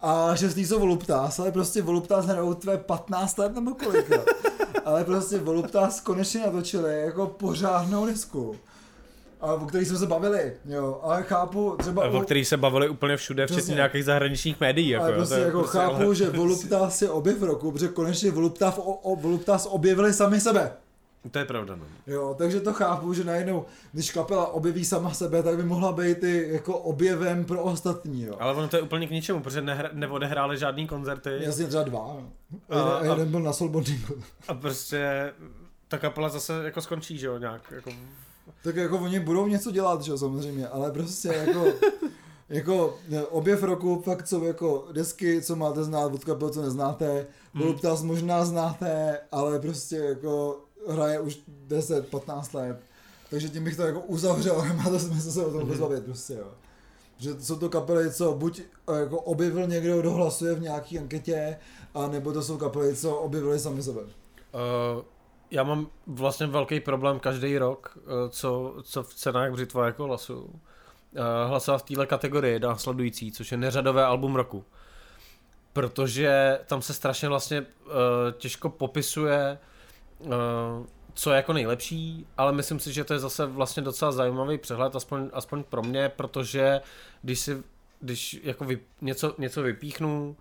A 0.00 0.36
šestý 0.36 0.66
jsou 0.66 0.78
Voluptas, 0.78 1.38
ale 1.38 1.52
prostě 1.52 1.82
Voluptas 1.82 2.26
hrajou 2.26 2.54
tvé 2.54 2.78
15 2.78 3.38
let 3.38 3.54
nebo 3.54 3.74
kolik, 3.74 4.10
Ale 4.84 5.04
prostě 5.04 5.38
Voluptas 5.38 6.00
konečně 6.00 6.40
natočili 6.40 7.00
jako 7.00 7.26
pořádnou 7.26 8.06
disku. 8.06 8.56
A 9.40 9.52
o 9.52 9.66
kterých 9.66 9.88
jsme 9.88 9.98
se 9.98 10.06
bavili, 10.06 10.52
jo, 10.64 11.00
ale 11.02 11.22
chápu 11.22 11.76
třeba... 11.78 12.10
O 12.10 12.20
kterých 12.20 12.48
se 12.48 12.56
bavili 12.56 12.88
úplně 12.88 13.16
všude, 13.16 13.46
včetně 13.46 13.74
nějakých 13.74 14.04
zahraničních 14.04 14.60
médií, 14.60 14.88
jako, 14.88 15.04
ale 15.04 15.12
prostě 15.12 15.34
jo, 15.34 15.40
jako 15.40 15.58
prostě, 15.58 15.78
chápu, 15.78 16.02
ale... 16.02 16.14
že 16.14 16.30
Voluptas 16.30 17.02
je 17.02 17.10
objev 17.10 17.42
roku, 17.42 17.72
protože 17.72 17.88
konečně 17.88 18.30
Voluptas, 18.30 18.78
o, 18.78 18.82
o, 18.82 19.16
Voluptas 19.16 19.66
objevili 19.70 20.12
sami 20.12 20.40
sebe. 20.40 20.72
To 21.30 21.38
je 21.38 21.44
pravda, 21.44 21.76
no. 21.76 21.84
Jo, 22.06 22.34
takže 22.38 22.60
to 22.60 22.72
chápu, 22.72 23.14
že 23.14 23.24
najednou, 23.24 23.64
když 23.92 24.10
kapela 24.10 24.46
objeví 24.46 24.84
sama 24.84 25.14
sebe, 25.14 25.42
tak 25.42 25.56
by 25.56 25.62
mohla 25.62 25.92
být 25.92 26.24
i 26.24 26.48
jako 26.52 26.78
objevem 26.78 27.44
pro 27.44 27.62
ostatní, 27.62 28.22
jo. 28.22 28.36
Ale 28.40 28.54
ono 28.54 28.68
to 28.68 28.76
je 28.76 28.82
úplně 28.82 29.06
k 29.06 29.10
ničemu, 29.10 29.42
protože 29.42 29.62
nehra, 29.62 29.90
neodehráli 29.92 30.58
žádný 30.58 30.86
koncerty. 30.86 31.30
Jasně 31.40 31.66
třeba 31.66 31.82
dva, 31.82 32.16
jo. 32.18 32.28
A, 32.68 32.82
a, 32.82 32.96
jeden, 32.96 33.10
a 33.10 33.14
jeden 33.14 33.30
byl 33.30 33.40
na 33.40 33.52
Solbondingu. 33.52 34.14
A 34.48 34.54
prostě 34.54 35.32
ta 35.88 35.98
kapela 35.98 36.28
zase 36.28 36.64
jako 36.64 36.80
skončí, 36.80 37.18
že 37.18 37.26
jo, 37.26 37.38
nějak, 37.38 37.62
jako... 37.70 37.90
Tak 38.62 38.76
jako 38.76 38.98
oni 38.98 39.20
budou 39.20 39.46
něco 39.46 39.70
dělat, 39.70 40.02
že 40.02 40.10
jo, 40.10 40.18
samozřejmě, 40.18 40.68
ale 40.68 40.92
prostě 40.92 41.28
jako... 41.28 41.64
jako 42.48 42.98
objev 43.30 43.62
roku, 43.62 44.02
fakt 44.02 44.28
jsou 44.28 44.44
jako 44.44 44.88
desky, 44.92 45.42
co 45.42 45.56
máte 45.56 45.84
znát 45.84 46.14
od 46.14 46.24
kapel, 46.24 46.50
co 46.50 46.62
neznáte. 46.62 47.26
Hmm. 47.54 47.74
možná 48.02 48.44
znáte, 48.44 49.20
ale 49.32 49.60
prostě 49.60 49.96
jako 49.96 50.60
hraje 50.88 51.20
už 51.20 51.38
10-15 51.68 52.58
let. 52.58 52.80
Takže 53.30 53.48
tím 53.48 53.64
bych 53.64 53.76
to 53.76 53.82
jako 53.82 54.00
uzavřel, 54.00 54.64
má 54.76 54.90
to 54.90 54.98
smysl 54.98 55.30
se 55.30 55.46
o 55.46 55.52
tom 55.52 55.60
mm-hmm. 55.60 55.78
bavit 55.78 56.04
prostě, 56.04 56.34
jo. 56.34 56.48
Že 57.18 57.40
jsou 57.40 57.56
to 57.56 57.68
kapely, 57.68 58.12
co 58.12 58.34
buď 58.34 58.60
eh, 58.60 59.00
jako 59.00 59.20
objevil 59.20 59.66
někdo, 59.66 60.00
kdo 60.00 60.12
hlasuje 60.12 60.54
v 60.54 60.60
nějaký 60.60 60.98
anketě, 60.98 61.56
a 61.94 62.06
nebo 62.06 62.32
to 62.32 62.42
jsou 62.42 62.58
kapely, 62.58 62.96
co 62.96 63.16
objevili 63.16 63.58
sami 63.58 63.82
sebe. 63.82 64.00
Uh, 64.00 64.08
já 65.50 65.62
mám 65.62 65.86
vlastně 66.06 66.46
velký 66.46 66.80
problém 66.80 67.20
každý 67.20 67.58
rok, 67.58 67.98
uh, 67.98 68.30
co, 68.30 68.76
co 68.82 69.02
v 69.02 69.14
cenách 69.14 69.52
břitva 69.52 69.86
jako 69.86 70.04
hlasu. 70.04 70.40
Uh, 70.40 70.50
hlasovat 71.48 71.78
v 71.78 71.82
téhle 71.82 72.06
kategorii 72.06 72.58
následující, 72.58 73.32
což 73.32 73.52
je 73.52 73.58
neřadové 73.58 74.04
album 74.04 74.36
roku. 74.36 74.64
Protože 75.72 76.58
tam 76.66 76.82
se 76.82 76.94
strašně 76.94 77.28
vlastně 77.28 77.60
uh, 77.60 77.66
těžko 78.38 78.68
popisuje 78.68 79.58
Eh, 79.58 79.58
co 81.14 81.30
je 81.30 81.36
jako 81.36 81.52
nejlepší, 81.52 82.26
ale 82.36 82.52
myslím 82.52 82.80
si, 82.80 82.92
že 82.92 83.04
to 83.04 83.12
je 83.12 83.18
zase 83.18 83.46
vlastně 83.46 83.82
docela 83.82 84.12
zajímavý 84.12 84.58
přehled, 84.58 84.96
aspoň, 84.96 85.30
aspoň 85.32 85.64
pro 85.64 85.82
mě, 85.82 86.08
protože 86.08 86.80
když 87.22 87.40
si 87.40 87.62
když 88.00 88.40
jako 88.42 88.64
vy, 88.64 88.78
něco, 89.00 89.34
něco 89.38 89.62
vypíchnu, 89.62 90.36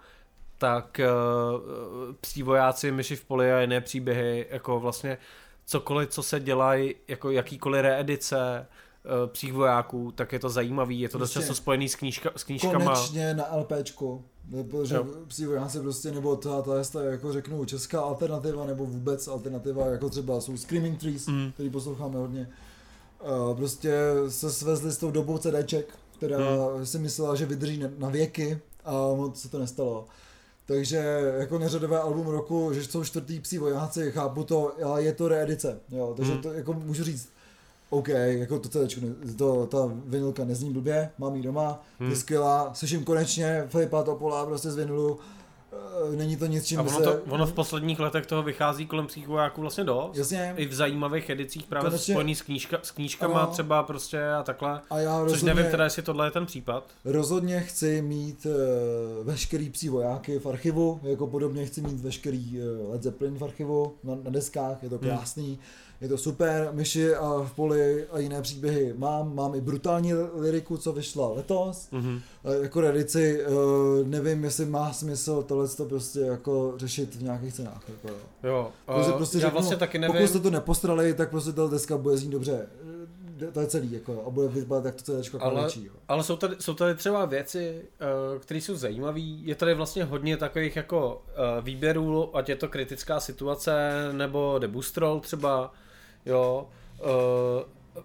tak 0.58 1.00
uh, 1.00 2.16
psí 2.22 2.44
vojáci, 2.44 2.92
myši 2.92 3.16
v 3.16 3.26
poli 3.26 3.54
a 3.54 3.62
jiné 3.62 3.82
příběhy, 3.82 4.48
jako 4.50 4.80
vlastně 4.80 5.18
cokoliv, 5.66 6.10
co 6.10 6.24
se 6.24 6.40
dělají, 6.40 6.96
jako 7.08 7.32
jakýkoliv 7.32 7.82
reedice 7.82 8.68
uh, 9.06 9.30
psích 9.30 9.54
vojáků, 9.54 10.12
tak 10.12 10.34
je 10.34 10.40
to 10.40 10.50
zajímavý, 10.50 11.00
je 11.00 11.10
to 11.10 11.18
dost 11.18 11.32
často 11.32 11.56
spojený 11.56 11.90
s, 11.90 11.96
knížka, 11.96 12.32
s 12.36 12.44
knížkama. 12.44 12.86
Konečně 12.86 13.34
na 13.34 13.56
LPčku. 13.56 14.26
Protože 14.52 15.00
psí 15.28 15.46
vojáci 15.46 15.80
prostě, 15.80 16.12
nebo 16.12 16.36
ta, 16.36 16.62
ta, 16.62 16.84
ta, 16.84 17.04
jako 17.04 17.34
řeknu, 17.34 17.66
česká 17.66 18.02
alternativa, 18.02 18.66
nebo 18.66 18.86
vůbec 18.86 19.28
alternativa, 19.28 19.86
jako 19.86 20.10
třeba 20.10 20.42
jsou 20.42 20.58
Screaming 20.58 21.00
Trees, 21.00 21.28
mm. 21.28 21.52
který 21.54 21.70
posloucháme 21.70 22.18
hodně. 22.18 22.50
Uh, 23.50 23.58
prostě 23.58 23.94
se 24.28 24.52
svezli 24.52 24.92
s 24.92 24.98
tou 24.98 25.12
dobou 25.12 25.38
CDček, 25.38 25.94
která 26.18 26.38
mm. 26.40 26.86
si 26.86 27.00
myslela, 27.00 27.36
že 27.36 27.46
vydrží 27.46 27.84
na 27.98 28.10
věky 28.10 28.60
a 28.86 28.92
moc 28.92 29.42
se 29.42 29.50
to 29.50 29.60
nestalo. 29.60 30.06
Takže 30.66 30.98
jako 31.38 31.60
neřadové 31.60 32.00
album 32.00 32.28
roku, 32.28 32.74
že 32.74 32.84
jsou 32.84 33.04
čtvrtý 33.04 33.40
psí 33.40 33.58
vojáci, 33.58 34.12
chápu 34.12 34.44
to, 34.44 34.84
ale 34.86 35.04
je 35.04 35.14
to 35.14 35.28
reedice, 35.28 35.80
jo, 35.90 36.14
takže 36.18 36.34
mm. 36.34 36.42
to 36.42 36.54
jako 36.54 36.74
můžu 36.74 37.04
říct, 37.04 37.30
OK, 37.96 38.08
jako 38.08 38.60
to, 38.60 38.70
CD, 38.70 39.04
to, 39.38 39.66
ta 39.66 39.78
vinilka 40.06 40.46
nezní 40.46 40.74
blbě, 40.74 41.10
mám 41.18 41.36
ji 41.36 41.42
doma, 41.42 41.84
hmm. 42.00 42.10
je 42.10 42.16
skvělá, 42.16 42.74
slyším 42.74 43.04
konečně 43.04 43.64
Filipa 43.68 44.04
Topola 44.04 44.46
prostě 44.46 44.72
z 44.72 44.76
vinilu, 44.76 45.20
eh, 45.74 46.16
není 46.16 46.38
to 46.38 46.46
nic, 46.46 46.66
čím 46.66 46.80
a 46.80 46.82
ono, 46.82 46.98
se... 46.98 47.04
to, 47.04 47.20
ono 47.30 47.46
v 47.46 47.54
posledních 47.54 48.00
letech 48.00 48.26
toho 48.26 48.44
vychází 48.44 48.88
kolem 48.88 49.08
psychováků 49.08 49.62
vlastně 49.62 49.84
dost. 49.84 50.18
Jasně. 50.18 50.54
I 50.58 50.66
v 50.66 50.74
zajímavých 50.74 51.30
edicích 51.30 51.66
právě 51.66 51.90
Konečně... 51.90 52.14
spojený 52.14 52.36
s, 52.36 52.42
knížka, 52.42 52.78
s 52.84 52.92
knížkama 52.92 53.40
ano. 53.40 53.52
třeba 53.52 53.84
prostě 53.84 54.28
a 54.28 54.44
takhle. 54.44 54.82
A 54.90 55.00
já 55.00 55.12
rozhodně, 55.20 55.34
Což 55.34 55.44
nevím 55.44 55.72
teda, 55.72 55.84
jestli 55.84 56.02
tohle 56.02 56.28
je 56.28 56.32
ten 56.32 56.46
případ. 56.46 56.84
Rozhodně 57.06 57.62
chci 57.62 58.02
mít 58.02 58.46
uh, 58.46 59.26
veškerý 59.26 59.70
psí 59.70 59.90
vojáky 59.90 60.40
v 60.40 60.46
archivu, 60.46 61.00
jako 61.04 61.28
podobně 61.28 61.66
chci 61.66 61.82
mít 61.82 62.00
veškerý 62.00 62.62
uh, 62.62 62.92
Led 62.92 63.04
Zeppelin 63.04 63.38
v 63.38 63.44
archivu 63.44 63.96
na, 64.04 64.16
na 64.24 64.32
deskách, 64.32 64.84
je 64.84 64.90
to 64.90 64.98
hmm. 64.98 65.08
krásný. 65.08 65.48
Hmm 65.48 65.85
je 66.02 66.10
to 66.10 66.18
super, 66.18 66.70
myši 66.72 67.16
a 67.16 67.44
v 67.44 67.52
poli 67.56 68.08
a 68.12 68.20
jiné 68.20 68.42
příběhy 68.42 68.94
mám, 68.98 69.36
mám 69.36 69.56
i 69.56 69.62
brutální 69.62 70.14
liriku, 70.14 70.78
co 70.78 70.94
vyšla 70.94 71.34
letos, 71.34 71.88
mm-hmm. 71.92 72.22
jako 72.62 72.82
redici, 72.82 73.42
eh, 73.42 73.50
nevím, 74.04 74.44
jestli 74.44 74.66
má 74.66 74.94
smysl 74.94 75.44
tohle 75.44 75.68
to 75.68 75.86
prostě 75.86 76.20
jako 76.20 76.74
řešit 76.78 77.16
v 77.16 77.24
nějakých 77.24 77.54
cenách. 77.54 77.82
Jako, 77.90 78.18
jo, 78.44 78.72
uh, 78.98 79.12
prostě 79.12 79.38
já 79.38 79.42
řeknu, 79.42 79.54
vlastně 79.54 79.78
taky 79.78 80.00
nevím. 80.00 80.16
Pokud 80.16 80.28
jste 80.28 80.40
to 80.40 80.50
nepostrali, 80.50 81.14
tak 81.14 81.30
prostě 81.30 81.52
ta 81.52 81.68
deska 81.68 81.98
bude 81.98 82.18
znít 82.18 82.32
dobře 82.32 82.68
to 83.54 83.60
je 83.60 83.68
celý, 83.68 83.92
jako, 83.92 84.24
a 84.28 84.30
bude 84.30 84.48
vypadat 84.48 84.86
jak 84.86 84.96
to 84.96 85.02
celé 85.02 85.22
ale, 85.40 85.70
jo. 85.84 85.92
ale 86.08 86.24
jsou 86.24 86.36
tady, 86.36 86.56
jsou 86.60 86.74
tady 86.74 86.96
třeba 86.96 87.26
věci, 87.26 87.82
které 88.40 88.62
jsou 88.62 88.76
zajímavé. 88.76 89.20
Je 89.20 89.56
tady 89.56 89.74
vlastně 89.74 90.04
hodně 90.04 90.38
takových 90.38 90.76
jako 90.76 91.24
výběrů, 91.62 92.38
ať 92.38 92.50
je 92.50 92.56
to 92.56 92.68
kritická 92.68 93.20
situace, 93.20 93.92
nebo 94.12 94.60
debustrol 94.60 95.20
třeba, 95.20 95.74
jo. 96.26 96.68
Uh, 97.00 97.10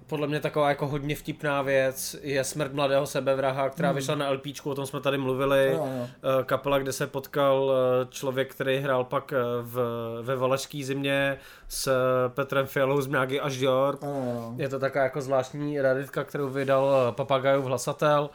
podle 0.07 0.27
mě 0.27 0.41
taková 0.41 0.69
jako 0.69 0.87
hodně 0.87 1.17
vtipná 1.17 1.63
věc 1.63 2.17
je 2.23 2.45
Smrt 2.45 2.73
mladého 2.73 3.07
sebevraha, 3.07 3.71
která 3.71 3.89
hmm. 3.89 3.97
vyšla 3.97 4.15
na 4.15 4.31
LPčku, 4.31 4.71
o 4.71 4.75
tom 4.75 4.87
jsme 4.87 5.01
tady 5.01 5.19
mluvili. 5.19 5.73
No, 5.77 5.87
no. 5.87 6.09
Kapela, 6.45 6.79
kde 6.79 6.93
se 6.93 7.07
potkal 7.07 7.73
člověk, 8.11 8.55
který 8.55 8.79
hrál 8.79 9.05
pak 9.05 9.33
v, 9.63 9.79
ve 10.23 10.37
Valašský 10.37 10.85
zimě 10.85 11.39
s 11.69 11.93
Petrem 12.29 12.67
Fialou 12.67 13.01
z 13.01 13.07
Mňágy 13.07 13.41
až 13.41 13.59
Dior. 13.59 13.99
No, 14.03 14.09
no. 14.35 14.55
Je 14.57 14.69
to 14.69 14.79
taková 14.79 15.05
jako 15.05 15.21
zvláštní 15.21 15.81
raditka, 15.81 16.25
kterou 16.25 16.49
vydal 16.49 17.13
Papagajův 17.17 17.65
hlasatel. 17.65 18.31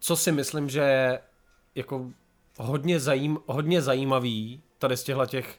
Co 0.00 0.16
si 0.16 0.32
myslím, 0.32 0.68
že 0.68 0.80
je 0.80 1.20
jako 1.74 2.06
hodně, 2.58 3.00
zajím, 3.00 3.38
hodně 3.46 3.82
zajímavý 3.82 4.62
tady 4.78 4.96
z 4.96 5.02
těchto 5.02 5.26
těch, 5.26 5.58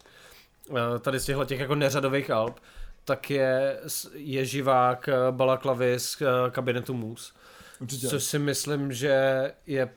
tady 1.01 1.19
z 1.19 1.25
těchto 1.25 1.45
těch 1.45 1.59
jako 1.59 1.75
neřadových 1.75 2.31
alb, 2.31 2.59
tak 3.05 3.29
je, 3.29 3.79
je 4.13 4.45
živák 4.45 5.09
eh, 5.09 5.13
balaklavy 5.31 5.99
z 5.99 6.21
eh, 6.21 6.51
kabinetu 6.51 6.93
Mus. 6.93 7.33
Určitě. 7.81 8.07
Což 8.07 8.23
si 8.23 8.39
myslím, 8.39 8.93
že 8.93 9.53
je 9.65 9.89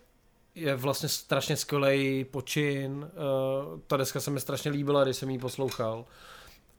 je 0.54 0.74
vlastně 0.74 1.08
strašně 1.08 1.56
skvělý 1.56 2.24
počin. 2.24 2.92
Uh, 2.92 3.80
ta 3.86 3.96
deska 3.96 4.20
se 4.20 4.30
mi 4.30 4.40
strašně 4.40 4.70
líbila, 4.70 5.04
když 5.04 5.16
jsem 5.16 5.30
ji 5.30 5.38
poslouchal. 5.38 6.04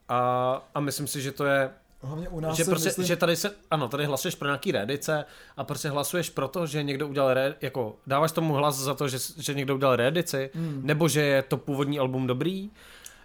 A, 0.10 0.62
a 0.76 0.80
myslím 0.80 1.08
si, 1.08 1.22
že 1.22 1.32
to 1.32 1.46
je 1.46 1.70
Hlavně 2.04 2.30
u 2.30 2.40
nás 2.40 2.58
že, 2.58 2.64
prostě, 2.64 2.90
myslím... 2.90 3.06
že 3.06 3.16
tady 3.16 3.36
se, 3.36 3.52
ano, 3.72 3.88
tady 3.88 4.06
hlasuješ 4.06 4.36
pro 4.36 4.48
nějaký 4.48 4.72
reedice 4.72 5.26
a 5.58 5.64
prostě 5.64 5.90
hlasuješ 5.90 6.30
pro 6.30 6.48
to, 6.48 6.68
že 6.68 6.84
někdo 6.84 7.08
udělal 7.08 7.34
re, 7.34 7.56
jako 7.62 7.96
dáváš 8.08 8.32
tomu 8.32 8.54
hlas 8.54 8.80
za 8.80 8.94
to, 8.94 9.08
že, 9.08 9.18
že 9.38 9.54
někdo 9.54 9.76
udělal 9.76 9.96
reedici, 9.96 10.50
mm. 10.54 10.82
nebo 10.84 11.08
že 11.08 11.22
je 11.22 11.42
to 11.42 11.58
původní 11.58 12.00
album 12.00 12.28
dobrý, 12.28 12.70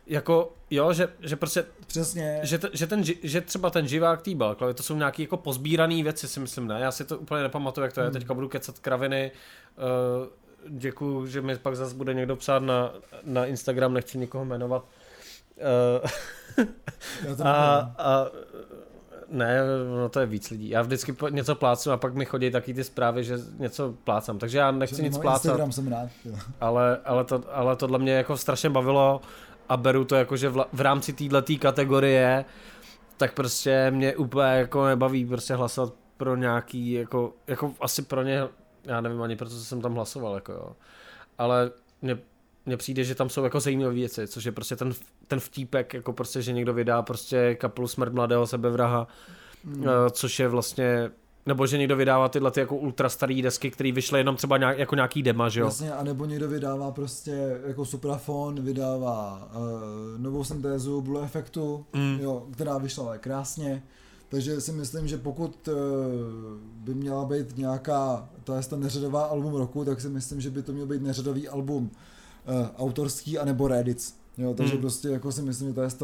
jako, 0.08 0.52
jo, 0.70 0.92
že, 0.92 1.08
že 1.20 1.36
prostě... 1.36 1.64
Přesně. 1.86 2.40
Že, 2.42 2.58
že, 2.72 2.86
ten, 2.86 3.02
že 3.22 3.40
třeba 3.40 3.70
ten 3.70 3.88
živák 3.88 4.22
tý 4.22 4.34
balklavy, 4.34 4.74
to 4.74 4.82
jsou 4.82 4.96
nějaké 4.96 5.22
jako 5.22 5.36
pozbírané 5.36 6.02
věci, 6.02 6.28
si 6.28 6.40
myslím, 6.40 6.66
ne? 6.66 6.80
Já 6.80 6.92
si 6.92 7.04
to 7.04 7.18
úplně 7.18 7.42
nepamatuju, 7.42 7.82
jak 7.84 7.92
to 7.92 8.00
je. 8.00 8.06
Hmm. 8.06 8.12
Teďka 8.12 8.34
budu 8.34 8.48
kecat 8.48 8.78
kraviny. 8.78 9.30
Uh, 10.20 10.26
děkuju, 10.78 11.26
že 11.26 11.42
mi 11.42 11.56
pak 11.56 11.76
zase 11.76 11.94
bude 11.94 12.14
někdo 12.14 12.36
psát 12.36 12.62
na, 12.62 12.92
na 13.24 13.46
Instagram, 13.46 13.94
nechci 13.94 14.18
nikoho 14.18 14.44
jmenovat. 14.44 14.84
Uh, 16.04 17.44
a, 17.44 17.94
a, 17.98 18.26
ne, 19.28 19.60
no 19.96 20.08
to 20.08 20.20
je 20.20 20.26
víc 20.26 20.50
lidí. 20.50 20.68
Já 20.68 20.82
vždycky 20.82 21.16
něco 21.30 21.54
plácnu 21.54 21.92
a 21.92 21.96
pak 21.96 22.14
mi 22.14 22.24
chodí 22.24 22.50
taky 22.50 22.74
ty 22.74 22.84
zprávy, 22.84 23.24
že 23.24 23.38
něco 23.58 23.94
plácám. 24.04 24.38
Takže 24.38 24.58
já 24.58 24.70
nechci 24.70 24.96
že 24.96 25.02
nic 25.02 25.18
plácat. 25.18 25.44
Instagram 25.44 25.72
jsem 25.72 25.88
rád. 25.88 26.08
Ale, 26.60 26.98
ale, 27.04 27.24
to, 27.24 27.42
ale 27.52 27.76
tohle 27.76 27.98
mě 27.98 28.12
jako 28.12 28.36
strašně 28.36 28.70
bavilo 28.70 29.20
a 29.68 29.76
beru 29.76 30.04
to 30.04 30.14
jako, 30.14 30.36
že 30.36 30.48
v, 30.48 30.64
v 30.72 30.80
rámci 30.80 31.12
této 31.12 31.42
kategorie 31.58 32.44
tak 33.16 33.34
prostě 33.34 33.90
mě 33.90 34.16
úplně 34.16 34.48
jako 34.48 34.86
nebaví 34.86 35.26
prostě 35.26 35.54
hlasovat 35.54 35.94
pro 36.16 36.36
nějaký, 36.36 36.92
jako, 36.92 37.32
jako 37.46 37.74
asi 37.80 38.02
pro 38.02 38.22
ně, 38.22 38.42
já 38.84 39.00
nevím 39.00 39.22
ani 39.22 39.36
proto 39.36 39.54
jsem 39.54 39.80
tam 39.80 39.94
hlasoval, 39.94 40.34
jako 40.34 40.52
jo. 40.52 40.76
Ale 41.38 41.70
mně, 42.02 42.18
mně 42.66 42.76
přijde, 42.76 43.04
že 43.04 43.14
tam 43.14 43.28
jsou 43.28 43.44
jako 43.44 43.60
zajímavé 43.60 43.94
věci, 43.94 44.28
což 44.28 44.44
je 44.44 44.52
prostě 44.52 44.76
ten, 44.76 44.92
ten 45.26 45.40
vtípek, 45.40 45.94
jako 45.94 46.12
prostě, 46.12 46.42
že 46.42 46.52
někdo 46.52 46.74
vydá 46.74 47.02
prostě 47.02 47.54
kapelu 47.54 47.88
Smrt 47.88 48.12
mladého 48.12 48.46
sebevraha, 48.46 49.06
mm. 49.64 49.84
což 50.10 50.38
je 50.38 50.48
vlastně 50.48 51.10
nebo 51.48 51.66
že 51.66 51.78
někdo 51.78 51.96
vydává 51.96 52.28
tyhle 52.28 52.50
ty 52.50 52.60
jako 52.60 52.76
ultra 52.76 53.08
staré 53.08 53.42
desky, 53.42 53.70
které 53.70 53.92
vyšly 53.92 54.20
jenom 54.20 54.36
třeba 54.36 54.56
nějak, 54.56 54.78
jako 54.78 54.94
nějaký 54.94 55.22
dema, 55.22 55.48
že 55.48 55.60
jo? 55.60 55.66
Jasně, 55.66 55.92
anebo 55.92 56.24
někdo 56.24 56.48
vydává 56.48 56.90
prostě 56.90 57.60
jako 57.66 57.84
Suprafon, 57.84 58.62
vydává 58.62 59.48
uh, 59.54 60.20
novou 60.20 60.44
syntézu 60.44 61.00
Blue 61.00 61.24
Effectu, 61.24 61.86
mm. 61.92 62.18
jo, 62.22 62.46
která 62.52 62.78
vyšla 62.78 63.06
ale 63.06 63.18
krásně. 63.18 63.82
Takže 64.28 64.60
si 64.60 64.72
myslím, 64.72 65.08
že 65.08 65.18
pokud 65.18 65.68
uh, 65.68 65.74
by 66.60 66.94
měla 66.94 67.24
být 67.24 67.56
nějaká, 67.56 68.28
to 68.44 68.54
je 68.54 68.62
ten 68.62 68.80
neřadová 68.80 69.22
album 69.22 69.54
roku, 69.54 69.84
tak 69.84 70.00
si 70.00 70.08
myslím, 70.08 70.40
že 70.40 70.50
by 70.50 70.62
to 70.62 70.72
měl 70.72 70.86
být 70.86 71.02
neřadový 71.02 71.48
album 71.48 71.90
uh, 71.90 72.66
autorský 72.76 73.38
anebo 73.38 73.68
Reddits. 73.68 74.14
Jo, 74.38 74.54
takže 74.54 74.72
Hmm. 74.72 74.80
prostě 74.80 75.08
jako 75.08 75.32
si 75.32 75.42
myslím, 75.42 75.68
že 75.68 75.74
ta, 75.74 75.88
ta, 75.88 75.96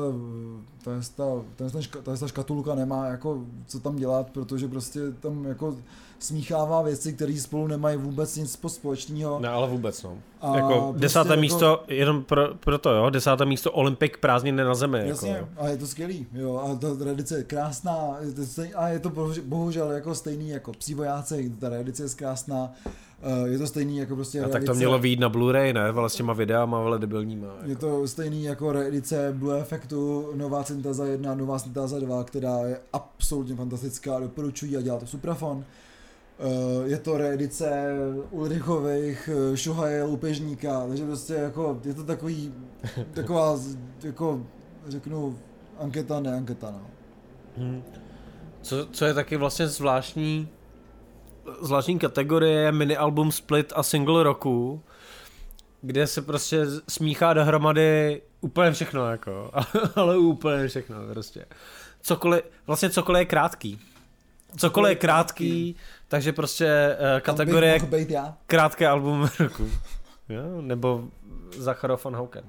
ta, 0.84 0.90
ta, 1.16 1.34
ta, 1.56 1.70
ta, 1.70 1.80
ta, 2.02 2.16
ta 2.16 2.26
škatulka 2.28 2.74
nemá 2.74 3.06
jako 3.06 3.38
co 3.66 3.80
tam 3.80 3.96
dělat, 3.96 4.30
protože 4.30 4.68
prostě 4.68 5.00
tam 5.20 5.44
jako 5.44 5.76
smíchává 6.18 6.82
věci, 6.82 7.12
které 7.12 7.40
spolu 7.40 7.66
nemají 7.66 7.96
vůbec 7.96 8.36
nic 8.36 8.56
po 8.56 8.68
společného. 8.68 9.40
Ne, 9.40 9.48
ale 9.48 9.68
vůbec, 9.68 10.02
no. 10.02 10.18
A 10.40 10.56
jako 10.56 10.80
prostě 10.80 11.00
desáté 11.00 11.28
jako- 11.30 11.40
místo, 11.40 11.84
jenom 11.88 12.24
pro, 12.24 12.54
pro 12.54 12.78
to, 12.78 12.90
jo, 12.90 13.10
desáté 13.10 13.44
místo 13.44 13.72
Olympik 13.72 14.18
prázdniny 14.18 14.64
na 14.64 14.74
zemi. 14.74 15.02
Jasně, 15.08 15.30
Jako, 15.30 15.40
jo. 15.44 15.48
a 15.64 15.68
je 15.68 15.76
to 15.76 15.86
skvělý, 15.86 16.26
jo, 16.32 16.56
a 16.56 16.76
ta 16.76 16.94
tradice 16.94 17.36
je 17.36 17.44
krásná, 17.44 18.16
a 18.76 18.88
je 18.88 18.98
to 18.98 19.12
bohužel, 19.44 19.90
jako 19.92 20.14
stejný 20.14 20.48
jako 20.48 20.72
psí 20.72 20.94
vojáci, 20.94 21.52
ta 21.60 21.68
tradice 21.70 22.02
je 22.02 22.08
krásná, 22.16 22.72
je 23.44 23.58
to 23.58 23.66
stejný 23.66 23.96
jako 23.96 24.14
prostě 24.14 24.40
a 24.44 24.48
tak 24.48 24.64
to 24.64 24.74
mělo 24.74 24.98
vyjít 24.98 25.20
na 25.20 25.30
Blu-ray, 25.30 25.74
ne? 25.74 25.92
Vole 25.92 26.10
s 26.10 26.14
těma 26.14 26.32
videama, 26.32 26.80
vole 26.80 26.98
debilníma. 26.98 27.46
Je 27.64 27.70
Jako. 27.70 27.80
to 27.80 28.08
stejný 28.08 28.44
jako 28.44 28.72
reedice 28.72 29.32
Blue 29.36 29.60
Effectu, 29.60 30.28
nová 30.34 30.64
Synthesa 30.64 31.04
1, 31.06 31.34
nová 31.34 31.58
Synthesa 31.58 31.98
2, 31.98 32.24
která 32.24 32.58
je 32.66 32.80
absolutně 32.92 33.54
fantastická, 33.56 34.20
doporučuji 34.20 34.76
a 34.76 34.80
dělá 34.80 34.98
to 34.98 35.06
Suprafon. 35.06 35.64
Eh, 36.38 36.88
Je 36.88 36.98
to 36.98 37.16
reedice 37.18 37.88
Ulrichových, 38.30 39.30
eh, 39.52 39.56
Šuhaje, 39.56 40.02
Loupežníka, 40.02 40.86
takže 40.88 41.04
prostě 41.04 41.34
jako, 41.34 41.80
je 41.84 41.94
to 41.94 42.04
takový, 42.04 42.52
taková, 43.14 43.58
jako, 44.02 44.40
řeknu, 44.88 45.38
anketa, 45.78 46.20
ne 46.20 46.34
anketa, 46.34 46.70
no. 46.70 46.80
Hm. 47.58 47.82
Co, 48.62 48.86
co 48.90 49.04
je 49.04 49.14
taky 49.14 49.36
vlastně 49.36 49.68
zvláštní, 49.68 50.48
zvláštní 51.60 51.98
kategorie 51.98 52.60
je 52.60 52.72
mini 52.72 52.96
album 52.96 53.32
split 53.32 53.72
a 53.76 53.82
single 53.82 54.22
roku, 54.22 54.82
kde 55.80 56.06
se 56.06 56.22
prostě 56.22 56.66
smíchá 56.88 57.32
dohromady 57.32 58.22
úplně 58.40 58.72
všechno, 58.72 59.10
jako, 59.10 59.50
ale 59.96 60.18
úplně 60.18 60.68
všechno 60.68 60.96
prostě. 61.12 61.46
Cokoliv, 62.00 62.42
vlastně 62.66 62.90
cokoliv 62.90 63.20
je 63.20 63.26
krátký. 63.26 63.80
Cokoliv 64.56 64.90
je 64.90 64.96
krátký, 64.96 65.76
takže 66.08 66.32
prostě 66.32 66.96
uh, 67.00 67.20
kategorie 67.20 67.80
krátké 68.46 68.88
album 68.88 69.28
roku. 69.40 69.70
Jo? 70.28 70.60
Nebo 70.60 71.04
Zacharov 71.58 72.04
von 72.04 72.16
Hauken. 72.16 72.44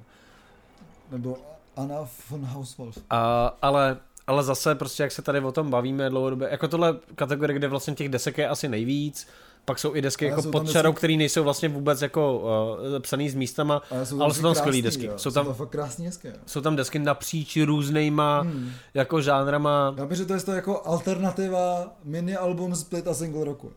Nebo 1.12 1.38
Anna 1.76 2.08
von 2.30 2.46
Hauswolf. 2.46 2.98
A, 3.10 3.52
ale, 3.62 3.98
ale 4.28 4.44
zase 4.44 4.76
prostě, 4.76 5.04
jak 5.04 5.12
se 5.12 5.22
tady 5.22 5.40
o 5.40 5.52
tom 5.52 5.70
bavíme 5.70 6.10
dlouhodobě, 6.10 6.48
jako 6.52 6.68
tohle 6.68 6.96
kategorie, 7.16 7.56
kde 7.60 7.68
vlastně 7.68 7.96
těch 7.96 8.10
desek 8.10 8.38
je 8.38 8.48
asi 8.50 8.68
nejvíc, 8.70 9.28
pak 9.66 9.80
jsou 9.80 9.96
i 9.96 10.02
desky 10.02 10.26
Ale 10.32 10.40
jako 10.40 10.52
pod 10.52 10.60
tam 10.60 10.68
čarou, 10.74 10.92
desky- 10.92 10.98
které 10.98 11.14
nejsou 11.18 11.44
vlastně 11.44 11.70
vůbec 11.70 12.02
jako 12.02 12.40
uh, 12.40 13.00
psaný 13.00 13.30
s 13.30 13.36
místama, 13.36 13.82
Ale 13.92 14.06
jsou 14.06 14.22
Ale 14.22 14.34
jsou 14.34 14.42
tam 14.42 14.52
krásný, 14.54 14.60
skvělý 14.62 14.82
desky. 14.82 15.06
Jo. 15.06 15.14
Jsou 15.18 15.30
Jsou 15.30 15.34
tam- 15.34 15.46
tam 15.46 15.56
fakt 15.56 15.70
krásný 15.70 16.06
desky. 16.06 16.28
Jo. 16.28 16.34
jsou 16.46 16.62
tam 16.62 16.76
desky 16.76 17.00
napříč 17.00 17.58
různýma 17.66 18.40
Hmm. 18.42 18.72
jako 18.94 19.22
žánrama, 19.22 19.94
Já 19.98 20.06
bych 20.06 20.18
řekl, 20.18 20.18
že 20.18 20.26
to 20.28 20.34
je 20.34 20.42
to 20.42 20.52
jako 20.52 20.82
alternativa 20.88 21.88
mini 22.04 22.36
album 22.38 22.76
split 22.76 23.08
a 23.08 23.14
single 23.14 23.46
roku. 23.46 23.72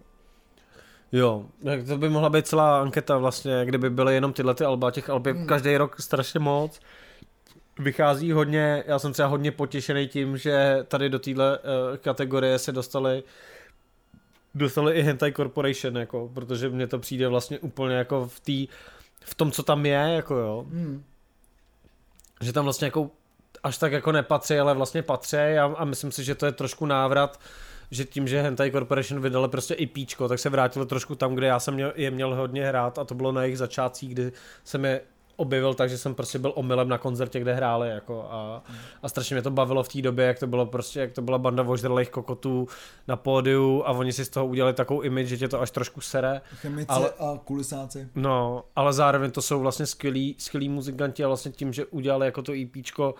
jo, 1.12 1.44
tak 1.64 1.84
to 1.86 1.99
by 1.99 2.09
mohla 2.09 2.30
být 2.30 2.46
celá 2.46 2.80
anketa 2.80 3.18
vlastně, 3.18 3.62
kdyby 3.64 3.90
byly 3.90 4.14
jenom 4.14 4.32
tyhle 4.32 4.55
ty 4.55 4.64
alba, 4.64 4.90
těch 4.90 5.11
alb 5.11 5.26
je 5.26 5.32
Hmm. 5.32 5.46
každý 5.46 5.76
rok 5.76 6.01
strašně 6.01 6.40
moc, 6.40 6.80
vychází 7.79 8.33
hodně, 8.33 8.85
já 8.87 8.99
jsem 8.99 9.12
třeba 9.12 9.29
hodně 9.29 9.53
potěšený 9.53 10.09
tím, 10.09 10.37
že 10.37 10.85
tady 10.89 11.09
do 11.09 11.18
téhle 11.18 11.59
uh, 11.59 11.97
kategorie 11.97 12.59
se 12.59 12.72
dostali 12.72 13.22
dostali 14.55 14.95
i 14.95 15.03
Hentai 15.03 15.33
Corporation, 15.33 15.97
jako, 15.97 16.31
protože 16.35 16.68
mně 16.68 16.87
to 16.87 16.99
přijde 16.99 17.29
vlastně 17.29 17.59
úplně 17.59 17.97
jako 17.97 18.29
v 18.29 18.41
té 18.41 18.74
v 19.24 19.35
tom, 19.35 19.51
co 19.51 19.62
tam 19.62 19.87
je, 19.87 19.93
jako 19.93 20.35
jo, 20.35 20.66
Hmm. 20.70 21.05
že 22.41 22.53
tam 22.53 22.64
vlastně 22.64 22.87
jako 22.87 23.11
až 23.62 23.79
tak 23.79 23.93
jako 23.93 24.12
nepatří, 24.12 24.59
ale 24.59 24.74
vlastně 24.74 25.03
patří 25.03 25.37
a, 25.37 25.74
a 25.76 25.85
myslím 25.85 26.12
si, 26.12 26.24
že 26.24 26.35
to 26.35 26.47
je 26.47 26.53
trošku 26.53 26.87
návrat, 26.87 27.41
že 27.91 28.05
tím, 28.05 28.29
že 28.29 28.43
Hentai 28.43 28.70
Corporation 28.70 29.22
vydali 29.22 29.49
prostě 29.49 29.74
i 29.74 29.87
píčko, 29.87 30.29
tak 30.29 30.39
se 30.39 30.51
vrátili 30.51 30.87
trošku 30.87 31.14
tam, 31.14 31.35
kde 31.35 31.47
já 31.47 31.61
jsem 31.61 31.74
měl, 31.74 31.93
je 31.97 32.11
měl 32.11 32.35
hodně 32.35 32.66
hrát 32.66 32.99
a 32.99 33.05
to 33.05 33.14
bylo 33.14 33.33
na 33.33 33.43
jejich 33.43 33.59
začátcích, 33.59 34.14
kdy 34.14 34.33
jsem 34.64 34.85
je 34.85 35.01
objevil 35.39 35.74
tak, 35.74 35.91
že 35.91 35.99
jsem 35.99 36.14
prostě 36.14 36.39
byl 36.39 36.53
omylem 36.55 36.89
na 36.89 36.99
koncertě, 36.99 37.41
kde 37.41 37.55
hráli 37.55 37.89
jako 37.89 38.26
a, 38.30 38.62
a 39.03 39.09
strašně 39.09 39.34
mě 39.34 39.43
to 39.43 39.51
bavilo 39.51 39.82
v 39.82 39.89
té 39.89 40.03
době, 40.03 40.26
jak 40.26 40.39
to 40.39 40.47
bylo 40.47 40.66
prostě, 40.66 41.01
jak 41.01 41.12
to 41.12 41.22
byla 41.22 41.39
banda 41.39 41.62
ožralých 41.62 42.11
kokotů 42.11 42.68
na 43.09 43.16
pódiu 43.16 43.82
a 43.86 43.91
oni 43.91 44.12
si 44.12 44.24
z 44.24 44.28
toho 44.28 44.47
udělali 44.47 44.74
takovou 44.74 45.01
image, 45.01 45.28
že 45.28 45.36
tě 45.36 45.49
to 45.49 45.61
až 45.61 45.70
trošku 45.70 46.01
sere. 46.01 46.41
Chemici 46.55 46.86
Ale- 46.89 47.11
a 47.18 47.39
kulisáci. 47.45 48.09
No, 48.14 48.64
ale 48.76 48.93
zároveň 48.93 49.30
to 49.30 49.43
jsou 49.43 49.61
vlastně 49.61 49.86
skvělí, 49.86 50.36
skvělí 50.39 50.68
muzikanti 50.68 51.24
a 51.24 51.28
vlastně 51.28 51.53
tím, 51.53 51.72
že 51.72 51.86
udělali 51.86 52.26
jako 52.26 52.43
to 52.43 52.53
EPčko, 52.53 53.14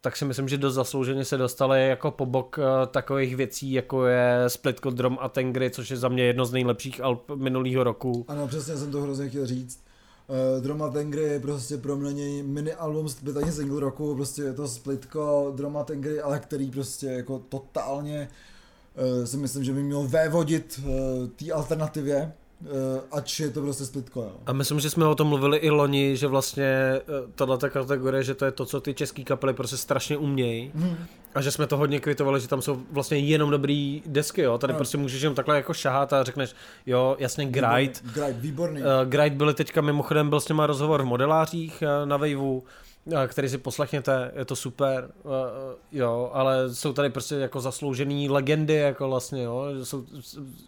tak 0.00 0.16
si 0.16 0.24
myslím, 0.24 0.48
že 0.48 0.58
dost 0.58 0.74
zaslouženě 0.74 1.24
se 1.24 1.36
dostali 1.36 1.88
jako 1.88 2.10
po 2.10 2.26
bok 2.26 2.58
uh, 2.58 2.64
takových 2.86 3.36
věcí, 3.36 3.72
jako 3.72 4.06
je 4.06 4.44
Splitko 4.48 4.90
Drum 4.90 5.18
a 5.20 5.28
Tengry, 5.28 5.70
což 5.70 5.90
je 5.90 5.96
za 5.96 6.08
mě 6.08 6.24
jedno 6.24 6.44
z 6.44 6.52
nejlepších 6.52 7.00
alb 7.00 7.30
minulého 7.34 7.84
roku. 7.84 8.24
Ano, 8.28 8.48
přesně 8.48 8.76
jsem 8.76 8.92
to 8.92 9.02
hrozně 9.02 9.28
chtěl 9.28 9.46
říct. 9.46 9.89
Uh, 10.30 10.62
Drama 10.62 10.88
Tengry 10.88 11.22
je 11.22 11.40
prostě 11.40 11.78
pro 11.78 11.96
mě 11.96 12.42
mini 12.42 12.74
album 12.74 13.08
split 13.08 13.36
ani 13.36 13.52
single 13.52 13.80
roku, 13.80 14.14
prostě 14.14 14.42
je 14.42 14.52
to 14.52 14.68
splitko 14.68 15.52
Drama 15.56 15.84
Tengry, 15.84 16.20
ale 16.20 16.38
který 16.38 16.70
prostě 16.70 17.06
jako 17.06 17.38
totálně 17.48 18.28
uh, 19.18 19.24
si 19.24 19.36
myslím, 19.36 19.64
že 19.64 19.72
by 19.72 19.82
měl 19.82 20.08
vévodit 20.08 20.80
uh, 20.84 21.28
té 21.28 21.52
alternativě, 21.52 22.32
ač 23.12 23.40
je 23.40 23.50
to 23.50 23.60
prostě 23.60 23.84
splitko, 23.84 24.20
jo. 24.22 24.32
A 24.46 24.52
myslím, 24.52 24.80
že 24.80 24.90
jsme 24.90 25.06
o 25.06 25.14
tom 25.14 25.28
mluvili 25.28 25.58
i 25.58 25.70
loni, 25.70 26.16
že 26.16 26.26
vlastně 26.26 27.00
tato 27.34 27.70
kategorie, 27.70 28.22
že 28.22 28.34
to 28.34 28.44
je 28.44 28.50
to, 28.52 28.66
co 28.66 28.80
ty 28.80 28.94
český 28.94 29.24
kapely 29.24 29.54
prostě 29.54 29.76
strašně 29.76 30.16
umějí. 30.16 30.70
Hmm. 30.74 30.96
A 31.34 31.40
že 31.40 31.50
jsme 31.50 31.66
to 31.66 31.76
hodně 31.76 32.00
kvitovali, 32.00 32.40
že 32.40 32.48
tam 32.48 32.62
jsou 32.62 32.82
vlastně 32.90 33.18
jenom 33.18 33.50
dobrý 33.50 34.02
desky, 34.06 34.42
jo. 34.42 34.58
Tady 34.58 34.72
No. 34.72 34.76
prostě 34.76 34.98
můžeš 34.98 35.22
jenom 35.22 35.34
takhle 35.34 35.56
jako 35.56 35.74
šahat 35.74 36.12
a 36.12 36.22
řekneš, 36.22 36.54
jo, 36.86 37.16
jasně, 37.18 37.46
Gride, 37.46 37.66
Výborný, 37.68 37.92
Gride, 38.14 38.32
výborný. 38.32 38.80
Uh, 38.80 38.86
Gride 39.04 39.36
byli 39.36 39.54
teďka 39.54 39.80
mimochodem, 39.80 40.28
byl 40.28 40.40
s 40.40 40.44
těma 40.44 40.66
rozhovor 40.66 41.02
v 41.02 41.06
modelářích 41.06 41.82
na 42.04 42.16
Waveu, 42.16 42.62
který 43.26 43.48
si 43.48 43.58
poslechněte, 43.58 44.32
je 44.36 44.44
to 44.44 44.56
super, 44.56 45.10
jo, 45.92 46.30
ale 46.32 46.74
jsou 46.74 46.92
tady 46.92 47.10
prostě 47.10 47.34
jako 47.34 47.60
zasloužený 47.60 48.28
legendy, 48.28 48.74
jako 48.74 49.08
vlastně, 49.08 49.42
jo, 49.42 49.64
jsou 49.82 50.04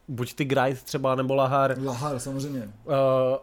buď 0.09 0.35
ty 0.35 0.45
Gride 0.45 0.79
třeba, 0.85 1.15
nebo 1.15 1.35
Lahar, 1.35 1.77
Lahar, 1.85 2.19
samozřejmě. 2.19 2.71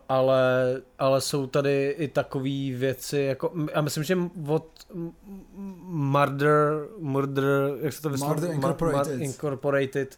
ale, 0.10 0.82
ale 1.00 1.22
jsou 1.22 1.48
tady 1.48 1.96
i 1.98 2.08
takové 2.08 2.50
věci, 2.76 3.20
jako, 3.20 3.54
a 3.74 3.82
myslím, 3.82 4.04
že 4.04 4.18
od 4.48 4.68
Murder, 5.86 6.88
Murder, 7.00 7.46
jak 7.82 7.94
se 7.94 8.02
to 8.02 8.10
vyslovuje? 8.10 8.36
Murder 8.40 8.56
Incorporated. 8.56 9.20
Ma- 9.20 9.24
Incorporated, 9.24 10.18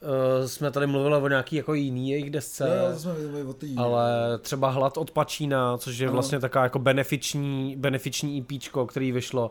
uh, 0.00 0.46
jsme 0.46 0.70
tady 0.70 0.86
mluvili 0.86 1.16
o 1.16 1.28
nějaký 1.28 1.56
jako 1.56 1.74
jiný 1.74 2.10
jejich 2.10 2.30
desce. 2.30 2.68
Jo, 2.68 2.90
jo, 2.92 2.98
jsme 2.98 3.44
od 3.44 3.56
té... 3.56 3.66
Ale 3.76 4.38
třeba 4.38 4.70
Hlad 4.70 4.96
od 4.96 5.10
Pačína, 5.10 5.78
což 5.78 5.98
je 5.98 6.06
Ano. 6.06 6.12
vlastně 6.12 6.40
taková 6.40 6.64
jako 6.64 6.78
benefiční, 6.78 7.76
benefiční 7.76 8.38
EPčko, 8.52 8.86
který 8.86 9.12
vyšlo. 9.12 9.50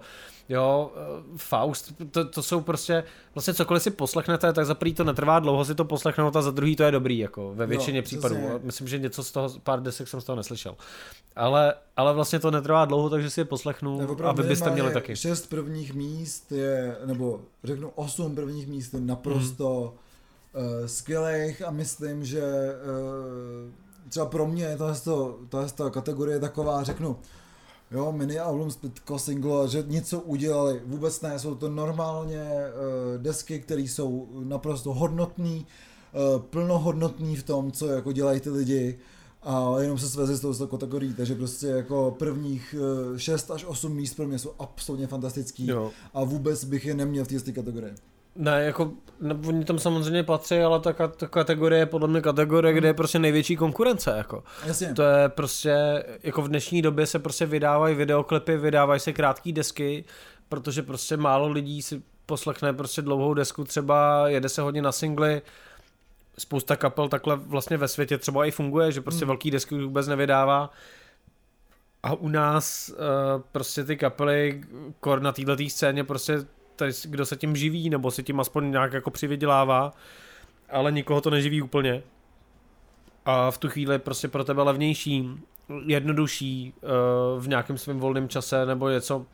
Jo, 0.50 0.92
eh, 0.96 1.24
Faust, 1.38 1.94
to, 2.12 2.26
to 2.26 2.44
jsou 2.44 2.62
prostě, 2.62 3.04
vlastně 3.36 3.54
cokoliv 3.54 3.84
si 3.84 3.92
poslechnete, 3.92 4.54
tak 4.54 4.66
za 4.66 4.76
prvý 4.76 4.94
to 4.94 5.04
netrvá 5.04 5.40
dlouho 5.40 5.66
si 5.66 5.76
to 5.76 5.86
poslechnout 5.86 6.36
a 6.36 6.42
za 6.42 6.52
druhý 6.52 6.76
to 6.76 6.84
je 6.84 6.92
dobrý, 6.92 7.18
jako 7.18 7.54
ve 7.56 7.66
většině 7.66 7.98
Jo, 8.00 8.04
případů. 8.04 8.36
přesně. 8.36 8.60
Myslím, 8.64 8.88
že 8.88 9.00
něco 9.00 9.24
z 9.24 9.32
toho, 9.32 9.50
pár 9.64 9.82
desek 9.82 10.08
jsem 10.08 10.22
z 10.22 10.24
toho 10.24 10.36
neslyšel. 10.36 10.76
Ale, 11.36 11.74
ale 11.98 12.14
vlastně 12.14 12.40
to 12.40 12.52
netrvá 12.52 12.86
dlouho, 12.86 13.10
takže 13.10 13.30
si 13.30 13.40
je 13.40 13.46
poslechnu 13.46 13.98
Ne, 14.02 14.08
a 14.24 14.32
vy 14.32 14.44
byste 14.44 14.70
měli 14.72 14.94
taky. 14.94 15.16
Šest 15.16 15.50
prvních 15.50 15.94
míst 15.94 16.52
je, 16.52 16.96
nebo 17.06 17.42
řeknu 17.64 17.90
osm 17.96 18.36
prvních 18.36 18.68
míst 18.68 18.94
je 18.94 19.00
naprosto 19.02 19.94
Mhm. 19.96 20.07
Uh, 20.58 20.86
skvělých 20.86 21.62
a 21.62 21.72
myslím, 21.72 22.26
že 22.26 22.42
uh, 22.42 23.72
třeba 24.10 24.26
pro 24.26 24.48
mě 24.48 24.78
tohle, 24.78 24.96
to, 24.96 25.40
tohle 25.50 25.70
ta 25.70 25.90
kategorie 25.90 26.36
je 26.36 26.40
taková, 26.40 26.84
řeknu, 26.84 27.18
jo, 27.92 28.12
mini 28.12 28.40
album, 28.40 28.72
splitko, 28.72 29.20
single, 29.20 29.68
že 29.68 29.84
něco 29.88 30.20
udělali, 30.20 30.82
vůbec 30.86 31.22
ne, 31.22 31.40
jsou 31.40 31.56
to 31.56 31.70
normálně 31.70 32.44
uh, 32.44 33.22
desky, 33.22 33.60
které 33.60 33.82
jsou 33.82 34.28
naprosto 34.44 34.94
hodnotný, 34.94 35.66
uh, 36.36 36.42
plnohodnotný 36.42 37.36
v 37.36 37.44
tom, 37.44 37.72
co 37.72 37.88
jako 37.88 38.12
dělají 38.12 38.40
ty 38.40 38.50
lidi, 38.50 39.00
a 39.44 39.76
jenom 39.80 39.98
se 39.98 40.10
svezli 40.10 40.36
s 40.36 40.58
tou 40.58 40.68
kategorií, 40.68 41.14
takže 41.14 41.36
prostě 41.36 41.68
jako 41.68 42.16
prvních 42.20 42.76
6 43.18 43.52
až 43.52 43.66
8 43.66 43.94
míst 43.94 44.14
pro 44.14 44.28
mě 44.28 44.40
jsou 44.40 44.52
absolutně 44.60 45.08
fantastický 45.08 45.68
Jo. 45.68 45.92
a 46.14 46.24
vůbec 46.24 46.64
bych 46.66 46.86
je 46.86 46.94
neměl 46.94 47.26
v 47.26 47.28
té 47.28 47.52
kategorii. 47.52 47.94
Ne, 48.38 48.64
jako, 48.64 48.92
ne, 49.22 49.36
oni 49.48 49.66
tam 49.66 49.80
samozřejmě 49.80 50.24
patří, 50.24 50.60
ale 50.60 50.80
ta, 50.80 50.94
ta 50.94 51.28
kategorie 51.28 51.82
je 51.82 51.86
podle 51.86 52.08
mě 52.08 52.22
kategorie, 52.22 52.74
kde 52.74 52.88
je 52.88 52.94
prostě 52.94 53.20
největší 53.20 53.56
konkurence, 53.56 54.14
jako. 54.18 54.44
Jasně. 54.66 54.94
To 54.94 55.04
je 55.04 55.30
prostě, 55.30 56.04
jako 56.24 56.42
v 56.42 56.48
dnešní 56.48 56.82
době 56.82 57.06
se 57.06 57.20
prostě 57.20 57.46
vydávají 57.46 57.96
videoklipy, 57.96 58.58
vydávají 58.58 59.00
se 59.00 59.14
krátké 59.14 59.52
desky, 59.52 60.06
protože 60.50 60.84
prostě 60.84 61.18
málo 61.18 61.50
lidí 61.50 61.82
si 61.82 62.02
poslechne 62.26 62.74
prostě 62.74 63.02
dlouhou 63.02 63.34
desku, 63.34 63.64
třeba 63.64 64.30
jede 64.30 64.50
se 64.50 64.62
hodně 64.62 64.82
na 64.82 64.92
singly, 64.92 65.42
spousta 66.40 66.76
kapel 66.76 67.10
takhle 67.10 67.36
vlastně 67.36 67.78
ve 67.78 67.88
světě 67.88 68.18
třeba 68.18 68.46
i 68.46 68.52
funguje, 68.52 68.92
že 68.92 69.02
prostě 69.02 69.26
Hmm. 69.26 69.28
velký 69.28 69.52
desky 69.52 69.76
už 69.76 69.84
vůbec 69.84 70.08
nevydává. 70.08 70.70
A 72.04 72.14
u 72.14 72.28
nás 72.30 72.90
uh, 72.90 72.96
prostě 73.52 73.84
ty 73.84 73.98
kapely, 73.98 74.64
kor 75.00 75.22
na 75.22 75.32
této 75.32 75.56
scéně 75.68 76.04
prostě 76.04 76.46
tady, 76.78 76.92
kdo 77.06 77.26
se 77.26 77.36
tím 77.36 77.56
živí, 77.56 77.90
nebo 77.90 78.12
se 78.12 78.24
tím 78.24 78.40
aspoň 78.40 78.72
nějak 78.72 78.94
jako 78.94 79.12
přivydělává, 79.12 79.94
ale 80.70 80.92
nikoho 80.92 81.22
to 81.22 81.30
neživí 81.30 81.62
úplně. 81.62 82.04
A 83.26 83.52
v 83.52 83.58
tu 83.58 83.70
chvíli 83.70 84.00
prostě 84.00 84.28
pro 84.28 84.44
tebe 84.44 84.64
levnější, 84.64 85.30
jednodušší 85.86 86.74
uh, 86.82 87.44
v 87.44 87.48
nějakém 87.48 87.78
svém 87.78 88.00
volném 88.00 88.30
čase 88.30 88.66
nebo 88.66 88.90
něco, 88.90 89.26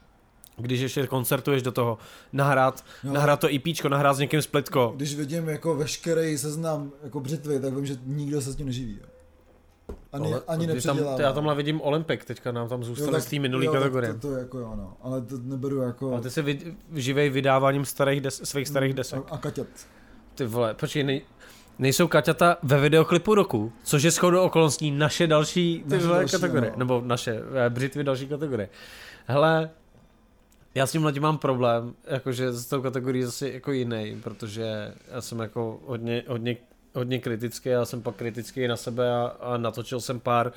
když 0.57 0.79
ještě 0.79 1.07
koncertuješ 1.07 1.61
do 1.61 1.71
toho, 1.71 1.97
nahrát, 2.33 2.85
no. 3.03 3.13
nahrát 3.13 3.39
to 3.39 3.53
IPčko, 3.53 3.89
nahrát 3.89 4.15
s 4.15 4.19
někým 4.19 4.41
splitko. 4.41 4.93
Když 4.95 5.15
vidím 5.15 5.49
jako 5.49 5.75
veškerý 5.75 6.37
seznam 6.37 6.91
jako 7.03 7.19
břitvy, 7.19 7.59
tak 7.59 7.73
vím, 7.73 7.85
že 7.85 7.97
nikdo 8.05 8.41
se 8.41 8.51
s 8.51 8.55
tím 8.55 8.65
neživí. 8.65 8.99
Ani, 10.13 10.33
Ale, 10.33 10.41
ani. 10.47 10.81
Tam, 10.81 10.99
já 11.17 11.33
tamhle 11.33 11.55
vidím 11.55 11.81
Olympik, 11.81 12.25
teďka 12.25 12.51
nám 12.51 12.69
tam 12.69 12.83
zůstali 12.83 13.21
z 13.21 13.25
té 13.25 13.39
minulý 13.39 13.67
kategorie. 13.67 14.13
To, 14.13 14.19
to, 14.19 14.31
jako 14.31 14.59
jo, 14.59 14.73
no. 14.75 14.97
Ale 15.01 15.21
to 15.21 15.37
neberu 15.43 15.81
jako... 15.81 16.11
Ale 16.11 16.21
ty 16.21 16.29
se 16.29 16.41
vy, 16.41 16.75
živej 16.93 17.29
vydáváním 17.29 17.85
starých 17.85 18.21
des, 18.21 18.41
svých 18.43 18.67
starých 18.67 18.91
mm, 18.91 18.95
desek. 18.95 19.23
A, 19.29 19.35
a 19.35 19.37
kaťat. 19.37 19.67
Ty 20.35 20.45
vole, 20.45 20.73
počkej, 20.73 21.03
nej, 21.03 21.21
nejsou 21.79 22.07
kaťata 22.07 22.57
ve 22.63 22.81
videoklipu 22.81 23.35
roku, 23.35 23.73
což 23.83 24.03
je 24.03 24.11
shodou 24.11 24.41
okolností 24.41 24.91
naše 24.91 25.27
další 25.27 25.83
ty 25.89 25.95
naše 25.95 26.07
vole, 26.07 26.19
další, 26.19 26.31
kategorie, 26.31 26.71
no. 26.71 26.79
nebo 26.79 27.01
naše 27.05 27.41
eh, 27.65 27.69
břitvy 27.69 28.03
další 28.03 28.27
kategorie. 28.27 28.69
Hele, 29.25 29.69
já 30.75 30.87
s 30.87 30.91
tím 30.91 31.05
letím 31.05 31.23
mám 31.23 31.37
problém, 31.37 31.93
jakože 32.07 32.51
s 32.51 32.65
tou 32.65 32.81
kategorií 32.81 33.23
zase 33.23 33.49
jako 33.49 33.71
jiný, 33.71 34.19
protože 34.23 34.93
já 35.11 35.21
jsem 35.21 35.39
jako 35.39 35.79
hodně, 35.85 36.23
hodně, 36.27 36.57
hodně 36.93 37.19
kritický, 37.19 37.69
já 37.69 37.85
jsem 37.85 38.01
pak 38.01 38.15
kritický 38.15 38.67
na 38.67 38.77
sebe 38.77 39.15
a, 39.15 39.25
a 39.39 39.57
natočil 39.57 40.01
jsem 40.01 40.19
pár 40.19 40.51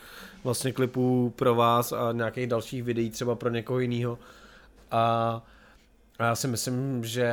vlastně 0.45 0.73
klipů 0.73 1.33
pro 1.37 1.55
vás 1.55 1.93
a 1.93 2.13
nějakých 2.13 2.47
dalších 2.47 2.83
videí 2.83 3.11
třeba 3.11 3.35
pro 3.35 3.51
někoho 3.51 3.79
jiného. 3.79 4.19
A, 4.91 5.43
a 6.19 6.25
já 6.25 6.35
si 6.35 6.49
myslím, 6.49 7.05
že 7.05 7.33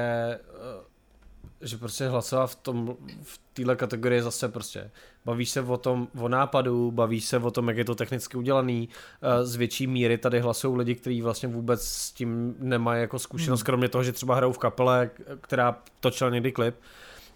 že 1.63 1.77
prostě 1.77 2.07
hlasovat 2.07 2.47
v 2.47 2.55
tom, 2.55 2.95
v 3.23 3.39
téhle 3.53 3.75
kategorii 3.75 4.21
zase 4.21 4.49
prostě 4.49 4.91
bavíš 5.25 5.49
se 5.49 5.61
o 5.61 5.77
tom, 5.77 6.07
o 6.19 6.27
nápadu, 6.27 6.91
bavíš 6.91 7.25
se 7.25 7.38
o 7.38 7.51
tom, 7.51 7.67
jak 7.67 7.77
je 7.77 7.85
to 7.85 7.95
technicky 7.95 8.38
udělaný, 8.38 8.89
eh, 9.21 9.45
z 9.45 9.55
větší 9.55 9.88
míry 9.88 10.17
tady 10.17 10.39
hlasují 10.39 10.77
lidi, 10.77 10.95
kteří 10.95 11.21
vlastně 11.21 11.49
vůbec 11.49 11.88
s 11.88 12.11
tím 12.11 12.55
nemají 12.59 13.01
jako 13.01 13.19
zkušenost, 13.19 13.59
hmm. 13.59 13.65
kromě 13.65 13.89
toho, 13.89 14.03
že 14.03 14.11
třeba 14.11 14.35
hrajou 14.35 14.51
v 14.51 14.57
kapele, 14.57 15.09
která 15.41 15.77
točila 15.99 16.30
někdy 16.30 16.51
klip. 16.51 16.75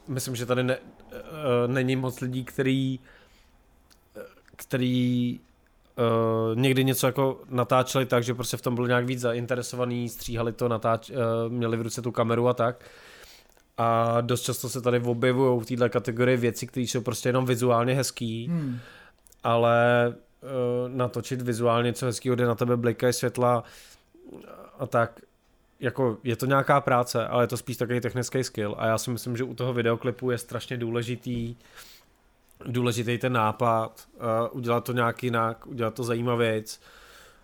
Myslím, 0.08 0.36
že 0.36 0.46
tady 0.46 0.64
ne, 0.64 0.78
není 1.68 1.96
moc 1.96 2.20
lidí, 2.22 2.44
který 2.44 3.00
který 4.58 5.40
uh, 5.98 6.60
někdy 6.60 6.84
něco 6.84 7.08
jako 7.08 7.42
natáčeli 7.50 8.06
tak, 8.06 8.24
že 8.24 8.34
prostě 8.34 8.58
v 8.58 8.62
tom 8.62 8.76
byl 8.76 8.88
nějak 8.88 9.06
víc 9.06 9.20
zainteresovaný, 9.20 10.10
stříhali 10.10 10.54
to, 10.54 10.68
natáč, 10.68 11.10
uh, 11.10 11.16
měli 11.50 11.78
v 11.78 11.82
ruce 11.82 12.02
tu 12.02 12.12
kameru 12.12 12.48
a 12.48 12.54
tak. 12.54 12.86
A 13.78 14.22
dost 14.22 14.42
často 14.42 14.70
se 14.70 14.82
tady 14.82 15.00
objevují 15.00 15.62
v 15.62 15.66
této 15.66 15.90
kategorii 15.90 16.38
věci, 16.38 16.68
které 16.68 16.84
jsou 16.84 17.02
prostě 17.02 17.30
jenom 17.30 17.46
vizuálně 17.46 17.94
hezký, 17.94 18.48
hmm. 18.48 18.80
ale 19.44 20.08
uh, 20.42 20.50
natočit 20.96 21.42
vizuálně 21.42 21.88
něco 21.88 22.06
hezkého, 22.06 22.36
kde 22.36 22.46
na 22.46 22.56
tebe 22.56 22.78
blikají 22.78 23.14
světla 23.14 23.64
a 24.80 24.86
tak, 24.86 25.22
jako 25.80 26.18
je 26.24 26.36
to 26.36 26.46
nějaká 26.46 26.82
práce, 26.82 27.28
ale 27.28 27.44
je 27.44 27.48
to 27.48 27.58
spíš 27.58 27.78
takový 27.78 28.00
technický 28.00 28.44
skill 28.44 28.76
a 28.78 28.88
já 28.88 28.98
si 28.98 29.12
myslím, 29.12 29.38
že 29.38 29.44
u 29.44 29.54
toho 29.54 29.74
videoklipu 29.74 30.32
je 30.32 30.38
strašně 30.38 30.78
důležitý 30.78 31.56
důležitý 32.66 33.18
ten 33.18 33.34
nápad, 33.34 34.08
uh, 34.16 34.58
udělat 34.58 34.84
to 34.84 34.94
nějak 34.94 35.24
jinak, 35.24 35.68
udělat 35.68 35.94
to 35.94 36.04
zajímavějc. 36.04 36.80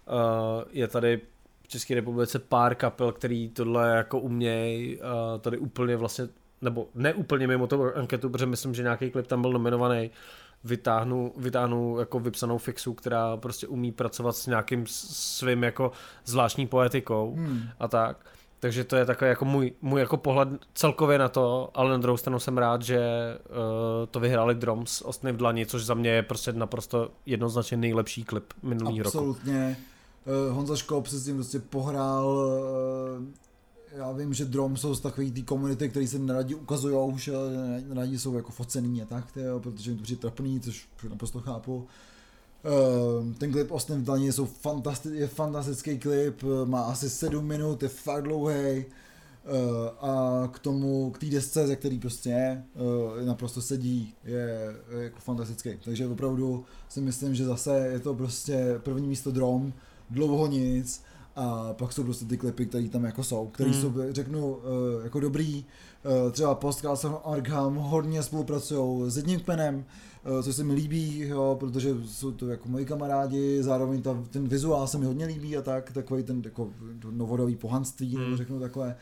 Uh, 0.08 0.64
je 0.72 0.88
tady 0.88 1.22
České 1.68 1.96
republice 1.96 2.40
pár 2.40 2.76
kapel, 2.76 3.12
který 3.12 3.50
tohle 3.50 3.96
jako 3.96 4.20
umějí, 4.20 4.98
uh, 4.98 5.04
tady 5.42 5.58
úplně 5.58 5.98
vlastně, 5.98 6.28
nebo 6.62 6.88
ne 6.96 7.14
úplně 7.14 7.48
mimo 7.48 7.68
to 7.68 7.98
anketu, 7.98 8.30
protože 8.30 8.46
myslím, 8.46 8.74
že 8.74 8.84
nějaký 8.84 9.12
klip 9.12 9.28
tam 9.28 9.42
byl 9.42 9.52
nominovaný, 9.52 10.12
vytáhnu, 10.64 11.34
vytáhnu 11.38 12.00
jako 12.00 12.20
vypsanou 12.20 12.58
fixu, 12.58 12.94
která 12.94 13.38
prostě 13.38 13.68
umí 13.68 13.92
pracovat 13.92 14.36
s 14.36 14.48
nějakým 14.48 14.86
svým 14.88 15.64
jako 15.64 15.92
zvláštní 16.26 16.68
poetikou 16.68 17.34
hmm. 17.36 17.62
a 17.80 17.88
tak. 17.88 18.26
Takže 18.60 18.84
to 18.84 18.96
je 18.96 19.06
takový 19.06 19.30
jako 19.30 19.46
můj, 19.46 19.74
můj 19.82 20.00
jako 20.00 20.18
pohled 20.18 20.50
celkově 20.74 21.18
na 21.18 21.30
to, 21.30 21.70
ale 21.74 21.92
na 21.92 21.98
druhou 21.98 22.18
stranu 22.18 22.40
jsem 22.40 22.58
rád, 22.58 22.82
že 22.82 23.00
uh, 23.50 23.56
to 24.12 24.20
vyhráli 24.20 24.56
Droms 24.56 25.02
Ostny 25.02 25.32
v 25.32 25.38
dlani, 25.38 25.66
což 25.66 25.86
za 25.86 25.94
mě 25.94 26.10
je 26.10 26.24
prostě 26.24 26.54
naprosto 26.54 27.12
jednoznačně 27.26 27.78
nejlepší 27.78 28.24
klip 28.24 28.54
minulý 28.62 29.02
roku. 29.02 29.18
Absolutně. 29.18 29.78
Uh, 30.48 30.56
Honza 30.56 30.76
Škop 30.76 31.08
se 31.08 31.18
s 31.18 31.26
tím 31.26 31.36
prostě 31.36 31.60
pohrál, 31.60 32.28
uh, 32.28 33.26
já 33.96 34.12
vím, 34.12 34.34
že 34.34 34.46
Drom 34.46 34.78
jsou 34.78 34.96
z 34.96 35.02
takový 35.02 35.32
té 35.32 35.42
komunity, 35.42 35.90
který 35.90 36.08
se 36.08 36.20
neradi 36.20 36.56
ukazují, 36.56 37.18
že 37.18 37.32
neradi 37.88 38.20
jsou 38.20 38.36
jako 38.36 38.52
focený 38.52 39.02
a 39.02 39.06
tak, 39.06 39.32
tyjo, 39.32 39.60
protože 39.60 39.92
jim 39.92 39.98
to 39.98 40.04
přijde 40.04 40.22
trapný, 40.22 40.60
což 40.60 40.88
naprosto 41.10 41.40
chápu. 41.40 41.76
Uh, 41.76 43.34
ten 43.34 43.52
klip 43.52 43.72
Ostem 43.72 44.02
v 44.02 44.06
Daně 44.06 44.34
jsou 44.34 44.46
fantasti- 44.46 45.14
je 45.14 45.28
fantastický 45.28 46.00
klip, 46.00 46.44
má 46.66 46.82
asi 46.82 47.10
7 47.10 47.46
minut, 47.46 47.84
je 47.84 47.90
fakt 47.90 48.24
dlouhý. 48.24 48.86
Uh, 48.86 50.10
a 50.10 50.48
k 50.54 50.60
tomu, 50.60 51.12
k 51.12 51.18
té 51.18 51.26
desce, 51.26 51.68
ze 51.68 51.76
který 51.76 52.00
prostě 52.00 52.30
je, 52.30 52.64
naprosto 53.26 53.62
sedí, 53.62 54.14
je, 54.24 54.76
je 54.98 55.04
jako 55.04 55.20
fantastický. 55.20 55.70
Takže 55.84 56.08
opravdu 56.08 56.66
si 56.90 57.02
myslím, 57.02 57.36
že 57.36 57.46
zase 57.46 57.78
je 57.78 58.00
to 58.00 58.14
prostě 58.14 58.80
první 58.84 59.08
místo 59.08 59.32
Drom, 59.32 59.74
dlouho 60.10 60.48
nic 60.48 61.04
a 61.36 61.74
pak 61.74 61.94
jsou 61.94 62.04
prostě 62.04 62.26
ty 62.26 62.38
klipy, 62.38 62.66
které 62.66 62.90
tam 62.90 63.04
jako 63.04 63.24
jsou, 63.24 63.48
které 63.48 63.70
hmm. 63.70 63.82
jsou, 63.82 63.94
řeknu, 64.10 64.56
uh, 64.56 64.60
jako 65.04 65.20
dobrý. 65.20 65.66
Uh, 66.26 66.32
třeba 66.32 66.56
Postcast 66.56 67.06
Arkham 67.24 67.76
hodně 67.76 68.24
spolupracují 68.24 69.12
s 69.12 69.18
jedním 69.18 69.40
kmenem, 69.40 69.76
uh, 69.76 70.42
což 70.44 70.56
se 70.56 70.64
mi 70.64 70.74
líbí, 70.74 71.20
jo, 71.20 71.58
protože 71.60 71.96
jsou 72.06 72.32
to 72.32 72.48
jako 72.48 72.70
moji 72.70 72.86
kamarádi, 72.86 73.64
zároveň 73.64 74.02
ta, 74.02 74.24
ten 74.30 74.48
vizuál 74.48 74.88
se 74.88 74.98
mi 74.98 75.06
hodně 75.06 75.26
líbí 75.26 75.58
a 75.58 75.62
tak, 75.62 75.92
takový 75.92 76.24
ten 76.24 76.42
jako 76.46 76.70
novodový 77.12 77.56
pohanství, 77.56 78.16
hmm. 78.16 78.38
řeknu 78.38 78.60
takhle. 78.60 78.96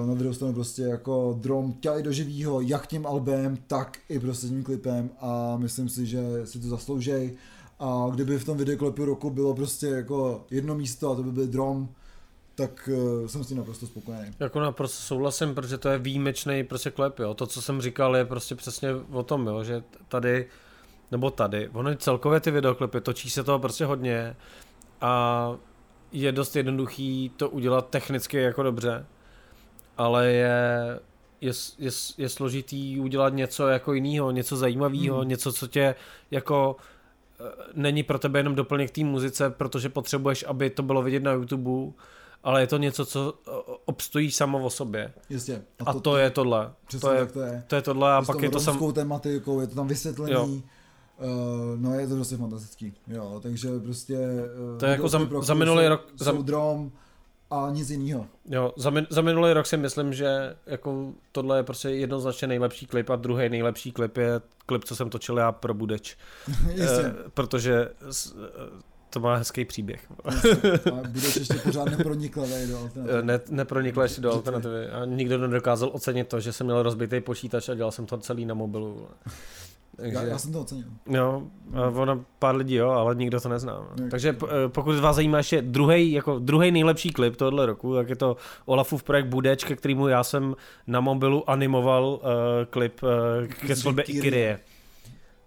Uh, 0.00 0.08
na 0.08 0.14
druhou 0.14 0.34
stranu 0.34 0.54
prostě 0.54 0.82
jako 0.82 1.38
Drom 1.40 1.72
těli 1.72 2.02
do 2.02 2.12
živýho, 2.12 2.60
jak 2.60 2.86
tím 2.86 3.06
albem, 3.06 3.58
tak 3.66 3.98
i 4.08 4.18
prostě 4.18 4.46
tím 4.46 4.64
klipem 4.64 5.10
a 5.20 5.56
myslím 5.56 5.88
si, 5.88 6.06
že 6.06 6.22
si 6.44 6.60
to 6.60 6.68
zasloužej. 6.68 7.36
A 7.80 8.06
kdyby 8.10 8.38
v 8.38 8.44
tom 8.44 8.56
videoklipu 8.56 9.04
roku 9.04 9.30
bylo 9.30 9.54
prostě 9.54 9.86
jako 9.86 10.44
jedno 10.50 10.74
místo 10.74 11.10
a 11.10 11.14
to 11.14 11.22
by 11.22 11.32
byl 11.32 11.46
drom, 11.46 11.88
tak 12.54 12.88
uh, 12.92 13.26
jsem 13.26 13.44
s 13.44 13.48
tím 13.48 13.56
naprosto 13.56 13.86
spokojený. 13.86 14.32
Jako 14.40 14.60
naprosto 14.60 15.02
souhlasím, 15.02 15.54
protože 15.54 15.78
to 15.78 15.88
je 15.88 15.98
výjimečný 15.98 16.64
prostě 16.64 16.90
klip, 16.90 17.18
jo. 17.18 17.34
To, 17.34 17.46
co 17.46 17.62
jsem 17.62 17.80
říkal, 17.80 18.16
je 18.16 18.24
prostě 18.24 18.54
přesně 18.54 18.88
o 19.12 19.22
tom, 19.22 19.46
jo, 19.46 19.64
že 19.64 19.82
tady, 20.08 20.46
nebo 21.10 21.30
tady, 21.30 21.68
ono 21.68 21.94
celkově 21.94 22.40
ty 22.40 22.50
videoklipy, 22.50 23.00
točí 23.00 23.30
se 23.30 23.44
toho 23.44 23.58
prostě 23.58 23.84
hodně 23.84 24.36
a 25.00 25.52
je 26.12 26.32
dost 26.32 26.56
jednoduchý 26.56 27.32
to 27.36 27.50
udělat 27.50 27.90
technicky 27.90 28.36
jako 28.36 28.62
dobře, 28.62 29.06
ale 29.98 30.32
je, 30.32 31.00
je, 31.40 31.52
je, 31.78 31.90
je 32.18 32.28
složitý 32.28 33.00
udělat 33.00 33.32
něco 33.34 33.68
jako 33.68 33.92
jiného, 33.92 34.30
něco 34.30 34.56
zajímavého, 34.56 35.18
hmm. 35.18 35.28
něco, 35.28 35.52
co 35.52 35.66
tě 35.66 35.94
jako 36.30 36.76
není 37.74 38.02
pro 38.02 38.18
tebe 38.18 38.38
jenom 38.38 38.54
doplněk 38.54 38.90
té 38.90 39.04
muzice, 39.04 39.50
protože 39.50 39.88
potřebuješ, 39.88 40.44
aby 40.48 40.70
to 40.70 40.82
bylo 40.82 41.02
vidět 41.02 41.22
na 41.22 41.32
YouTube, 41.32 41.92
ale 42.44 42.60
je 42.60 42.66
to 42.66 42.78
něco, 42.78 43.06
co 43.06 43.34
eh, 43.48 43.50
obstojí 43.84 44.30
samo 44.30 44.58
o 44.64 44.70
sobě. 44.70 45.12
Jistě. 45.30 45.62
A, 45.80 45.92
to, 45.92 45.98
a 45.98 46.00
to 46.00 46.16
je 46.16 46.30
tohle. 46.30 46.72
Přesně 46.86 47.08
to 47.08 47.14
je, 47.14 47.20
tak 47.20 47.32
to 47.32 47.40
je. 47.40 47.64
To 47.66 47.76
je 47.76 47.82
tohle 47.82 48.12
a 48.12 48.22
pak 48.22 48.42
je 48.42 48.50
to 48.50 48.60
sam... 48.60 48.92
tematikou, 48.92 49.60
je 49.60 49.66
to 49.66 49.74
tam 49.74 49.88
vysvětlení. 49.88 50.32
Jo. 50.32 50.44
Uh, 50.46 50.60
no 51.76 51.94
je 51.94 52.06
to 52.06 52.14
prostě 52.14 52.36
fantastický, 52.36 52.94
jo, 53.08 53.40
takže 53.42 53.78
prostě... 53.78 54.18
Uh, 54.72 54.78
to 54.78 54.86
je 54.86 54.92
jako 54.92 55.08
za, 55.08 55.20
za 55.40 55.54
minulý 55.54 55.88
rok... 55.88 56.06
Za... 56.16 56.32
Drom, 56.32 56.92
a 57.50 57.70
nic 57.70 57.90
jiného. 57.90 58.26
Jo, 58.50 58.72
za, 58.76 58.90
min, 58.90 59.06
za 59.10 59.20
minulý 59.20 59.52
rok 59.52 59.66
si 59.66 59.76
myslím, 59.76 60.14
že 60.14 60.56
jako 60.66 61.12
tohle 61.32 61.58
je 61.58 61.62
prostě 61.62 61.88
jednoznačně 61.90 62.48
nejlepší 62.48 62.86
klip 62.86 63.10
a 63.10 63.16
druhý 63.16 63.48
nejlepší 63.48 63.92
klip 63.92 64.16
je 64.16 64.40
klip, 64.66 64.84
co 64.84 64.96
jsem 64.96 65.10
točil 65.10 65.38
já 65.38 65.52
pro 65.52 65.74
Budeč. 65.74 66.16
e, 66.80 67.14
protože 67.34 67.88
s, 68.10 68.34
to 69.10 69.20
má 69.20 69.36
hezký 69.36 69.64
příběh. 69.64 70.12
Budeč 71.08 71.36
ještě 71.36 71.54
pořád 71.64 71.84
nepronikla 71.84 72.44
do 72.68 72.78
alternativy. 72.78 73.22
Ne, 73.22 73.40
nepronikla 73.50 74.02
ještě 74.02 74.20
do 74.20 74.32
alternativy 74.32 74.88
a 74.88 75.04
nikdo 75.04 75.38
nedokázal 75.38 75.90
ocenit 75.92 76.28
to, 76.28 76.40
že 76.40 76.52
jsem 76.52 76.66
měl 76.66 76.82
rozbitý 76.82 77.20
počítač 77.20 77.68
a 77.68 77.74
dělal 77.74 77.92
jsem 77.92 78.06
to 78.06 78.18
celý 78.18 78.46
na 78.46 78.54
mobilu. 78.54 79.08
Takže, 80.00 80.14
já, 80.14 80.22
já 80.22 80.38
jsem 80.38 80.52
to 80.52 80.60
ocenil. 80.60 80.84
Jo, 81.06 81.42
ono 81.94 82.24
pár 82.38 82.56
lidí 82.56 82.74
jo, 82.74 82.90
ale 82.90 83.14
nikdo 83.14 83.40
to 83.40 83.48
nezná. 83.48 83.86
Jak 84.00 84.10
Takže 84.10 84.36
eh, 84.44 84.68
pokud 84.68 84.98
vás 84.98 85.16
zajímá 85.16 85.38
ještě 85.38 85.62
druhý 85.62 86.12
jako 86.12 86.38
druhý 86.38 86.70
nejlepší 86.70 87.10
klip 87.10 87.36
tohoto 87.36 87.66
roku, 87.66 87.94
tak 87.94 88.08
je 88.08 88.16
to 88.16 88.36
Olafův 88.64 89.02
projekt 89.02 89.26
Budeč, 89.26 89.64
ke 89.64 89.76
kterému 89.76 90.08
já 90.08 90.24
jsem 90.24 90.56
na 90.86 91.00
mobilu 91.00 91.50
animoval 91.50 92.04
uh, 92.04 92.28
klip 92.70 93.02
uh, 93.02 93.08
ke 93.46 93.76
svatbě 93.76 94.04
Ikirie. 94.04 94.60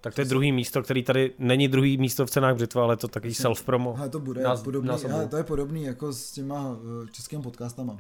Tak 0.01 0.15
to 0.15 0.21
je 0.21 0.25
druhý 0.25 0.51
místo, 0.51 0.83
který 0.83 1.03
tady 1.03 1.31
není 1.39 1.67
druhý 1.67 1.97
místo 1.97 2.25
v 2.25 2.29
cenách 2.29 2.55
břitva, 2.55 2.83
ale 2.83 2.97
to 2.97 3.07
takový 3.07 3.33
self-promo. 3.33 3.95
Ale 3.99 4.09
to 4.09 4.19
bude 4.19 4.41
Nás- 4.43 4.63
podobný, 4.63 4.87
nás 4.87 5.03
obou. 5.03 5.13
ale 5.15 5.27
to 5.27 5.37
je 5.37 5.43
podobný 5.43 5.83
jako 5.83 6.13
s 6.13 6.31
těma 6.31 6.75
českými 7.11 7.43
podcastama. 7.43 7.97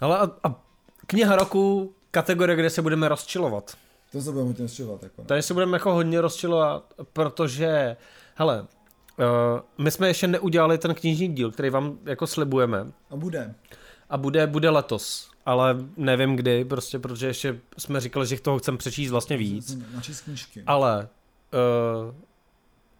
Ale 0.00 0.18
a, 0.18 0.30
a 0.44 0.60
kniha 1.06 1.36
roku, 1.36 1.92
kategorie, 2.10 2.56
kde 2.56 2.70
se 2.70 2.82
budeme 2.82 3.08
rozčilovat. 3.08 3.76
To 4.12 4.22
se 4.22 4.32
budeme 4.32 4.54
tím 4.54 4.68
střevat, 4.68 5.02
jako. 5.02 5.22
Tady 5.24 5.42
se 5.42 5.54
budeme 5.54 5.76
jako 5.76 5.92
hodně 5.92 6.20
rozčilovat, 6.20 6.94
protože, 7.12 7.96
hele, 8.34 8.60
uh, 9.18 9.26
my 9.78 9.90
jsme 9.90 10.08
ještě 10.08 10.26
neudělali 10.26 10.78
ten 10.78 10.94
knižní 10.94 11.28
díl, 11.28 11.50
který 11.50 11.70
vám 11.70 11.98
jako 12.04 12.26
slibujeme 12.26 12.86
A 13.10 13.16
bude. 13.16 13.54
a 14.10 14.16
bude, 14.16 14.46
bude 14.46 14.70
letos, 14.70 15.30
ale 15.46 15.76
nevím 15.96 16.36
kdy, 16.36 16.64
prostě 16.64 16.98
protože 16.98 17.26
ještě 17.26 17.60
jsme 17.78 18.00
říkali, 18.00 18.26
že 18.26 18.40
toho 18.40 18.58
chceme 18.58 18.78
přečíst 18.78 19.10
vlastně 19.10 19.36
víc, 19.36 19.78
Načíst 19.94 20.20
knížky. 20.20 20.62
ale 20.66 21.08
uh, 22.08 22.14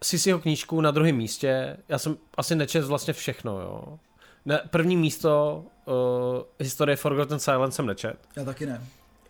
si 0.03 0.19
si 0.19 0.29
jeho 0.29 0.39
knížku 0.39 0.81
na 0.81 0.91
druhém 0.91 1.15
místě, 1.15 1.77
já 1.89 1.97
jsem 1.97 2.17
asi 2.37 2.55
nečet 2.55 2.85
vlastně 2.85 3.13
všechno, 3.13 3.59
jo. 3.61 3.99
Ne, 4.45 4.61
první 4.69 4.97
místo 4.97 5.63
uh, 5.85 5.93
historie 6.59 6.95
Forgotten 6.95 7.39
Silence 7.39 7.75
jsem 7.75 7.85
nečet, 7.85 8.15
Já 8.35 8.45
taky 8.45 8.65
ne. 8.65 8.81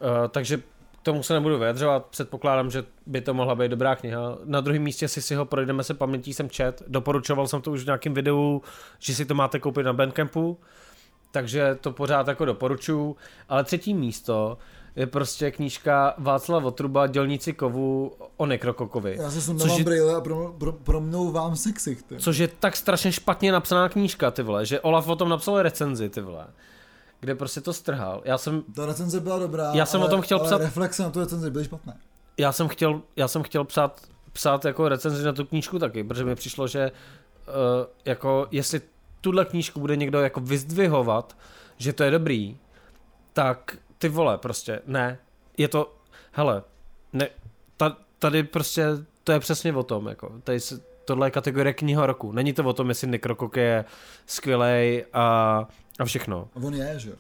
Uh, 0.02 0.28
takže 0.28 0.62
k 1.00 1.04
tomu 1.04 1.24
se 1.24 1.34
nebudu 1.34 1.58
vyjadřovat, 1.58 2.06
předpokládám, 2.06 2.72
že 2.72 2.84
by 3.06 3.22
to 3.22 3.34
mohla 3.34 3.56
být 3.56 3.72
dobrá 3.72 3.96
kniha. 3.96 4.38
Na 4.46 4.62
druhém 4.62 4.82
místě 4.84 5.08
si 5.08 5.22
si 5.22 5.36
ho 5.36 5.46
projdeme 5.46 5.84
se 5.84 5.94
pamětí, 5.94 6.34
jsem 6.34 6.50
čet, 6.50 6.84
doporučoval 6.88 7.48
jsem 7.48 7.62
to 7.62 7.72
už 7.72 7.84
v 7.84 7.86
nějakém 7.86 8.14
videu, 8.14 8.62
že 9.00 9.16
si 9.16 9.26
to 9.26 9.36
máte 9.36 9.60
koupit 9.60 9.84
na 9.84 9.94
Bandcampu, 9.94 10.58
takže 11.32 11.78
to 11.82 11.92
pořád 11.92 12.28
jako 12.28 12.46
doporučuju, 12.46 13.16
ale 13.50 13.64
třetí 13.64 13.94
místo 13.94 14.58
je 14.96 15.08
prostě 15.08 15.52
knížka 15.52 16.14
Václava 16.18 16.64
Votruba 16.64 17.08
Dělníci 17.08 17.54
kovu 17.54 18.12
o 18.38 18.46
nekrokokovi. 18.46 19.18
Já 19.20 19.32
se 19.32 19.42
sundávám 19.42 19.78
je- 19.78 19.84
brýle 19.84 20.16
a 20.16 20.22
pro, 20.22 20.56
pro, 20.58 20.72
promnouvám 20.74 21.56
se 21.56 21.72
ksichty. 21.72 22.16
Což 22.18 22.38
je 22.38 22.48
tak 22.48 22.78
strašně 22.78 23.12
špatně 23.12 23.52
napsaná 23.52 23.90
knížka, 23.90 24.32
ty 24.32 24.44
vole, 24.44 24.66
že 24.66 24.80
Olaf 24.80 25.08
o 25.08 25.16
tom 25.16 25.30
napsal 25.30 25.62
recenzi, 25.62 26.10
ty 26.10 26.22
vole, 26.22 26.48
kde 27.20 27.36
prostě 27.36 27.62
to 27.62 27.74
strhal. 27.74 28.22
Já 28.26 28.38
jsem 28.38 28.64
Ta 28.76 28.86
recenze 28.86 29.20
byla 29.20 29.40
dobrá, 29.40 29.72
Já 29.74 29.86
jsem 29.86 30.02
ale, 30.02 30.08
o 30.10 30.12
tom 30.12 30.22
chtěl 30.22 30.40
ale 30.40 30.50
psat- 30.50 30.60
reflexe 30.60 31.04
na 31.04 31.10
tu 31.10 31.20
recenzi 31.20 31.52
byly 31.52 31.66
špatné. 31.66 31.98
já 32.38 32.52
jsem 32.52 32.68
chtěl, 32.68 33.02
já 33.16 33.28
jsem 33.28 33.44
chtěl 33.44 33.64
psát, 33.64 34.02
psát 34.34 34.66
jako 34.66 34.90
recenzi 34.90 35.24
na 35.26 35.34
tu 35.34 35.46
knížku 35.46 35.80
taky, 35.80 36.04
protože 36.04 36.26
mi 36.26 36.36
přišlo, 36.36 36.68
že 36.68 36.92
uh, 36.92 37.54
jako 38.06 38.48
jestli 38.52 38.82
tuhle 39.22 39.46
knížku 39.46 39.80
bude 39.80 39.96
někdo 39.96 40.20
jako 40.22 40.40
vyzdvihovat, 40.40 41.38
že 41.78 41.94
to 41.94 42.04
je 42.04 42.12
dobrý, 42.12 42.58
tak 43.34 43.78
ty 43.98 44.10
vole 44.10 44.38
prostě, 44.38 44.82
ne, 44.86 45.20
je 45.58 45.68
to, 45.68 45.96
hele, 46.32 46.64
ne, 47.14 47.28
ta, 47.78 47.98
tady 48.20 48.44
prostě 48.44 48.86
to 49.24 49.32
je 49.32 49.40
přesně 49.40 49.74
o 49.74 49.84
tom, 49.84 50.08
jako, 50.08 50.32
tady 50.44 50.60
se, 50.60 50.82
tohle 51.06 51.28
je 51.28 51.32
kategorie 51.32 51.74
kniha 51.74 52.06
roku, 52.06 52.32
není 52.32 52.54
to 52.54 52.64
o 52.64 52.74
tom, 52.74 52.90
jestli 52.90 53.08
Nekrokok 53.08 53.58
je 53.58 53.86
skvělej 54.26 55.06
a, 55.14 55.68
a 56.00 56.06
všechno, 56.06 56.50
A 56.56 56.60
on 56.60 56.74
je, 56.76 57.00
že 57.00 57.10
jo. 57.10 57.16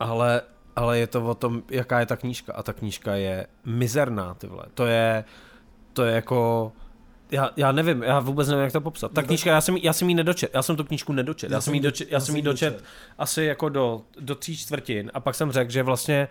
ale, 0.00 0.42
ale 0.76 0.98
je 0.98 1.06
to 1.06 1.24
o 1.26 1.34
tom, 1.34 1.62
jaká 1.70 2.00
je 2.00 2.06
ta 2.06 2.16
knížka. 2.16 2.52
A 2.52 2.62
ta 2.62 2.72
knížka 2.72 3.14
je 3.14 3.46
mizerná, 3.64 4.34
ty 4.34 4.46
vole. 4.46 4.64
To 4.74 4.86
je, 4.86 5.24
to 5.92 6.04
je 6.04 6.14
jako, 6.14 6.72
já, 7.30 7.50
já 7.56 7.72
nevím, 7.72 8.02
já 8.02 8.20
vůbec 8.20 8.48
nevím, 8.48 8.64
jak 8.64 8.72
to 8.72 8.80
popsat. 8.80 9.08
Ta 9.08 9.12
No 9.12 9.14
tak- 9.14 9.26
knížka, 9.26 9.50
já 9.50 9.60
jsem, 9.60 9.76
já 9.76 9.92
jsem 9.92 10.08
jí 10.08 10.14
nedočet, 10.14 10.50
já 10.54 10.62
jsem 10.62 10.76
tu 10.76 10.84
knížku 10.84 11.12
nedočet. 11.12 11.50
Já, 11.50 11.60
jsem 11.60 11.74
jí 11.74 11.80
dočet, 11.80 12.08
já 12.12 12.20
jsem 12.20 12.36
jí 12.36 12.42
dočet 12.42 12.72
dočet. 12.72 12.84
asi 13.18 13.42
jako 13.44 13.68
do, 13.68 14.02
do 14.20 14.34
tří 14.34 14.56
čtvrtin 14.56 15.10
a 15.14 15.20
pak 15.20 15.34
jsem 15.34 15.52
řekl, 15.52 15.70
že 15.70 15.82
vlastně 15.82 16.28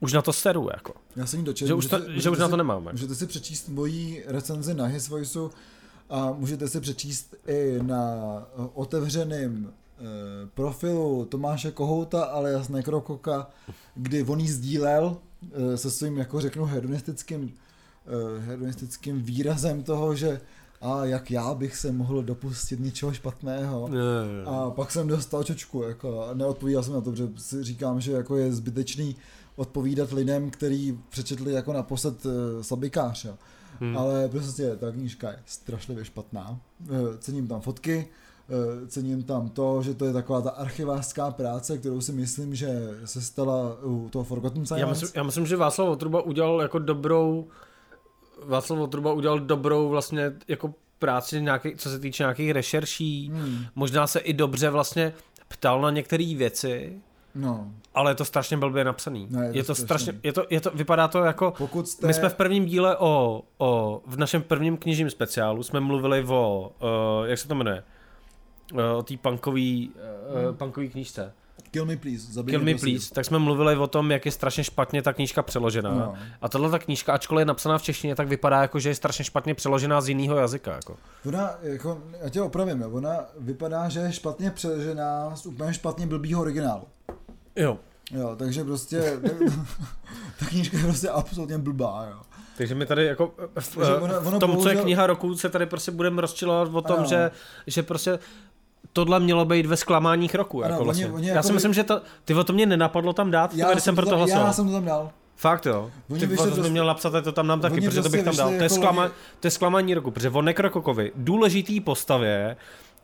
už 0.00 0.12
na 0.12 0.22
to 0.22 0.32
seru, 0.32 0.68
jako. 0.72 0.94
Já 1.16 1.26
jsem 1.26 1.38
jí 1.40 1.44
dočet. 1.46 1.66
Že 1.66 1.74
už, 1.74 1.86
to, 1.86 1.96
můžete- 1.98 2.12
že 2.12 2.18
už 2.18 2.24
můžete 2.26 2.40
na 2.40 2.46
si- 2.46 2.50
to 2.50 2.56
nemám. 2.56 2.82
Jako. 2.82 2.92
Můžete 2.92 3.14
si 3.14 3.26
přečíst 3.26 3.68
mojí 3.68 4.22
recenzi 4.26 4.74
na 4.74 4.84
His 4.86 5.08
Voiceu 5.08 5.50
a 6.10 6.32
můžete 6.32 6.68
si 6.68 6.80
přečíst 6.80 7.34
i 7.46 7.78
na 7.82 8.14
otevřeném 8.74 9.72
profilu 10.54 11.24
Tomáše 11.24 11.70
Kohouta 11.70 12.24
alias 12.24 12.68
Nekrokoka, 12.68 13.50
kdy 13.94 14.22
on 14.22 14.40
jí 14.40 14.48
sdílel 14.48 15.16
eh, 15.52 15.76
se 15.76 15.90
svým, 15.90 16.18
jako 16.18 16.40
řeknu, 16.40 16.64
hedonistickým, 16.64 17.54
eh, 18.06 18.40
hedonistickým 18.40 19.22
výrazem 19.22 19.82
toho, 19.82 20.14
že 20.14 20.40
a 20.80 21.04
jak 21.04 21.30
já 21.30 21.54
bych 21.54 21.76
se 21.76 21.92
mohl 21.92 22.22
dopustit 22.22 22.80
něčeho 22.80 23.12
špatného. 23.12 23.90
A 24.46 24.70
pak 24.70 24.90
jsem 24.90 25.08
dostal 25.08 25.44
čočku, 25.44 25.82
jako, 25.82 26.28
neodpovídal 26.34 26.82
jsem 26.82 26.94
na 26.94 27.00
to, 27.00 27.10
protože 27.10 27.28
si 27.36 27.64
říkám, 27.64 28.00
že 28.00 28.12
jako 28.12 28.36
je 28.36 28.52
zbytečný 28.52 29.16
odpovídat 29.56 30.12
lidem, 30.12 30.50
který 30.50 30.98
přečetli 31.08 31.52
jako 31.52 31.72
naposled 31.72 32.26
uh, 32.26 32.32
Slabikář, 32.62 33.24
jo. 33.24 33.34
Hmm. 33.80 33.98
Ale 33.98 34.28
prostě 34.28 34.76
ta 34.76 34.92
knížka 34.92 35.30
je 35.30 35.38
strašlivě 35.46 36.04
špatná. 36.04 36.60
Eh, 36.90 37.18
Cením 37.18 37.48
tam 37.48 37.60
fotky, 37.60 38.08
eh, 38.08 38.12
cením 38.86 39.22
tam 39.22 39.48
to, 39.48 39.82
že 39.82 39.94
to 39.94 40.04
je 40.04 40.12
taková 40.12 40.40
ta 40.40 40.50
archivářská 40.50 41.30
práce, 41.30 41.78
kterou 41.78 42.00
si 42.00 42.12
myslím, 42.12 42.54
že 42.54 42.90
se 43.04 43.22
stala 43.22 43.76
u 43.82 44.08
toho 44.08 44.24
Forgotten 44.24 44.66
Silence. 44.66 44.80
Já 44.80 44.90
myslím, 44.90 45.08
já 45.14 45.22
myslím, 45.22 45.46
že 45.46 45.56
Václav 45.56 45.88
Otruba 45.88 46.22
udělal 46.22 46.60
jako 46.60 46.78
dobrou 46.78 47.46
Václav 48.44 48.78
Otruba 48.78 49.12
udělal 49.12 49.40
dobrou 49.40 49.88
vlastně 49.88 50.32
jako 50.48 50.74
práci 50.98 51.42
nějaký, 51.42 51.76
co 51.76 51.90
se 51.90 51.98
týče 51.98 52.22
nějakých 52.22 52.50
rešerší. 52.50 53.30
Hmm. 53.34 53.64
Možná 53.74 54.06
se 54.06 54.18
i 54.18 54.32
dobře 54.32 54.70
vlastně 54.70 55.12
ptal 55.48 55.80
na 55.80 55.90
některé 55.90 56.34
věci, 56.36 57.00
No, 57.34 57.72
ale 57.94 58.10
je 58.10 58.14
to 58.14 58.24
strašně 58.24 58.56
blbě 58.56 58.84
napsaný. 58.84 59.26
Ne, 59.30 59.50
je, 59.52 59.64
to 59.64 59.74
strašně. 59.74 60.02
strašně, 60.04 60.20
je 60.22 60.32
to, 60.32 60.46
je 60.50 60.60
to, 60.60 60.70
vypadá 60.70 61.08
to 61.08 61.24
jako, 61.24 61.54
pokud 61.58 61.88
jste... 61.88 62.06
my 62.06 62.14
jsme 62.14 62.28
v 62.28 62.34
prvním 62.34 62.64
díle 62.64 62.96
o, 62.96 63.42
o 63.58 64.02
v 64.06 64.16
našem 64.16 64.42
prvním 64.42 64.76
knižním 64.76 65.10
speciálu 65.10 65.62
jsme 65.62 65.80
mluvili 65.80 66.24
o, 66.28 66.72
uh, 66.82 67.26
jak 67.26 67.38
se 67.38 67.48
to 67.48 67.54
jmenuje, 67.54 67.84
o 68.98 69.02
té 69.02 69.16
punkový, 69.16 69.90
uh, 70.50 70.56
punkový 70.56 70.88
knížce. 70.88 71.32
Kill 71.70 71.84
me 71.86 71.96
please, 71.96 72.32
zabij 72.32 72.52
Kill 72.52 72.62
mě, 72.62 72.72
Me 72.74 72.78
prosím. 72.78 72.94
Please, 72.96 73.14
tak 73.14 73.24
jsme 73.24 73.38
mluvili 73.38 73.76
o 73.76 73.86
tom, 73.86 74.10
jak 74.10 74.26
je 74.26 74.32
strašně 74.32 74.64
špatně 74.64 75.02
ta 75.02 75.12
knížka 75.12 75.42
přeložená. 75.42 75.90
No. 75.90 76.14
A 76.42 76.48
tahle 76.48 76.70
ta 76.70 76.78
knížka, 76.78 77.12
ačkoliv 77.12 77.40
je 77.40 77.44
napsaná 77.44 77.78
v 77.78 77.82
češtině, 77.82 78.14
tak 78.14 78.28
vypadá 78.28 78.62
jako, 78.62 78.78
že 78.78 78.88
je 78.88 78.94
strašně 78.94 79.24
špatně 79.24 79.54
přeložená 79.54 80.00
z 80.00 80.08
jiného 80.08 80.36
jazyka. 80.36 80.72
Jako. 80.74 80.96
Ona, 81.28 81.50
jako, 81.62 81.98
já 82.22 82.28
tě 82.28 82.42
opravím, 82.42 82.80
jo, 82.80 82.90
ona 82.90 83.16
vypadá, 83.38 83.88
že 83.88 84.00
je 84.00 84.12
špatně 84.12 84.50
přeložená 84.50 85.36
z 85.36 85.46
úplně 85.46 85.74
špatně 85.74 86.06
blbýho 86.06 86.40
originálu. 86.40 86.84
Jo. 87.56 87.78
Jo, 88.10 88.34
takže 88.38 88.64
prostě 88.64 89.20
ta 90.38 90.46
knížka 90.46 90.76
je 90.76 90.82
prostě 90.84 91.08
absolutně 91.08 91.58
blbá, 91.58 92.06
jo. 92.10 92.16
Takže 92.56 92.74
my 92.74 92.86
tady 92.86 93.04
jako 93.06 93.34
v, 93.60 93.74
Takže 93.76 93.94
ono- 93.96 94.20
v 94.20 94.26
ono 94.26 94.38
tom, 94.38 94.50
co 94.50 94.68
je 94.68 94.74
bohužel- 94.74 94.82
kniha 94.82 95.06
roku, 95.06 95.34
se 95.36 95.48
tady 95.48 95.66
prostě 95.66 95.90
budeme 95.90 96.20
rozčilovat 96.20 96.74
o 96.74 96.82
tom, 96.82 96.96
Ano. 96.98 97.08
že, 97.08 97.30
že 97.66 97.82
prostě 97.82 98.18
tohle 98.92 99.20
mělo 99.20 99.44
být 99.44 99.66
ve 99.66 99.76
zklamáních 99.76 100.34
roku. 100.34 100.64
Ano, 100.64 100.72
Jako 100.72 100.80
oni- 100.80 100.84
vlastně. 100.84 101.08
oni 101.10 101.28
Já 101.28 101.34
jako 101.34 101.42
si 101.46 101.48
by- 101.52 101.54
myslím, 101.54 101.74
že 101.74 101.84
to, 101.84 102.02
ty 102.24 102.34
o 102.34 102.44
to 102.44 102.52
mě 102.52 102.66
nenapadlo 102.66 103.12
tam 103.12 103.30
dát, 103.30 103.54
já 103.54 103.70
když 103.72 103.84
jsem 103.84 103.96
pro 103.96 104.06
to 104.06 104.16
hlasoval. 104.16 104.46
já 104.46 104.52
jsem 104.52 104.66
to 104.66 104.72
tam 104.72 104.84
dal. 104.84 105.10
Fakt 105.36 105.66
jo. 105.66 105.90
Oni 106.10 106.20
Ty 106.20 106.26
vole, 106.26 106.48
to 106.48 106.54
prostě- 106.54 106.70
měl 106.70 106.86
napsat, 106.86 107.14
a 107.14 107.20
to 107.20 107.32
tam 107.32 107.46
dám 107.46 107.60
taky, 107.60 107.74
Oni 107.74 107.86
protože 107.88 108.02
to 108.02 108.08
bych 108.08 108.22
prostě 108.22 108.36
tam 108.36 108.36
dal. 108.36 108.48
vyšli 108.48 108.58
To 108.58 108.74
je, 108.74 108.80
jako 108.80 108.96
loni- 108.96 109.10
to 109.40 109.46
je 109.46 109.50
zklamání 109.50 109.94
roku, 109.94 110.10
protože 110.10 110.30
on 110.30 110.44
Nekrokokovi, 110.44 111.12
důležitý 111.16 111.80
postavě, 111.80 112.56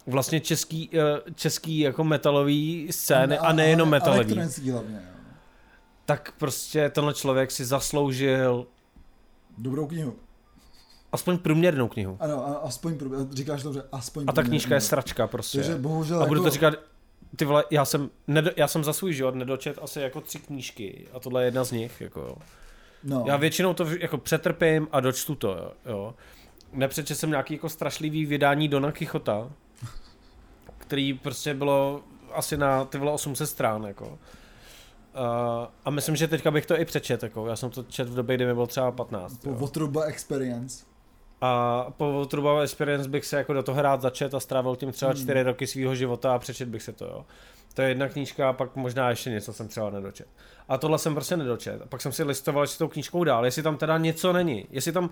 vlastně 0.07 0.41
český, 0.41 0.91
eh, 0.93 1.21
český 1.35 1.79
jako 1.79 2.05
metalový 2.05 2.89
scény 2.91 3.39
a, 3.39 3.53
nejenom 3.53 3.89
metalový, 3.89 4.35
hlavně, 4.71 5.03
tak 6.07 6.33
prostě 6.39 6.89
tenhle 6.91 7.15
člověk 7.15 7.51
si 7.51 7.65
zasloužil 7.65 8.67
Dobrou 9.59 9.87
knihu. 9.87 10.15
Aspoň 11.13 11.39
průměrnou 11.39 11.89
knihu. 11.89 12.17
Ano, 12.21 12.47
a 12.49 12.55
aspoň, 12.55 12.95
prů- 12.95 13.33
říkáš 13.33 13.63
to 13.63 13.69
dobře, 13.69 13.83
aspoň 13.93 14.23
A 14.23 14.27
ta 14.27 14.33
průměrnou. 14.33 14.51
knížka 14.51 14.75
je 14.75 14.81
sračka 14.81 15.27
prostě. 15.27 15.59
Takže 15.59 15.75
bohužel 15.77 16.23
A 16.23 16.27
budu 16.27 16.41
to 16.41 16.47
jako, 16.47 16.55
říkat, 16.55 16.75
ty 17.37 17.45
vole, 17.45 17.65
já 17.71 17.85
jsem, 17.85 18.11
nedo, 18.27 18.51
já 18.57 18.69
jsem 18.69 18.85
za 18.85 18.93
svůj 18.93 19.13
život 19.13 19.35
nedočet 19.35 19.79
asi 19.83 20.01
jako 20.01 20.21
tři 20.21 20.39
knížky 20.39 21.07
a 21.13 21.21
tohle 21.21 21.43
je 21.43 21.47
jedna 21.47 21.65
z 21.65 21.73
nich, 21.73 22.01
jako 22.01 22.21
jo. 22.21 22.37
no, 23.05 23.25
Já 23.27 23.37
většinou 23.37 23.75
to 23.75 23.87
jako 24.01 24.19
přetrpím 24.19 24.89
a 24.93 25.01
dočtu 25.01 25.35
to, 25.35 25.49
jo. 25.49 25.73
jo. 25.87 26.15
Nepřečet 26.73 27.19
jsem 27.19 27.31
nějaký 27.31 27.55
jako 27.55 27.69
strašlivý 27.69 28.27
vydání 28.27 28.69
Dona 28.69 28.93
Quixota, 28.93 29.51
který 30.79 31.15
prostě 31.15 31.55
bylo 31.55 32.03
asi 32.33 32.57
na 32.57 32.85
ty 32.85 32.99
vole 32.99 33.13
800 33.13 33.49
strán, 33.49 33.83
jako. 33.85 34.19
A, 35.15 35.69
a 35.85 35.91
myslím, 35.91 36.17
že 36.17 36.29
teďka 36.29 36.51
bych 36.51 36.67
to 36.67 36.81
i 36.81 36.85
přečet, 36.85 37.23
jako. 37.23 37.47
Já 37.47 37.57
jsem 37.57 37.71
to 37.71 37.83
čet 37.83 38.09
v 38.09 38.15
době, 38.15 38.37
kdy 38.37 38.47
mi 38.47 38.55
bylo 38.55 38.67
třeba 38.67 38.93
15. 38.93 39.37
po 39.43 39.49
Jo. 39.49 39.55
Votruba 39.55 40.03
Experience. 40.05 40.85
A 41.40 41.86
po 41.97 42.27
Trubava 42.31 42.62
Experience 42.62 43.09
bych 43.09 43.27
se 43.27 43.36
jako 43.36 43.52
do 43.52 43.62
toho 43.62 43.82
rád 43.82 44.01
začet 44.01 44.35
a 44.35 44.40
strávil 44.40 44.77
tím 44.77 44.93
třeba 44.93 45.10
Hmm. 45.12 45.23
čtyři 45.23 45.43
roky 45.43 45.66
svého 45.66 45.94
života 45.94 46.35
a 46.35 46.39
přečet 46.39 46.69
bych 46.69 46.82
se 46.82 46.93
to, 46.93 47.05
jo. 47.05 47.24
To 47.74 47.82
je 47.82 47.89
jedna 47.89 48.09
knížka 48.09 48.48
a 48.48 48.52
pak 48.52 48.77
možná 48.77 49.10
ještě 49.10 49.31
něco 49.31 49.52
jsem 49.52 49.69
třeba 49.69 49.90
nedočet. 49.90 50.27
A 50.69 50.78
tohle 50.78 50.98
jsem 50.98 51.15
prostě 51.15 51.36
nedočet. 51.36 51.82
A 51.82 51.86
pak 51.86 52.01
jsem 52.01 52.12
si 52.12 52.24
listoval 52.24 52.66
s 52.66 52.78
tou 52.78 52.89
knížkou 52.89 53.24
dál, 53.24 53.44
jestli 53.44 53.62
tam 53.62 53.77
teda 53.77 53.98
něco 53.98 54.32
není. 54.32 54.66
Jestli 54.70 54.93
tam 54.93 55.10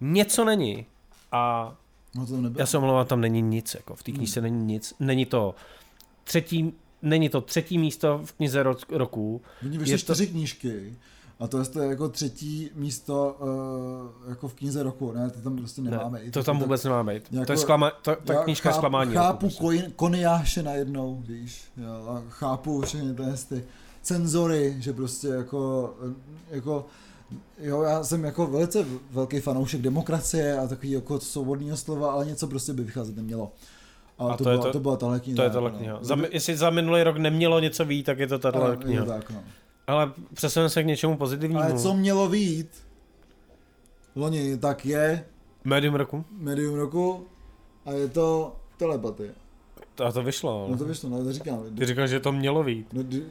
něco 0.00 0.44
není. 0.44 0.86
A 1.32 1.74
No 2.14 2.26
to 2.26 2.34
já 2.58 2.66
se 2.66 2.78
omlouvám, 2.78 3.06
tam 3.06 3.20
není 3.20 3.42
nic, 3.42 3.74
jako 3.74 3.94
v 3.96 4.02
té 4.02 4.12
knížce 4.12 4.40
není 4.40 4.64
nic. 4.64 4.94
Není 5.00 5.26
to 5.26 5.54
třetí, 6.24 6.72
není 7.02 7.28
to 7.28 7.40
třetí 7.40 7.78
místo 7.78 8.20
v 8.24 8.32
knize 8.32 8.62
ro- 8.64 8.96
roku. 8.96 9.42
Oni 9.64 9.78
vyšly 9.78 9.92
to- 9.92 9.98
čtyři 9.98 10.26
knížky 10.26 10.94
A 11.40 11.46
to 11.46 11.58
je, 11.58 11.64
to 11.64 11.80
je 11.80 11.88
jako 11.88 12.08
třetí 12.08 12.70
místo 12.74 13.36
uh, 13.40 14.28
jako 14.30 14.48
v 14.48 14.54
knize 14.54 14.82
roku, 14.82 15.12
ne? 15.12 15.30
To 15.30 15.40
tam 15.40 15.56
prostě 15.56 15.82
nemáme. 15.82 16.20
Ne, 16.24 16.30
to 16.30 16.42
tam 16.42 16.58
vůbec 16.58 16.82
tak, 16.82 16.90
nemá 16.90 17.12
být. 17.12 17.22
Jako, 17.30 17.46
to 17.46 17.52
je 17.52 17.58
sklama, 17.58 17.90
to, 17.90 18.16
ta 18.24 18.34
knížka 18.34 18.68
chápu, 18.70 18.78
zklamání. 18.78 19.14
Chápu 19.14 19.50
jako 19.72 19.90
koniáše 19.96 20.62
najednou, 20.62 21.22
víš, 21.26 21.62
jo, 21.76 22.08
a 22.08 22.22
chápu 22.28 22.80
všechny 22.80 23.14
ty 23.48 23.64
cenzory, 24.02 24.76
že 24.78 24.92
prostě 24.92 25.28
jako, 25.28 25.94
jako 26.50 26.86
Jo, 27.58 27.82
já 27.82 28.04
jsem 28.04 28.24
jako 28.24 28.46
velice 28.46 28.84
velký 29.10 29.40
fanoušek 29.40 29.82
demokracie 29.82 30.58
a 30.58 30.66
takový 30.66 30.90
jako 30.90 31.20
svobodného 31.20 31.76
slova, 31.76 32.12
ale 32.12 32.26
něco 32.26 32.46
prostě 32.46 32.72
by 32.72 32.82
vycházet 32.82 33.16
nemělo. 33.16 33.52
A, 34.18 34.26
a 34.26 34.36
to, 34.36 34.44
to, 34.44 34.50
byla, 34.50 34.62
to, 34.62 34.72
to 34.72 34.80
byla 34.80 34.96
tahle 34.96 35.20
kniha. 35.20 35.36
To 35.36 35.42
je 35.42 35.50
tahle 35.50 35.70
no. 35.70 35.78
kniha. 35.78 35.98
Za, 36.00 36.16
jestli 36.30 36.56
za 36.56 36.70
minulý 36.70 37.02
rok 37.02 37.16
nemělo 37.16 37.60
něco 37.60 37.84
vít, 37.84 38.02
tak 38.02 38.18
je 38.18 38.26
to 38.26 38.38
tahle 38.38 38.76
kniha. 38.76 39.04
tak, 39.04 39.30
no. 39.30 39.42
Ale 39.86 40.12
přesuneme 40.34 40.70
se 40.70 40.82
k 40.82 40.86
něčemu 40.86 41.16
pozitivnímu. 41.16 41.60
Ale 41.62 41.78
co 41.78 41.94
mělo 41.94 42.28
vít? 42.28 42.68
Loni, 44.16 44.56
tak 44.58 44.86
je... 44.86 45.24
Medium 45.64 45.94
roku? 45.94 46.24
Medium 46.38 46.74
roku 46.74 47.26
a 47.86 47.92
je 47.92 48.08
to 48.08 48.56
telepatie. 48.76 49.34
A 50.06 50.12
to 50.12 50.22
vyšlo. 50.22 50.66
No 50.70 50.76
to 50.78 50.84
vyšlo, 50.84 51.08
no 51.10 51.24
to 51.24 51.32
říkám. 51.32 51.62
Ty 51.78 51.86
říkáš, 51.86 52.10
že 52.10 52.20
to 52.20 52.32
mělo 52.32 52.62
vít. 52.62 52.86
No, 52.92 53.02
d- 53.02 53.22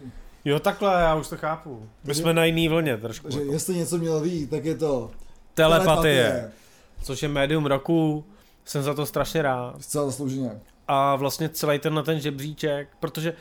Jo, 0.46 0.60
takhle, 0.60 0.94
já 0.94 1.16
už 1.16 1.28
to 1.28 1.38
chápu. 1.38 1.80
My 1.80 1.88
Takže- 2.06 2.22
jsme 2.22 2.34
na 2.34 2.46
jiný 2.46 2.68
vlně 2.68 2.98
trošku. 2.98 3.30
že 3.32 3.40
jako. 3.40 3.52
jestli 3.54 3.76
něco 3.76 3.98
mělo 3.98 4.22
vít, 4.22 4.50
tak 4.50 4.66
je 4.66 4.76
to 4.76 5.12
Telepatie, 5.54 6.52
což 7.04 7.24
je 7.24 7.30
médium 7.30 7.66
roku, 7.66 8.26
jsem 8.66 8.84
za 8.84 8.94
to 8.94 9.06
strašně 9.06 9.42
rád. 9.42 9.76
Zcela 9.82 10.06
zaslouženě. 10.06 10.60
A 10.88 11.16
vlastně 11.16 11.50
celý 11.50 11.80
ten 11.80 12.02
ten 12.06 12.20
žebříček, 12.20 12.88
protože 13.00 13.34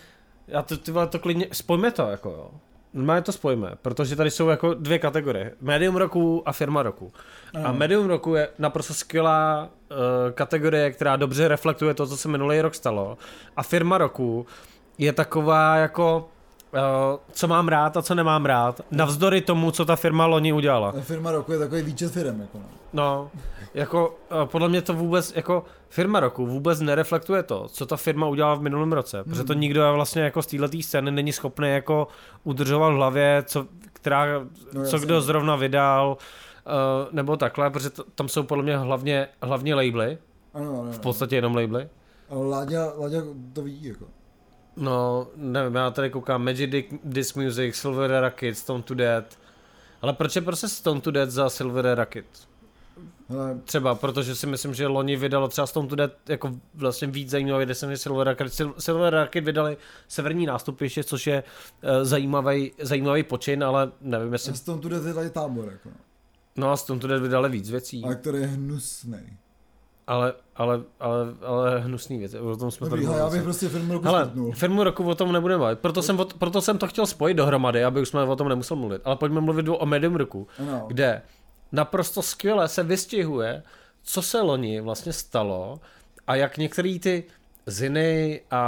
já 0.48 0.62
to, 0.62 0.76
ty 0.76 0.90
vole, 0.93 1.06
to 1.06 1.18
klidně, 1.18 1.47
spojme 1.52 1.90
to 1.90 2.02
jako 2.10 2.30
jo. 2.30 2.51
Normálně 2.94 3.23
to 3.23 3.32
spojme, 3.32 3.70
protože 3.82 4.16
tady 4.16 4.31
jsou 4.31 4.48
jako 4.48 4.74
dvě 4.74 4.98
kategorie. 4.98 5.52
Medium 5.60 5.97
roku 5.97 6.43
a 6.47 6.52
firma 6.52 6.82
roku. 6.82 7.12
A 7.55 7.59
Ano. 7.69 7.74
medium 7.78 8.06
roku 8.06 8.35
je 8.35 8.48
naprosto 8.59 8.94
skvělá 8.94 9.69
uh, 9.90 9.97
kategorie, 10.35 10.90
která 10.90 11.16
dobře 11.16 11.48
reflektuje 11.48 11.94
to, 11.94 12.06
co 12.06 12.16
se 12.16 12.28
minulý 12.28 12.60
rok 12.60 12.74
stalo. 12.74 13.19
A 13.56 13.62
firma 13.62 13.98
roku 13.98 14.47
je 14.98 15.12
taková 15.12 15.77
jako, 15.77 16.28
co 17.32 17.49
mám 17.49 17.69
rád 17.69 17.97
a 17.97 18.03
co 18.03 18.15
nemám 18.15 18.47
rád, 18.47 18.81
navzdory 18.90 19.40
tomu, 19.40 19.70
co 19.70 19.85
ta 19.85 19.97
firma 19.97 20.27
loni 20.27 20.53
udělala. 20.53 20.90
Ale 20.90 21.03
Firma 21.03 21.32
roku 21.32 21.53
je 21.53 21.59
takový 21.59 21.82
výčet 21.82 22.12
firm. 22.12 22.40
Jako 22.40 22.59
no. 22.59 22.65
No, 22.93 23.31
jako 23.74 24.19
uh, 24.43 24.44
podle 24.44 24.69
mě 24.69 24.82
to 24.82 24.94
vůbec, 24.94 25.32
jako 25.36 25.65
firma 25.89 26.20
roku 26.20 26.47
vůbec 26.47 26.81
nereflektuje 26.81 27.43
to, 27.43 27.69
co 27.69 27.86
ta 27.86 27.97
firma 27.97 28.27
udělala 28.27 28.55
v 28.55 28.62
minulém 28.62 28.93
roce, 28.93 29.16
hmm. 29.16 29.24
protože 29.24 29.44
to 29.44 29.53
nikdo 29.53 29.93
vlastně 29.94 30.23
jako 30.23 30.43
z 30.43 30.47
této 30.47 30.69
scény 30.82 31.11
není 31.11 31.32
schopný 31.32 31.69
jako 31.70 32.09
udržovat 32.44 32.90
v 32.90 32.94
hlavě, 32.94 33.43
co, 33.47 33.66
která, 33.93 34.27
No, 34.73 34.85
co 34.85 34.99
kdo 34.99 35.20
zrovna 35.20 35.57
vydal, 35.57 36.16
uh, 36.66 37.12
nebo 37.12 37.36
takhle, 37.36 37.70
protože 37.70 37.90
to, 37.90 38.05
tam 38.15 38.28
jsou 38.28 38.43
podle 38.43 38.65
mě 38.65 38.77
hlavně, 38.77 39.28
hlavně 39.43 39.74
labely, 39.74 40.19
Ano, 40.55 40.69
ano, 40.70 40.81
ano. 40.82 40.93
v 40.93 40.99
podstatě 40.99 41.36
jenom 41.36 41.55
labely. 41.57 41.89
Ale 42.31 42.47
Láďa, 42.47 42.93
Láďa 42.99 43.23
to 43.53 43.62
ví, 43.62 43.85
jako. 43.85 44.05
No, 44.77 45.27
nevím, 45.36 45.74
já 45.74 45.90
tady 45.90 46.11
koukám 46.11 46.44
Magic 46.44 46.86
Disc 47.05 47.36
Music, 47.36 47.74
Silver 47.74 48.20
Rocket, 48.20 48.59
Stone 48.59 48.82
to 48.82 48.94
Dead, 48.94 49.39
ale 50.03 50.12
proč 50.12 50.36
je 50.36 50.43
prostě 50.43 50.69
Stone 50.69 51.01
to 51.01 51.11
Dead 51.11 51.31
za 51.31 51.51
Silver 51.51 51.94
Rocket? 51.94 52.27
Hele, 53.28 53.61
Třeba, 53.65 53.94
protože 53.94 54.35
si 54.36 54.47
myslím, 54.47 54.74
že 54.74 54.86
loni 54.86 55.16
vydalo 55.16 55.49
třeba 55.49 55.66
Stone 55.66 55.89
to 55.89 55.97
Dead 55.97 56.12
jako 56.28 56.53
vlastně 56.74 57.09
víc 57.09 57.31
zajímavý, 57.31 57.65
kde 57.65 57.74
jsem 57.74 57.90
je 57.90 57.97
Silver 57.97 58.28
Rocket. 58.28 58.47
Sil- 58.59 58.74
Silver 58.78 59.15
Rocket 59.15 59.44
vydali 59.44 59.77
severní 60.09 60.47
nástupiště, 60.47 61.05
což 61.05 61.27
je 61.27 61.43
uh, 61.82 61.90
zajímavý, 62.05 62.73
zajímavý 62.81 63.23
počin, 63.23 63.65
ale 63.65 63.93
nevím, 64.01 64.32
jestli... 64.32 64.51
já 64.51 64.57
s 64.57 64.61
tom 64.61 64.81
tu 64.81 64.89
jde 64.89 65.15
tady 65.15 65.31
tábor, 65.31 65.65
jako. 65.73 65.89
no. 65.89 65.94
No 66.57 66.70
a 66.73 66.77
Stone 66.77 67.01
to 67.01 67.07
Dead 67.07 67.23
vydali 67.23 67.49
víc 67.49 67.70
věcí, 67.70 68.05
Ale 68.05 68.15
který 68.15 68.39
je 68.39 68.47
hnusný. 68.47 69.39
Ale, 70.12 70.32
ale, 70.56 70.80
ale, 71.01 71.26
ale 71.47 71.80
hnusný 71.80 72.18
věci, 72.18 72.39
o 72.39 72.56
tom 72.56 72.70
jsme 72.70 72.84
Dobrý, 72.89 73.01
tady 73.05 73.06
hele, 73.06 73.18
já 73.18 73.30
bych 73.30 73.43
prostě 73.43 73.68
film 73.68 73.90
roku 73.90 74.05
Hele, 74.05 74.24
skutnul. 74.24 74.52
firmu 74.52 74.84
roku 74.84 75.05
o 75.09 75.14
tom 75.14 75.32
nebudeme 75.32 75.60
bavit, 75.60 75.78
proto 75.78 76.02
jsem, 76.02 76.18
proto 76.39 76.60
jsem 76.60 76.78
to 76.78 76.86
chtěl 76.86 77.06
spojit 77.06 77.34
dohromady, 77.34 77.84
aby 77.84 78.01
už 78.01 78.09
jsme 78.09 78.22
o 78.22 78.36
tom 78.36 78.48
nemuseli 78.48 78.80
mluvit, 78.80 79.02
ale 79.05 79.16
pojďme 79.16 79.40
mluvit 79.40 79.66
o 79.68 79.86
medium 79.86 80.16
roku, 80.16 80.47
Ano. 80.59 80.84
kde 80.86 81.22
naprosto 81.72 82.22
skvěle 82.22 82.68
se 82.68 82.82
vystihuje, 82.82 83.62
co 84.02 84.22
se 84.22 84.40
loni 84.40 84.80
vlastně 84.80 85.12
stalo 85.12 85.80
a 86.26 86.34
jak 86.34 86.59
některé 86.59 86.98
ty 86.98 87.24
ziny 87.66 88.40
a, 88.51 88.60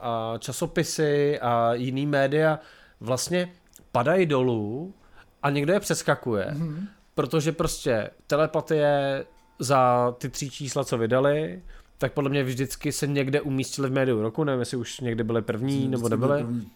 a 0.00 0.38
časopisy 0.38 1.40
a 1.40 1.74
jiný 1.74 2.06
média 2.06 2.58
vlastně 3.00 3.52
padají 3.92 4.26
dolů 4.26 4.94
a 5.42 5.50
někdo 5.50 5.72
je 5.72 5.80
přeskakuje, 5.80 6.46
Mhm. 6.52 6.86
protože 7.14 7.52
prostě 7.52 8.10
telepatie 8.26 9.24
za 9.60 10.14
ty 10.18 10.28
tři 10.28 10.50
čísla, 10.50 10.84
co 10.84 10.98
vydali, 10.98 11.62
tak 11.98 12.12
podle 12.12 12.30
mě 12.30 12.44
vždycky 12.44 12.92
se 12.92 13.06
někde 13.06 13.40
umístili 13.40 13.88
v 13.88 13.92
médiu 13.92 14.22
roku, 14.22 14.44
nevím, 14.44 14.60
jestli 14.60 14.76
už 14.76 15.00
někde 15.00 15.24
byli 15.24 15.42
první 15.42 15.88
nebo 15.88 16.08
první. 16.08 16.70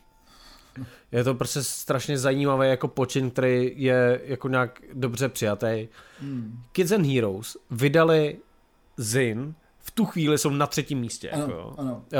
Je 1.12 1.24
to 1.24 1.34
prostě 1.34 1.62
strašně 1.62 2.18
zajímavý 2.18 2.68
jako 2.68 2.88
počin, 2.88 3.30
který 3.30 3.72
je 3.76 4.20
jako 4.24 4.48
nějak 4.48 4.82
dobře 4.92 5.28
přijatý. 5.28 5.88
Hmm. 6.20 6.62
Kids 6.72 6.92
and 6.92 7.06
Heroes 7.06 7.56
vydali 7.70 8.36
Zin, 8.96 9.54
v 9.86 9.90
tu 9.90 10.04
chvíli 10.04 10.38
jsou 10.38 10.50
na 10.50 10.66
třetím 10.66 10.98
místě. 11.00 11.30
Ano, 11.30 11.42
Jako, 11.42 11.74
ano. 11.78 12.02
Eh, 12.12 12.18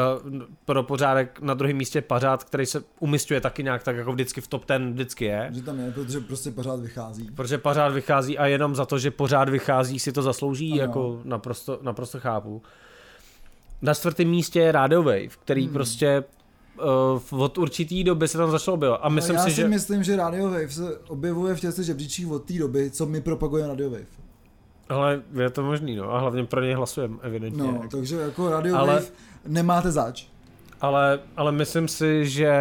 Pro 0.65 0.83
pořádek 0.83 1.41
na 1.41 1.55
druhém 1.55 1.77
místě 1.77 2.03
Pařád, 2.03 2.45
který 2.45 2.67
se 2.67 2.83
umistuje 3.01 3.41
taky 3.41 3.63
nějak 3.63 3.83
tak 3.83 3.97
jako 3.97 4.13
vždycky 4.13 4.41
v 4.41 4.47
top 4.49 4.65
ten 4.65 4.93
vždycky 4.93 5.25
je. 5.25 5.49
Že 5.53 5.63
tam 5.63 5.81
je, 5.81 5.91
protože 5.93 6.21
prostě 6.21 6.51
pořád 6.51 6.81
vychází. 6.81 7.29
Protože 7.35 7.59
pořád 7.59 7.89
vychází 7.89 8.39
a 8.39 8.47
jenom 8.47 8.75
za 8.75 8.87
to, 8.87 8.99
že 8.99 9.11
pořád 9.11 9.49
vychází, 9.49 9.99
si 9.99 10.13
to 10.13 10.23
zaslouží, 10.23 10.73
Ano. 10.73 10.81
jako 10.81 11.21
naprosto, 11.25 11.79
naprosto 11.83 12.21
chápu. 12.21 12.63
Na 13.83 13.95
čtvrtém 13.95 14.29
místě 14.29 14.61
je 14.61 14.73
Radio 14.73 15.03
Wave, 15.03 15.29
který 15.29 15.65
Hmm. 15.65 15.73
prostě 15.73 16.25
uh, 17.33 17.41
od 17.43 17.59
určitý 17.59 18.05
doby 18.05 18.29
se 18.29 18.39
tam 18.39 18.51
začalo 18.51 18.75
objevovat. 18.75 19.01
A 19.05 19.09
myslím 19.09 19.37
Ale 19.37 19.45
já 19.45 19.49
si, 19.49 19.55
si 19.55 19.57
že... 19.63 19.69
myslím, 19.69 20.03
že 20.05 20.17
Radio 20.17 20.45
Wave 20.51 20.69
se 20.73 20.99
objevuje 21.09 21.55
v 21.55 21.61
těchto 21.61 21.83
žebříčích 21.83 22.31
od 22.31 22.45
té 22.45 22.53
doby, 22.55 22.91
co 22.91 23.07
my 23.07 23.21
propagujeme 23.21 23.69
Radio 23.69 23.91
Wave. 23.91 24.24
Ale 24.89 25.23
je 25.43 25.51
to 25.51 25.63
možný, 25.63 25.97
no. 25.97 26.15
A 26.15 26.19
hlavně 26.19 26.45
pro 26.45 26.61
něj 26.61 26.75
hlasujeme, 26.75 27.17
evidentně. 27.23 27.63
No, 27.63 27.85
takže 27.91 28.17
jako 28.17 28.51
Radio 28.51 28.77
Ale- 28.77 28.95
Wave 28.95 29.07
nemáte 29.47 29.91
zač. 29.91 30.27
Ale, 30.81 31.21
ale 31.37 31.53
myslím 31.53 31.89
si, 31.89 32.29
že 32.29 32.53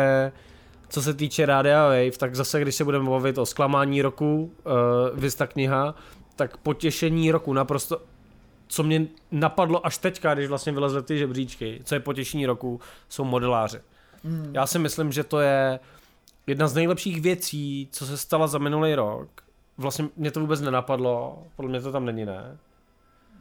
co 0.90 1.02
se 1.02 1.14
týče 1.14 1.45
Radia 1.45 1.84
Wave, 1.84 2.18
tak 2.18 2.36
zase, 2.36 2.62
když 2.62 2.76
se 2.76 2.84
budeme 2.84 3.10
bavit 3.10 3.38
o 3.38 3.45
zklamání 3.45 4.02
roku, 4.02 4.52
uh, 4.66 5.20
vys 5.20 5.36
ta 5.36 5.48
kniha, 5.48 5.95
tak 6.36 6.58
potěšení 6.58 7.32
roku 7.32 7.54
naprosto, 7.54 8.02
co 8.68 8.84
mě 8.84 9.08
napadlo 9.32 9.86
až 9.86 9.98
teďka, 9.98 10.34
když 10.34 10.48
vlastně 10.48 10.72
vylezly 10.72 11.04
ty 11.04 11.18
žebříčky, 11.18 11.82
co 11.84 11.95
je 11.95 12.00
potěšení 12.00 12.45
roku, 12.45 12.80
jsou 13.10 13.24
modeláři. 13.24 13.80
Mm. 14.24 14.50
Já 14.54 14.68
si 14.68 14.80
myslím, 14.80 15.12
že 15.12 15.24
to 15.24 15.40
je 15.40 15.80
jedna 16.48 16.68
z 16.68 16.74
nejlepších 16.74 17.22
věcí, 17.22 17.88
co 17.91 18.06
se 18.06 18.18
stala 18.18 18.48
za 18.48 18.58
minulý 18.58 18.95
rok. 18.95 19.30
Vlastně 19.78 20.10
mě 20.16 20.32
to 20.32 20.40
vůbec 20.40 20.62
nenapadlo, 20.62 21.44
podle 21.56 21.72
mě 21.72 21.82
to 21.82 21.91
tam 21.91 22.06
není, 22.06 22.26
ne? 22.26 22.58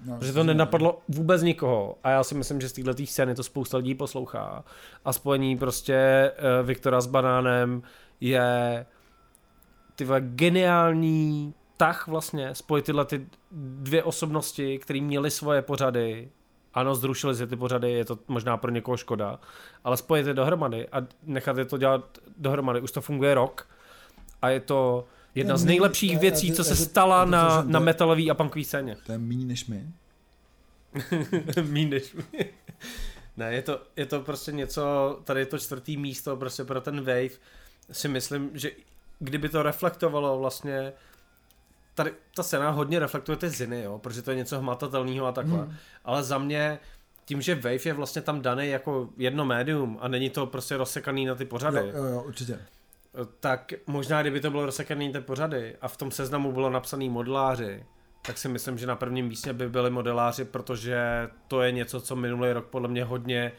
No, 0.04 0.18
Protože 0.18 0.32
to 0.32 0.44
nenapadlo 0.44 1.02
vůbec 1.08 1.42
nikoho 1.42 1.98
a 2.04 2.10
já 2.10 2.24
si 2.24 2.34
myslím, 2.34 2.60
že 2.60 2.68
z 2.68 2.72
této 2.72 3.06
scény 3.06 3.34
to 3.34 3.42
spousta 3.42 3.76
lidí 3.76 3.94
poslouchá 3.94 4.64
a 5.04 5.12
spojení 5.12 5.58
prostě 5.58 6.30
uh, 6.32 6.66
Viktora 6.66 7.00
s 7.00 7.06
banánem 7.06 7.82
je 8.20 8.86
ty 9.96 10.06
geniální 10.20 11.54
tah 11.76 12.08
vlastně 12.08 12.54
spojit 12.54 12.84
tyhle 12.84 13.04
ty 13.04 13.26
dvě 13.52 14.02
osobnosti, 14.02 14.78
které 14.78 15.00
měly 15.00 15.30
svoje 15.30 15.62
pořady 15.62 16.30
ano, 16.74 16.94
zrušili 16.94 17.34
si 17.34 17.46
ty 17.46 17.56
pořady, 17.56 17.92
je 17.92 18.04
to 18.04 18.18
možná 18.28 18.56
pro 18.56 18.70
někoho 18.70 18.96
škoda, 18.96 19.38
ale 19.84 19.96
spojit 19.96 20.26
je 20.26 20.34
dohromady 20.34 20.88
a 20.88 20.96
nechat 21.22 21.58
je 21.58 21.64
to 21.64 21.78
dělat 21.78 22.18
dohromady. 22.38 22.80
Už 22.80 22.92
to 22.92 23.00
funguje 23.00 23.34
rok 23.34 23.68
a 24.42 24.48
je 24.48 24.60
to 24.60 25.04
jedna 25.34 25.56
z 25.56 25.64
nejlepších 25.64 26.18
věcí, 26.18 26.52
co 26.52 26.64
se 26.64 26.76
stala 26.76 27.24
na, 27.24 27.62
na 27.62 27.80
metalové 27.80 28.30
a 28.30 28.34
punkové 28.34 28.64
scéně. 28.64 28.96
To 29.06 29.12
je 29.12 29.18
méně 29.18 29.46
než 29.46 29.66
my. 29.66 29.86
Míň 31.62 31.88
než 31.90 32.14
my. 32.14 32.52
Ne, 33.36 33.54
je 33.54 33.62
to, 33.62 33.80
je 33.96 34.06
to 34.06 34.20
prostě 34.20 34.52
něco, 34.52 35.18
tady 35.24 35.40
je 35.40 35.46
to 35.46 35.58
čtvrtý 35.58 35.96
místo 35.96 36.36
prostě 36.36 36.64
pro 36.64 36.80
ten 36.80 37.00
wave. 37.00 37.38
Si 37.92 38.08
myslím, 38.08 38.50
že 38.54 38.70
kdyby 39.18 39.48
to 39.48 39.62
reflektovalo 39.62 40.38
vlastně, 40.38 40.92
tady 41.94 42.12
ta 42.34 42.42
scéna 42.42 42.70
hodně 42.70 42.98
reflektuje 42.98 43.36
ty 43.36 43.48
ziny, 43.48 43.82
jo, 43.82 43.98
protože 43.98 44.22
to 44.22 44.30
je 44.30 44.36
něco 44.36 44.58
hmatatelného 44.58 45.26
a 45.26 45.32
takhle. 45.32 45.58
Hmm. 45.58 45.74
Ale 46.04 46.22
za 46.22 46.38
mě, 46.38 46.78
tím, 47.24 47.42
že 47.42 47.54
wave 47.54 47.86
je 47.86 47.92
vlastně 47.92 48.22
tam 48.22 48.42
daný 48.42 48.68
jako 48.68 49.08
jedno 49.16 49.44
médium 49.44 49.98
a 50.00 50.08
není 50.08 50.30
to 50.30 50.46
prostě 50.46 50.76
rozsekaný 50.76 51.24
na 51.24 51.34
ty 51.34 51.44
pořady, 51.44 51.78
Jo, 51.78 51.96
jo, 51.96 52.04
jo, 52.04 52.22
určitě. 52.26 52.58
Tak 53.40 53.72
možná 53.86 54.20
kdyby 54.22 54.40
to 54.40 54.50
bylo 54.50 54.66
rozsekaný 54.66 55.12
ty 55.12 55.20
pořady 55.20 55.76
a 55.80 55.88
v 55.88 55.96
tom 55.96 56.10
seznamu 56.10 56.52
bylo 56.52 56.70
napsaný 56.70 57.08
modeláři, 57.10 57.84
tak 58.26 58.38
si 58.38 58.48
myslím, 58.48 58.78
že 58.78 58.86
na 58.86 58.96
prvním 58.96 59.26
místě 59.28 59.52
by 59.52 59.68
byli 59.68 59.90
modeláři, 59.90 60.44
protože 60.44 61.28
to 61.48 61.62
je 61.62 61.72
něco, 61.72 62.00
co 62.00 62.16
minulý 62.16 62.52
rok 62.52 62.66
podle 62.66 62.88
mě 62.88 63.04
hodně, 63.04 63.52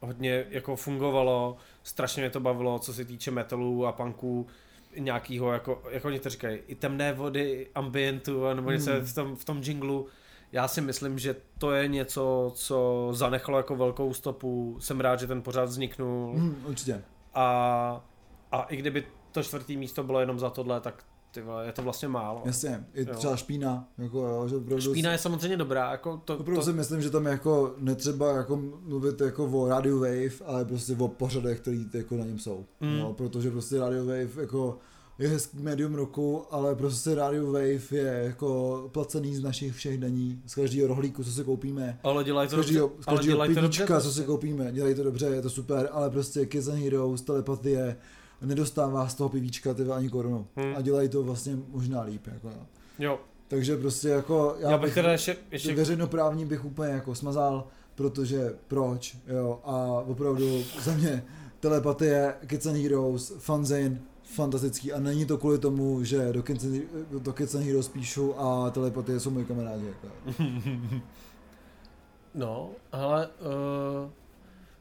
hodně 0.00 0.46
jako 0.50 0.76
fungovalo, 0.76 1.56
strašně 1.82 2.22
mě 2.22 2.30
to 2.30 2.40
bavilo, 2.40 2.78
co 2.78 2.92
se 2.94 3.04
týče 3.04 3.30
metalů 3.30 3.86
a 3.86 3.92
punků. 3.92 4.46
nějakýho, 4.98 5.52
jako, 5.52 5.82
jako 5.90 6.08
oni 6.08 6.18
to 6.18 6.28
říkají, 6.28 6.58
i 6.66 6.74
temné 6.74 7.12
vody, 7.12 7.66
ambientu, 7.74 8.54
nebo 8.54 8.70
něco 8.70 8.90
Hmm. 8.90 9.00
v 9.04 9.14
tom, 9.14 9.36
v 9.36 9.44
tom 9.44 9.58
jinglu. 9.62 10.06
Já 10.52 10.68
si 10.68 10.80
myslím, 10.80 11.18
že 11.18 11.36
to 11.58 11.72
je 11.72 11.88
něco, 11.88 12.52
co 12.54 13.08
zanechalo 13.12 13.58
jako 13.58 13.76
velkou 13.76 14.14
stopu. 14.14 14.76
Jsem 14.80 15.00
rád, 15.00 15.20
že 15.20 15.26
ten 15.26 15.42
pořád 15.42 15.64
vzniknul. 15.64 16.32
Hmm, 16.36 16.62
určitě. 16.66 17.02
A, 17.34 18.04
a 18.52 18.62
i 18.62 18.76
kdyby 18.76 19.04
to 19.32 19.42
čtvrtý 19.42 19.76
místo 19.76 20.02
bylo 20.02 20.20
jenom 20.20 20.38
za 20.38 20.50
tohle, 20.50 20.80
tak 20.80 21.04
ty 21.30 21.42
vole, 21.42 21.66
je 21.66 21.72
to 21.72 21.82
vlastně 21.82 22.08
málo. 22.08 22.42
Jasně, 22.44 22.84
i 22.94 23.08
Jo. 23.08 23.14
třeba 23.14 23.36
špína, 23.36 23.88
jako 23.98 24.18
jo, 24.20 24.48
že 24.48 24.56
opravdu 24.56 24.82
Špína 24.82 25.12
je 25.12 25.18
samozřejmě 25.18 25.56
dobrá, 25.56 25.90
jako 25.90 26.16
to, 26.24 26.34
Opravdu 26.38 26.60
to, 26.60 26.62
si 26.62 26.72
myslím, 26.72 27.02
že 27.02 27.10
tam 27.10 27.26
jako 27.26 27.74
netřeba 27.78 28.36
jako 28.36 28.56
mluvit 28.82 29.20
jako 29.20 29.44
o 29.46 29.68
Radio 29.68 29.96
Wave, 29.98 30.44
ale 30.46 30.64
prostě 30.64 30.96
o 30.98 31.08
pořadech, 31.08 31.60
který 31.60 31.86
jako 31.94 32.16
na 32.16 32.24
něm 32.24 32.38
jsou. 32.38 32.64
Mm. 32.80 32.98
No, 32.98 33.12
protože 33.12 33.50
prostě 33.50 33.78
Radio 33.78 34.04
Wave 34.06 34.40
jako 34.40 34.78
je 35.18 35.28
hezký 35.28 35.58
médium 35.58 35.94
roku, 35.94 36.44
ale 36.50 36.74
prostě 36.74 37.14
Radio 37.14 37.46
Wave 37.46 37.92
je 37.92 38.22
jako 38.24 38.82
placený 38.92 39.34
z 39.36 39.42
našich 39.42 39.74
všech 39.74 39.98
daní, 39.98 40.42
z 40.46 40.54
každého 40.54 40.88
rohlíku, 40.88 41.24
co 41.24 41.30
si 41.32 41.44
koupíme. 41.44 41.98
ale 42.02 42.24
dělají 42.24 42.48
Z 42.48 42.50
to 42.50 42.56
každého, 42.56 42.88
dobře, 42.88 43.02
z 43.02 43.08
ale 43.08 43.16
každého 43.16 43.34
dělají 43.36 43.54
to 43.54 43.60
dobře. 43.60 43.78
pivíčka, 43.78 44.00
co 44.00 44.04
prostě. 44.04 44.20
si 44.20 44.26
koupíme, 44.26 44.72
dělají 44.72 44.94
to 44.94 45.02
dobře, 45.02 45.26
je 45.26 45.42
to 45.42 45.50
super, 45.50 45.88
ale 45.92 46.10
prostě 46.10 46.46
Kids 46.46 46.68
and 46.68 46.78
Heroes, 46.78 47.22
telepatie, 47.22 47.96
nedostává 48.42 49.08
z 49.08 49.14
toho 49.14 49.28
pivíčka 49.28 49.74
ty 49.74 49.82
ani 49.82 50.08
korunu. 50.08 50.46
Hmm. 50.56 50.76
A 50.76 50.80
dělají 50.80 51.08
to 51.08 51.22
vlastně 51.22 51.58
možná 51.68 52.02
líp. 52.02 52.26
Jako, 52.26 52.48
jo. 52.48 52.66
Jo, 52.98 53.18
Takže 53.48 53.76
prostě 53.76 54.08
jako 54.08 54.56
já, 54.58 54.70
já 54.70 54.78
bych 54.78 54.94
teda 54.94 55.12
ještě, 55.12 55.30
ještě 55.30 55.68
ještě... 55.68 55.74
veřejnoprávní 55.74 56.46
bych 56.46 56.64
úplně 56.64 56.92
jako 56.92 57.14
smazal, 57.14 57.66
protože 57.94 58.54
proč, 58.68 59.16
jo, 59.26 59.60
a 59.64 59.76
opravdu 60.06 60.62
za 60.82 60.94
mě 60.94 61.24
telepatie, 61.60 62.34
Kids 62.46 62.66
and 62.66 62.76
Heroes, 62.76 63.32
fanzine, 63.38 64.00
fantastický 64.22 64.92
a 64.92 65.00
není 65.00 65.26
to 65.26 65.38
kvůli 65.38 65.58
tomu, 65.58 66.04
že 66.04 66.32
do 66.32 66.42
Kids 66.42 66.64
and, 66.64 66.82
do 67.22 67.32
Kids 67.32 67.54
and 67.54 67.62
Heroes 67.64 67.88
píšu 67.88 68.40
a 68.40 68.70
telepatie 68.70 69.20
jsou 69.20 69.30
moji 69.30 69.44
kamarádi. 69.44 69.86
Jako. 69.86 70.08
No, 72.34 72.70
ale 72.92 73.26
uh, 73.26 74.10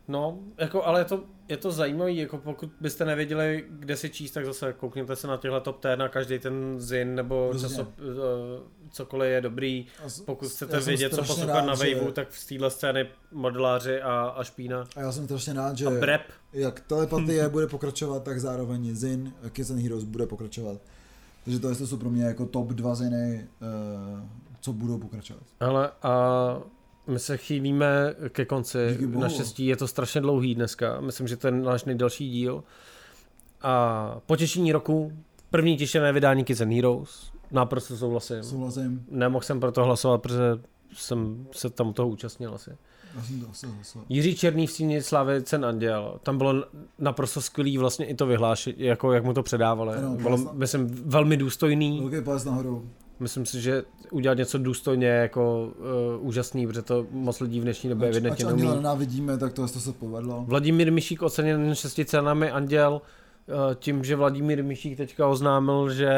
no, 0.08 0.38
jako, 0.58 0.84
ale 0.86 1.00
je 1.02 1.06
to, 1.06 1.24
je 1.50 1.58
to 1.58 1.72
zajímavý, 1.72 2.18
jako 2.18 2.38
pokud 2.38 2.72
byste 2.82 3.06
nevěděli, 3.06 3.66
kde 3.70 3.96
si 3.98 4.10
číst, 4.10 4.32
tak 4.32 4.46
zase 4.46 4.74
koukněte 4.74 5.16
se 5.16 5.28
na 5.28 5.38
těhle 5.38 5.62
top 5.62 5.84
10, 5.84 5.96
na 5.96 6.10
každý 6.10 6.40
ten 6.40 6.76
zin 6.80 7.16
nebo 7.16 7.52
časop, 7.62 7.88
uh, 8.00 8.06
cokoliv 8.92 9.30
je 9.30 9.42
dobrý. 9.42 9.86
A 10.06 10.08
Pokud 10.26 10.48
chcete 10.50 10.80
vědět, 10.80 11.10
co 11.16 11.22
poslouchat 11.22 11.46
rád, 11.46 11.62
na 11.66 11.76
že- 11.76 11.96
Waveu, 11.96 12.12
tak 12.12 12.34
z 12.36 12.46
téhle 12.46 12.72
scény 12.72 13.08
modeláři 13.32 14.02
a, 14.02 14.34
a 14.38 14.44
špína. 14.44 14.88
A 14.96 15.00
já 15.02 15.12
jsem 15.12 15.26
strašně 15.26 15.54
rád, 15.54 15.78
že 15.78 15.86
A 15.86 15.90
brep. 15.90 16.22
jak 16.54 16.80
telepatie 16.80 17.50
bude 17.50 17.68
pokračovat, 17.68 18.24
tak 18.24 18.40
zároveň 18.40 18.96
Zin, 18.96 19.34
Kids 19.50 19.70
and 19.72 19.80
Heroes 19.80 20.04
bude 20.04 20.26
pokračovat. 20.28 20.78
Takže 21.44 21.60
to 21.60 21.76
jsou 21.76 21.98
pro 21.98 22.10
mě 22.10 22.24
jako 22.24 22.46
top 22.46 22.68
dva 22.68 22.96
ziny, 22.96 23.48
uh, 24.14 24.20
co 24.62 24.74
budou 24.74 24.98
pokračovat. 24.98 25.44
Ale 25.60 25.92
a 26.04 26.58
my 27.08 27.20
se 27.20 27.38
chýlíme 27.38 28.16
ke 28.30 28.46
konci. 28.46 28.98
Naštěstí 29.08 29.66
je 29.66 29.76
to 29.76 29.88
strašně 29.88 30.22
dlouhý 30.22 30.56
dneska. 30.56 31.02
Myslím, 31.02 31.28
že 31.28 31.38
to 31.38 31.48
je 31.48 31.52
náš 31.52 31.86
nejdelší 31.86 32.30
díl. 32.30 32.64
A 33.62 34.16
potěšení 34.26 34.72
roku, 34.72 35.12
první 35.50 35.78
těšené 35.78 36.14
vydání 36.14 36.44
Kids 36.44 36.62
and 36.62 36.74
Heroes. 36.74 37.32
Naprosto 37.52 37.98
souhlasím. 37.98 38.44
Souhlasím, 38.44 39.06
Nemohl 39.12 39.44
jsem 39.44 39.60
pro 39.60 39.72
to 39.72 39.84
hlasovat, 39.84 40.22
protože 40.22 40.60
jsem 40.94 41.48
se 41.52 41.70
tam 41.70 41.94
toho 41.94 42.10
účastnil 42.10 42.56
asi. 42.56 42.72
Jiří 44.10 44.36
Černý 44.36 44.68
v 44.68 44.72
stíně 44.72 45.04
Slávy 45.04 45.44
Cen 45.44 45.66
Anděl. 45.66 46.20
Tam 46.24 46.38
bylo 46.38 46.66
naprosto 47.00 47.42
skvělý 47.42 47.78
vlastně 47.78 48.06
i 48.06 48.16
to 48.16 48.26
vyhlášení, 48.26 48.76
jako 48.80 49.14
jak 49.14 49.24
mu 49.24 49.34
to 49.34 49.44
předávali. 49.44 49.98
Ano, 49.98 50.16
bylo, 50.16 50.38
myslím, 50.54 50.88
velmi 50.88 51.38
důstojný. 51.38 52.02
Velký 52.02 52.26
pás 52.26 52.46
nahoru. 52.46 52.90
Myslím 53.20 53.46
si, 53.46 53.62
že 53.62 53.84
udělat 54.12 54.38
něco 54.38 54.58
důstojně 54.58 55.08
jako 55.08 55.72
uh, 56.20 56.28
úžasný, 56.28 56.68
protože 56.68 56.82
to 56.82 57.08
moc 57.12 57.40
lidí 57.40 57.60
v 57.60 57.64
dnešní 57.64 57.90
době 57.90 58.10
Ač, 58.10 58.16
ač 58.16 58.18
evidentně 58.18 58.46
neumí. 58.46 58.68
nenávidíme, 58.78 59.38
tak 59.38 59.54
to, 59.54 59.68
to 59.68 59.80
se 59.80 59.94
povedlo. 59.94 60.44
Vladimír 60.48 60.92
Mišík 60.92 61.22
oceněn 61.22 61.76
šesti 61.76 62.06
cenami 62.06 62.52
Anděl 62.52 63.02
eh, 63.50 63.76
tím, 63.76 64.04
že 64.04 64.16
Vladimír 64.16 64.64
Mišík 64.64 64.98
teďka 64.98 65.28
oznámil, 65.28 65.90
že 65.90 66.12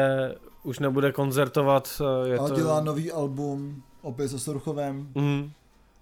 už 0.64 0.78
nebude 0.78 1.12
koncertovat. 1.12 2.02
eh, 2.24 2.28
Je 2.28 2.38
A 2.38 2.48
to... 2.48 2.54
dělá 2.54 2.80
nový 2.80 3.12
album, 3.12 3.82
opět 4.02 4.28
se 4.28 4.38
Sorchovem, 4.38 5.08
Mm, 5.14 5.50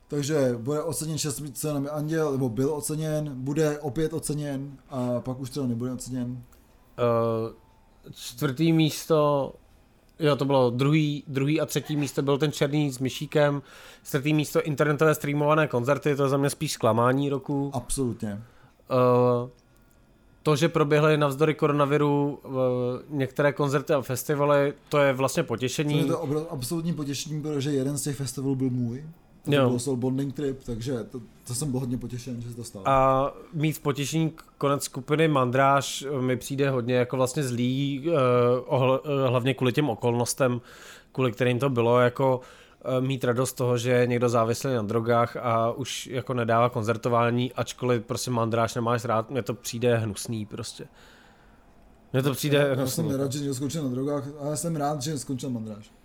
takže 0.08 0.54
bude 0.58 0.82
oceněn 0.82 1.18
šestmi 1.18 1.52
cenami 1.52 1.88
Anděl, 1.88 2.32
nebo 2.32 2.48
byl 2.48 2.74
oceněn, 2.74 3.30
bude 3.34 3.78
opět 3.78 4.12
oceněn 4.12 4.72
a 4.90 5.20
pak 5.20 5.40
už 5.40 5.50
třeba 5.50 5.66
nebude 5.66 5.92
oceněn. 5.92 6.42
eh, 6.98 7.52
čtvrtý 8.12 8.72
místo 8.72 9.52
Jo, 10.20 10.36
to 10.36 10.45
bylo 10.45 10.70
druhý, 10.70 11.24
druhý 11.27 11.61
a 11.61 11.66
třetí 11.66 11.97
místo 11.97 12.23
byl 12.23 12.39
ten 12.39 12.53
černý 12.53 12.90
s 12.93 12.99
Myšíkem, 12.99 13.62
čtvrtý 14.05 14.35
místo 14.35 14.62
internetové 14.62 15.15
streamované 15.15 15.66
koncerty, 15.66 16.16
to 16.16 16.23
je 16.23 16.28
za 16.28 16.36
mě 16.36 16.51
spíš 16.51 16.73
zklamání 16.73 17.28
roku. 17.28 17.70
Absolutně. 17.74 18.43
Uh, 19.43 19.49
to, 20.43 20.57
že 20.57 20.69
proběhly 20.69 21.16
navzdory 21.16 21.55
koronaviru 21.55 22.39
uh, 22.45 22.53
některé 23.09 23.53
koncerty 23.53 23.93
a 23.93 24.01
festivaly, 24.03 24.73
to 24.89 24.99
je 24.99 25.12
vlastně 25.12 25.43
To 25.43 25.47
potěšení. 25.47 25.99
je 25.99 26.05
to 26.05 26.20
obro, 26.20 26.53
absolutní 26.53 26.93
potěšení, 26.95 27.43
protože 27.43 27.70
jeden 27.70 27.99
z 27.99 28.03
těch 28.03 28.16
festivalů 28.16 28.55
byl 28.55 28.70
můj. 28.70 29.05
To 29.48 29.54
Jo. 29.54 29.68
byl 29.68 29.78
Soul 29.78 29.96
Bonding 29.96 30.34
Trip, 30.34 30.64
takže 30.64 31.04
to, 31.04 31.20
to 31.46 31.54
jsem 31.54 31.70
byl 31.70 31.80
hodně 31.80 31.98
potěšen, 31.98 32.42
že 32.42 32.48
se 32.48 32.56
to 32.56 32.64
stalo. 32.64 32.88
A 32.88 33.32
mít 33.52 33.82
potěšení 33.82 34.32
konec 34.58 34.84
skupiny 34.84 35.28
Mandráž 35.28 36.06
mi 36.20 36.36
přijde 36.36 36.70
hodně 36.70 36.94
jako 36.94 37.16
vlastně 37.16 37.42
zlý, 37.42 38.04
uh, 38.06 38.14
ohl, 38.66 39.02
uh, 39.04 39.28
hlavně 39.28 39.54
kvůli 39.54 39.72
těm 39.72 39.90
okolnostem, 39.90 40.60
kvůli 41.12 41.32
kterým 41.32 41.58
to 41.58 41.70
bylo, 41.70 42.00
jako 42.00 42.40
uh, 42.98 43.06
mít 43.06 43.24
radost 43.24 43.52
toho, 43.52 43.78
že 43.78 43.90
je 43.90 44.06
někdo 44.06 44.28
závislý 44.28 44.74
na 44.74 44.82
drogách 44.82 45.36
a 45.36 45.72
už 45.72 46.06
jako 46.06 46.34
nedává 46.34 46.68
koncertování, 46.68 47.52
ačkoliv 47.52 48.04
prostě 48.04 48.30
Mandráž 48.30 48.74
nemáš 48.74 49.04
rád, 49.04 49.30
mně 49.30 49.42
to 49.42 49.54
přijde 49.54 49.96
hnusný 49.96 50.46
prostě. 50.46 50.88
Mně 52.12 52.22
to 52.22 52.32
přijde 52.32 52.58
já 52.58 52.74
hnusný. 52.74 52.90
jsem 52.90 53.08
nerad, 53.08 53.32
že 53.32 53.38
někdo 53.38 53.54
skončil 53.54 53.82
na 53.82 53.90
drogách, 53.90 54.24
ale 54.40 54.56
jsem 54.56 54.76
rád, 54.76 55.02
že 55.02 55.18
skončil 55.18 55.50
mandráž. 55.50 55.97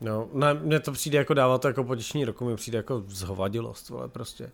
No, 0.00 0.28
ne, 0.32 0.54
mně 0.54 0.80
to 0.80 0.92
přijde 0.92 1.18
jako 1.18 1.34
dávat 1.34 1.62
to 1.62 1.68
jako 1.68 1.84
potěšení 1.84 2.24
roku, 2.24 2.44
mi 2.44 2.56
přijde 2.56 2.76
jako 2.76 3.04
zhovadilost, 3.08 3.88
vole, 3.88 4.08
prostě. 4.08 4.50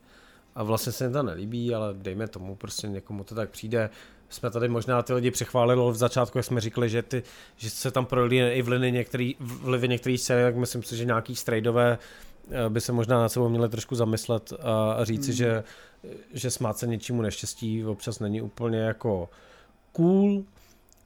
A 0.54 0.62
vlastně 0.62 0.92
se 0.92 1.06
mi 1.06 1.12
to 1.12 1.22
nelíbí, 1.22 1.74
ale 1.74 1.94
dejme 1.94 2.28
tomu, 2.28 2.56
prostě 2.56 2.88
někomu 2.88 3.24
to 3.24 3.34
tak 3.34 3.50
přijde. 3.50 3.90
Jsme 4.28 4.50
tady 4.50 4.68
možná 4.68 5.02
ty 5.02 5.12
lidi 5.12 5.30
přechválili 5.30 5.92
v 5.92 5.96
začátku, 5.96 6.38
jak 6.38 6.44
jsme 6.44 6.60
říkali, 6.60 6.88
že, 6.88 7.02
ty, 7.02 7.22
že 7.56 7.70
se 7.70 7.90
tam 7.90 8.06
prolíjí 8.06 8.42
i 8.42 8.62
vlivy 8.62 8.92
některý, 8.92 9.36
vlivy 9.40 9.88
některých 9.88 10.20
scény, 10.20 10.42
tak 10.42 10.56
myslím 10.56 10.82
si, 10.82 10.96
že 10.96 11.04
nějaký 11.04 11.36
strejdové 11.36 11.98
eh, 12.50 12.70
by 12.70 12.80
se 12.80 12.92
možná 12.92 13.18
na 13.18 13.28
sebou 13.28 13.48
měli 13.48 13.68
trošku 13.68 13.94
zamyslet 13.94 14.52
a, 14.60 14.92
a 14.92 15.04
říci, 15.04 15.30
Hmm. 15.30 15.36
že, 15.36 15.64
že 16.32 16.50
smát 16.50 16.78
se 16.78 16.86
něčímu 16.86 17.22
neštěstí 17.22 17.84
občas 17.84 18.18
není 18.20 18.42
úplně 18.42 18.78
jako 18.78 19.28
cool. 19.92 20.44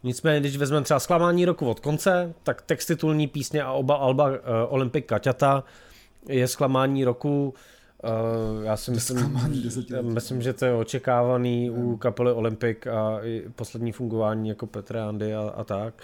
Nicméně, 0.03 0.41
když 0.41 0.57
vezmeme 0.57 0.85
třeba 0.85 1.01
zklamání 1.01 1.45
roku 1.45 1.69
od 1.71 1.81
konce, 1.81 2.35
tak 2.43 2.63
text 2.63 2.87
titulní 2.87 3.27
písně 3.29 3.63
a 3.63 3.73
oba 3.73 3.95
alba 3.95 4.29
uh, 4.29 4.35
Olympic 4.69 5.05
Kaťata 5.07 5.65
je 6.29 6.49
zklamání 6.49 7.05
roku. 7.05 7.55
Uh, 8.59 8.65
já 8.65 8.77
si 8.77 8.91
myslím, 8.91 9.41
myslím, 10.03 10.43
že 10.43 10.53
to 10.53 10.65
je 10.65 10.75
očekávaný 10.75 11.71
u 11.71 11.97
kapely 11.97 12.33
Olympic 12.33 12.79
a 12.87 13.21
poslední 13.57 13.93
fungování 13.93 14.49
jako 14.49 14.67
Petra 14.67 15.09
Andy 15.09 15.35
a, 15.35 15.41
a 15.57 15.65
tak. 15.65 15.95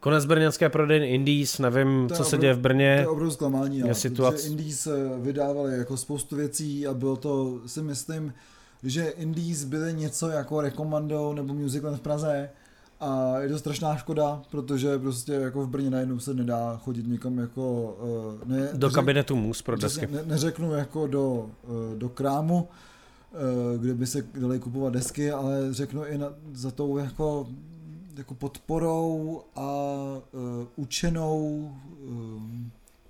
Konec 0.00 0.26
brněnské 0.26 0.68
prodejny 0.68 1.08
Indies, 1.08 1.58
nevím, 1.58 2.08
To 2.08 2.14
co 2.14 2.24
se 2.24 2.36
obrov- 2.36 2.40
děje 2.40 2.52
v 2.54 2.56
To 2.56 2.62
Brně. 2.62 2.84
je 2.86 3.08
obrovské 3.08 3.34
zklamání, 3.34 3.82
ale 3.82 3.94
situace- 3.94 4.46
Indies 4.48 4.86
eh, 4.86 4.92
vydávali 5.20 5.78
jako 5.78 5.96
spoustu 5.96 6.36
věcí 6.36 6.86
a 6.86 6.94
bylo 6.94 7.16
to, 7.16 7.60
si 7.66 7.82
myslím, 7.82 8.34
že 8.82 9.04
Indies 9.08 9.64
byly 9.64 9.94
něco 9.94 10.28
jako 10.28 10.60
Rekomando 10.60 11.32
nebo 11.32 11.54
Musicland 11.54 11.98
v 11.98 12.00
Praze 12.00 12.50
a 13.00 13.38
je 13.38 13.48
to 13.48 13.58
strašná 13.58 13.96
škoda, 13.96 14.42
protože 14.50 14.98
prostě 14.98 15.32
jako 15.32 15.62
v 15.66 15.68
Brně 15.68 15.90
najednou 15.90 16.18
se 16.18 16.34
nedá 16.34 16.76
chodit 16.76 17.06
někam 17.06 17.38
jako 17.38 17.96
eh, 18.42 18.48
ne, 18.48 18.68
Do 18.74 18.88
neřek- 18.88 18.94
kabinetu 18.94 19.36
Mus 19.36 19.62
pro 19.62 19.76
desky. 19.76 20.06
ne, 20.06 20.22
neřeknu 20.26 20.72
jako 20.72 21.06
do, 21.06 21.50
eh, 21.64 21.98
do 21.98 22.08
krámu, 22.08 22.68
eh, 23.32 23.78
kde 23.78 23.94
by 23.94 24.06
se 24.06 24.22
daly 24.40 24.58
kupovat 24.58 24.92
desky, 24.92 25.30
ale 25.32 25.74
řeknu 25.74 26.04
i 26.04 26.18
na, 26.18 26.26
za 26.52 26.70
tou 26.70 26.98
jako 26.98 27.46
jako 28.16 28.34
podporou 28.34 29.42
a 29.56 29.62
uh, 30.32 30.66
učenou, 30.76 31.70
uh, 32.08 32.42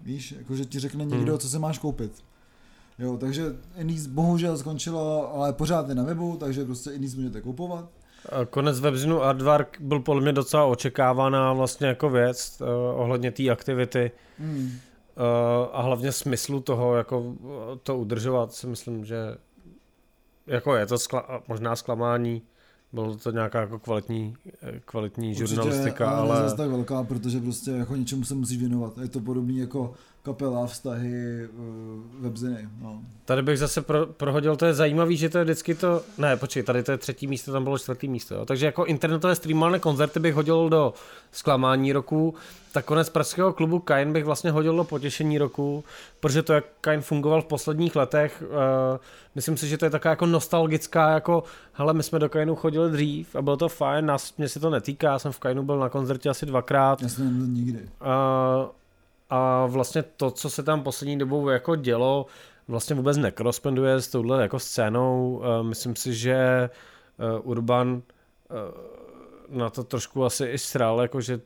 víš, 0.02 0.34
jako 0.38 0.56
že 0.56 0.64
ti 0.64 0.78
řekne 0.78 1.04
někdo, 1.04 1.32
Hmm. 1.32 1.38
co 1.38 1.48
se 1.48 1.58
máš 1.58 1.78
koupit. 1.78 2.12
Jo, 2.98 3.16
takže 3.20 3.56
Indies 3.76 4.06
bohužel 4.06 4.58
skončilo, 4.58 5.34
ale 5.34 5.52
pořád 5.52 5.88
je 5.88 5.94
na 5.94 6.02
webu, 6.02 6.36
takže 6.40 6.64
prostě 6.64 6.90
Indies 6.90 7.14
můžete 7.14 7.40
kupovat. 7.40 7.88
A 8.32 8.44
Konec 8.44 8.80
webzinu 8.80 9.22
Artwork 9.22 9.76
byl 9.80 10.00
podle 10.00 10.22
mě 10.22 10.32
docela 10.32 10.64
očekávaná 10.64 11.52
vlastně 11.52 11.86
jako 11.86 12.10
věc 12.10 12.60
uh, 12.60 13.00
ohledně 13.00 13.30
té 13.30 13.50
aktivity 13.50 14.10
Hmm. 14.38 14.64
uh, 14.66 14.70
a 15.72 15.82
hlavně 15.82 16.12
smyslu 16.12 16.60
toho, 16.60 16.96
jako 16.96 17.34
to 17.82 17.98
udržovat 17.98 18.52
si 18.52 18.66
myslím, 18.66 19.04
že 19.04 19.16
jako 20.46 20.76
je 20.76 20.86
to 20.86 20.94
skla- 20.94 21.42
možná 21.48 21.76
zklamání, 21.76 22.42
bylo 22.92 23.16
to 23.16 23.30
nějaká 23.30 23.60
jako 23.60 23.78
kvalitní, 23.78 24.36
eh, 24.62 24.80
kvalitní 24.84 25.28
Určitě, 25.28 25.46
žurnalistika, 25.46 26.10
ale... 26.10 26.30
ale... 26.30 26.42
zase 26.42 26.56
tak 26.56 26.70
velká, 26.70 27.02
protože 27.04 27.40
prostě 27.40 27.70
jako 27.70 27.96
něčemu 27.96 28.24
se 28.24 28.34
musíš 28.34 28.58
věnovat. 28.58 28.98
Je 28.98 29.08
to 29.08 29.20
podobný 29.20 29.58
jako 29.58 29.94
kapela, 30.28 30.66
vztahy, 30.66 31.48
uh, 31.48 32.22
webziny. 32.22 32.68
No. 32.82 33.00
Tady 33.24 33.42
bych 33.42 33.58
zase 33.58 33.82
pro, 33.82 34.06
prohodil, 34.06 34.56
to 34.56 34.66
je 34.66 34.74
zajímavý, 34.74 35.16
že 35.16 35.28
to 35.28 35.38
je 35.38 35.44
vždycky 35.44 35.74
to, 35.74 36.02
ne, 36.18 36.36
počkej, 36.36 36.62
tady 36.62 36.82
to 36.82 36.92
je 36.92 36.98
třetí 36.98 37.26
místo, 37.26 37.52
tam 37.52 37.64
bylo 37.64 37.78
čtvrtý 37.78 38.08
místo, 38.08 38.34
jo. 38.34 38.44
takže 38.44 38.66
jako 38.66 38.84
internetové 38.84 39.34
streamované 39.34 39.78
koncerty 39.78 40.20
bych 40.20 40.34
hodil 40.34 40.68
do 40.68 40.94
zklamání 41.32 41.92
roku, 41.92 42.34
tak 42.72 42.84
konec 42.84 43.08
pražského 43.08 43.52
klubu 43.52 43.78
Kain 43.78 44.12
bych 44.12 44.24
vlastně 44.24 44.50
hodil 44.50 44.76
do 44.76 44.84
potěšení 44.84 45.38
roku, 45.38 45.84
protože 46.20 46.42
to, 46.42 46.52
jak 46.52 46.64
Kain 46.80 47.00
fungoval 47.00 47.42
v 47.42 47.46
posledních 47.46 47.96
letech, 47.96 48.42
uh, 48.46 48.98
myslím 49.34 49.56
si, 49.56 49.68
že 49.68 49.78
to 49.78 49.84
je 49.84 49.90
taková 49.90 50.10
jako 50.10 50.26
nostalgická, 50.26 51.10
jako, 51.10 51.44
hele, 51.72 51.94
my 51.94 52.02
jsme 52.02 52.18
do 52.18 52.28
Kainu 52.28 52.54
chodili 52.54 52.90
dřív 52.90 53.36
a 53.36 53.42
bylo 53.42 53.56
to 53.56 53.68
fajn, 53.68 54.06
nás, 54.06 54.36
mě 54.36 54.48
se 54.48 54.60
to 54.60 54.70
netýká, 54.70 55.06
já 55.06 55.18
jsem 55.18 55.32
v 55.32 55.38
Kainu 55.38 55.62
byl 55.62 55.78
na 55.78 55.88
koncertě 55.88 56.28
asi 56.28 56.46
dvakrát. 56.46 57.02
Já 57.02 57.08
jsem 57.08 57.54
nikdy. 57.54 57.78
Uh, 57.78 58.68
a 59.30 59.66
vlastně 59.66 60.02
to, 60.02 60.30
co 60.30 60.50
se 60.50 60.62
tam 60.62 60.82
poslední 60.82 61.18
dobou 61.18 61.48
jako 61.48 61.76
dělo, 61.76 62.26
vlastně 62.68 62.96
vůbec 62.96 63.16
nekoresponduje 63.16 63.94
s 63.94 64.08
touhle 64.08 64.42
jako 64.42 64.58
scénou. 64.58 65.42
Myslím 65.62 65.96
si, 65.96 66.14
že 66.14 66.70
Urban 67.42 68.02
na 69.48 69.70
to 69.70 69.84
trošku 69.84 70.24
asi 70.24 70.44
i 70.44 70.58
sral, 70.58 71.00
jakože, 71.00 71.40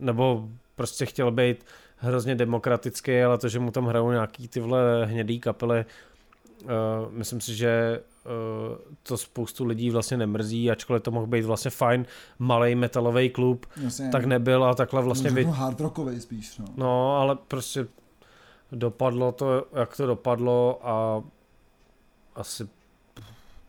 nebo 0.00 0.48
prostě 0.76 1.06
chtěl 1.06 1.30
být 1.30 1.64
hrozně 1.96 2.34
demokratický, 2.34 3.22
ale 3.22 3.38
to, 3.38 3.48
že 3.48 3.58
mu 3.58 3.70
tam 3.70 3.86
hrajou 3.86 4.10
nějaký 4.10 4.48
tyhle 4.48 5.06
hnědý 5.06 5.40
kapely, 5.40 5.84
myslím 7.10 7.40
si, 7.40 7.54
že 7.54 8.00
to 9.02 9.16
spoustu 9.16 9.64
lidí 9.64 9.90
vlastně 9.90 10.16
nemrzí, 10.16 10.70
ačkoliv 10.70 11.02
to 11.02 11.10
mohl 11.10 11.26
být 11.26 11.44
vlastně 11.44 11.70
fajn 11.70 12.06
malý 12.38 12.74
metalový 12.74 13.30
klub, 13.30 13.66
Jasně, 13.76 14.08
tak 14.08 14.24
nebyl 14.24 14.64
a 14.64 14.74
takhle 14.74 15.02
vlastně... 15.02 15.30
Vy... 15.30 15.44
hard 15.44 15.80
rockový 15.80 16.20
spíš, 16.20 16.58
no. 16.58 16.64
No, 16.76 17.16
ale 17.16 17.36
prostě 17.48 17.86
dopadlo 18.72 19.32
to, 19.32 19.66
jak 19.72 19.96
to 19.96 20.06
dopadlo 20.06 20.80
a 20.82 21.22
asi 22.34 22.68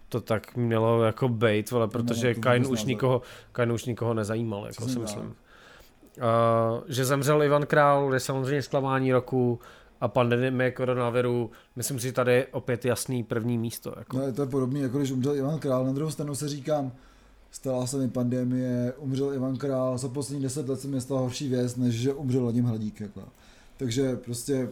to 0.10 0.22
tak 0.22 0.56
mělo 0.56 1.04
jako 1.04 1.30
bait, 1.30 1.74
ale 1.74 1.88
protože 1.88 2.34
no, 2.34 2.42
Kain 2.42 2.68
už, 2.68 2.84
nikoho, 2.84 3.22
Kain 3.52 3.72
už 3.72 3.86
nikoho 3.86 4.14
nezajímal, 4.14 4.66
jako 4.66 4.88
si 4.88 5.00
myslím. 5.00 5.26
Uh, 5.26 6.84
že 6.88 7.06
zemřel 7.06 7.44
Ivan 7.44 7.66
Král, 7.66 8.14
je 8.14 8.20
samozřejmě 8.20 8.62
zklamání 8.62 9.12
roku, 9.12 9.60
a 10.02 10.08
pandemie 10.08 10.72
koronaviru, 10.72 11.52
myslím 11.76 12.00
si, 12.00 12.08
že 12.08 12.14
tady 12.14 12.34
je 12.34 12.48
opět 12.48 12.86
jasný 12.86 13.24
první 13.24 13.58
místo. 13.58 13.94
Jako. 13.98 14.18
No, 14.18 14.34
to 14.34 14.42
je 14.42 14.48
podobné, 14.48 14.80
jako 14.80 14.98
když 14.98 15.12
umřel 15.12 15.36
Ivan 15.36 15.60
Král. 15.60 15.86
Na 15.86 15.92
druhou 15.92 16.12
stranu 16.12 16.36
se 16.36 16.48
říkám, 16.48 16.92
stala 17.52 17.88
se 17.88 17.98
mi 17.98 18.10
pandemie, 18.10 18.94
umřel 18.98 19.34
Ivan 19.34 19.58
Král, 19.58 19.98
za 19.98 20.10
poslední 20.10 20.44
deset 20.44 20.70
let 20.70 20.82
se 20.82 20.88
mi 20.88 21.02
stala 21.02 21.22
horší 21.22 21.50
věc, 21.50 21.76
než 21.76 21.96
že 21.96 22.14
umřel 22.14 22.46
Ladim 22.46 22.66
Hladík. 22.66 23.02
Jako. 23.02 23.24
Takže 23.78 24.16
prostě 24.16 24.70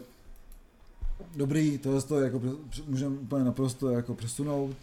dobrý, 1.36 1.78
tohle 1.78 2.02
to 2.02 2.20
jako 2.20 2.40
můžeme 2.86 3.16
úplně 3.16 3.44
naprosto 3.44 3.88
jako 3.88 4.14
přesunout. 4.14 4.76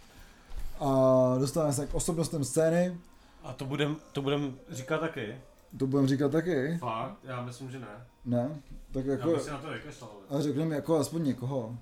A 0.80 1.36
dostáváme 1.40 1.74
se 1.74 1.88
k 1.88 1.96
osobnostem 1.96 2.44
scény. 2.44 2.98
A 3.44 3.54
to 3.54 3.66
budem, 3.66 3.96
to 4.12 4.22
budem 4.22 4.56
říkat 4.72 4.98
taky. 4.98 5.36
To 5.80 5.88
budem 5.88 6.08
říkat 6.08 6.32
taky. 6.32 6.78
Fakt? 6.78 7.18
Já 7.24 7.42
myslím, 7.42 7.72
že 7.72 7.80
ne. 7.80 8.06
Ne? 8.26 8.62
Tak 8.92 9.06
jako... 9.06 9.32
Já 9.32 9.40
si 9.40 9.50
na 9.50 9.58
to 9.58 9.70
vykreslal. 9.70 10.12
A 10.30 10.42
řekneme 10.42 10.76
jako 10.76 10.98
aspoň 10.98 11.24
někoho. 11.24 11.78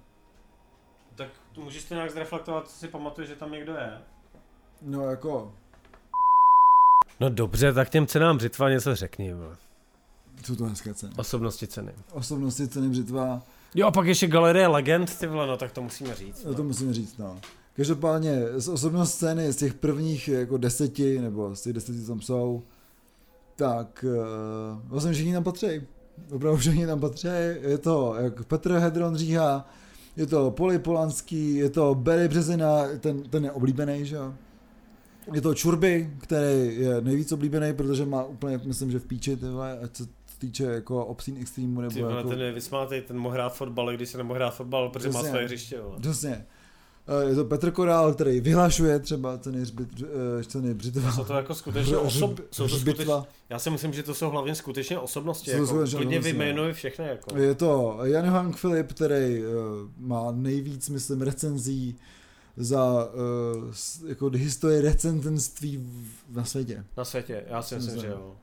Tak 1.15 1.29
tu 1.51 1.63
můžeš 1.63 1.83
to 1.83 1.93
nějak 1.93 2.11
zreflektovat, 2.11 2.67
co 2.69 2.75
si 2.75 2.87
pamatuješ, 2.87 3.29
že 3.29 3.35
tam 3.35 3.51
někdo 3.51 3.73
je. 3.73 3.91
No 4.81 5.09
jako... 5.09 5.53
No 7.19 7.29
dobře, 7.29 7.73
tak 7.73 7.89
těm 7.89 8.07
cenám 8.07 8.37
břitva 8.37 8.69
něco 8.69 8.95
řekni. 8.95 9.33
Bo. 9.33 9.51
Co 10.43 10.55
to 10.55 10.65
hezké 10.65 10.93
ceny? 10.93 11.13
Osobnosti 11.17 11.67
ceny. 11.67 11.93
Osobnosti 12.11 12.67
ceny 12.67 12.89
břitva. 12.89 13.41
Jo 13.75 13.87
a 13.87 13.91
pak 13.91 14.07
ještě 14.07 14.27
galerie 14.27 14.67
legend, 14.67 15.19
ty 15.19 15.27
vole, 15.27 15.47
no 15.47 15.57
tak 15.57 15.71
to 15.71 15.81
musíme 15.81 16.15
říct. 16.15 16.43
No. 16.45 16.53
To 16.53 16.63
musíme 16.63 16.93
říct, 16.93 17.17
no. 17.17 17.39
Každopádně 17.75 18.41
z 18.55 18.67
osobnost 18.67 19.13
scény 19.13 19.51
z 19.51 19.55
těch 19.55 19.73
prvních 19.73 20.27
jako 20.27 20.57
deseti, 20.57 21.19
nebo 21.19 21.55
z 21.55 21.61
těch 21.61 21.73
deseti 21.73 22.05
tam 22.07 22.21
jsou, 22.21 22.63
tak 23.55 24.05
uh, 24.07 24.79
vlastně 24.89 25.13
všichni 25.13 25.33
tam 25.33 25.43
patří. 25.43 25.81
Opravdu 26.31 26.57
všichni 26.57 26.85
tam 26.85 26.99
patří. 26.99 27.27
Je 27.61 27.77
to 27.77 28.15
jak 28.19 28.45
Petr 28.45 28.71
Hedron 28.71 29.15
říká, 29.15 29.65
je 30.15 30.25
to 30.25 30.51
Poli 30.51 30.79
Polanský, 30.79 31.55
je 31.55 31.69
to 31.69 31.95
Barry 31.95 32.27
Březina, 32.27 32.83
ten, 32.99 33.23
ten 33.23 33.43
je 33.43 33.51
oblíbený, 33.51 34.05
že 34.05 34.15
jo. 34.15 34.33
Je 35.33 35.41
to 35.41 35.53
Čurby, 35.53 36.13
který 36.19 36.75
je 36.75 37.01
nejvíc 37.01 37.31
oblíbený, 37.31 37.73
protože 37.73 38.05
má 38.05 38.23
úplně, 38.23 38.59
myslím, 38.65 38.91
že 38.91 38.99
v 38.99 39.05
píči, 39.05 39.37
tyhle, 39.37 39.79
ať 39.79 39.95
se 39.95 40.03
týče 40.39 40.63
jako 40.63 41.05
Obscene 41.05 41.39
Extreme 41.39 41.81
nebo 41.81 41.93
Ty, 41.93 41.99
jako... 41.99 42.29
ten 42.29 42.41
je 42.41 42.51
vysmátej, 42.51 43.01
ten 43.01 43.17
mohl 43.17 43.33
hrát 43.33 43.55
fotbal, 43.55 43.93
když 43.93 44.09
se 44.09 44.17
nemohl 44.17 44.35
hrát 44.35 44.49
fotbal, 44.49 44.89
protože 44.89 45.07
Dosně, 45.07 45.23
má 45.23 45.29
své 45.29 45.43
hřiště. 45.43 45.79
Přesně. 46.01 46.45
Eh, 47.07 47.29
je 47.29 47.35
to 47.35 47.45
Petr 47.45 47.71
Korál, 47.71 48.13
který 48.13 48.39
vyhlašuje 48.39 48.99
třeba 48.99 49.37
ceny, 49.37 49.61
hřbit, 49.61 49.89
eh, 50.39 50.43
ceny 50.43 50.73
Břitva. 50.73 51.11
Jsou 51.11 51.23
to 51.23 51.33
jako 51.33 51.55
skutečně 51.55 51.97
osob, 51.97 52.39
jsou 52.51 52.67
to 53.05 53.25
já 53.49 53.59
si 53.59 53.69
myslím, 53.69 53.93
že 53.93 54.03
to 54.03 54.13
jsou 54.13 54.29
hlavně 54.29 54.55
skutečně 54.55 54.99
osobnosti, 54.99 55.51
jsou 55.51 55.79
jako, 55.79 55.97
klidně 55.97 56.19
vyjmenuji 56.19 56.73
všechny. 56.73 57.05
Jako. 57.05 57.37
Je 57.37 57.55
to 57.55 57.99
Jan 58.03 58.25
Hank 58.25 58.57
Filip, 58.57 58.93
který 58.93 59.43
uh, 59.43 59.47
má 59.97 60.31
nejvíc, 60.31 60.89
myslím, 60.89 61.21
recenzí 61.21 61.95
za 62.57 63.09
uh, 63.63 64.07
jako 64.07 64.29
historii 64.29 64.81
recenzenství 64.81 65.89
na 66.29 66.45
světě. 66.45 66.85
Na 66.97 67.05
světě, 67.05 67.43
já 67.47 67.61
si 67.61 67.75
myslím, 67.75 68.01
že 68.01 68.07
jo. 68.07 68.35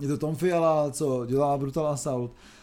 Je 0.00 0.08
to 0.08 0.18
Tom 0.18 0.36
Fiala, 0.36 0.90
co 0.90 1.26
dělá 1.26 1.58
Brutal 1.58 1.86
Assault. 1.86 2.30
Eh, 2.30 2.55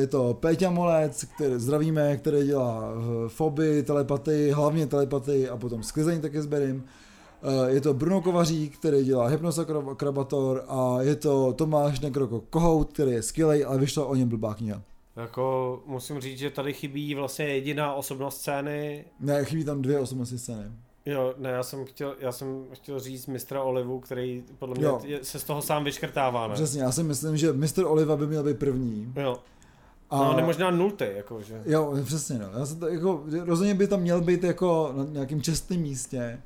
je 0.00 0.06
to 0.06 0.34
Péťa 0.34 0.70
Molec, 0.70 1.24
který 1.34 1.54
zdravíme, 1.56 2.16
který 2.16 2.46
dělá 2.46 2.92
eh, 2.94 3.28
foby, 3.28 3.82
telepatii, 3.82 4.50
hlavně 4.50 4.86
telepatii 4.86 5.48
a 5.48 5.56
potom 5.56 5.82
sklizení 5.82 6.20
taky 6.20 6.42
s 6.42 6.46
Berim. 6.46 6.84
Eh, 7.42 7.70
je 7.70 7.80
to 7.80 7.94
Bruno 7.94 8.20
Kovařík, 8.20 8.78
který 8.78 9.04
dělá 9.04 9.26
Hypnosakrabator 9.26 10.64
a 10.68 11.02
je 11.02 11.16
to 11.16 11.52
Tomáš 11.52 12.00
Nekroko 12.00 12.40
Kohout, 12.40 12.92
který 12.92 13.10
je 13.10 13.22
skvělý, 13.22 13.64
ale 13.64 13.78
vyšla 13.78 14.06
o 14.06 14.14
něm 14.14 14.28
blbá 14.28 14.54
kniha. 14.54 14.82
Jako 15.16 15.82
musím 15.86 16.20
říct, 16.20 16.38
že 16.38 16.50
tady 16.50 16.72
chybí 16.72 17.14
vlastně 17.14 17.44
jediná 17.44 17.94
osobnost 17.94 18.40
scény. 18.40 19.04
Ne, 19.20 19.44
chybí 19.44 19.64
tam 19.64 19.82
dvě 19.82 19.98
osobnosti 19.98 20.38
scény. 20.38 20.64
Jo, 21.06 21.34
ne, 21.38 21.50
já 21.50 21.62
jsem 21.62 21.84
chtěl, 21.84 22.14
já 22.20 22.32
jsem 22.32 22.64
chtěl 22.72 23.00
říct 23.00 23.26
mistra 23.26 23.62
Olivu, 23.62 24.00
který 24.00 24.44
podle 24.58 24.74
mě 24.78 24.88
je, 25.04 25.24
se 25.24 25.38
z 25.38 25.44
toho 25.44 25.62
sám 25.62 25.84
vyškrtává, 25.84 26.48
ne? 26.48 26.54
Přesně, 26.54 26.82
já 26.82 26.92
si 26.92 27.02
myslím, 27.02 27.36
že 27.36 27.52
mistr 27.52 27.84
Oliva 27.84 28.16
by 28.16 28.26
měl 28.26 28.44
být 28.44 28.58
první. 28.58 29.12
Jo. 29.16 29.38
A... 30.12 30.18
No, 30.18 30.36
ne 30.36 30.42
možná 30.42 30.70
nulty, 30.70 31.12
jako, 31.16 31.42
že? 31.42 31.62
Jo, 31.64 31.94
přesně, 32.04 32.38
no. 32.38 32.58
Já 32.58 32.66
jsem 32.66 32.78
to, 32.78 32.88
jako, 32.88 33.24
rozhodně 33.44 33.74
by 33.74 33.86
tam 33.86 34.00
měl 34.00 34.20
být 34.20 34.44
jako 34.44 34.92
na 34.96 35.04
nějakém 35.04 35.42
čestném 35.42 35.80
místě 35.80 36.38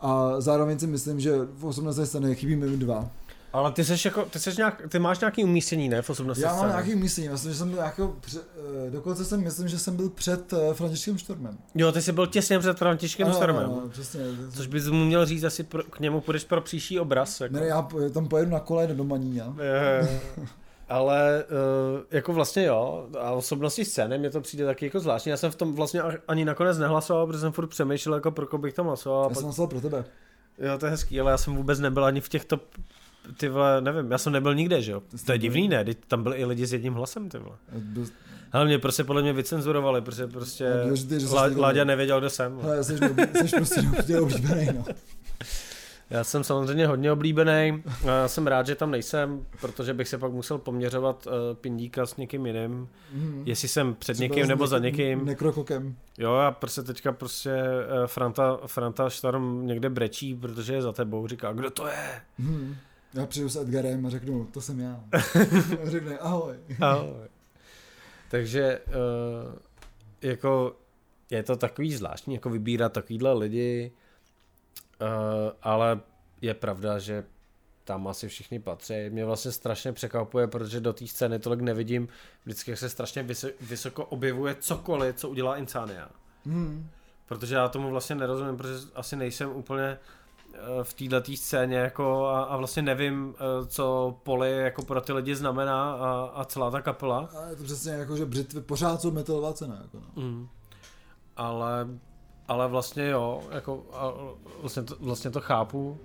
a 0.00 0.40
zároveň 0.40 0.78
si 0.78 0.86
myslím, 0.86 1.20
že 1.20 1.32
v 1.54 1.66
18. 1.66 1.96
scéně 2.04 2.34
chybí 2.34 2.56
mi 2.56 2.76
dva. 2.76 3.10
Ale 3.52 3.72
ty 3.72 3.84
seš 3.84 4.04
jako, 4.04 4.22
ty, 4.22 4.38
seš 4.38 4.56
nějak, 4.56 4.82
ty 4.88 4.98
máš 4.98 5.20
nějaký 5.20 5.44
umístění, 5.44 5.88
ne, 5.88 6.02
v 6.02 6.10
18. 6.10 6.38
Já 6.38 6.56
mám 6.56 6.68
nějaký 6.68 6.94
umístění, 6.94 7.28
myslím, 7.28 7.52
že 7.52 7.58
jsem 7.58 7.70
byl 7.70 7.78
jako, 7.78 8.16
eh, 8.36 8.90
dokonce 8.90 9.24
jsem 9.24 9.44
myslím, 9.44 9.68
že 9.68 9.78
jsem 9.78 9.96
byl 9.96 10.10
před 10.10 10.52
uh, 10.52 10.72
Františkem 10.72 11.18
Štormem. 11.18 11.58
Jo, 11.74 11.92
ty 11.92 12.02
jsi 12.02 12.12
byl 12.12 12.26
těsně 12.26 12.58
před 12.58 12.78
Františkem 12.78 13.26
ano, 13.26 13.36
Štormem. 13.36 13.64
Ano, 13.64 13.82
přesně. 13.88 14.20
Což 14.50 14.66
bys 14.66 14.88
mu 14.88 15.04
měl 15.04 15.26
říct, 15.26 15.44
asi 15.44 15.62
pro, 15.62 15.82
k 15.82 16.00
němu 16.00 16.20
půjdeš 16.20 16.44
pro 16.44 16.60
příští 16.60 17.00
obraz. 17.00 17.40
Jako. 17.40 17.54
Ne, 17.54 17.66
já 17.66 17.88
tam 18.14 18.28
pojedu 18.28 18.50
na 18.50 18.60
kole 18.60 18.86
do 18.86 19.04
Manína. 19.04 19.56
Ale 20.92 21.44
uh, 21.44 22.00
jako 22.10 22.32
vlastně 22.32 22.64
jo, 22.64 23.08
a 23.20 23.32
osobnosti 23.32 23.84
scény 23.84 24.18
mě 24.18 24.30
to 24.30 24.40
přijde 24.40 24.66
taky 24.66 24.84
jako 24.84 25.00
zvláštní. 25.00 25.30
Já 25.30 25.36
jsem 25.36 25.50
v 25.50 25.56
tom 25.56 25.74
vlastně 25.74 26.02
ani 26.28 26.44
nakonec 26.44 26.78
nehlasoval, 26.78 27.26
protože 27.26 27.40
jsem 27.40 27.52
furt 27.52 27.66
přemýšlel, 27.66 28.14
jako 28.14 28.30
pro 28.30 28.46
koho 28.46 28.60
bych 28.60 28.74
tam 28.74 28.86
hlasoval. 28.86 29.22
Já 29.22 29.28
pak... 29.28 29.36
jsem 29.36 29.44
hlasoval 29.44 29.68
pro 29.68 29.80
tebe. 29.80 30.04
Jo, 30.58 30.78
to 30.78 30.86
je 30.86 30.90
hezký, 30.90 31.20
ale 31.20 31.30
já 31.30 31.38
jsem 31.38 31.56
vůbec 31.56 31.80
nebyl 31.80 32.04
ani 32.04 32.20
v 32.20 32.28
těchto 32.28 32.60
ty 33.36 33.48
vole, 33.48 33.80
nevím, 33.80 34.10
já 34.10 34.18
jsem 34.18 34.32
nebyl 34.32 34.54
nikde, 34.54 34.82
že 34.82 34.92
jo? 34.92 35.02
To 35.26 35.32
je 35.32 35.38
divný, 35.38 35.68
ne? 35.68 35.84
Tam 36.08 36.22
byli 36.22 36.36
i 36.36 36.44
lidi 36.44 36.66
s 36.66 36.72
jedním 36.72 36.94
hlasem, 36.94 37.28
ty 37.28 37.38
vole. 37.38 37.56
Ale 38.52 38.64
mě 38.64 38.78
prostě 38.78 39.04
podle 39.04 39.22
mě 39.22 39.32
vycenzurovali, 39.32 40.00
protože 40.00 40.26
prostě 40.26 40.72
Láďa 41.56 41.84
nevěděl, 41.84 42.20
kdo 42.20 42.30
jsem. 42.30 42.58
Ale 42.62 42.84
jsi, 42.84 42.98
jsi 43.44 43.56
prostě 43.56 44.20
oblíbený, 44.20 44.68
no. 44.74 44.84
Já 46.12 46.24
jsem 46.24 46.44
samozřejmě 46.44 46.86
hodně 46.86 47.12
oblíbený. 47.12 47.82
Já 48.04 48.28
jsem 48.28 48.46
rád, 48.46 48.66
že 48.66 48.74
tam 48.74 48.90
nejsem, 48.90 49.46
protože 49.60 49.94
bych 49.94 50.08
se 50.08 50.18
pak 50.18 50.32
musel 50.32 50.58
poměřovat 50.58 51.26
uh, 51.26 51.32
pindíka 51.60 52.06
s 52.06 52.16
někým 52.16 52.46
jiným. 52.46 52.88
Mm. 53.12 53.42
Jestli 53.46 53.68
jsem 53.68 53.94
před 53.94 54.14
Třeba 54.14 54.28
někým 54.28 54.48
nebo 54.48 54.66
za 54.66 54.78
někým. 54.78 55.24
Nekrokokem. 55.24 55.96
Jo, 56.18 56.34
a 56.34 56.50
prostě 56.50 56.82
teďka 56.82 57.12
prostě 57.12 57.50
uh, 57.52 58.06
Franta, 58.06 58.58
Franta 58.66 59.10
Štarm 59.10 59.66
někde 59.66 59.90
brečí, 59.90 60.34
protože 60.34 60.74
je 60.74 60.82
za 60.82 60.92
tebou. 60.92 61.26
Říká, 61.26 61.52
kdo 61.52 61.70
to 61.70 61.86
je? 61.86 62.20
Mm. 62.38 62.76
Já 63.14 63.26
přijdu 63.26 63.48
s 63.48 63.56
Edgarem 63.56 64.06
a 64.06 64.10
řeknu, 64.10 64.44
to 64.44 64.60
jsem 64.60 64.80
já. 64.80 65.04
a 65.82 65.90
řekne, 65.90 66.18
ahoj. 66.18 66.56
ahoj. 66.80 67.28
Takže 68.30 68.80
uh, 68.86 69.54
jako 70.22 70.76
je 71.30 71.42
to 71.42 71.56
takový 71.56 71.94
zvláštní, 71.94 72.34
jako 72.34 72.50
vybírat 72.50 72.92
takovýhle 72.92 73.32
lidi, 73.32 73.92
ale 75.62 76.00
je 76.40 76.54
pravda, 76.54 76.98
že 76.98 77.24
tam 77.84 78.08
asi 78.08 78.28
všichni 78.28 78.58
patří. 78.60 78.94
Mě 79.10 79.24
vlastně 79.24 79.52
strašně 79.52 79.92
překvapuje, 79.92 80.46
protože 80.46 80.80
do 80.80 80.92
té 80.92 81.06
scény 81.06 81.38
tolik 81.38 81.60
nevidím. 81.60 82.08
Vždycky 82.44 82.76
se 82.76 82.88
strašně 82.88 83.26
vysoko 83.60 84.04
objevuje 84.04 84.54
cokoliv, 84.54 85.16
co 85.16 85.28
udělá 85.28 85.56
Insania. 85.56 86.08
Hmm. 86.46 86.90
Protože 87.26 87.54
já 87.54 87.68
tomu 87.68 87.90
vlastně 87.90 88.16
nerozumím, 88.16 88.56
protože 88.56 88.78
asi 88.94 89.16
nejsem 89.16 89.50
úplně 89.50 89.98
eh, 90.54 90.58
v 90.82 90.94
této 90.94 91.36
scéně 91.36 91.76
jako 91.76 92.26
a, 92.26 92.42
a 92.42 92.56
vlastně 92.56 92.82
nevím, 92.82 93.34
eh, 93.34 93.66
co 93.66 94.16
poli 94.22 94.52
jako 94.52 94.82
pro 94.82 95.00
ty 95.00 95.12
lidi 95.12 95.34
znamená 95.34 95.92
a, 95.92 96.30
a 96.34 96.44
celá 96.44 96.70
ta 96.70 96.80
kapela. 96.80 97.30
A 97.36 97.48
je 97.48 97.56
to 97.56 97.64
přesně 97.64 97.92
jako, 97.92 98.16
že 98.16 98.26
břitvy 98.26 98.60
pořád 98.60 99.00
jsou 99.00 99.10
metalová 99.10 99.52
cena. 99.52 99.78
Jako 99.82 99.96
no. 99.96 100.22
mm. 100.22 100.48
Ale, 101.36 101.88
ale 102.52 102.68
vlastně 102.68 103.08
jo, 103.08 103.42
jako 103.50 103.82
a 103.92 104.12
vlastně, 104.60 104.82
to, 104.82 104.96
vlastně 105.00 105.30
to 105.30 105.40
chápu 105.40 105.98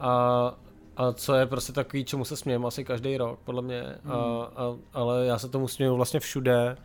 a, 0.00 0.54
a 0.96 1.12
co 1.12 1.34
je 1.34 1.46
prostě 1.46 1.72
takový, 1.72 2.04
čemu 2.04 2.24
se 2.24 2.36
smějem 2.36 2.66
asi 2.66 2.84
každý 2.84 3.16
rok, 3.16 3.38
podle 3.44 3.62
mě, 3.62 3.82
mm. 4.04 4.12
a, 4.12 4.16
a, 4.56 4.76
ale 4.92 5.26
já 5.26 5.38
se 5.38 5.48
tomu 5.48 5.68
směju 5.68 5.96
vlastně 5.96 6.20
všude, 6.20 6.76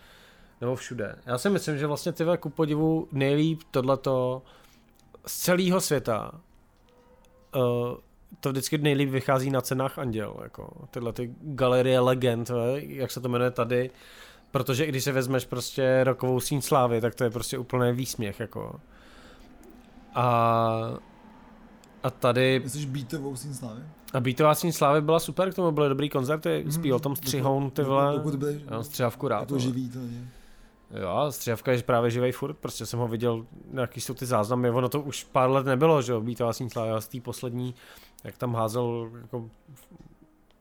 nebo 0.62 0.76
všude. 0.76 1.16
Já 1.26 1.38
si 1.38 1.50
myslím, 1.50 1.78
že 1.78 1.88
vlastně 1.88 2.12
ty 2.12 2.24
ku 2.40 2.50
podivu 2.50 3.08
nejlíp 3.12 3.62
tohleto 3.72 4.42
z 5.28 5.40
celého 5.40 5.82
světa 5.82 6.32
uh, 7.56 7.62
to 8.40 8.50
vždycky 8.50 8.78
nejlíp 8.78 9.10
vychází 9.10 9.50
na 9.50 9.62
cenách 9.62 10.00
Anděl, 10.00 10.36
jako 10.44 10.70
tyhle 10.92 11.14
ty 11.14 11.34
galerie 11.42 12.00
legend, 12.00 12.52
jak 12.76 13.12
se 13.12 13.22
to 13.22 13.30
jmenuje 13.30 13.52
tady, 13.52 13.90
protože 14.52 14.86
i 14.86 14.90
když 14.90 15.04
se 15.04 15.12
vezmeš 15.12 15.46
prostě 15.46 16.04
rokovou 16.04 16.40
síň 16.40 16.62
slávy, 16.62 17.02
tak 17.02 17.16
to 17.16 17.24
je 17.24 17.30
prostě 17.30 17.58
úplný 17.58 17.94
výsměch, 17.94 18.40
jako. 18.40 18.80
A, 20.16 21.00
a 22.04 22.10
tady... 22.10 22.60
Myslíš 22.64 22.86
beatovou 22.86 23.36
síň 23.36 23.54
slávy? 23.54 23.82
A 24.14 24.20
beatová 24.20 24.56
síň 24.56 24.72
slávy 24.72 25.02
byla 25.02 25.20
super, 25.20 25.52
k 25.52 25.56
tomu 25.56 25.72
byly 25.72 25.90
dobrý 25.90 26.10
koncerty, 26.10 26.64
mm, 26.66 26.72
zpíval 26.72 27.00
tam 27.00 27.16
Střihoun, 27.16 27.72
ty 27.72 27.84
vole, 27.84 28.14
dokud 28.16 28.36
byly, 28.36 28.62
já 28.70 28.84
střihavku 28.84 29.28
rád. 29.28 29.48
To 29.48 29.60
živí 29.60 29.90
to, 29.90 30.00
je. 30.00 30.28
Jo, 31.02 31.28
střihavka 31.30 31.72
je 31.72 31.84
právě 31.84 32.12
živej 32.12 32.32
furt, 32.32 32.54
prostě 32.54 32.86
jsem 32.86 33.00
ho 33.00 33.08
viděl, 33.08 33.46
jaký 33.74 34.02
jsou 34.02 34.14
ty 34.14 34.26
záznamy, 34.26 34.70
ono 34.70 34.90
to 34.90 35.02
už 35.02 35.24
pár 35.24 35.50
let 35.50 35.66
nebylo, 35.66 36.02
že 36.02 36.12
jo, 36.12 36.22
být 36.22 36.40
vlastní 36.40 36.70
sláva 36.70 37.02
z 37.02 37.08
té 37.08 37.22
poslední, 37.22 37.76
jak 38.24 38.38
tam 38.38 38.56
házel, 38.56 39.10
jako, 39.22 39.50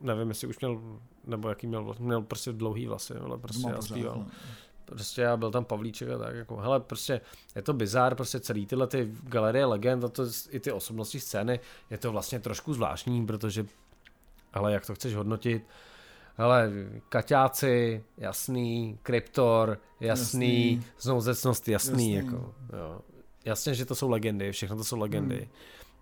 nevím, 0.01 0.29
jestli 0.29 0.49
už 0.49 0.59
měl, 0.61 0.81
nebo 1.27 1.49
jaký 1.49 1.67
měl, 1.67 1.95
měl 1.99 2.23
prostě 2.23 2.53
dlouhý 2.53 2.87
vlasy, 2.87 3.15
ale 3.15 3.39
prostě 3.39 3.69
já 3.71 3.83
zpíval. 3.83 4.15
No. 4.17 4.27
Prostě 4.89 5.23
já 5.23 5.37
byl 5.37 5.51
tam 5.51 5.65
Pavlíček 5.65 6.09
a 6.09 6.19
tak, 6.19 6.37
jako, 6.37 6.57
hele, 6.57 6.81
prostě 6.81 7.21
je 7.57 7.63
to 7.63 7.73
bizár, 7.73 8.15
prostě 8.15 8.41
celý 8.41 8.67
tyhle 8.67 8.87
ty 8.87 9.13
galerie 9.23 9.65
legend 9.65 10.05
a 10.05 10.09
to 10.09 10.27
i 10.51 10.61
ty 10.61 10.73
osobnosti 10.73 11.21
scény, 11.21 11.61
je 11.91 11.99
to 11.99 12.13
vlastně 12.13 12.41
trošku 12.41 12.75
zvláštní, 12.75 13.27
protože, 13.27 13.67
ale 14.53 14.73
jak 14.73 14.87
to 14.87 14.95
chceš 14.95 15.15
hodnotit, 15.15 15.67
hele, 16.37 16.73
kaťáci, 17.09 18.05
jasný, 18.17 18.99
kryptor, 19.03 19.79
jasný, 20.01 20.73
jasný. 20.73 20.87
znouzecnost, 21.01 21.69
jasný, 21.69 22.13
jasný. 22.13 22.15
jako, 22.15 22.55
jo. 22.73 23.01
Jasně, 23.45 23.75
že 23.75 23.85
to 23.85 23.95
jsou 23.95 24.11
legendy, 24.11 24.53
všechno 24.53 24.77
to 24.77 24.85
jsou 24.85 24.99
legendy. 24.99 25.37
Hmm. 25.37 25.49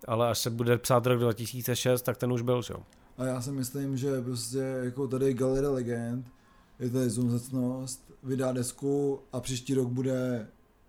Ale 0.07 0.29
až 0.29 0.39
se 0.39 0.49
bude 0.49 0.77
psát 0.77 1.05
rok 1.05 1.19
2006, 1.19 2.01
tak 2.01 2.17
ten 2.17 2.31
už 2.31 2.41
byl, 2.41 2.61
jo. 2.69 2.77
A 3.17 3.25
já 3.25 3.41
si 3.41 3.51
myslím, 3.51 3.97
že 3.97 4.21
prostě 4.21 4.59
jako 4.59 5.07
tady 5.07 5.33
Galerie 5.33 5.69
Legend, 5.69 6.31
je 6.79 6.89
tady 6.89 7.09
znouzecnost, 7.09 8.11
vydá 8.23 8.51
desku 8.51 9.19
a 9.31 9.39
příští 9.39 9.73
rok 9.73 9.87
bude 9.87 10.47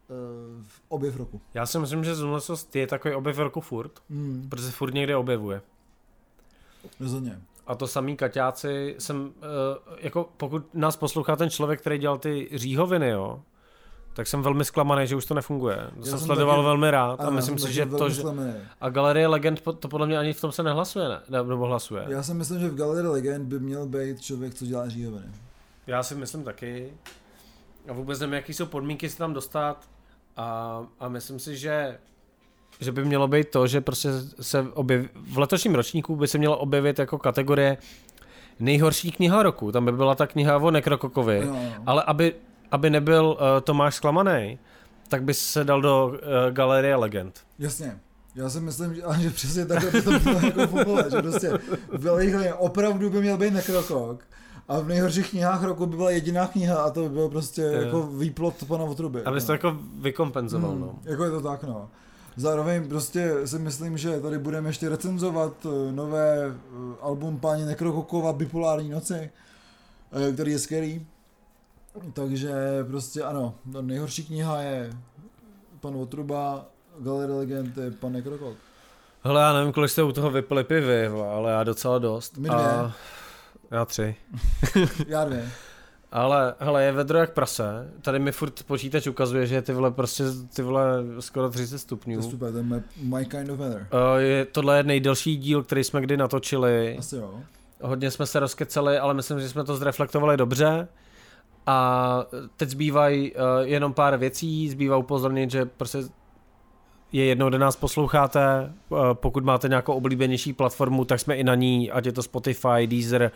uh, 0.08 0.64
objev 0.88 1.16
roku. 1.16 1.40
Já 1.54 1.66
si 1.66 1.78
myslím, 1.78 2.04
že 2.04 2.14
znouzecnost 2.14 2.76
je 2.76 2.86
takový 2.86 3.14
objev 3.14 3.38
roku 3.38 3.60
furt, 3.60 3.92
hmm. 4.10 4.46
protože 4.48 4.70
furt 4.70 4.94
někde 4.94 5.16
objevuje. 5.16 5.60
Rozhodně. 7.00 7.40
A 7.66 7.74
to 7.74 7.86
samý 7.86 8.16
Kaťáci 8.16 8.96
jsem, 8.98 9.20
uh, 9.20 9.32
jako 9.98 10.28
pokud 10.36 10.74
nás 10.74 10.96
poslouchá 10.96 11.36
ten 11.36 11.50
člověk, 11.50 11.80
který 11.80 11.98
dělal 11.98 12.18
ty 12.18 12.48
říhoviny, 12.52 13.08
jo, 13.08 13.42
tak 14.14 14.26
jsem 14.26 14.42
velmi 14.42 14.64
zklamaný, 14.64 15.06
že 15.06 15.16
už 15.16 15.24
to 15.24 15.34
nefunguje. 15.34 15.76
To 15.96 16.02
jsem, 16.02 16.18
jsem 16.18 16.26
sledoval 16.26 16.56
taky, 16.56 16.64
velmi 16.64 16.90
rád 16.90 17.20
a 17.20 17.30
myslím 17.30 17.58
si, 17.58 17.72
že 17.72 17.86
to, 17.86 18.10
že... 18.10 18.22
A 18.80 18.90
Galerie 18.90 19.26
Legend, 19.26 19.62
to 19.78 19.88
podle 19.88 20.06
mě 20.06 20.18
ani 20.18 20.32
v 20.32 20.40
tom 20.40 20.52
se 20.52 20.62
nehlasuje, 20.62 21.08
ne? 21.08 21.20
nebo 21.28 21.66
hlasuje. 21.66 22.04
Já 22.08 22.22
si 22.22 22.34
myslím, 22.34 22.60
že 22.60 22.68
v 22.68 22.74
Galerie 22.74 23.10
Legend 23.10 23.46
by 23.46 23.60
měl 23.60 23.86
být 23.86 24.20
člověk, 24.20 24.54
co 24.54 24.66
dělá 24.66 24.88
říhoviny. 24.88 25.26
Já 25.88 26.02
si 26.02 26.14
myslím 26.14 26.44
taky. 26.44 26.92
A 27.88 27.92
vůbec 27.92 28.20
nevím, 28.20 28.34
jaký 28.34 28.54
jsou 28.54 28.66
podmínky 28.66 29.08
se 29.08 29.18
tam 29.18 29.34
dostat. 29.34 29.88
A, 30.36 30.82
a 31.00 31.08
myslím 31.08 31.38
si, 31.38 31.56
že 31.56 31.98
že 32.80 32.92
by 32.92 33.04
mělo 33.04 33.28
být 33.28 33.48
to, 33.48 33.66
že 33.66 33.80
prostě 33.80 34.08
se 34.40 34.62
objev... 34.74 35.06
v 35.14 35.38
letošním 35.38 35.74
ročníku 35.74 36.16
by 36.16 36.28
se 36.28 36.38
mělo 36.38 36.58
objevit 36.58 36.98
jako 36.98 37.18
kategorie 37.18 37.76
nejhorší 38.60 39.12
kniha 39.12 39.42
roku. 39.42 39.72
Tam 39.72 39.84
by 39.84 39.92
byla 39.92 40.14
ta 40.14 40.26
kniha 40.26 40.56
o 40.56 40.70
Nekrokokovi, 40.70 41.44
no. 41.44 41.74
ale 41.86 42.02
aby, 42.02 42.34
aby 42.70 42.90
nebyl 42.90 43.24
uh, 43.26 43.60
Tomáš 43.60 43.94
zklamaný, 43.94 44.58
tak 45.08 45.22
by 45.22 45.34
se 45.34 45.64
dal 45.64 45.80
do 45.80 46.06
uh, 46.06 46.18
galerie 46.50 46.96
legend. 46.96 47.40
Jasně. 47.58 47.98
Já 48.34 48.50
si 48.50 48.60
myslím, 48.60 48.94
že, 48.94 49.02
že 49.18 49.30
přesně 49.30 49.66
takhle 49.66 49.90
by 49.90 50.02
to 50.02 50.18
bylo 50.18 50.40
jako 50.40 50.66
fungovat, 50.66 51.10
že 51.10 51.22
prostě 51.22 51.50
v 51.88 52.52
opravdu 52.58 53.10
by 53.10 53.20
měl 53.20 53.36
být 53.36 53.52
Nekrokok 53.52 54.24
a 54.68 54.80
v 54.80 54.88
nejhorších 54.88 55.30
knihách 55.30 55.62
roku 55.62 55.86
by 55.86 55.96
byla 55.96 56.10
jediná 56.10 56.46
kniha 56.46 56.82
a 56.82 56.90
to 56.90 57.02
by 57.02 57.08
bylo 57.08 57.28
prostě 57.28 57.62
je. 57.62 57.84
jako 57.84 58.02
výplot 58.02 58.54
pana 58.68 58.84
Votruby. 58.84 59.22
Aby 59.22 59.40
no. 59.40 59.46
to 59.46 59.52
jako 59.52 59.76
vykompenzoval, 60.00 60.70
hmm, 60.70 60.80
no. 60.80 60.98
Jako 61.04 61.24
je 61.24 61.30
to 61.30 61.40
tak, 61.40 61.64
no. 61.64 61.88
Zároveň 62.36 62.88
prostě 62.88 63.32
si 63.44 63.58
myslím, 63.58 63.98
že 63.98 64.20
tady 64.20 64.38
budeme 64.38 64.68
ještě 64.68 64.88
recenzovat 64.88 65.52
eh, 65.66 65.92
nové 65.92 66.46
eh, 66.46 66.52
album 67.00 67.40
paní 67.40 67.64
Nekrokokova 67.64 68.32
Bipolární 68.32 68.90
noci, 68.90 69.30
eh, 70.12 70.32
který 70.32 70.52
je 70.52 70.58
skvělý. 70.58 71.06
Takže 72.12 72.52
prostě 72.88 73.22
ano, 73.22 73.54
ta 73.72 73.82
nejhorší 73.82 74.24
kniha 74.26 74.60
je 74.60 74.90
pan 75.80 75.96
Otruba, 75.96 76.66
Galerie 76.98 77.38
Legend 77.38 77.76
je 77.76 77.90
pan 77.90 78.12
Nekrokok. 78.12 78.56
Hele, 79.22 79.40
já 79.40 79.52
nevím, 79.52 79.72
kolik 79.72 79.90
jste 79.90 80.02
u 80.02 80.12
toho 80.12 80.30
vypili 80.30 80.64
pivy, 80.64 81.06
ale 81.06 81.52
já 81.52 81.64
docela 81.64 81.98
dost. 81.98 82.36
My 82.36 82.48
dvě. 82.48 82.60
A... 82.60 82.92
Já 83.70 83.84
tři. 83.84 84.16
já 85.06 85.24
dvě. 85.24 85.50
Ale 86.12 86.54
hele, 86.58 86.84
je 86.84 86.92
vedro 86.92 87.18
jak 87.18 87.32
prase. 87.32 87.90
Tady 88.02 88.18
mi 88.18 88.32
furt 88.32 88.62
počítač 88.62 89.06
ukazuje, 89.06 89.46
že 89.46 89.62
ty 89.62 89.72
vole 89.72 89.90
prostě 89.90 90.24
ty 90.54 90.62
vole 90.62 91.04
skoro 91.20 91.50
30 91.50 91.78
stupňů. 91.78 92.20
To 92.20 92.26
je 92.26 92.30
super, 92.30 92.52
to 92.52 92.56
je 92.56 92.62
my, 92.62 92.82
my 93.02 93.24
kind 93.26 93.50
of 93.50 93.58
weather. 93.58 93.86
Uh, 93.92 94.18
je, 94.18 94.44
tohle 94.44 94.76
je 94.76 94.82
nejdelší 94.82 95.36
díl, 95.36 95.62
který 95.62 95.84
jsme 95.84 96.00
kdy 96.00 96.16
natočili. 96.16 96.96
Asi 96.98 97.16
jo. 97.16 97.40
Hodně 97.80 98.10
jsme 98.10 98.26
se 98.26 98.40
rozkeceli, 98.40 98.98
ale 98.98 99.14
myslím, 99.14 99.40
že 99.40 99.48
jsme 99.48 99.64
to 99.64 99.76
zreflektovali 99.76 100.36
dobře. 100.36 100.88
A 101.66 102.24
teď 102.56 102.68
zbývají 102.68 103.32
uh, 103.32 103.38
jenom 103.62 103.94
pár 103.94 104.16
věcí, 104.16 104.70
zbývá 104.70 104.96
upozornit, 104.96 105.50
že 105.50 105.64
prostě 105.64 105.98
je 107.12 107.24
jednou, 107.24 107.48
kde 107.48 107.58
nás 107.58 107.76
posloucháte, 107.76 108.72
uh, 108.88 108.98
pokud 109.12 109.44
máte 109.44 109.68
nějakou 109.68 109.92
oblíbenější 109.92 110.52
platformu, 110.52 111.04
tak 111.04 111.20
jsme 111.20 111.36
i 111.36 111.44
na 111.44 111.54
ní, 111.54 111.90
ať 111.90 112.06
je 112.06 112.12
to 112.12 112.22
Spotify, 112.22 112.86
Deezer, 112.86 113.30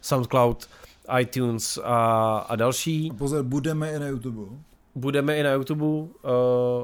SoundCloud, 0.00 0.68
iTunes 1.20 1.78
a, 1.84 2.38
a 2.38 2.56
další. 2.56 3.10
Pozor, 3.18 3.42
budeme 3.42 3.92
i 3.92 3.98
na 3.98 4.06
YouTube. 4.06 4.56
Budeme 4.94 5.38
i 5.38 5.42
na 5.42 5.50
YouTube, 5.50 5.84
uh, 5.84 6.08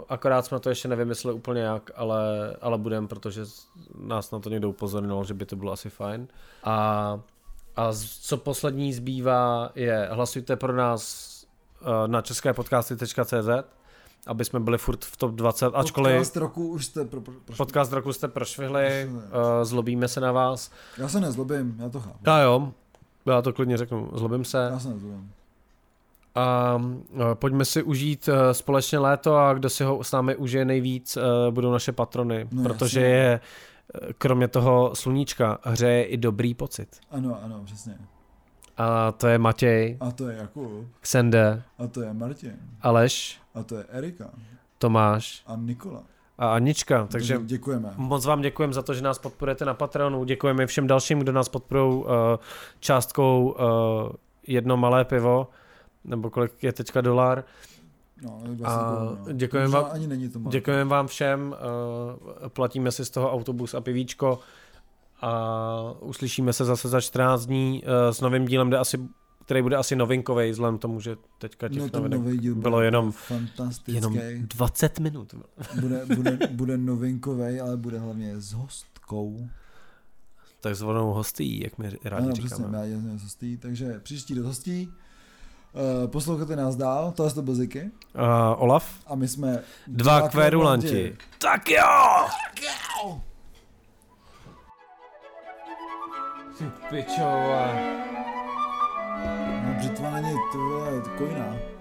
akorát 0.09 0.47
jsme 0.47 0.61
to 0.61 0.69
ještě 0.69 0.89
nevymysleli 0.89 1.37
úplně 1.37 1.61
jak, 1.61 1.91
ale, 1.95 2.57
ale 2.61 2.79
budeme, 2.79 3.09
protože 3.09 3.43
nás 3.99 4.31
na 4.31 4.39
to 4.39 4.51
někdo 4.51 4.69
upozornil, 4.69 5.25
že 5.25 5.35
by 5.35 5.47
to 5.47 5.57
bylo 5.57 5.73
asi 5.73 5.91
fajn. 5.91 6.29
A, 6.65 7.21
a 7.77 7.93
co 8.21 8.37
poslední 8.37 8.93
zbývá 8.93 9.71
je, 9.75 10.09
hlasujte 10.13 10.57
pro 10.57 10.77
nás 10.77 11.33
uh, 11.81 12.09
na 12.09 12.23
česképodcasty.cz 12.23 13.49
aby 14.27 14.45
jsme 14.45 14.61
byli 14.61 14.79
furt 14.79 15.05
v 15.05 15.17
top 15.17 15.31
20, 15.33 15.67
ačkoliv... 15.67 16.17
Podcast 16.17 16.37
roku 16.37 16.69
už 16.69 16.87
jste 16.87 17.05
pro, 17.05 17.21
pro, 17.21 17.35
Podcast 17.57 17.93
roku 17.93 18.13
jste 18.13 18.29
prošvihli, 18.29 19.11
uh, 19.11 19.21
zlobíme 19.63 20.09
se 20.09 20.21
na 20.21 20.33
vás. 20.33 20.71
Já 20.99 21.09
se 21.09 21.21
nezlobím, 21.21 21.77
já 21.79 21.89
to 21.89 22.01
chápu. 22.01 22.19
Já 22.27 22.41
jo, 22.41 22.73
já 23.27 23.43
to 23.43 23.53
klidně 23.53 23.77
řeknu, 23.77 24.11
zlobím 24.15 24.45
se. 24.45 24.69
Já 24.73 24.79
se 24.79 24.89
nezlobím. 24.89 25.31
A 26.35 26.79
pojďme 27.35 27.65
si 27.65 27.83
užít 27.83 28.29
e, 28.29 28.55
společně 28.55 28.99
léto 28.99 29.37
a 29.37 29.55
kdo 29.55 29.71
si 29.71 29.85
ho 29.85 30.05
s 30.05 30.13
námi 30.13 30.37
užije 30.37 30.65
nejvíc, 30.65 31.19
budou 31.51 31.73
naše 31.73 31.93
patrony, 31.93 32.49
no, 32.53 32.63
protože 32.63 33.01
jasně. 33.01 33.15
je 33.15 33.41
kromě 34.19 34.49
toho 34.49 34.91
sluníčka 34.95 35.59
hřeje 35.63 36.05
i 36.05 36.17
dobrý 36.17 36.55
pocit. 36.55 36.89
Ano, 37.11 37.39
ano, 37.43 37.63
přesně. 37.65 37.99
A 38.77 39.13
to 39.13 39.27
je 39.27 39.39
Matěj. 39.39 39.97
A 40.01 40.11
to 40.11 40.29
je 40.29 40.37
Jakub. 40.37 40.89
Ksende. 41.01 41.63
A 41.79 41.87
to 41.87 42.03
je 42.03 42.15
Martin. 42.15 42.57
Aleš. 42.83 43.44
A 43.55 43.63
to 43.63 43.77
je 43.77 43.85
Erika. 43.89 44.31
Tomáš. 44.79 45.43
A 45.47 45.57
Nikola 45.57 46.03
a 46.39 46.55
Anička. 46.55 47.07
Takže 47.11 47.39
děkujeme. 47.43 47.95
Moc 47.97 48.27
vám 48.27 48.41
děkujeme 48.41 48.75
za 48.75 48.83
to, 48.83 48.95
že 48.95 49.03
nás 49.03 49.19
podporujete 49.19 49.65
na 49.65 49.75
Patreonu. 49.75 50.25
Děkujeme 50.25 50.67
všem 50.67 50.87
dalším, 50.87 51.19
kdo 51.19 51.33
nás 51.33 51.49
podporují 51.49 52.05
uh, 52.05 52.11
částkou 52.81 53.57
uh, 53.59 54.13
jedno 54.47 54.77
malé 54.77 55.05
pivo, 55.05 55.49
nebo 56.05 56.31
kolik 56.31 56.63
je 56.63 56.73
teďka 56.73 57.01
dolar. 57.01 57.45
No, 58.23 58.41
a 58.65 58.99
no. 59.27 59.33
děkujeme 59.33 59.69
vám, 59.69 59.87
ani 59.91 60.07
není 60.07 60.29
to 60.29 60.39
děkujeme 60.39 60.85
vám 60.85 61.07
všem, 61.07 61.55
uh, 62.43 62.49
platíme 62.49 62.93
si 62.93 63.05
z 63.05 63.11
toho 63.11 63.33
autobus 63.33 63.75
a 63.75 63.81
pivíčko 63.81 64.39
a 65.21 65.95
uslyšíme 66.01 66.53
se 66.53 66.65
zase 66.65 66.89
za 66.89 67.01
14 67.01 67.47
dní 67.47 67.83
uh, 67.83 68.13
s 68.13 68.21
novým 68.21 68.45
dílem, 68.45 68.69
kde 68.69 68.79
asi 68.79 68.99
který 69.45 69.63
bude 69.63 69.77
asi 69.77 69.97
novinkový, 69.97 70.51
vzhledem 70.51 70.79
tomu, 70.79 71.01
že 71.01 71.17
teďka 71.39 71.69
těch 71.69 71.79
No, 71.79 71.89
ten 71.89 72.01
novinek 72.03 72.21
nový 72.21 72.39
díl 72.39 72.55
bylo 72.55 72.81
jenom, 72.81 73.13
fantastický. 73.13 73.95
jenom 73.95 74.19
20 74.41 74.99
minut. 74.99 75.35
Bude, 75.81 76.07
bude, 76.17 76.39
bude 76.51 76.77
novinkový, 76.79 77.61
ale 77.61 77.77
bude 77.77 77.99
hlavně 77.99 78.41
s 78.41 78.53
hostkou. 78.53 79.49
Takzvanou 80.61 81.13
hostí, 81.13 81.61
jak 81.61 81.79
my 81.79 81.91
rádi 82.05 82.27
ano, 82.27 82.35
říkáme. 82.35 82.83
přesně, 82.85 83.01
jsme 83.01 83.19
s 83.19 83.23
hostí. 83.23 83.57
Takže 83.57 84.01
příští 84.03 84.35
do 84.35 84.45
hostí. 84.45 84.89
Uh, 86.03 86.11
poslouchejte 86.11 86.57
nás 86.57 86.77
dál, 86.77 87.13
to 87.13 87.25
je 87.25 87.31
to 87.31 87.43
byl 87.43 87.55
Ziky. 87.55 87.83
Uh, 88.15 88.63
Olaf? 88.63 89.01
A 89.07 89.15
my 89.15 89.29
jsme 89.29 89.63
Dva 89.87 90.29
kvérulanti. 90.29 91.17
Tak 91.39 91.71
jo! 91.71 91.81
Tak 92.45 92.63
jo! 92.63 93.21
Pičova. 96.91 97.75
No, 98.13 98.44
břitva 99.85 100.21
to 100.53 100.85
je 100.95 101.01
kojina. 101.19 101.74